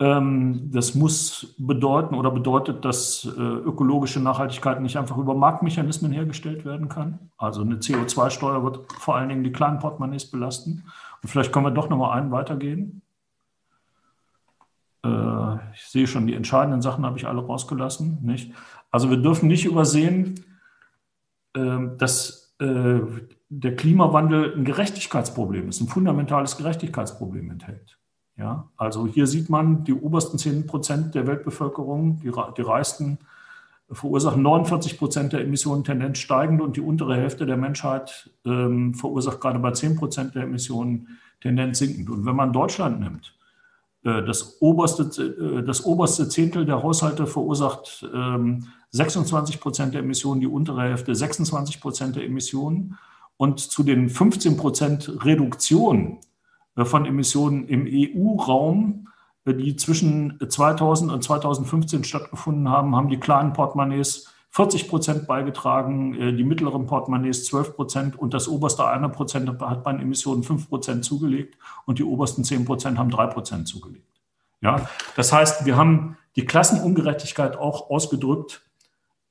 Ähm, 0.00 0.70
das 0.72 0.94
muss 0.94 1.54
bedeuten 1.58 2.14
oder 2.14 2.30
bedeutet, 2.30 2.84
dass 2.84 3.24
äh, 3.24 3.40
ökologische 3.40 4.18
Nachhaltigkeit 4.18 4.80
nicht 4.80 4.96
einfach 4.96 5.16
über 5.16 5.34
Marktmechanismen 5.34 6.10
hergestellt 6.10 6.64
werden 6.64 6.88
kann. 6.88 7.30
Also 7.36 7.60
eine 7.60 7.76
CO2-Steuer 7.76 8.64
wird 8.64 8.80
vor 8.92 9.16
allen 9.16 9.28
Dingen 9.28 9.44
die 9.44 9.52
kleinen 9.52 9.78
Portemonnaies 9.78 10.28
belasten. 10.28 10.84
Und 11.22 11.28
vielleicht 11.28 11.52
können 11.52 11.66
wir 11.66 11.70
doch 11.70 11.88
nochmal 11.88 12.18
einen 12.18 12.32
weitergehen. 12.32 13.02
Äh, 15.04 15.54
ich 15.74 15.84
sehe 15.84 16.08
schon, 16.08 16.26
die 16.26 16.34
entscheidenden 16.34 16.82
Sachen 16.82 17.06
habe 17.06 17.18
ich 17.18 17.28
alle 17.28 17.44
rausgelassen. 17.44 18.18
Nicht? 18.22 18.52
Also 18.90 19.08
wir 19.08 19.18
dürfen 19.18 19.46
nicht 19.46 19.66
übersehen, 19.66 20.44
dass 21.54 22.54
äh, 22.58 23.00
der 23.48 23.76
Klimawandel 23.76 24.54
ein 24.56 24.64
Gerechtigkeitsproblem 24.64 25.68
ist, 25.68 25.80
ein 25.80 25.88
fundamentales 25.88 26.56
Gerechtigkeitsproblem 26.56 27.50
enthält. 27.50 27.98
Ja, 28.36 28.70
also 28.76 29.06
hier 29.06 29.26
sieht 29.26 29.50
man, 29.50 29.84
die 29.84 29.92
obersten 29.92 30.38
10 30.38 30.66
Prozent 30.66 31.14
der 31.14 31.26
Weltbevölkerung, 31.26 32.20
die, 32.20 32.32
die 32.56 32.62
reichsten, 32.62 33.18
verursachen 33.90 34.42
49 34.42 34.98
Prozent 34.98 35.34
der 35.34 35.42
Emissionen 35.42 35.84
Tendenz 35.84 36.18
steigend 36.18 36.62
und 36.62 36.76
die 36.76 36.80
untere 36.80 37.14
Hälfte 37.14 37.44
der 37.44 37.58
Menschheit 37.58 38.30
ähm, 38.46 38.94
verursacht 38.94 39.40
gerade 39.40 39.58
bei 39.58 39.72
10 39.72 39.96
Prozent 39.96 40.34
der 40.34 40.44
Emissionen 40.44 41.18
Tendenz 41.40 41.78
sinkend. 41.78 42.08
Und 42.08 42.24
wenn 42.24 42.36
man 42.36 42.54
Deutschland 42.54 43.00
nimmt, 43.00 43.34
äh, 43.36 43.41
das, 44.02 44.60
oberste, 44.60 45.02
äh, 45.04 45.62
das 45.62 45.84
oberste 45.84 46.28
Zehntel 46.28 46.66
der 46.66 46.82
Haushalte 46.82 47.26
verursacht 47.26 48.06
ähm, 48.12 48.66
26 48.90 49.60
Prozent 49.60 49.94
der 49.94 50.00
Emissionen, 50.00 50.40
die 50.40 50.46
untere 50.46 50.82
Hälfte 50.82 51.14
26 51.14 51.80
Prozent 51.80 52.16
der 52.16 52.24
Emissionen. 52.24 52.98
Und 53.36 53.60
zu 53.60 53.82
den 53.82 54.08
15 54.08 54.56
Prozent 54.56 55.24
Reduktion 55.24 56.18
äh, 56.76 56.84
von 56.84 57.06
Emissionen 57.06 57.66
im 57.68 57.86
EU-Raum, 57.86 59.08
äh, 59.44 59.54
die 59.54 59.76
zwischen 59.76 60.38
2000 60.46 61.12
und 61.12 61.22
2015 61.22 62.04
stattgefunden 62.04 62.68
haben, 62.68 62.96
haben 62.96 63.08
die 63.08 63.20
kleinen 63.20 63.52
Portemonnaies 63.52 64.32
40 64.52 64.88
Prozent 64.88 65.26
beigetragen, 65.26 66.14
äh, 66.14 66.32
die 66.32 66.44
mittleren 66.44 66.86
Portemonnaies 66.86 67.44
12 67.46 67.74
Prozent 67.74 68.18
und 68.18 68.34
das 68.34 68.48
oberste 68.48 68.86
eine 68.86 69.08
Prozent 69.08 69.48
hat 69.48 69.82
bei 69.82 69.92
den 69.92 70.00
Emissionen 70.00 70.42
5 70.42 70.68
Prozent 70.68 71.04
zugelegt 71.04 71.56
und 71.86 71.98
die 71.98 72.04
obersten 72.04 72.44
10 72.44 72.64
Prozent 72.64 72.98
haben 72.98 73.10
3 73.10 73.26
Prozent 73.28 73.66
zugelegt. 73.68 74.06
Ja, 74.60 74.88
das 75.16 75.32
heißt, 75.32 75.66
wir 75.66 75.76
haben 75.76 76.16
die 76.36 76.44
Klassenungerechtigkeit 76.44 77.56
auch 77.56 77.90
ausgedrückt 77.90 78.62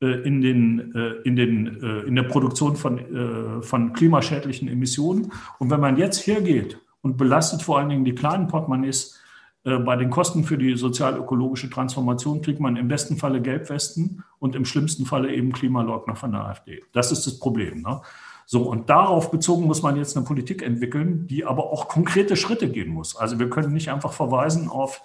in, 0.02 0.42
den, 0.42 0.92
in, 1.24 1.36
den, 1.36 1.68
in 2.08 2.16
der 2.16 2.24
Produktion 2.24 2.76
von, 2.76 3.62
von 3.62 3.94
klimaschädlichen 3.94 4.68
Emissionen. 4.68 5.32
Und 5.60 5.70
wenn 5.70 5.80
man 5.80 5.96
jetzt 5.96 6.26
hergeht 6.26 6.80
und 7.02 7.18
belastet 7.18 7.62
vor 7.62 7.80
allen 7.80 7.90
Dingen 7.90 8.06
die 8.06 8.16
kleinen 8.16 8.48
Portemonnaies. 8.48 9.21
Äh, 9.64 9.78
bei 9.78 9.96
den 9.96 10.10
Kosten 10.10 10.44
für 10.44 10.58
die 10.58 10.76
sozial-ökologische 10.76 11.70
Transformation 11.70 12.42
kriegt 12.42 12.60
man 12.60 12.76
im 12.78 12.88
besten 12.88 13.18
Falle 13.18 13.42
Gelbwesten 13.42 14.24
und 14.40 14.56
im 14.56 14.66
schlimmsten 14.66 15.06
Falle 15.06 15.34
eben 15.34 15.52
Klimaleugner 15.52 16.16
von 16.16 16.32
der 16.32 16.46
AfD. 16.46 16.84
Das 16.94 17.12
ist 17.12 17.28
das 17.28 17.40
Problem. 17.40 17.82
Ne? 17.82 18.02
So, 18.46 18.64
und 18.64 18.90
darauf 18.90 19.32
bezogen 19.32 19.66
muss 19.66 19.82
man 19.82 19.96
jetzt 19.96 20.18
eine 20.18 20.26
Politik 20.26 20.64
entwickeln, 20.64 21.28
die 21.28 21.46
aber 21.46 21.72
auch 21.72 21.88
konkrete 21.88 22.36
Schritte 22.36 22.70
gehen 22.70 22.90
muss. 22.90 23.16
Also 23.16 23.40
wir 23.40 23.50
können 23.50 23.72
nicht 23.72 23.90
einfach 23.92 24.14
verweisen 24.14 24.68
auf, 24.68 25.02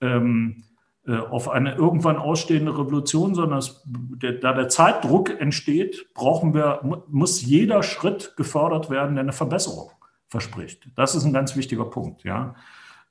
ähm, 0.00 0.64
äh, 1.06 1.16
auf 1.16 1.48
eine 1.48 1.74
irgendwann 1.74 2.16
ausstehende 2.16 2.72
Revolution, 2.72 3.34
sondern 3.34 3.58
es, 3.58 3.82
der, 3.86 4.32
da 4.34 4.52
der 4.52 4.68
Zeitdruck 4.68 5.40
entsteht, 5.40 6.12
brauchen 6.14 6.54
wir, 6.54 7.02
muss 7.08 7.42
jeder 7.42 7.82
Schritt 7.82 8.34
gefördert 8.36 8.90
werden, 8.90 9.14
der 9.14 9.24
eine 9.24 9.32
Verbesserung 9.32 9.90
verspricht. 10.28 10.86
Das 10.94 11.14
ist 11.14 11.24
ein 11.24 11.32
ganz 11.32 11.56
wichtiger 11.56 11.86
Punkt. 11.86 12.22
Ja. 12.22 12.54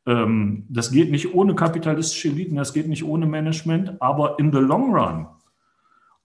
Ähm, 0.09 0.65
das 0.69 0.91
geht 0.91 1.11
nicht 1.11 1.35
ohne 1.35 1.53
kapitalistische 1.53 2.29
Eliten, 2.29 2.55
das 2.55 2.73
geht 2.73 2.87
nicht 2.87 3.03
ohne 3.03 3.27
Management, 3.27 4.01
aber 4.01 4.39
in 4.39 4.51
the 4.51 4.57
long 4.57 4.95
run 4.95 5.27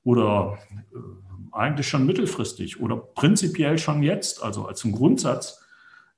oder 0.04 0.58
äh, 0.72 0.98
eigentlich 1.52 1.86
schon 1.86 2.06
mittelfristig 2.06 2.80
oder 2.80 2.96
prinzipiell 2.96 3.76
schon 3.76 4.02
jetzt, 4.02 4.42
also 4.42 4.66
als 4.66 4.84
ein 4.84 4.92
Grundsatz, 4.92 5.62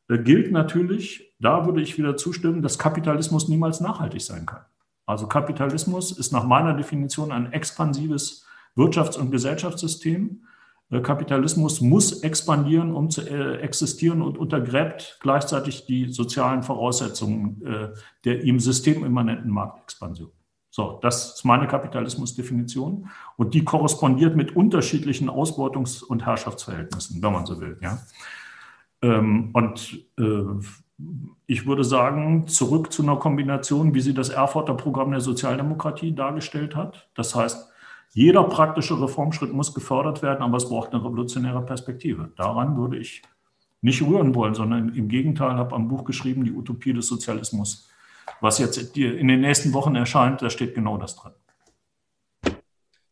äh, 0.08 0.18
gilt 0.18 0.52
natürlich, 0.52 1.34
da 1.40 1.66
würde 1.66 1.82
ich 1.82 1.98
wieder 1.98 2.16
zustimmen, 2.16 2.62
dass 2.62 2.78
Kapitalismus 2.78 3.48
niemals 3.48 3.80
nachhaltig 3.80 4.22
sein 4.22 4.46
kann. 4.46 4.64
Also 5.04 5.26
Kapitalismus 5.26 6.16
ist 6.16 6.32
nach 6.32 6.44
meiner 6.44 6.74
Definition 6.74 7.32
ein 7.32 7.52
expansives 7.52 8.46
Wirtschafts- 8.76 9.18
und 9.18 9.32
Gesellschaftssystem, 9.32 10.46
Kapitalismus 10.90 11.80
muss 11.80 12.22
expandieren, 12.22 12.92
um 12.92 13.10
zu 13.10 13.22
äh, 13.22 13.56
existieren 13.56 14.22
und 14.22 14.38
untergräbt 14.38 15.18
gleichzeitig 15.20 15.84
die 15.86 16.12
sozialen 16.12 16.62
Voraussetzungen 16.62 17.60
äh, 17.66 17.88
der 18.24 18.44
ihm 18.44 18.60
systemimmanenten 18.60 19.50
Marktexpansion. 19.50 20.30
So, 20.70 20.98
das 21.02 21.36
ist 21.36 21.44
meine 21.44 21.66
Kapitalismusdefinition 21.66 23.08
und 23.36 23.54
die 23.54 23.64
korrespondiert 23.64 24.36
mit 24.36 24.54
unterschiedlichen 24.54 25.30
Ausbeutungs- 25.30 26.04
und 26.04 26.24
Herrschaftsverhältnissen, 26.26 27.22
wenn 27.22 27.32
man 27.32 27.46
so 27.46 27.60
will. 27.60 27.78
Ja. 27.80 27.98
Ähm, 29.02 29.50
und 29.54 30.06
ich 31.46 31.66
würde 31.66 31.84
sagen, 31.84 32.46
zurück 32.46 32.92
zu 32.92 33.02
einer 33.02 33.16
Kombination, 33.16 33.94
wie 33.94 34.00
sie 34.00 34.14
das 34.14 34.28
Erfurter 34.28 34.74
Programm 34.74 35.10
der 35.10 35.20
Sozialdemokratie 35.20 36.14
dargestellt 36.14 36.74
hat. 36.74 37.08
Das 37.14 37.34
heißt, 37.34 37.70
jeder 38.16 38.44
praktische 38.44 38.98
Reformschritt 38.98 39.52
muss 39.52 39.74
gefördert 39.74 40.22
werden, 40.22 40.42
aber 40.42 40.56
es 40.56 40.70
braucht 40.70 40.94
eine 40.94 41.04
revolutionäre 41.04 41.60
Perspektive. 41.60 42.30
Daran 42.38 42.78
würde 42.78 42.96
ich 42.96 43.20
nicht 43.82 44.00
rühren 44.00 44.34
wollen, 44.34 44.54
sondern 44.54 44.94
im 44.94 45.08
Gegenteil 45.08 45.56
habe 45.56 45.76
ein 45.76 45.86
Buch 45.86 46.02
geschrieben, 46.02 46.42
die 46.42 46.52
Utopie 46.52 46.94
des 46.94 47.08
Sozialismus, 47.08 47.90
was 48.40 48.58
jetzt 48.58 48.96
in 48.96 49.28
den 49.28 49.42
nächsten 49.42 49.74
Wochen 49.74 49.94
erscheint, 49.96 50.40
da 50.40 50.48
steht 50.48 50.74
genau 50.74 50.96
das 50.96 51.16
drin. 51.16 51.32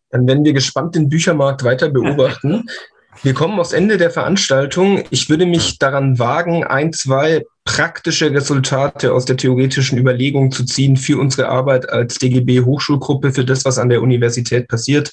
Dann 0.08 0.26
werden 0.26 0.42
wir 0.42 0.54
gespannt 0.54 0.94
den 0.94 1.10
Büchermarkt 1.10 1.64
weiter 1.64 1.90
beobachten. 1.90 2.64
Wir 3.22 3.32
kommen 3.32 3.60
aufs 3.60 3.72
Ende 3.72 3.96
der 3.96 4.10
Veranstaltung. 4.10 5.04
Ich 5.10 5.30
würde 5.30 5.46
mich 5.46 5.78
daran 5.78 6.18
wagen, 6.18 6.64
ein, 6.64 6.92
zwei 6.92 7.44
praktische 7.64 8.30
Resultate 8.30 9.12
aus 9.12 9.24
der 9.24 9.38
theoretischen 9.38 9.98
Überlegung 9.98 10.50
zu 10.52 10.64
ziehen 10.64 10.96
für 10.96 11.18
unsere 11.18 11.48
Arbeit 11.48 11.88
als 11.88 12.18
DGB 12.18 12.60
Hochschulgruppe, 12.60 13.32
für 13.32 13.44
das, 13.44 13.64
was 13.64 13.78
an 13.78 13.88
der 13.88 14.02
Universität 14.02 14.68
passiert. 14.68 15.10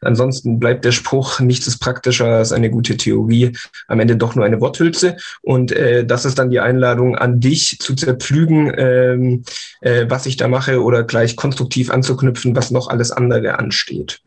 Ansonsten 0.00 0.58
bleibt 0.58 0.84
der 0.84 0.90
Spruch, 0.92 1.38
nichts 1.38 1.68
ist 1.68 1.78
praktischer 1.78 2.26
als 2.26 2.52
eine 2.52 2.70
gute 2.70 2.96
Theorie, 2.96 3.56
am 3.86 4.00
Ende 4.00 4.16
doch 4.16 4.34
nur 4.34 4.44
eine 4.44 4.60
Worthülse. 4.60 5.16
Und 5.42 5.70
äh, 5.70 6.04
das 6.04 6.24
ist 6.24 6.38
dann 6.38 6.50
die 6.50 6.60
Einladung 6.60 7.16
an 7.16 7.38
dich 7.38 7.78
zu 7.78 7.94
zerpflügen, 7.94 8.72
ähm, 8.76 9.44
äh, 9.80 10.06
was 10.08 10.26
ich 10.26 10.36
da 10.36 10.48
mache 10.48 10.82
oder 10.82 11.04
gleich 11.04 11.36
konstruktiv 11.36 11.90
anzuknüpfen, 11.90 12.56
was 12.56 12.72
noch 12.72 12.88
alles 12.88 13.12
andere 13.12 13.58
ansteht. 13.58 14.20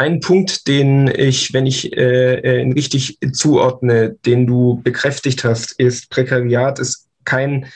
Ein 0.00 0.20
Punkt, 0.20 0.66
den 0.66 1.12
ich, 1.14 1.52
wenn 1.52 1.66
ich 1.66 1.94
äh, 1.94 2.36
äh, 2.36 2.62
ihn 2.62 2.72
richtig 2.72 3.18
zuordne, 3.32 4.16
den 4.24 4.46
du 4.46 4.80
bekräftigt 4.82 5.44
hast, 5.44 5.78
ist, 5.78 6.08
Prekariat 6.08 6.78
ist 6.78 7.10
kein, 7.26 7.66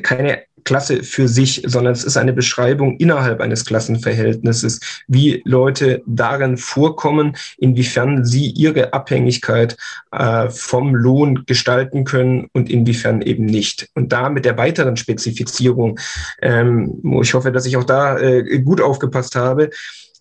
keine 0.00 0.42
Klasse 0.62 1.02
für 1.02 1.26
sich, 1.26 1.64
sondern 1.66 1.92
es 1.92 2.04
ist 2.04 2.16
eine 2.16 2.32
Beschreibung 2.32 2.96
innerhalb 2.98 3.40
eines 3.40 3.64
Klassenverhältnisses, 3.64 5.02
wie 5.08 5.42
Leute 5.44 6.00
darin 6.06 6.58
vorkommen, 6.58 7.36
inwiefern 7.58 8.24
sie 8.24 8.50
ihre 8.50 8.92
Abhängigkeit 8.92 9.76
äh, 10.12 10.50
vom 10.50 10.94
Lohn 10.94 11.42
gestalten 11.44 12.04
können 12.04 12.46
und 12.52 12.70
inwiefern 12.70 13.20
eben 13.20 13.46
nicht. 13.46 13.88
Und 13.96 14.12
da 14.12 14.28
mit 14.28 14.44
der 14.44 14.56
weiteren 14.56 14.96
Spezifizierung, 14.96 15.98
ähm, 16.40 17.02
ich 17.20 17.34
hoffe, 17.34 17.50
dass 17.50 17.66
ich 17.66 17.76
auch 17.76 17.82
da 17.82 18.16
äh, 18.16 18.60
gut 18.60 18.80
aufgepasst 18.80 19.34
habe, 19.34 19.70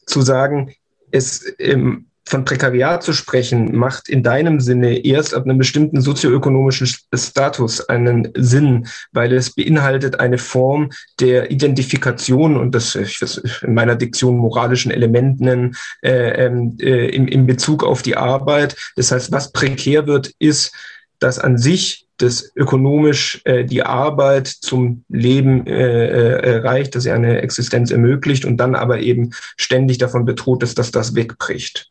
zu 0.07 0.21
sagen, 0.21 0.73
es 1.13 1.45
ähm, 1.59 2.07
von 2.25 2.45
Prekariat 2.45 3.03
zu 3.03 3.11
sprechen, 3.13 3.75
macht 3.75 4.07
in 4.07 4.23
deinem 4.23 4.59
Sinne 4.59 5.05
erst 5.05 5.33
ab 5.33 5.43
einem 5.43 5.57
bestimmten 5.57 6.01
sozioökonomischen 6.01 6.87
Status 7.13 7.87
einen 7.89 8.29
Sinn, 8.35 8.87
weil 9.11 9.33
es 9.33 9.53
beinhaltet 9.53 10.19
eine 10.19 10.37
Form 10.37 10.89
der 11.19 11.51
Identifikation 11.51 12.55
und 12.55 12.73
das, 12.73 12.95
ich 12.95 13.21
will 13.21 13.29
in 13.61 13.73
meiner 13.73 13.95
Diktion 13.95 14.37
moralischen 14.37 14.91
Elementen 14.91 15.75
äh, 16.01 16.45
ähm, 16.45 16.77
äh, 16.79 17.09
im, 17.09 17.27
in 17.27 17.45
Bezug 17.45 17.83
auf 17.83 18.01
die 18.01 18.15
Arbeit. 18.15 18.77
Das 18.95 19.11
heißt, 19.11 19.31
was 19.31 19.51
prekär 19.51 20.07
wird, 20.07 20.31
ist, 20.39 20.73
dass 21.19 21.39
an 21.39 21.57
sich 21.57 22.02
das 22.17 22.51
ökonomisch 22.55 23.41
äh, 23.45 23.65
die 23.65 23.83
Arbeit 23.83 24.47
zum 24.47 25.03
Leben 25.09 25.65
äh, 25.65 26.07
äh, 26.07 26.57
reicht, 26.57 26.95
dass 26.95 27.03
sie 27.03 27.11
eine 27.11 27.41
Existenz 27.41 27.91
ermöglicht 27.91 28.45
und 28.45 28.57
dann 28.57 28.75
aber 28.75 28.99
eben 28.99 29.31
ständig 29.57 29.97
davon 29.97 30.25
bedroht 30.25 30.63
ist, 30.63 30.77
dass 30.77 30.91
das 30.91 31.15
wegbricht. 31.15 31.89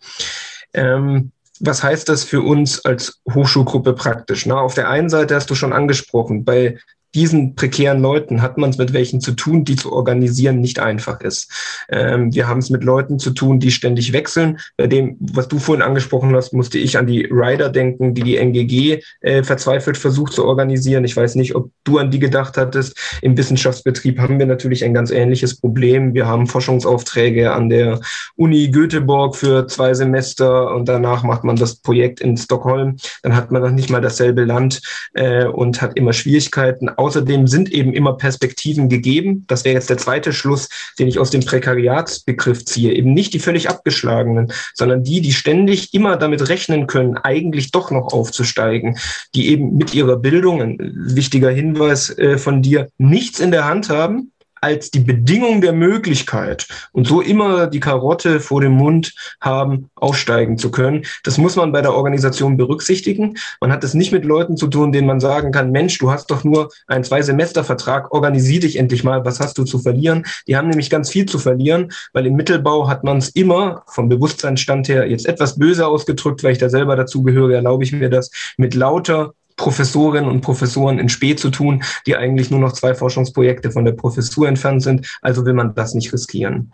Ähm, 0.75 1.33
was 1.61 1.83
heißt 1.83 2.09
das 2.09 2.25
für 2.25 2.43
uns 2.43 2.85
als 2.85 3.21
Hochschulgruppe 3.33 3.93
praktisch? 3.93 4.47
Na, 4.47 4.57
auf 4.57 4.75
der 4.75 4.89
einen 4.89 5.09
Seite 5.09 5.35
hast 5.35 5.51
du 5.51 5.55
schon 5.55 5.73
angesprochen, 5.73 6.45
bei 6.45 6.79
diesen 7.15 7.55
prekären 7.55 8.01
Leuten 8.01 8.41
hat 8.41 8.57
man 8.59 8.71
es 8.71 8.79
mit 8.79 8.93
welchen 8.93 9.21
zu 9.21 9.33
tun, 9.33 9.65
die 9.65 9.77
zu 9.77 9.93
organisieren 9.93 10.61
nicht 10.61 10.79
einfach 10.79 11.21
ist. 11.21 11.51
Ähm, 11.91 12.35
wir 12.35 12.49
haben 12.49 12.59
es 12.59 12.71
mit 12.71 12.85
Leuten 12.85 13.19
zu 13.19 13.31
tun, 13.31 13.61
die 13.61 13.71
ständig 13.71 14.13
wechseln. 14.13 14.59
Bei 14.77 14.87
dem, 14.87 15.17
was 15.21 15.49
du 15.49 15.59
vorhin 15.59 15.83
angesprochen 15.83 16.35
hast, 16.35 16.53
musste 16.53 16.79
ich 16.79 16.97
an 16.97 17.07
die 17.07 17.27
Rider 17.31 17.69
denken, 17.69 18.15
die 18.15 18.23
die 18.23 18.37
NGG 18.37 19.03
äh, 19.21 19.43
verzweifelt 19.43 19.99
versucht 19.99 20.33
zu 20.33 20.45
organisieren. 20.45 21.05
Ich 21.05 21.17
weiß 21.17 21.35
nicht, 21.35 21.55
ob 21.55 21.71
du 21.85 21.99
an 21.99 22.11
die 22.11 22.19
gedacht 22.19 22.57
hattest. 22.57 22.97
Im 23.21 23.37
Wissenschaftsbetrieb 23.37 24.19
haben 24.19 24.39
wir 24.39 24.47
natürlich 24.47 24.85
ein 24.85 24.95
ganz 24.95 25.11
ähnliches 25.11 25.61
Problem. 25.61 26.15
Wir 26.15 26.27
haben 26.27 26.47
Forschungsaufträge 26.47 27.53
an 27.53 27.69
der 27.69 28.01
Uni 28.37 28.71
Göteborg 28.71 29.37
für 29.37 29.67
zwei 29.67 29.93
Semester 29.93 30.75
und 30.75 30.89
danach 30.89 31.25
macht 31.25 31.45
man 31.45 31.57
das 31.57 31.77
Projekt 31.77 32.21
in 32.21 32.37
Stockholm. 32.37 32.97
Dann 33.23 33.37
hat 33.37 33.51
man 33.51 33.63
noch 33.63 33.71
nicht 33.71 33.91
mal 33.91 34.01
dasselbe 34.01 34.45
Land 34.45 34.81
äh, 35.15 35.45
und 35.45 35.83
hat 35.83 35.97
immer 35.97 36.13
Schwierigkeiten 36.13 36.89
Außerdem 37.03 37.49
sind 37.49 37.73
eben 37.73 37.93
immer 37.93 38.17
Perspektiven 38.17 38.89
gegeben. 38.89 39.45
Das 39.49 39.65
wäre 39.65 39.75
jetzt 39.75 39.91
der 39.91 39.99
zweite 39.99 40.33
Schluss, 40.33 40.69
den 40.99 41.09
ich 41.09 41.19
aus 41.19 41.31
dem 41.31 41.45
Prekariatsbegriff 41.45 42.65
ziehe. 42.65 42.93
Eben 42.93 43.13
nicht 43.13 43.35
die 43.35 43.39
völlig 43.39 43.69
abgeschlagenen, 43.69 44.53
sondern 44.75 45.03
die, 45.03 45.21
die 45.21 45.33
ständig 45.33 45.95
immer 45.95 46.17
damit 46.17 46.49
rechnen 46.49 46.87
können, 46.87 47.17
eigentlich 47.17 47.73
doch 47.73 47.91
noch 47.91 48.13
aufzusteigen, 48.13 48.99
die 49.35 49.49
eben 49.49 49.77
mit 49.77 49.95
ihrer 49.95 50.17
Bildung, 50.17 50.63
ein 50.63 50.79
wichtiger 50.95 51.51
Hinweis 51.51 52.17
äh, 52.19 52.39
von 52.39 52.63
dir, 52.63 52.89
nichts 52.99 53.41
in 53.41 53.51
der 53.51 53.65
Hand 53.65 53.89
haben, 53.89 54.32
als 54.63 54.91
die 54.91 55.01
Bedingung 55.01 55.61
der 55.61 55.73
Möglichkeit 55.73 56.67
und 56.93 57.07
so 57.07 57.21
immer 57.21 57.67
die 57.67 57.81
Karotte 57.81 58.41
vor 58.41 58.61
dem 58.61 58.73
Mund 58.73 59.13
haben, 59.41 59.91
aufsteigen 59.97 60.57
zu 60.57 60.71
können. 60.71 61.05
Das 61.25 61.37
muss 61.37 61.57
man 61.57 61.73
bei 61.73 61.83
der 61.83 61.95
Organisation 61.95 62.57
berücksichtigen. 62.57 63.35
Man 63.61 63.73
hat 63.73 63.83
es 63.83 63.93
nicht 63.95 64.13
mit 64.13 64.25
Leuten 64.25 64.57
zu 64.57 64.69
tun, 64.69 64.93
denen 64.93 65.09
man 65.09 65.19
sagen 65.19 65.51
kann, 65.51 65.73
Mensch, 65.73 65.99
du 65.99 66.13
hast 66.13 66.31
doch 66.31 66.45
nur 66.45 66.71
einen 66.87 67.03
Zwei-Semester-Vertrag, 67.03 68.13
organisier 68.13 68.61
dich 68.61 68.77
endlich 68.77 69.03
mal, 69.03 69.25
was 69.25 69.41
hast 69.41 69.59
du 69.59 69.65
zu 69.65 69.81
verlieren? 69.81 70.25
Die 70.47 70.57
haben 70.57 70.69
nämlich 70.69 70.91
ganz 70.91 71.11
viel 71.11 71.27
zu 71.27 71.41
verlieren, 71.41 71.93
weil 72.13 72.27
im 72.27 72.37
Mittelbau 72.37 72.89
hat 72.89 73.03
man 73.03 73.19
es 73.19 73.31
immer 73.31 73.83
vom 73.89 74.09
Bewusstseinsstand 74.09 74.89
her 74.89 75.11
jetzt 75.11 75.27
etwas 75.27 75.59
böse 75.59 75.89
ausgedrückt, 75.89 76.45
weil 76.45 76.53
ich 76.53 76.59
da 76.59 76.69
selber 76.69 76.95
dazu 76.95 77.25
gehöre, 77.25 77.55
erlaube 77.55 77.83
ich 77.83 77.93
mir 77.93 78.11
das, 78.11 78.31
mit 78.57 78.75
lauter 78.75 79.35
Professorinnen 79.63 80.29
und 80.29 80.41
Professoren 80.41 80.99
in 80.99 81.09
Spee 81.09 81.37
zu 81.37 81.49
tun, 81.49 81.85
die 82.05 82.17
eigentlich 82.17 82.51
nur 82.51 82.59
noch 82.59 82.73
zwei 82.73 82.97
Forschungsprojekte 82.97 83.71
von 83.71 83.85
der 83.85 83.93
Professur 83.93 84.49
entfernt 84.49 84.83
sind. 84.83 85.07
Also 85.23 85.47
will 85.47 85.53
man 85.53 85.77
das 85.77 85.95
nicht 85.95 86.13
riskieren. 86.13 86.73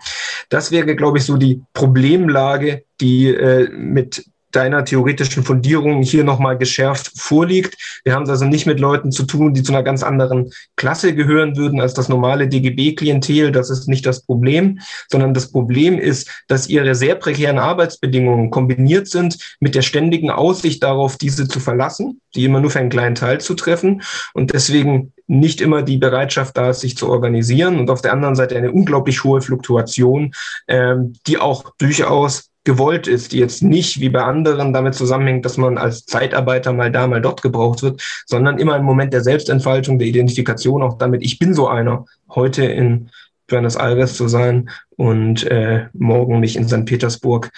Das 0.49 0.71
wäre, 0.71 0.97
glaube 0.97 1.19
ich, 1.19 1.25
so 1.25 1.37
die 1.37 1.61
Problemlage, 1.75 2.85
die 2.99 3.29
äh, 3.29 3.69
mit 3.69 4.25
deiner 4.53 4.85
theoretischen 4.85 5.43
Fundierung 5.43 6.03
hier 6.03 6.25
nochmal 6.25 6.57
geschärft 6.57 7.13
vorliegt. 7.17 7.77
Wir 8.05 8.15
haben 8.15 8.23
es 8.23 8.31
also 8.31 8.45
nicht 8.45 8.67
mit 8.67 8.81
Leuten 8.81 9.13
zu 9.13 9.25
tun, 9.25 9.55
die 9.55 9.63
zu 9.63 9.73
einer 9.73 9.83
ganz 9.83 10.03
anderen 10.03 10.51
Klasse 10.77 11.15
gehören 11.15 11.57
würden 11.57 11.81
als 11.81 11.95
das 11.95 12.09
normale 12.09 12.49
DGB-Klientel. 12.49 13.53
Das 13.53 13.71
ist 13.71 13.89
nicht 13.89 14.07
das 14.07 14.23
Problem, 14.23 14.81
sondern 15.09 15.35
das 15.35 15.51
Problem 15.51 15.99
ist, 15.99 16.31
dass 16.49 16.69
ihre 16.69 16.95
sehr 16.95 17.15
prekären 17.15 17.59
Arbeitsbedingungen 17.59 18.51
kombiniert 18.51 19.09
sind 19.09 19.39
mit 19.61 19.75
der 19.75 19.83
ständigen 19.83 20.31
Aussicht 20.31 20.83
darauf, 20.83 21.17
diese 21.17 21.49
zu 21.49 21.61
verlassen, 21.61 22.21
die 22.35 22.45
immer 22.45 22.61
nur 22.61 22.71
für 22.71 22.81
einen 22.81 22.91
kleinen 22.91 23.15
Teil 23.15 23.41
zu 23.41 23.55
treffen 23.55 24.03
und 24.35 24.53
deswegen 24.53 25.13
nicht 25.27 25.61
immer 25.61 25.83
die 25.83 25.99
Bereitschaft 25.99 26.57
da 26.57 26.71
ist, 26.71 26.81
sich 26.81 26.97
zu 26.97 27.09
organisieren 27.09 27.79
und 27.79 27.91
auf 27.91 28.01
der 28.01 28.13
anderen 28.13 28.35
Seite 28.35 28.57
eine 28.57 28.73
unglaublich 28.73 29.23
hohe 29.25 29.43
Fluktuation, 29.43 30.33
ähm, 30.67 31.13
die 31.27 31.39
auch 31.39 31.73
durchaus 31.79 32.51
gewollt 32.69 33.07
ist, 33.07 33.33
die 33.33 33.39
jetzt 33.39 33.63
nicht 33.63 33.99
wie 33.99 34.11
bei 34.11 34.23
anderen 34.23 34.75
damit 34.75 34.95
zusammenhängt, 34.95 35.47
dass 35.47 35.57
man 35.57 35.79
als 35.79 36.05
Zeitarbeiter 36.05 36.75
mal 36.75 36.93
da, 36.93 37.07
mal 37.07 37.23
dort 37.23 37.41
gebraucht 37.41 37.83
wird, 37.83 38.03
sondern 38.27 38.59
immer 38.59 38.77
im 38.77 38.85
Moment 38.85 39.15
der 39.15 39.23
Selbstentfaltung, 39.23 39.99
der 39.99 40.07
Identifikation 40.07 40.83
auch 40.83 40.99
damit, 40.99 41.23
ich 41.23 41.39
bin 41.39 41.55
so 41.55 41.67
einer, 41.67 42.05
heute 42.29 42.67
in 42.67 43.09
Buenos 43.47 43.77
Aires 43.77 44.19
zu 44.19 44.29
sein 44.29 44.69
und 44.99 45.45
äh, 45.45 45.87
morgen 45.95 46.41
mich 46.41 46.57
in 46.57 46.69
St. 46.69 46.85
Petersburg 46.85 47.51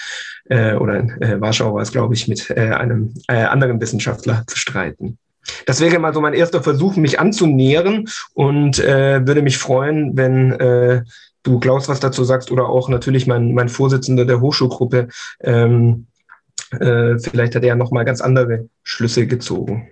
äh, 0.44 0.74
oder 0.74 1.00
in 1.00 1.20
äh, 1.20 1.40
Warschau 1.40 1.74
war 1.74 1.82
es, 1.82 1.90
glaube 1.90 2.14
ich, 2.14 2.28
mit 2.28 2.48
äh, 2.50 2.70
einem 2.70 3.12
äh, 3.26 3.42
anderen 3.42 3.80
Wissenschaftler 3.80 4.44
zu 4.46 4.56
streiten. 4.56 5.18
Das 5.66 5.80
wäre 5.80 5.98
mal 5.98 6.14
so 6.14 6.20
mein 6.20 6.34
erster 6.34 6.62
Versuch, 6.62 6.94
mich 6.94 7.18
anzunähern 7.18 8.04
und 8.34 8.78
äh, 8.78 9.26
würde 9.26 9.42
mich 9.42 9.58
freuen, 9.58 10.16
wenn 10.16 10.52
äh, 10.52 11.02
du 11.42 11.58
Klaus 11.58 11.88
was 11.88 12.00
dazu 12.00 12.24
sagst 12.24 12.50
oder 12.50 12.68
auch 12.68 12.88
natürlich 12.88 13.26
mein, 13.26 13.54
mein 13.54 13.68
Vorsitzender 13.68 14.24
der 14.24 14.40
Hochschulgruppe. 14.40 15.08
Ähm, 15.40 16.06
äh, 16.72 17.18
vielleicht 17.18 17.54
hat 17.54 17.62
er 17.62 17.68
ja 17.68 17.76
nochmal 17.76 18.04
ganz 18.04 18.20
andere 18.20 18.68
Schlüsse 18.82 19.26
gezogen. 19.26 19.88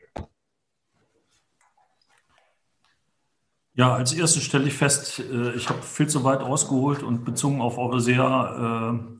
Ja, 3.74 3.94
als 3.94 4.12
erstes 4.12 4.42
stelle 4.42 4.66
ich 4.66 4.74
fest, 4.74 5.20
äh, 5.20 5.52
ich 5.52 5.68
habe 5.68 5.82
viel 5.82 6.08
zu 6.08 6.24
weit 6.24 6.40
ausgeholt 6.40 7.02
und 7.02 7.24
bezogen 7.24 7.60
auf 7.60 7.78
eure 7.78 8.00
sehr 8.00 8.98
äh, 8.98 9.18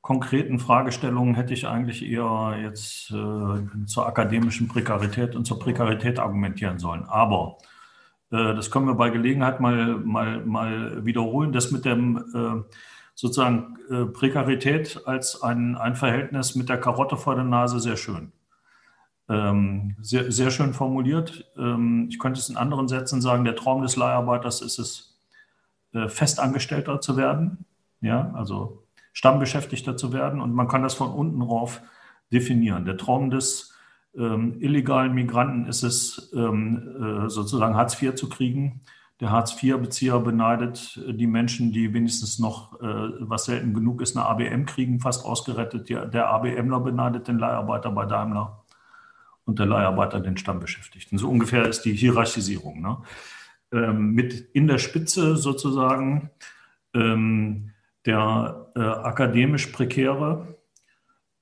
konkreten 0.00 0.58
Fragestellungen 0.58 1.34
hätte 1.34 1.52
ich 1.52 1.66
eigentlich 1.66 2.04
eher 2.04 2.58
jetzt 2.62 3.10
äh, 3.10 3.86
zur 3.86 4.06
akademischen 4.06 4.68
Prekarität 4.68 5.36
und 5.36 5.44
zur 5.44 5.58
Prekarität 5.58 6.18
argumentieren 6.18 6.78
sollen. 6.78 7.04
Aber 7.04 7.58
das 8.30 8.70
können 8.70 8.86
wir 8.86 8.94
bei 8.94 9.10
Gelegenheit 9.10 9.60
mal, 9.60 9.96
mal, 9.96 10.44
mal 10.44 11.04
wiederholen. 11.04 11.52
Das 11.52 11.70
mit 11.70 11.84
dem 11.84 12.16
äh, 12.34 12.74
sozusagen 13.14 13.76
äh, 13.90 14.04
Prekarität 14.06 15.02
als 15.04 15.42
ein, 15.42 15.76
ein 15.76 15.96
Verhältnis 15.96 16.54
mit 16.54 16.68
der 16.68 16.78
Karotte 16.78 17.16
vor 17.16 17.34
der 17.34 17.44
Nase 17.44 17.80
sehr 17.80 17.96
schön. 17.96 18.32
Ähm, 19.28 19.96
sehr, 20.00 20.30
sehr 20.30 20.50
schön 20.50 20.74
formuliert. 20.74 21.50
Ähm, 21.56 22.08
ich 22.08 22.18
könnte 22.18 22.40
es 22.40 22.48
in 22.48 22.56
anderen 22.56 22.88
Sätzen 22.88 23.20
sagen, 23.20 23.44
der 23.44 23.56
Traum 23.56 23.82
des 23.82 23.96
Leiharbeiters 23.96 24.62
ist 24.62 24.78
es, 24.78 25.06
Festangestellter 26.06 27.00
zu 27.00 27.16
werden, 27.16 27.64
ja, 28.00 28.30
also 28.34 28.84
Stammbeschäftigter 29.12 29.96
zu 29.96 30.12
werden. 30.12 30.40
Und 30.40 30.54
man 30.54 30.68
kann 30.68 30.84
das 30.84 30.94
von 30.94 31.10
unten 31.10 31.42
rauf 31.42 31.82
definieren. 32.32 32.84
Der 32.84 32.96
Traum 32.96 33.30
des 33.30 33.74
ähm, 34.16 34.56
illegalen 34.60 35.14
Migranten 35.14 35.66
ist 35.66 35.82
es 35.82 36.32
ähm, 36.34 37.26
äh, 37.26 37.30
sozusagen 37.30 37.76
Hartz 37.76 38.00
IV 38.00 38.14
zu 38.14 38.28
kriegen. 38.28 38.82
Der 39.20 39.30
Hartz-IV-Bezieher 39.30 40.18
beneidet 40.18 40.98
die 41.06 41.26
Menschen, 41.26 41.72
die 41.72 41.92
wenigstens 41.92 42.38
noch, 42.38 42.80
äh, 42.80 42.86
was 43.20 43.44
selten 43.44 43.74
genug 43.74 44.00
ist, 44.00 44.16
eine 44.16 44.24
ABM 44.24 44.64
kriegen, 44.64 44.98
fast 44.98 45.26
ausgerettet. 45.26 45.90
Der, 45.90 46.06
der 46.06 46.28
ABMler 46.28 46.80
beneidet 46.80 47.28
den 47.28 47.38
Leiharbeiter 47.38 47.90
bei 47.90 48.06
Daimler 48.06 48.64
und 49.44 49.58
der 49.58 49.66
Leiharbeiter 49.66 50.20
den 50.20 50.38
Stammbeschäftigten. 50.38 51.18
So 51.18 51.28
ungefähr 51.28 51.66
ist 51.66 51.82
die 51.82 51.92
Hierarchisierung. 51.92 52.80
Ne? 52.80 52.96
Ähm, 53.72 54.12
mit 54.12 54.32
in 54.54 54.66
der 54.66 54.78
Spitze 54.78 55.36
sozusagen 55.36 56.30
ähm, 56.94 57.72
der 58.06 58.72
äh, 58.74 58.80
akademisch 58.80 59.66
Prekäre, 59.66 60.46
äh, 60.46 60.59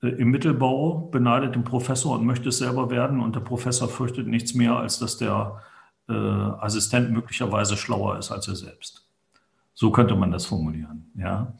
im 0.00 0.30
Mittelbau 0.30 1.08
beneidet 1.10 1.54
den 1.56 1.64
Professor 1.64 2.16
und 2.16 2.24
möchte 2.24 2.50
es 2.50 2.58
selber 2.58 2.90
werden 2.90 3.20
und 3.20 3.34
der 3.34 3.40
Professor 3.40 3.88
fürchtet 3.88 4.28
nichts 4.28 4.54
mehr, 4.54 4.76
als 4.76 4.98
dass 4.98 5.16
der 5.16 5.60
äh, 6.08 6.12
Assistent 6.12 7.10
möglicherweise 7.10 7.76
schlauer 7.76 8.18
ist 8.18 8.30
als 8.30 8.46
er 8.46 8.54
selbst. 8.54 9.08
So 9.74 9.90
könnte 9.90 10.14
man 10.14 10.30
das 10.30 10.46
formulieren. 10.46 11.10
Ja. 11.16 11.54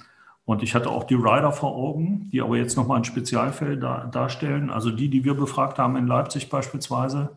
Und 0.45 0.63
ich 0.63 0.75
hatte 0.75 0.91
auch 0.91 1.05
die 1.05 1.15
Rider 1.15 1.53
vor 1.53 1.75
Augen, 1.75 2.31
die 2.31 2.41
aber 2.41 2.57
jetzt 2.57 2.77
nochmal 2.77 2.99
ein 2.99 3.05
Spezialfeld 3.05 3.83
da, 3.83 4.07
darstellen. 4.07 4.71
Also 4.71 4.91
die, 4.91 5.11
die 5.11 5.25
wir 5.25 5.35
befragt 5.35 5.79
haben 5.79 5.97
in 5.97 6.07
Leipzig 6.07 6.49
beispielsweise, 6.49 7.37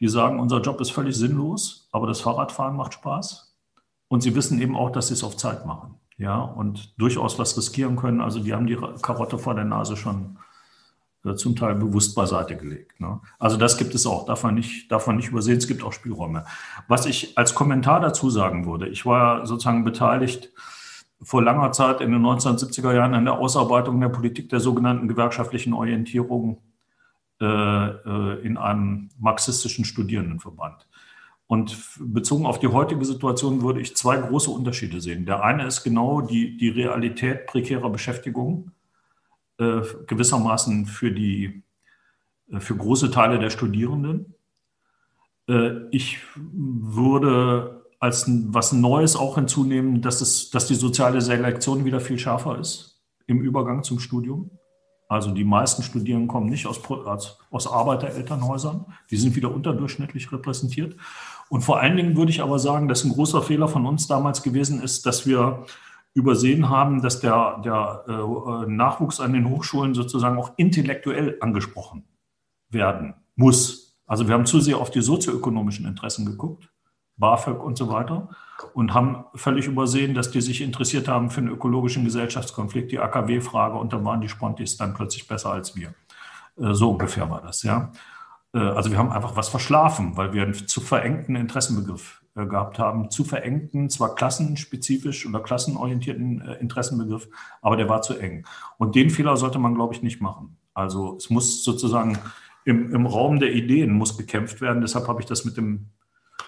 die 0.00 0.08
sagen, 0.08 0.40
unser 0.40 0.60
Job 0.60 0.80
ist 0.80 0.90
völlig 0.90 1.14
sinnlos, 1.14 1.88
aber 1.92 2.06
das 2.06 2.20
Fahrradfahren 2.22 2.74
macht 2.74 2.94
Spaß. 2.94 3.54
Und 4.08 4.22
sie 4.22 4.34
wissen 4.34 4.60
eben 4.60 4.76
auch, 4.76 4.90
dass 4.90 5.08
sie 5.08 5.14
es 5.14 5.24
auf 5.24 5.36
Zeit 5.36 5.66
machen 5.66 5.94
ja, 6.22 6.38
und 6.40 6.94
durchaus 7.00 7.38
was 7.40 7.56
riskieren 7.56 7.96
können. 7.96 8.20
Also 8.20 8.38
die 8.38 8.54
haben 8.54 8.66
die 8.68 8.78
Karotte 9.02 9.38
vor 9.38 9.56
der 9.56 9.64
Nase 9.64 9.96
schon 9.96 10.38
äh, 11.24 11.34
zum 11.34 11.56
Teil 11.56 11.74
bewusst 11.74 12.14
beiseite 12.14 12.56
gelegt. 12.56 13.00
Ne? 13.00 13.20
Also 13.40 13.56
das 13.56 13.76
gibt 13.76 13.92
es 13.94 14.06
auch, 14.06 14.24
darf 14.24 14.44
man, 14.44 14.54
nicht, 14.54 14.90
darf 14.92 15.08
man 15.08 15.16
nicht 15.16 15.30
übersehen, 15.30 15.58
es 15.58 15.66
gibt 15.66 15.82
auch 15.82 15.92
Spielräume. 15.92 16.44
Was 16.86 17.06
ich 17.06 17.36
als 17.36 17.54
Kommentar 17.54 17.98
dazu 18.00 18.30
sagen 18.30 18.66
würde, 18.66 18.88
ich 18.88 19.04
war 19.04 19.46
sozusagen 19.46 19.84
beteiligt 19.84 20.52
vor 21.20 21.42
langer 21.42 21.72
Zeit 21.72 22.00
in 22.00 22.12
den 22.12 22.22
1970er 22.22 22.94
Jahren 22.94 23.14
an 23.14 23.24
der 23.24 23.34
Ausarbeitung 23.34 24.00
der 24.00 24.08
Politik 24.08 24.48
der 24.48 24.60
sogenannten 24.60 25.08
gewerkschaftlichen 25.08 25.72
Orientierung 25.72 26.62
äh, 27.40 27.44
äh, 27.44 28.46
in 28.46 28.56
einem 28.56 29.10
marxistischen 29.18 29.84
Studierendenverband. 29.84 30.86
Und 31.46 31.76
bezogen 31.98 32.46
auf 32.46 32.60
die 32.60 32.68
heutige 32.68 33.04
Situation 33.04 33.62
würde 33.62 33.80
ich 33.80 33.94
zwei 33.96 34.16
große 34.16 34.50
Unterschiede 34.50 35.00
sehen. 35.00 35.26
Der 35.26 35.44
eine 35.44 35.66
ist 35.66 35.82
genau 35.82 36.22
die, 36.22 36.56
die 36.56 36.70
Realität 36.70 37.46
prekärer 37.46 37.90
Beschäftigung, 37.90 38.70
äh, 39.58 39.82
gewissermaßen 40.06 40.86
für, 40.86 41.12
die, 41.12 41.62
äh, 42.50 42.60
für 42.60 42.76
große 42.76 43.10
Teile 43.10 43.38
der 43.38 43.50
Studierenden. 43.50 44.34
Äh, 45.48 45.88
ich 45.90 46.18
würde 46.34 47.82
als 47.98 48.24
was 48.26 48.72
Neues 48.72 49.14
auch 49.14 49.36
hinzunehmen, 49.36 50.00
dass, 50.02 50.20
es, 50.20 50.50
dass 50.50 50.66
die 50.66 50.74
soziale 50.74 51.20
Selektion 51.20 51.84
wieder 51.84 52.00
viel 52.00 52.18
schärfer 52.18 52.58
ist 52.58 53.00
im 53.26 53.40
Übergang 53.42 53.84
zum 53.84 54.00
Studium. 54.00 54.50
Also 55.08 55.30
die 55.30 55.44
meisten 55.44 55.82
Studierenden 55.82 56.26
kommen 56.26 56.48
nicht 56.48 56.66
aus, 56.66 56.80
aus, 56.88 57.38
aus 57.50 57.66
Arbeiterelternhäusern, 57.66 58.86
die 59.10 59.16
sind 59.16 59.36
wieder 59.36 59.54
unterdurchschnittlich 59.54 60.32
repräsentiert. 60.32 60.96
Und 61.52 61.60
vor 61.60 61.80
allen 61.80 61.98
Dingen 61.98 62.16
würde 62.16 62.30
ich 62.30 62.40
aber 62.40 62.58
sagen, 62.58 62.88
dass 62.88 63.04
ein 63.04 63.12
großer 63.12 63.42
Fehler 63.42 63.68
von 63.68 63.84
uns 63.84 64.06
damals 64.06 64.42
gewesen 64.42 64.82
ist, 64.82 65.04
dass 65.04 65.26
wir 65.26 65.66
übersehen 66.14 66.70
haben, 66.70 67.02
dass 67.02 67.20
der, 67.20 67.60
der 67.62 68.06
äh, 68.08 68.70
Nachwuchs 68.70 69.20
an 69.20 69.34
den 69.34 69.50
Hochschulen 69.50 69.92
sozusagen 69.92 70.38
auch 70.38 70.52
intellektuell 70.56 71.36
angesprochen 71.42 72.04
werden 72.70 73.12
muss. 73.36 73.98
Also 74.06 74.26
wir 74.28 74.34
haben 74.34 74.46
zu 74.46 74.60
sehr 74.60 74.78
auf 74.78 74.90
die 74.90 75.02
sozioökonomischen 75.02 75.84
Interessen 75.84 76.24
geguckt, 76.24 76.70
BAföG 77.18 77.62
und 77.62 77.76
so 77.76 77.90
weiter, 77.90 78.30
und 78.72 78.94
haben 78.94 79.26
völlig 79.34 79.66
übersehen, 79.66 80.14
dass 80.14 80.30
die 80.30 80.40
sich 80.40 80.62
interessiert 80.62 81.06
haben 81.06 81.28
für 81.28 81.42
einen 81.42 81.50
ökologischen 81.50 82.06
Gesellschaftskonflikt, 82.06 82.92
die 82.92 82.98
AKW-Frage, 82.98 83.76
und 83.76 83.92
dann 83.92 84.06
waren 84.06 84.22
die 84.22 84.30
Spontis 84.30 84.78
dann 84.78 84.94
plötzlich 84.94 85.28
besser 85.28 85.50
als 85.52 85.76
wir. 85.76 85.92
Äh, 86.56 86.72
so 86.72 86.92
ungefähr 86.92 87.28
war 87.28 87.42
das, 87.42 87.62
ja. 87.62 87.92
Äh, 88.54 88.58
also 88.58 88.90
wir 88.90 88.98
haben 88.98 89.12
einfach 89.12 89.36
was 89.36 89.48
verschlafen, 89.48 90.16
weil 90.16 90.32
wir 90.32 90.42
einen 90.42 90.54
zu 90.54 90.80
verengten 90.80 91.36
Interessenbegriff 91.36 92.22
äh, 92.34 92.46
gehabt 92.46 92.78
haben, 92.78 93.10
zu 93.10 93.24
verengten, 93.24 93.90
zwar 93.90 94.14
klassenspezifisch 94.14 95.26
oder 95.26 95.40
klassenorientierten 95.40 96.40
äh, 96.40 96.54
Interessenbegriff, 96.54 97.28
aber 97.60 97.76
der 97.76 97.88
war 97.88 98.02
zu 98.02 98.16
eng. 98.18 98.44
Und 98.78 98.94
den 98.94 99.10
Fehler 99.10 99.36
sollte 99.36 99.58
man, 99.58 99.74
glaube 99.74 99.94
ich, 99.94 100.02
nicht 100.02 100.20
machen. 100.20 100.56
Also 100.74 101.16
es 101.16 101.30
muss 101.30 101.64
sozusagen 101.64 102.18
im, 102.64 102.94
im 102.94 103.06
Raum 103.06 103.40
der 103.40 103.52
Ideen 103.52 103.92
muss 103.92 104.16
gekämpft 104.16 104.60
werden. 104.60 104.80
Deshalb 104.80 105.08
habe 105.08 105.20
ich 105.20 105.26
das 105.26 105.44
mit 105.44 105.56
dem 105.56 105.88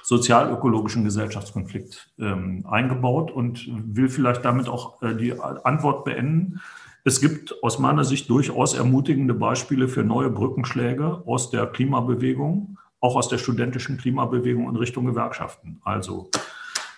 sozialökologischen 0.03 1.05
Gesellschaftskonflikt 1.05 2.13
ähm, 2.19 2.65
eingebaut 2.67 3.31
und 3.31 3.69
will 3.69 4.09
vielleicht 4.09 4.45
damit 4.45 4.69
auch 4.69 5.03
äh, 5.03 5.15
die 5.15 5.39
Antwort 5.41 6.05
beenden. 6.05 6.61
Es 7.07 7.21
gibt 7.21 7.63
aus 7.63 7.79
meiner 7.79 8.05
Sicht 8.05 8.31
durchaus 8.31 8.73
ermutigende 8.73 9.35
Beispiele 9.35 9.89
für 9.89 10.03
neue 10.03 10.31
Brückenschläge 10.31 11.23
aus 11.27 11.51
der 11.51 11.67
Klimabewegung 11.67 12.79
auch 13.05 13.17
aus 13.17 13.29
der 13.29 13.37
studentischen 13.37 13.99
Klimabewegung 13.99 14.67
in 14.71 14.77
Richtung 14.77 15.05
Gewerkschaften. 15.05 15.79
Also 15.85 16.31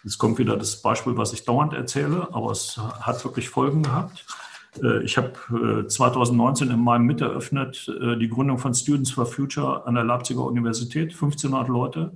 jetzt 0.05 0.19
kommt 0.19 0.39
wieder 0.39 0.57
das 0.57 0.81
Beispiel, 0.81 1.17
was 1.17 1.33
ich 1.33 1.45
dauernd 1.45 1.73
erzähle, 1.73 2.29
aber 2.33 2.53
es 2.53 2.79
hat 2.79 3.25
wirklich 3.25 3.49
Folgen 3.49 3.83
gehabt. 3.83 4.25
Äh, 4.81 5.03
ich 5.03 5.17
habe 5.19 5.85
2019 5.89 6.71
äh, 6.71 6.75
im 6.75 6.81
Mai 6.85 7.01
mit 7.01 7.21
eröffnet 7.21 7.89
äh, 8.01 8.17
die 8.17 8.29
Gründung 8.29 8.59
von 8.59 8.73
Students 8.73 9.11
for 9.11 9.27
Future 9.27 9.85
an 9.85 9.97
der 9.97 10.05
Leipziger 10.05 10.45
Universität, 10.45 11.11
1500 11.11 11.67
Leute, 11.67 12.13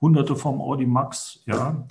hunderte 0.00 0.36
vom 0.36 0.60
Audi 0.60 0.86
Max. 0.86 1.42
Ja, 1.46 1.88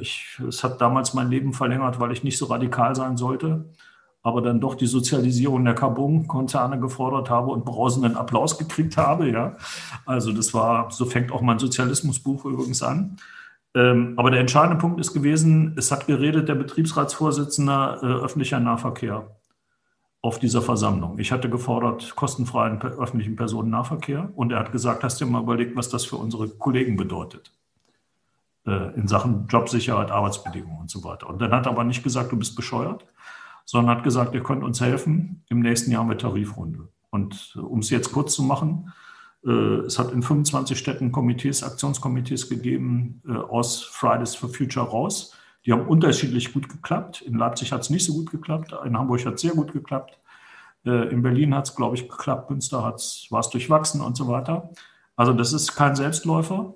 ich, 0.00 0.38
es 0.46 0.62
hat 0.62 0.82
damals 0.82 1.14
mein 1.14 1.30
Leben 1.30 1.54
verlängert, 1.54 1.98
weil 1.98 2.12
ich 2.12 2.22
nicht 2.22 2.36
so 2.36 2.44
radikal 2.44 2.94
sein 2.94 3.16
sollte 3.16 3.64
aber 4.22 4.40
dann 4.40 4.60
doch 4.60 4.74
die 4.76 4.86
Sozialisierung 4.86 5.64
der 5.64 5.74
Carbon-Konzerne 5.74 6.78
gefordert 6.78 7.28
habe 7.28 7.50
und 7.50 7.64
brausenden 7.64 8.16
Applaus 8.16 8.58
gekriegt 8.58 8.96
habe. 8.96 9.30
Ja, 9.30 9.56
also 10.06 10.32
das 10.32 10.54
war, 10.54 10.90
so 10.90 11.06
fängt 11.06 11.32
auch 11.32 11.40
mein 11.40 11.58
Sozialismusbuch 11.58 12.44
übrigens 12.44 12.82
an. 12.82 13.16
Ähm, 13.74 14.14
aber 14.16 14.30
der 14.30 14.40
entscheidende 14.40 14.76
Punkt 14.76 15.00
ist 15.00 15.14
gewesen, 15.14 15.74
es 15.76 15.90
hat 15.90 16.06
geredet 16.06 16.48
der 16.48 16.54
Betriebsratsvorsitzende 16.54 18.00
äh, 18.02 18.06
öffentlicher 18.06 18.60
Nahverkehr 18.60 19.26
auf 20.20 20.38
dieser 20.38 20.62
Versammlung. 20.62 21.18
Ich 21.18 21.32
hatte 21.32 21.50
gefordert 21.50 22.14
kostenfreien 22.14 22.80
öffentlichen 22.80 23.34
Personennahverkehr 23.34 24.30
und 24.36 24.52
er 24.52 24.60
hat 24.60 24.72
gesagt, 24.72 25.02
hast 25.02 25.20
du 25.20 25.24
dir 25.24 25.30
mal 25.30 25.42
überlegt, 25.42 25.74
was 25.74 25.88
das 25.88 26.04
für 26.04 26.16
unsere 26.16 26.48
Kollegen 26.48 26.96
bedeutet 26.96 27.50
äh, 28.66 28.94
in 28.94 29.08
Sachen 29.08 29.46
Jobsicherheit, 29.48 30.10
Arbeitsbedingungen 30.10 30.82
und 30.82 30.90
so 30.90 31.02
weiter. 31.02 31.28
Und 31.28 31.40
dann 31.40 31.50
hat 31.50 31.66
er 31.66 31.72
aber 31.72 31.82
nicht 31.82 32.04
gesagt, 32.04 32.30
du 32.30 32.36
bist 32.36 32.54
bescheuert, 32.54 33.04
sondern 33.64 33.96
hat 33.96 34.04
gesagt, 34.04 34.34
ihr 34.34 34.42
könnt 34.42 34.62
uns 34.62 34.80
helfen. 34.80 35.44
Im 35.48 35.60
nächsten 35.60 35.90
Jahr 35.90 36.04
mit 36.04 36.20
Tarifrunde. 36.20 36.88
Und 37.10 37.54
äh, 37.56 37.60
um 37.60 37.80
es 37.80 37.90
jetzt 37.90 38.12
kurz 38.12 38.34
zu 38.34 38.42
machen, 38.42 38.92
äh, 39.44 39.50
es 39.50 39.98
hat 39.98 40.12
in 40.12 40.22
25 40.22 40.78
Städten 40.78 41.12
Komitees, 41.12 41.62
Aktionskomitees 41.62 42.48
gegeben 42.48 43.22
äh, 43.28 43.32
aus 43.32 43.82
Fridays 43.82 44.34
for 44.34 44.48
Future 44.48 44.86
raus. 44.86 45.36
Die 45.64 45.72
haben 45.72 45.86
unterschiedlich 45.86 46.52
gut 46.52 46.68
geklappt. 46.68 47.22
In 47.22 47.34
Leipzig 47.34 47.72
hat 47.72 47.82
es 47.82 47.90
nicht 47.90 48.04
so 48.04 48.14
gut 48.14 48.30
geklappt. 48.30 48.74
In 48.84 48.98
Hamburg 48.98 49.24
hat 49.24 49.34
es 49.34 49.42
sehr 49.42 49.52
gut 49.52 49.72
geklappt. 49.72 50.18
In 50.84 51.22
Berlin 51.22 51.54
hat 51.54 51.68
es, 51.68 51.76
glaube 51.76 51.94
ich, 51.94 52.08
geklappt. 52.08 52.50
Münster 52.50 52.82
war 52.82 52.96
es 52.96 53.48
durchwachsen 53.50 54.00
und 54.00 54.16
so 54.16 54.26
weiter. 54.26 54.70
Also 55.14 55.32
das 55.32 55.52
ist 55.52 55.76
kein 55.76 55.94
Selbstläufer. 55.94 56.74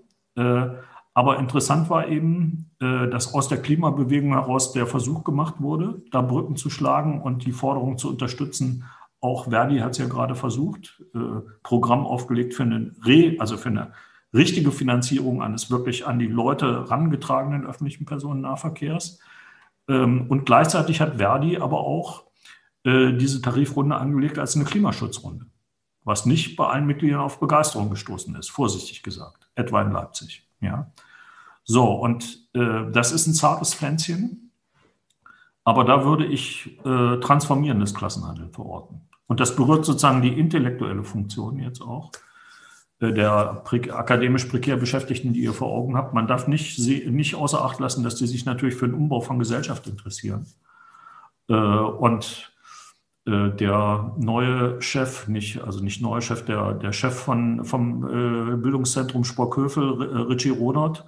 Aber 1.16 1.38
interessant 1.38 1.88
war 1.88 2.09
eben, 2.09 2.70
äh, 2.78 3.09
dass 3.09 3.32
aus 3.32 3.48
der 3.48 3.62
Klimabewegung 3.62 4.32
heraus 4.32 4.74
der 4.74 4.86
Versuch 4.86 5.24
gemacht 5.24 5.55
wurde, 5.60 6.02
da 6.10 6.20
Brücken 6.20 6.56
zu 6.56 6.68
schlagen 6.68 7.22
und 7.22 7.47
die 7.47 7.52
Forderung 7.52 7.97
zu 7.97 8.10
unterstützen. 8.10 8.84
Auch 9.22 9.48
Verdi 9.48 9.78
hat 9.78 9.93
es 9.93 9.98
ja 9.98 10.09
gerade 10.09 10.34
versucht, 10.34 11.02
äh, 11.14 11.40
Programm 11.62 12.05
aufgelegt 12.05 12.52
für 12.52 12.64
eine, 12.64 12.94
Re, 13.02 13.34
also 13.38 13.56
für 13.56 13.70
eine 13.70 13.93
richtige 14.34 14.70
Finanzierung 14.70 15.40
eines 15.40 15.70
wirklich 15.70 16.06
an 16.06 16.18
die 16.18 16.26
Leute 16.26 16.90
rangetragenen 16.90 17.64
öffentlichen 17.64 18.05
Personennahverkehrs. 18.05 19.18
Ähm, 19.88 20.26
und 20.28 20.44
gleichzeitig 20.44 21.01
hat 21.01 21.16
Verdi 21.16 21.56
aber 21.56 21.80
auch 21.80 22.24
äh, 22.84 23.14
diese 23.14 23.40
Tarifrunde 23.40 23.97
angelegt 23.97 24.38
als 24.38 24.55
eine 24.55 24.66
Klimaschutzrunde, 24.66 25.47
was 26.05 26.26
nicht 26.26 26.56
bei 26.56 26.66
allen 26.66 26.84
Mitgliedern 26.84 27.20
auf 27.20 27.40
Begeisterung 27.40 27.88
gestoßen 27.88 28.36
ist, 28.36 28.51
vorsichtig 28.51 29.02
gesagt, 29.02 29.48
etwa 29.55 29.80
in 29.80 29.93
Leipzig. 29.93 30.47
Ja. 30.60 30.93
So, 31.66 31.93
und 31.93 32.48
äh, 32.55 32.90
das 32.93 33.10
ist 33.10 33.26
ein 33.26 33.34
zartes 33.34 33.74
Pflänzchen, 33.74 34.52
aber 35.64 35.82
da 35.82 36.05
würde 36.05 36.24
ich 36.24 36.78
äh, 36.84 37.18
transformierendes 37.18 37.93
Klassenhandeln 37.93 38.52
verorten. 38.52 39.01
Und 39.26 39.40
das 39.40 39.56
berührt 39.56 39.84
sozusagen 39.84 40.22
die 40.22 40.38
intellektuelle 40.38 41.02
Funktion 41.02 41.59
jetzt 41.59 41.82
auch 41.82 42.12
äh, 43.01 43.12
der 43.12 43.64
akademisch 43.90 44.44
prekär 44.44 44.76
Beschäftigten, 44.76 45.32
die 45.32 45.40
ihr 45.40 45.52
vor 45.52 45.72
Augen 45.72 45.97
habt. 45.97 46.14
Man 46.14 46.28
darf 46.28 46.47
nicht, 46.47 46.78
nicht 46.78 47.34
außer 47.34 47.64
Acht 47.64 47.80
lassen, 47.80 48.05
dass 48.05 48.14
die 48.14 48.28
sich 48.28 48.44
natürlich 48.44 48.76
für 48.76 48.86
den 48.86 48.94
Umbau 48.94 49.20
von 49.20 49.40
Gesellschaft 49.40 49.88
interessieren. 49.88 50.47
Äh, 51.48 51.55
und 51.55 52.52
äh, 53.26 53.51
der 53.51 54.14
neue 54.18 54.80
Chef, 54.80 55.26
nicht, 55.26 55.60
also 55.62 55.82
nicht 55.82 56.01
neuer 56.01 56.20
Chef, 56.20 56.44
der, 56.44 56.74
der 56.74 56.93
Chef 56.93 57.14
von, 57.18 57.64
vom 57.64 58.02
Bildungszentrum 58.02 59.24
Sporkhövel, 59.24 60.28
Richie 60.28 60.51
Ronert, 60.51 61.05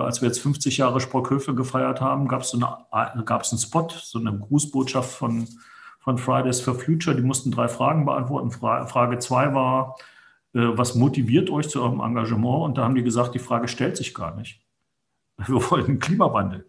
als 0.00 0.20
wir 0.20 0.28
jetzt 0.28 0.40
50 0.40 0.76
Jahre 0.76 1.00
Sprockhöfe 1.00 1.54
gefeiert 1.54 2.00
haben, 2.00 2.28
gab 2.28 2.42
es 2.42 2.50
so 2.50 2.58
gab's 3.24 3.52
einen 3.52 3.58
Spot, 3.58 3.88
so 3.90 4.18
eine 4.18 4.36
Grußbotschaft 4.36 5.10
von, 5.10 5.48
von 6.00 6.18
Fridays 6.18 6.60
for 6.60 6.74
Future. 6.74 7.16
Die 7.16 7.22
mussten 7.22 7.50
drei 7.50 7.68
Fragen 7.68 8.04
beantworten. 8.04 8.50
Fra 8.50 8.86
Frage 8.86 9.18
zwei 9.18 9.54
war, 9.54 9.96
äh, 10.54 10.60
was 10.60 10.94
motiviert 10.94 11.50
euch 11.50 11.68
zu 11.68 11.82
eurem 11.82 12.00
Engagement? 12.00 12.64
Und 12.64 12.78
da 12.78 12.84
haben 12.84 12.94
die 12.94 13.02
gesagt, 13.02 13.34
die 13.34 13.38
Frage 13.38 13.68
stellt 13.68 13.96
sich 13.96 14.14
gar 14.14 14.34
nicht. 14.36 14.60
Wir 15.46 15.70
wollen 15.70 15.86
den 15.86 15.98
Klimawandel 15.98 16.66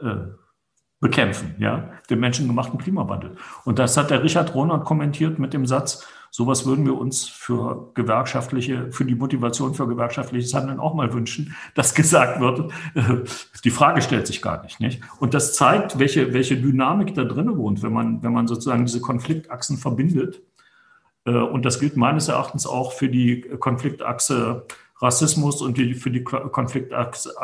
äh, 0.00 0.16
bekämpfen, 1.00 1.56
ja, 1.58 1.90
den 2.08 2.20
menschengemachten 2.20 2.78
Klimawandel. 2.78 3.36
Und 3.64 3.78
das 3.78 3.96
hat 3.96 4.10
der 4.10 4.22
Richard 4.22 4.54
Ronald 4.54 4.84
kommentiert 4.84 5.38
mit 5.38 5.52
dem 5.52 5.66
Satz, 5.66 6.06
sowas 6.34 6.64
würden 6.64 6.86
wir 6.86 6.96
uns 6.96 7.28
für 7.28 7.90
gewerkschaftliche, 7.92 8.90
für 8.90 9.04
die 9.04 9.14
Motivation 9.14 9.74
für 9.74 9.86
gewerkschaftliches 9.86 10.54
Handeln 10.54 10.80
auch 10.80 10.94
mal 10.94 11.12
wünschen, 11.12 11.54
dass 11.74 11.94
gesagt 11.94 12.40
wird, 12.40 12.72
die 13.64 13.70
Frage 13.70 14.00
stellt 14.00 14.26
sich 14.26 14.40
gar 14.40 14.62
nicht, 14.64 14.80
nicht? 14.80 15.02
Und 15.20 15.34
das 15.34 15.54
zeigt, 15.54 15.98
welche, 15.98 16.32
welche 16.32 16.56
Dynamik 16.56 17.14
da 17.14 17.24
drin 17.24 17.54
wohnt, 17.58 17.82
wenn 17.82 17.92
man, 17.92 18.22
wenn 18.22 18.32
man 18.32 18.48
sozusagen 18.48 18.86
diese 18.86 19.02
Konfliktachsen 19.02 19.76
verbindet. 19.76 20.40
Äh, 21.26 21.32
und 21.32 21.66
das 21.66 21.78
gilt 21.78 21.98
meines 21.98 22.28
Erachtens 22.28 22.66
auch 22.66 22.92
für 22.92 23.10
die 23.10 23.42
Konfliktachse 23.42 24.66
Rassismus 25.02 25.60
und 25.60 25.76
die, 25.76 25.94
für 25.94 26.10
die 26.10 26.24
Konfliktachse 26.24 27.34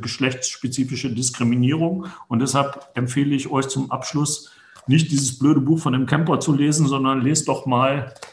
geschlechtsspezifische 0.00 1.12
Diskriminierung. 1.12 2.06
Und 2.28 2.38
deshalb 2.38 2.88
empfehle 2.94 3.34
ich 3.34 3.50
euch 3.50 3.68
zum 3.68 3.90
Abschluss, 3.90 4.52
nicht 4.86 5.10
dieses 5.10 5.38
blöde 5.38 5.60
Buch 5.60 5.80
von 5.80 5.92
dem 5.92 6.06
Camper 6.06 6.40
zu 6.40 6.54
lesen, 6.54 6.86
sondern 6.86 7.20
lest 7.20 7.48
doch 7.48 7.66
mal 7.66 8.14
äh, 8.14 8.28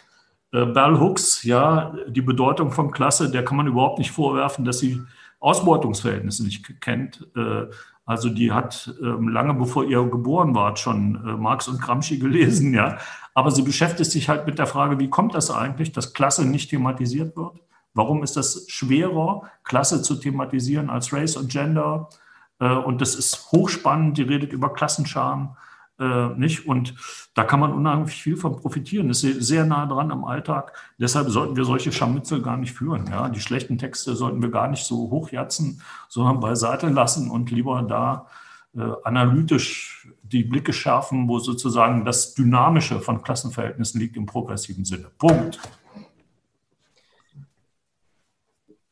Bell 0.64 1.00
Hooks, 1.00 1.44
ja, 1.44 1.94
die 2.08 2.22
Bedeutung 2.22 2.72
von 2.72 2.92
Klasse, 2.92 3.30
der 3.30 3.44
kann 3.44 3.58
man 3.58 3.68
überhaupt 3.68 3.98
nicht 3.98 4.12
vorwerfen, 4.12 4.64
dass 4.64 4.80
sie 4.80 5.02
Ausbeutungsverhältnisse 5.40 6.44
nicht 6.44 6.80
kennt. 6.82 7.28
Äh, 7.36 7.66
also 8.06 8.30
die 8.30 8.52
hat 8.52 8.94
ähm, 9.02 9.30
lange 9.30 9.56
bevor 9.56 9.84
ihr 9.84 10.04
geboren 10.04 10.54
wart 10.54 10.78
schon 10.78 11.16
äh, 11.16 11.34
Marx 11.34 11.68
und 11.68 11.82
Gramsci 11.82 12.18
gelesen, 12.20 12.74
ja. 12.74 12.98
Aber 13.34 13.52
sie 13.52 13.64
beschäftigt 13.64 14.12
sich 14.12 14.30
halt 14.30 14.46
mit 14.46 14.60
der 14.60 14.68
Frage, 14.68 15.00
wie 15.00 15.10
kommt 15.10 15.34
das 15.34 15.52
eigentlich, 15.52 15.92
dass 15.92 16.14
Klasse 16.14 16.46
nicht 16.46 16.70
thematisiert 16.70 17.36
wird? 17.36 17.60
Warum 17.94 18.24
ist 18.24 18.38
das 18.38 18.66
schwerer, 18.68 19.44
Klasse 19.64 20.02
zu 20.02 20.16
thematisieren 20.16 20.90
als 20.90 21.12
Race 21.12 21.36
und 21.36 21.52
Gender? 21.52 22.10
Äh, 22.60 22.70
und 22.70 23.02
das 23.02 23.16
ist 23.16 23.52
hochspannend. 23.52 24.18
Die 24.18 24.24
redet 24.24 24.54
über 24.54 24.74
Klassenscham. 24.74 25.58
Äh, 26.00 26.28
nicht? 26.36 26.68
Und 26.68 26.94
da 27.34 27.44
kann 27.44 27.60
man 27.60 27.72
unheimlich 27.72 28.22
viel 28.22 28.36
von 28.36 28.58
profitieren. 28.58 29.08
Das 29.08 29.24
ist 29.24 29.46
sehr 29.48 29.66
nah 29.66 29.86
dran 29.86 30.12
am 30.12 30.26
Alltag. 30.26 30.74
Deshalb 31.00 31.30
sollten 31.30 31.56
wir 31.56 31.64
solche 31.64 31.92
Scharmützel 31.92 32.42
gar 32.42 32.58
nicht 32.58 32.74
führen. 32.74 33.08
Ja? 33.10 33.30
Die 33.30 33.40
schlechten 33.40 33.78
Texte 33.78 34.16
sollten 34.16 34.42
wir 34.42 34.50
gar 34.52 34.68
nicht 34.68 34.84
so 34.84 35.10
hochjatzen, 35.10 35.82
sondern 36.10 36.40
beiseite 36.40 36.90
lassen 36.90 37.30
und 37.32 37.50
lieber 37.52 37.82
da 37.84 38.28
äh, 38.76 38.92
analytisch 39.06 40.08
die 40.22 40.44
Blicke 40.44 40.74
schärfen, 40.74 41.30
wo 41.30 41.40
sozusagen 41.40 42.04
das 42.04 42.34
Dynamische 42.34 43.00
von 43.00 43.22
Klassenverhältnissen 43.22 44.02
liegt 44.02 44.18
im 44.18 44.26
progressiven 44.26 44.84
Sinne. 44.84 45.08
Punkt. 45.18 45.60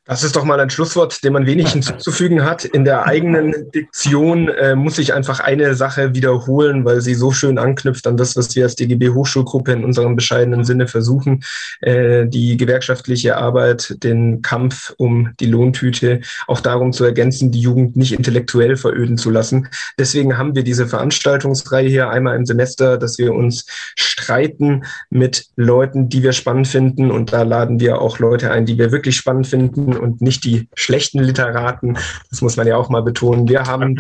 Das 0.06 0.22
ist 0.22 0.36
doch 0.36 0.44
mal 0.44 0.60
ein 0.60 0.70
Schlusswort, 0.70 1.24
dem 1.24 1.32
man 1.32 1.46
wenig 1.46 1.72
hinzuzufügen 1.72 2.44
hat. 2.44 2.66
In 2.66 2.84
der 2.84 3.06
eigenen 3.06 3.72
Diktion 3.72 4.50
äh, 4.50 4.76
muss 4.76 4.98
ich 4.98 5.14
einfach 5.14 5.40
eine 5.40 5.76
Sache 5.76 6.14
wiederholen, 6.14 6.84
weil 6.84 7.00
sie 7.00 7.16
so 7.16 7.32
schön 7.32 7.58
anknüpft 7.58 8.06
an 8.06 8.18
das, 8.18 8.36
was 8.36 8.54
wir 8.54 8.66
als 8.66 8.76
DGB 8.76 9.12
Hochschulgruppe 9.12 9.72
in 9.72 9.86
unserem 9.86 10.18
bescheidenen 10.18 10.66
Sinne 10.66 10.90
versuchen. 10.90 11.42
Äh, 11.80 12.28
die 12.28 12.58
gewerkschaftliche 12.58 13.38
Arbeit, 13.38 13.96
den 14.04 14.42
Kampf 14.42 14.94
um 14.98 15.32
die 15.40 15.46
Lohntüte, 15.46 16.20
auch 16.48 16.60
darum 16.60 16.92
zu 16.92 17.06
ergänzen, 17.06 17.52
die 17.52 17.62
Jugend 17.62 17.96
nicht 17.96 18.12
intellektuell 18.12 18.76
veröden 18.76 19.18
zu 19.18 19.30
lassen. 19.30 19.70
Deswegen 19.98 20.38
haben 20.38 20.54
wir 20.54 20.64
diese 20.64 20.86
Veranstaltungsreihe 20.86 21.88
hier 21.88 22.10
einmal 22.10 22.36
im 22.36 22.46
Semester, 22.46 22.98
dass 22.98 23.18
wir 23.20 23.34
uns 23.34 23.68
streiten 23.96 24.84
mit 25.10 25.46
Leuten, 25.56 26.10
die 26.10 26.24
wir 26.24 26.34
spannend 26.34 26.68
finden. 26.68 27.10
Und 27.10 27.32
da 27.32 27.44
laden 27.44 27.80
wir 27.80 28.02
auch 28.02 28.20
Leute 28.20 28.52
ein, 28.52 28.66
die 28.66 28.78
wir 28.78 28.92
wirklich 28.92 29.16
spannend 29.16 29.48
finden 29.48 29.93
und 29.98 30.22
nicht 30.22 30.44
die 30.46 30.68
schlechten 30.76 31.20
Literaten. 31.20 31.98
Das 32.30 32.42
muss 32.42 32.58
man 32.58 32.68
ja 32.68 32.78
auch 32.78 32.90
mal 32.90 33.02
betonen. 33.02 33.48
Wir 33.48 33.64
haben, 33.64 33.96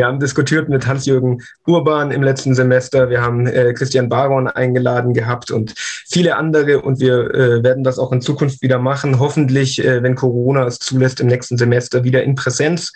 wir 0.00 0.06
haben 0.06 0.18
diskutiert 0.18 0.70
mit 0.70 0.86
Hans-Jürgen 0.86 1.42
Urban 1.66 2.10
im 2.10 2.22
letzten 2.22 2.54
Semester. 2.54 3.10
Wir 3.10 3.20
haben 3.20 3.46
äh, 3.46 3.74
Christian 3.74 4.08
Baron 4.08 4.48
eingeladen 4.48 5.12
gehabt 5.12 5.50
und 5.50 5.74
viele 5.76 6.36
andere. 6.36 6.80
Und 6.80 7.00
wir 7.00 7.34
äh, 7.34 7.62
werden 7.62 7.84
das 7.84 7.98
auch 7.98 8.10
in 8.10 8.22
Zukunft 8.22 8.62
wieder 8.62 8.78
machen. 8.78 9.18
Hoffentlich, 9.18 9.84
äh, 9.84 10.02
wenn 10.02 10.14
Corona 10.14 10.64
es 10.64 10.78
zulässt, 10.78 11.20
im 11.20 11.26
nächsten 11.26 11.58
Semester 11.58 12.02
wieder 12.02 12.22
in 12.22 12.34
Präsenz. 12.34 12.94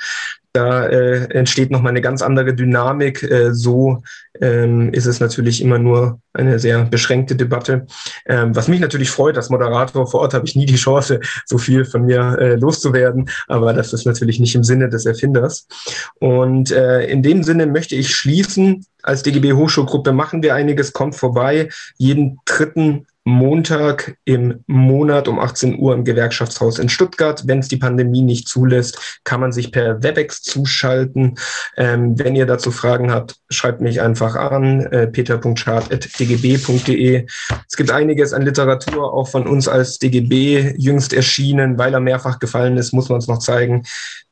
Da 0.54 0.86
äh, 0.86 1.24
entsteht 1.34 1.72
nochmal 1.72 1.90
eine 1.90 2.00
ganz 2.00 2.22
andere 2.22 2.54
Dynamik. 2.54 3.24
Äh, 3.24 3.52
so 3.52 4.02
ähm, 4.40 4.92
ist 4.92 5.06
es 5.06 5.18
natürlich 5.18 5.60
immer 5.60 5.80
nur 5.80 6.20
eine 6.32 6.60
sehr 6.60 6.84
beschränkte 6.84 7.34
Debatte. 7.34 7.86
Ähm, 8.26 8.54
was 8.54 8.68
mich 8.68 8.78
natürlich 8.78 9.10
freut, 9.10 9.36
als 9.36 9.50
Moderator 9.50 10.06
vor 10.06 10.20
Ort 10.20 10.32
habe 10.32 10.46
ich 10.46 10.54
nie 10.54 10.66
die 10.66 10.76
Chance, 10.76 11.18
so 11.44 11.58
viel 11.58 11.84
von 11.84 12.06
mir 12.06 12.38
äh, 12.38 12.54
loszuwerden, 12.54 13.28
aber 13.48 13.72
das 13.72 13.92
ist 13.92 14.06
natürlich 14.06 14.38
nicht 14.38 14.54
im 14.54 14.62
Sinne 14.62 14.88
des 14.88 15.06
Erfinders. 15.06 15.66
Und 16.20 16.70
äh, 16.70 16.93
in 17.02 17.22
dem 17.22 17.42
Sinne 17.42 17.66
möchte 17.66 17.96
ich 17.96 18.14
schließen. 18.14 18.86
Als 19.02 19.22
DGB 19.22 19.52
Hochschulgruppe 19.52 20.12
machen 20.12 20.42
wir 20.42 20.54
einiges, 20.54 20.92
kommt 20.92 21.14
vorbei. 21.14 21.68
Jeden 21.96 22.38
dritten 22.44 23.06
Montag 23.24 24.16
im 24.26 24.62
Monat 24.66 25.28
um 25.28 25.38
18 25.38 25.78
Uhr 25.78 25.94
im 25.94 26.04
Gewerkschaftshaus 26.04 26.78
in 26.78 26.90
Stuttgart. 26.90 27.44
Wenn 27.46 27.60
es 27.60 27.68
die 27.68 27.78
Pandemie 27.78 28.20
nicht 28.20 28.48
zulässt, 28.48 29.20
kann 29.24 29.40
man 29.40 29.50
sich 29.50 29.72
per 29.72 30.02
Webex 30.02 30.42
zuschalten. 30.42 31.38
Ähm, 31.78 32.18
wenn 32.18 32.36
ihr 32.36 32.44
dazu 32.44 32.70
Fragen 32.70 33.10
habt, 33.10 33.36
schreibt 33.48 33.80
mich 33.80 34.02
einfach 34.02 34.36
an, 34.36 34.84
äh, 34.86 35.06
peter.schad.dgb.de. 35.06 37.26
Es 37.66 37.76
gibt 37.76 37.90
einiges 37.90 38.34
an 38.34 38.42
Literatur, 38.42 39.14
auch 39.14 39.28
von 39.28 39.46
uns 39.46 39.68
als 39.68 39.98
DGB 39.98 40.74
jüngst 40.76 41.14
erschienen, 41.14 41.78
weil 41.78 41.94
er 41.94 42.00
mehrfach 42.00 42.38
gefallen 42.38 42.76
ist, 42.76 42.92
muss 42.92 43.08
man 43.08 43.20
es 43.20 43.26
noch 43.26 43.38
zeigen. 43.38 43.84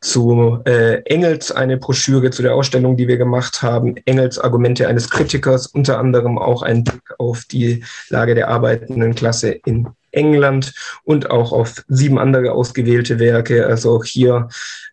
Zu 0.03 0.61
äh, 0.67 1.01
Engels 1.05 1.51
eine 1.53 1.79
Broschüre 1.79 2.31
zu 2.31 2.43
der 2.43 2.57
Ausstellung, 2.57 2.99
die 2.99 3.09
wir 3.09 3.17
gemacht 3.17 3.63
haben. 3.63 3.97
Engels 4.05 4.39
Argumente 4.39 4.87
eines 4.89 5.09
Kritikers, 5.09 5.69
unter 5.69 5.99
anderem 5.99 6.37
auch 6.39 6.61
ein 6.63 6.85
Blick 6.85 7.15
auf 7.19 7.45
die 7.45 7.83
Lage 8.11 8.35
der 8.35 8.49
Arbeit 8.49 8.82
arbeitenden 8.83 9.15
Klasse 9.15 9.51
in 9.51 9.89
England 10.11 10.75
und 11.05 11.31
auch 11.31 11.53
auf 11.53 11.85
sieben 11.89 12.19
andere 12.19 12.53
ausgewählte 12.53 13.19
Werke. 13.19 13.67
Also 13.67 13.97
auch 13.97 14.05
hier 14.05 14.49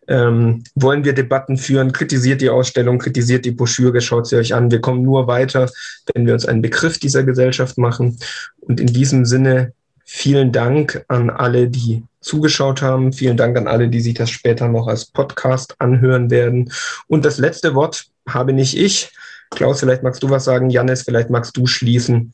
ähm, 0.08 0.64
wollen 0.74 1.04
wir 1.04 1.12
Debatten 1.12 1.56
führen. 1.58 1.92
Kritisiert 1.92 2.40
die 2.40 2.50
Ausstellung, 2.50 2.98
kritisiert 2.98 3.44
die 3.44 3.50
Broschüre, 3.50 4.00
schaut 4.00 4.26
sie 4.26 4.36
euch 4.36 4.54
an. 4.54 4.70
Wir 4.70 4.80
kommen 4.80 5.02
nur 5.02 5.26
weiter, 5.26 5.70
wenn 6.14 6.26
wir 6.26 6.32
uns 6.32 6.46
einen 6.46 6.62
Begriff 6.62 6.98
dieser 6.98 7.22
Gesellschaft 7.22 7.76
machen. 7.76 8.18
Und 8.60 8.80
in 8.80 8.86
diesem 8.86 9.24
Sinne 9.26 9.72
vielen 10.04 10.52
Dank 10.52 11.04
an 11.08 11.28
alle, 11.30 11.68
die 11.68 12.02
zugeschaut 12.20 12.82
haben. 12.82 13.12
Vielen 13.12 13.36
Dank 13.36 13.56
an 13.56 13.68
alle, 13.68 13.88
die 13.88 14.00
sich 14.00 14.14
das 14.14 14.30
später 14.30 14.68
noch 14.68 14.88
als 14.88 15.06
Podcast 15.06 15.74
anhören 15.78 16.30
werden. 16.30 16.72
Und 17.08 17.24
das 17.24 17.38
letzte 17.38 17.74
Wort 17.74 18.06
habe 18.28 18.52
nicht 18.52 18.76
ich. 18.76 19.12
Klaus, 19.50 19.80
vielleicht 19.80 20.02
magst 20.02 20.22
du 20.22 20.30
was 20.30 20.44
sagen. 20.44 20.70
Janis, 20.70 21.02
vielleicht 21.02 21.30
magst 21.30 21.56
du 21.56 21.66
schließen 21.66 22.32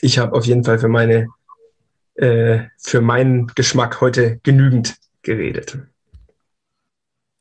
ich 0.00 0.18
habe 0.18 0.36
auf 0.36 0.44
jeden 0.46 0.64
Fall 0.64 0.78
für 0.78 0.88
meine 0.88 1.28
äh, 2.14 2.68
für 2.78 3.00
meinen 3.00 3.46
Geschmack 3.48 4.00
heute 4.00 4.40
genügend 4.42 4.96
geredet. 5.22 5.78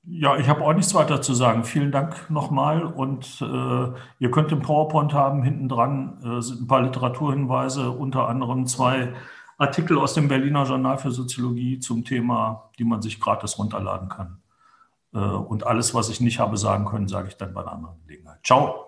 Ja, 0.03 0.37
ich 0.37 0.47
habe 0.47 0.63
auch 0.63 0.73
nichts 0.73 0.95
weiter 0.95 1.21
zu 1.21 1.33
sagen. 1.33 1.63
Vielen 1.63 1.91
Dank 1.91 2.29
nochmal. 2.31 2.83
Und 2.83 3.41
äh, 3.41 3.99
ihr 4.19 4.31
könnt 4.31 4.49
den 4.49 4.61
PowerPoint 4.61 5.13
haben. 5.13 5.43
Hinten 5.43 5.69
dran 5.69 6.17
äh, 6.23 6.41
sind 6.41 6.61
ein 6.61 6.67
paar 6.67 6.81
Literaturhinweise, 6.81 7.91
unter 7.91 8.27
anderem 8.27 8.65
zwei 8.65 9.13
Artikel 9.57 9.99
aus 9.99 10.13
dem 10.13 10.27
Berliner 10.27 10.63
Journal 10.63 10.97
für 10.97 11.11
Soziologie 11.11 11.79
zum 11.79 12.05
Thema, 12.05 12.71
die 12.79 12.85
man 12.85 13.01
sich 13.01 13.19
gratis 13.19 13.59
runterladen 13.59 14.09
kann. 14.09 14.41
Äh, 15.13 15.19
und 15.19 15.67
alles, 15.67 15.93
was 15.93 16.09
ich 16.09 16.21
nicht 16.21 16.39
habe 16.39 16.57
sagen 16.57 16.85
können, 16.85 17.07
sage 17.07 17.27
ich 17.27 17.37
dann 17.37 17.53
bei 17.53 17.61
einer 17.61 17.73
anderen 17.73 17.99
Gelegenheit. 18.07 18.39
Ciao. 18.43 18.87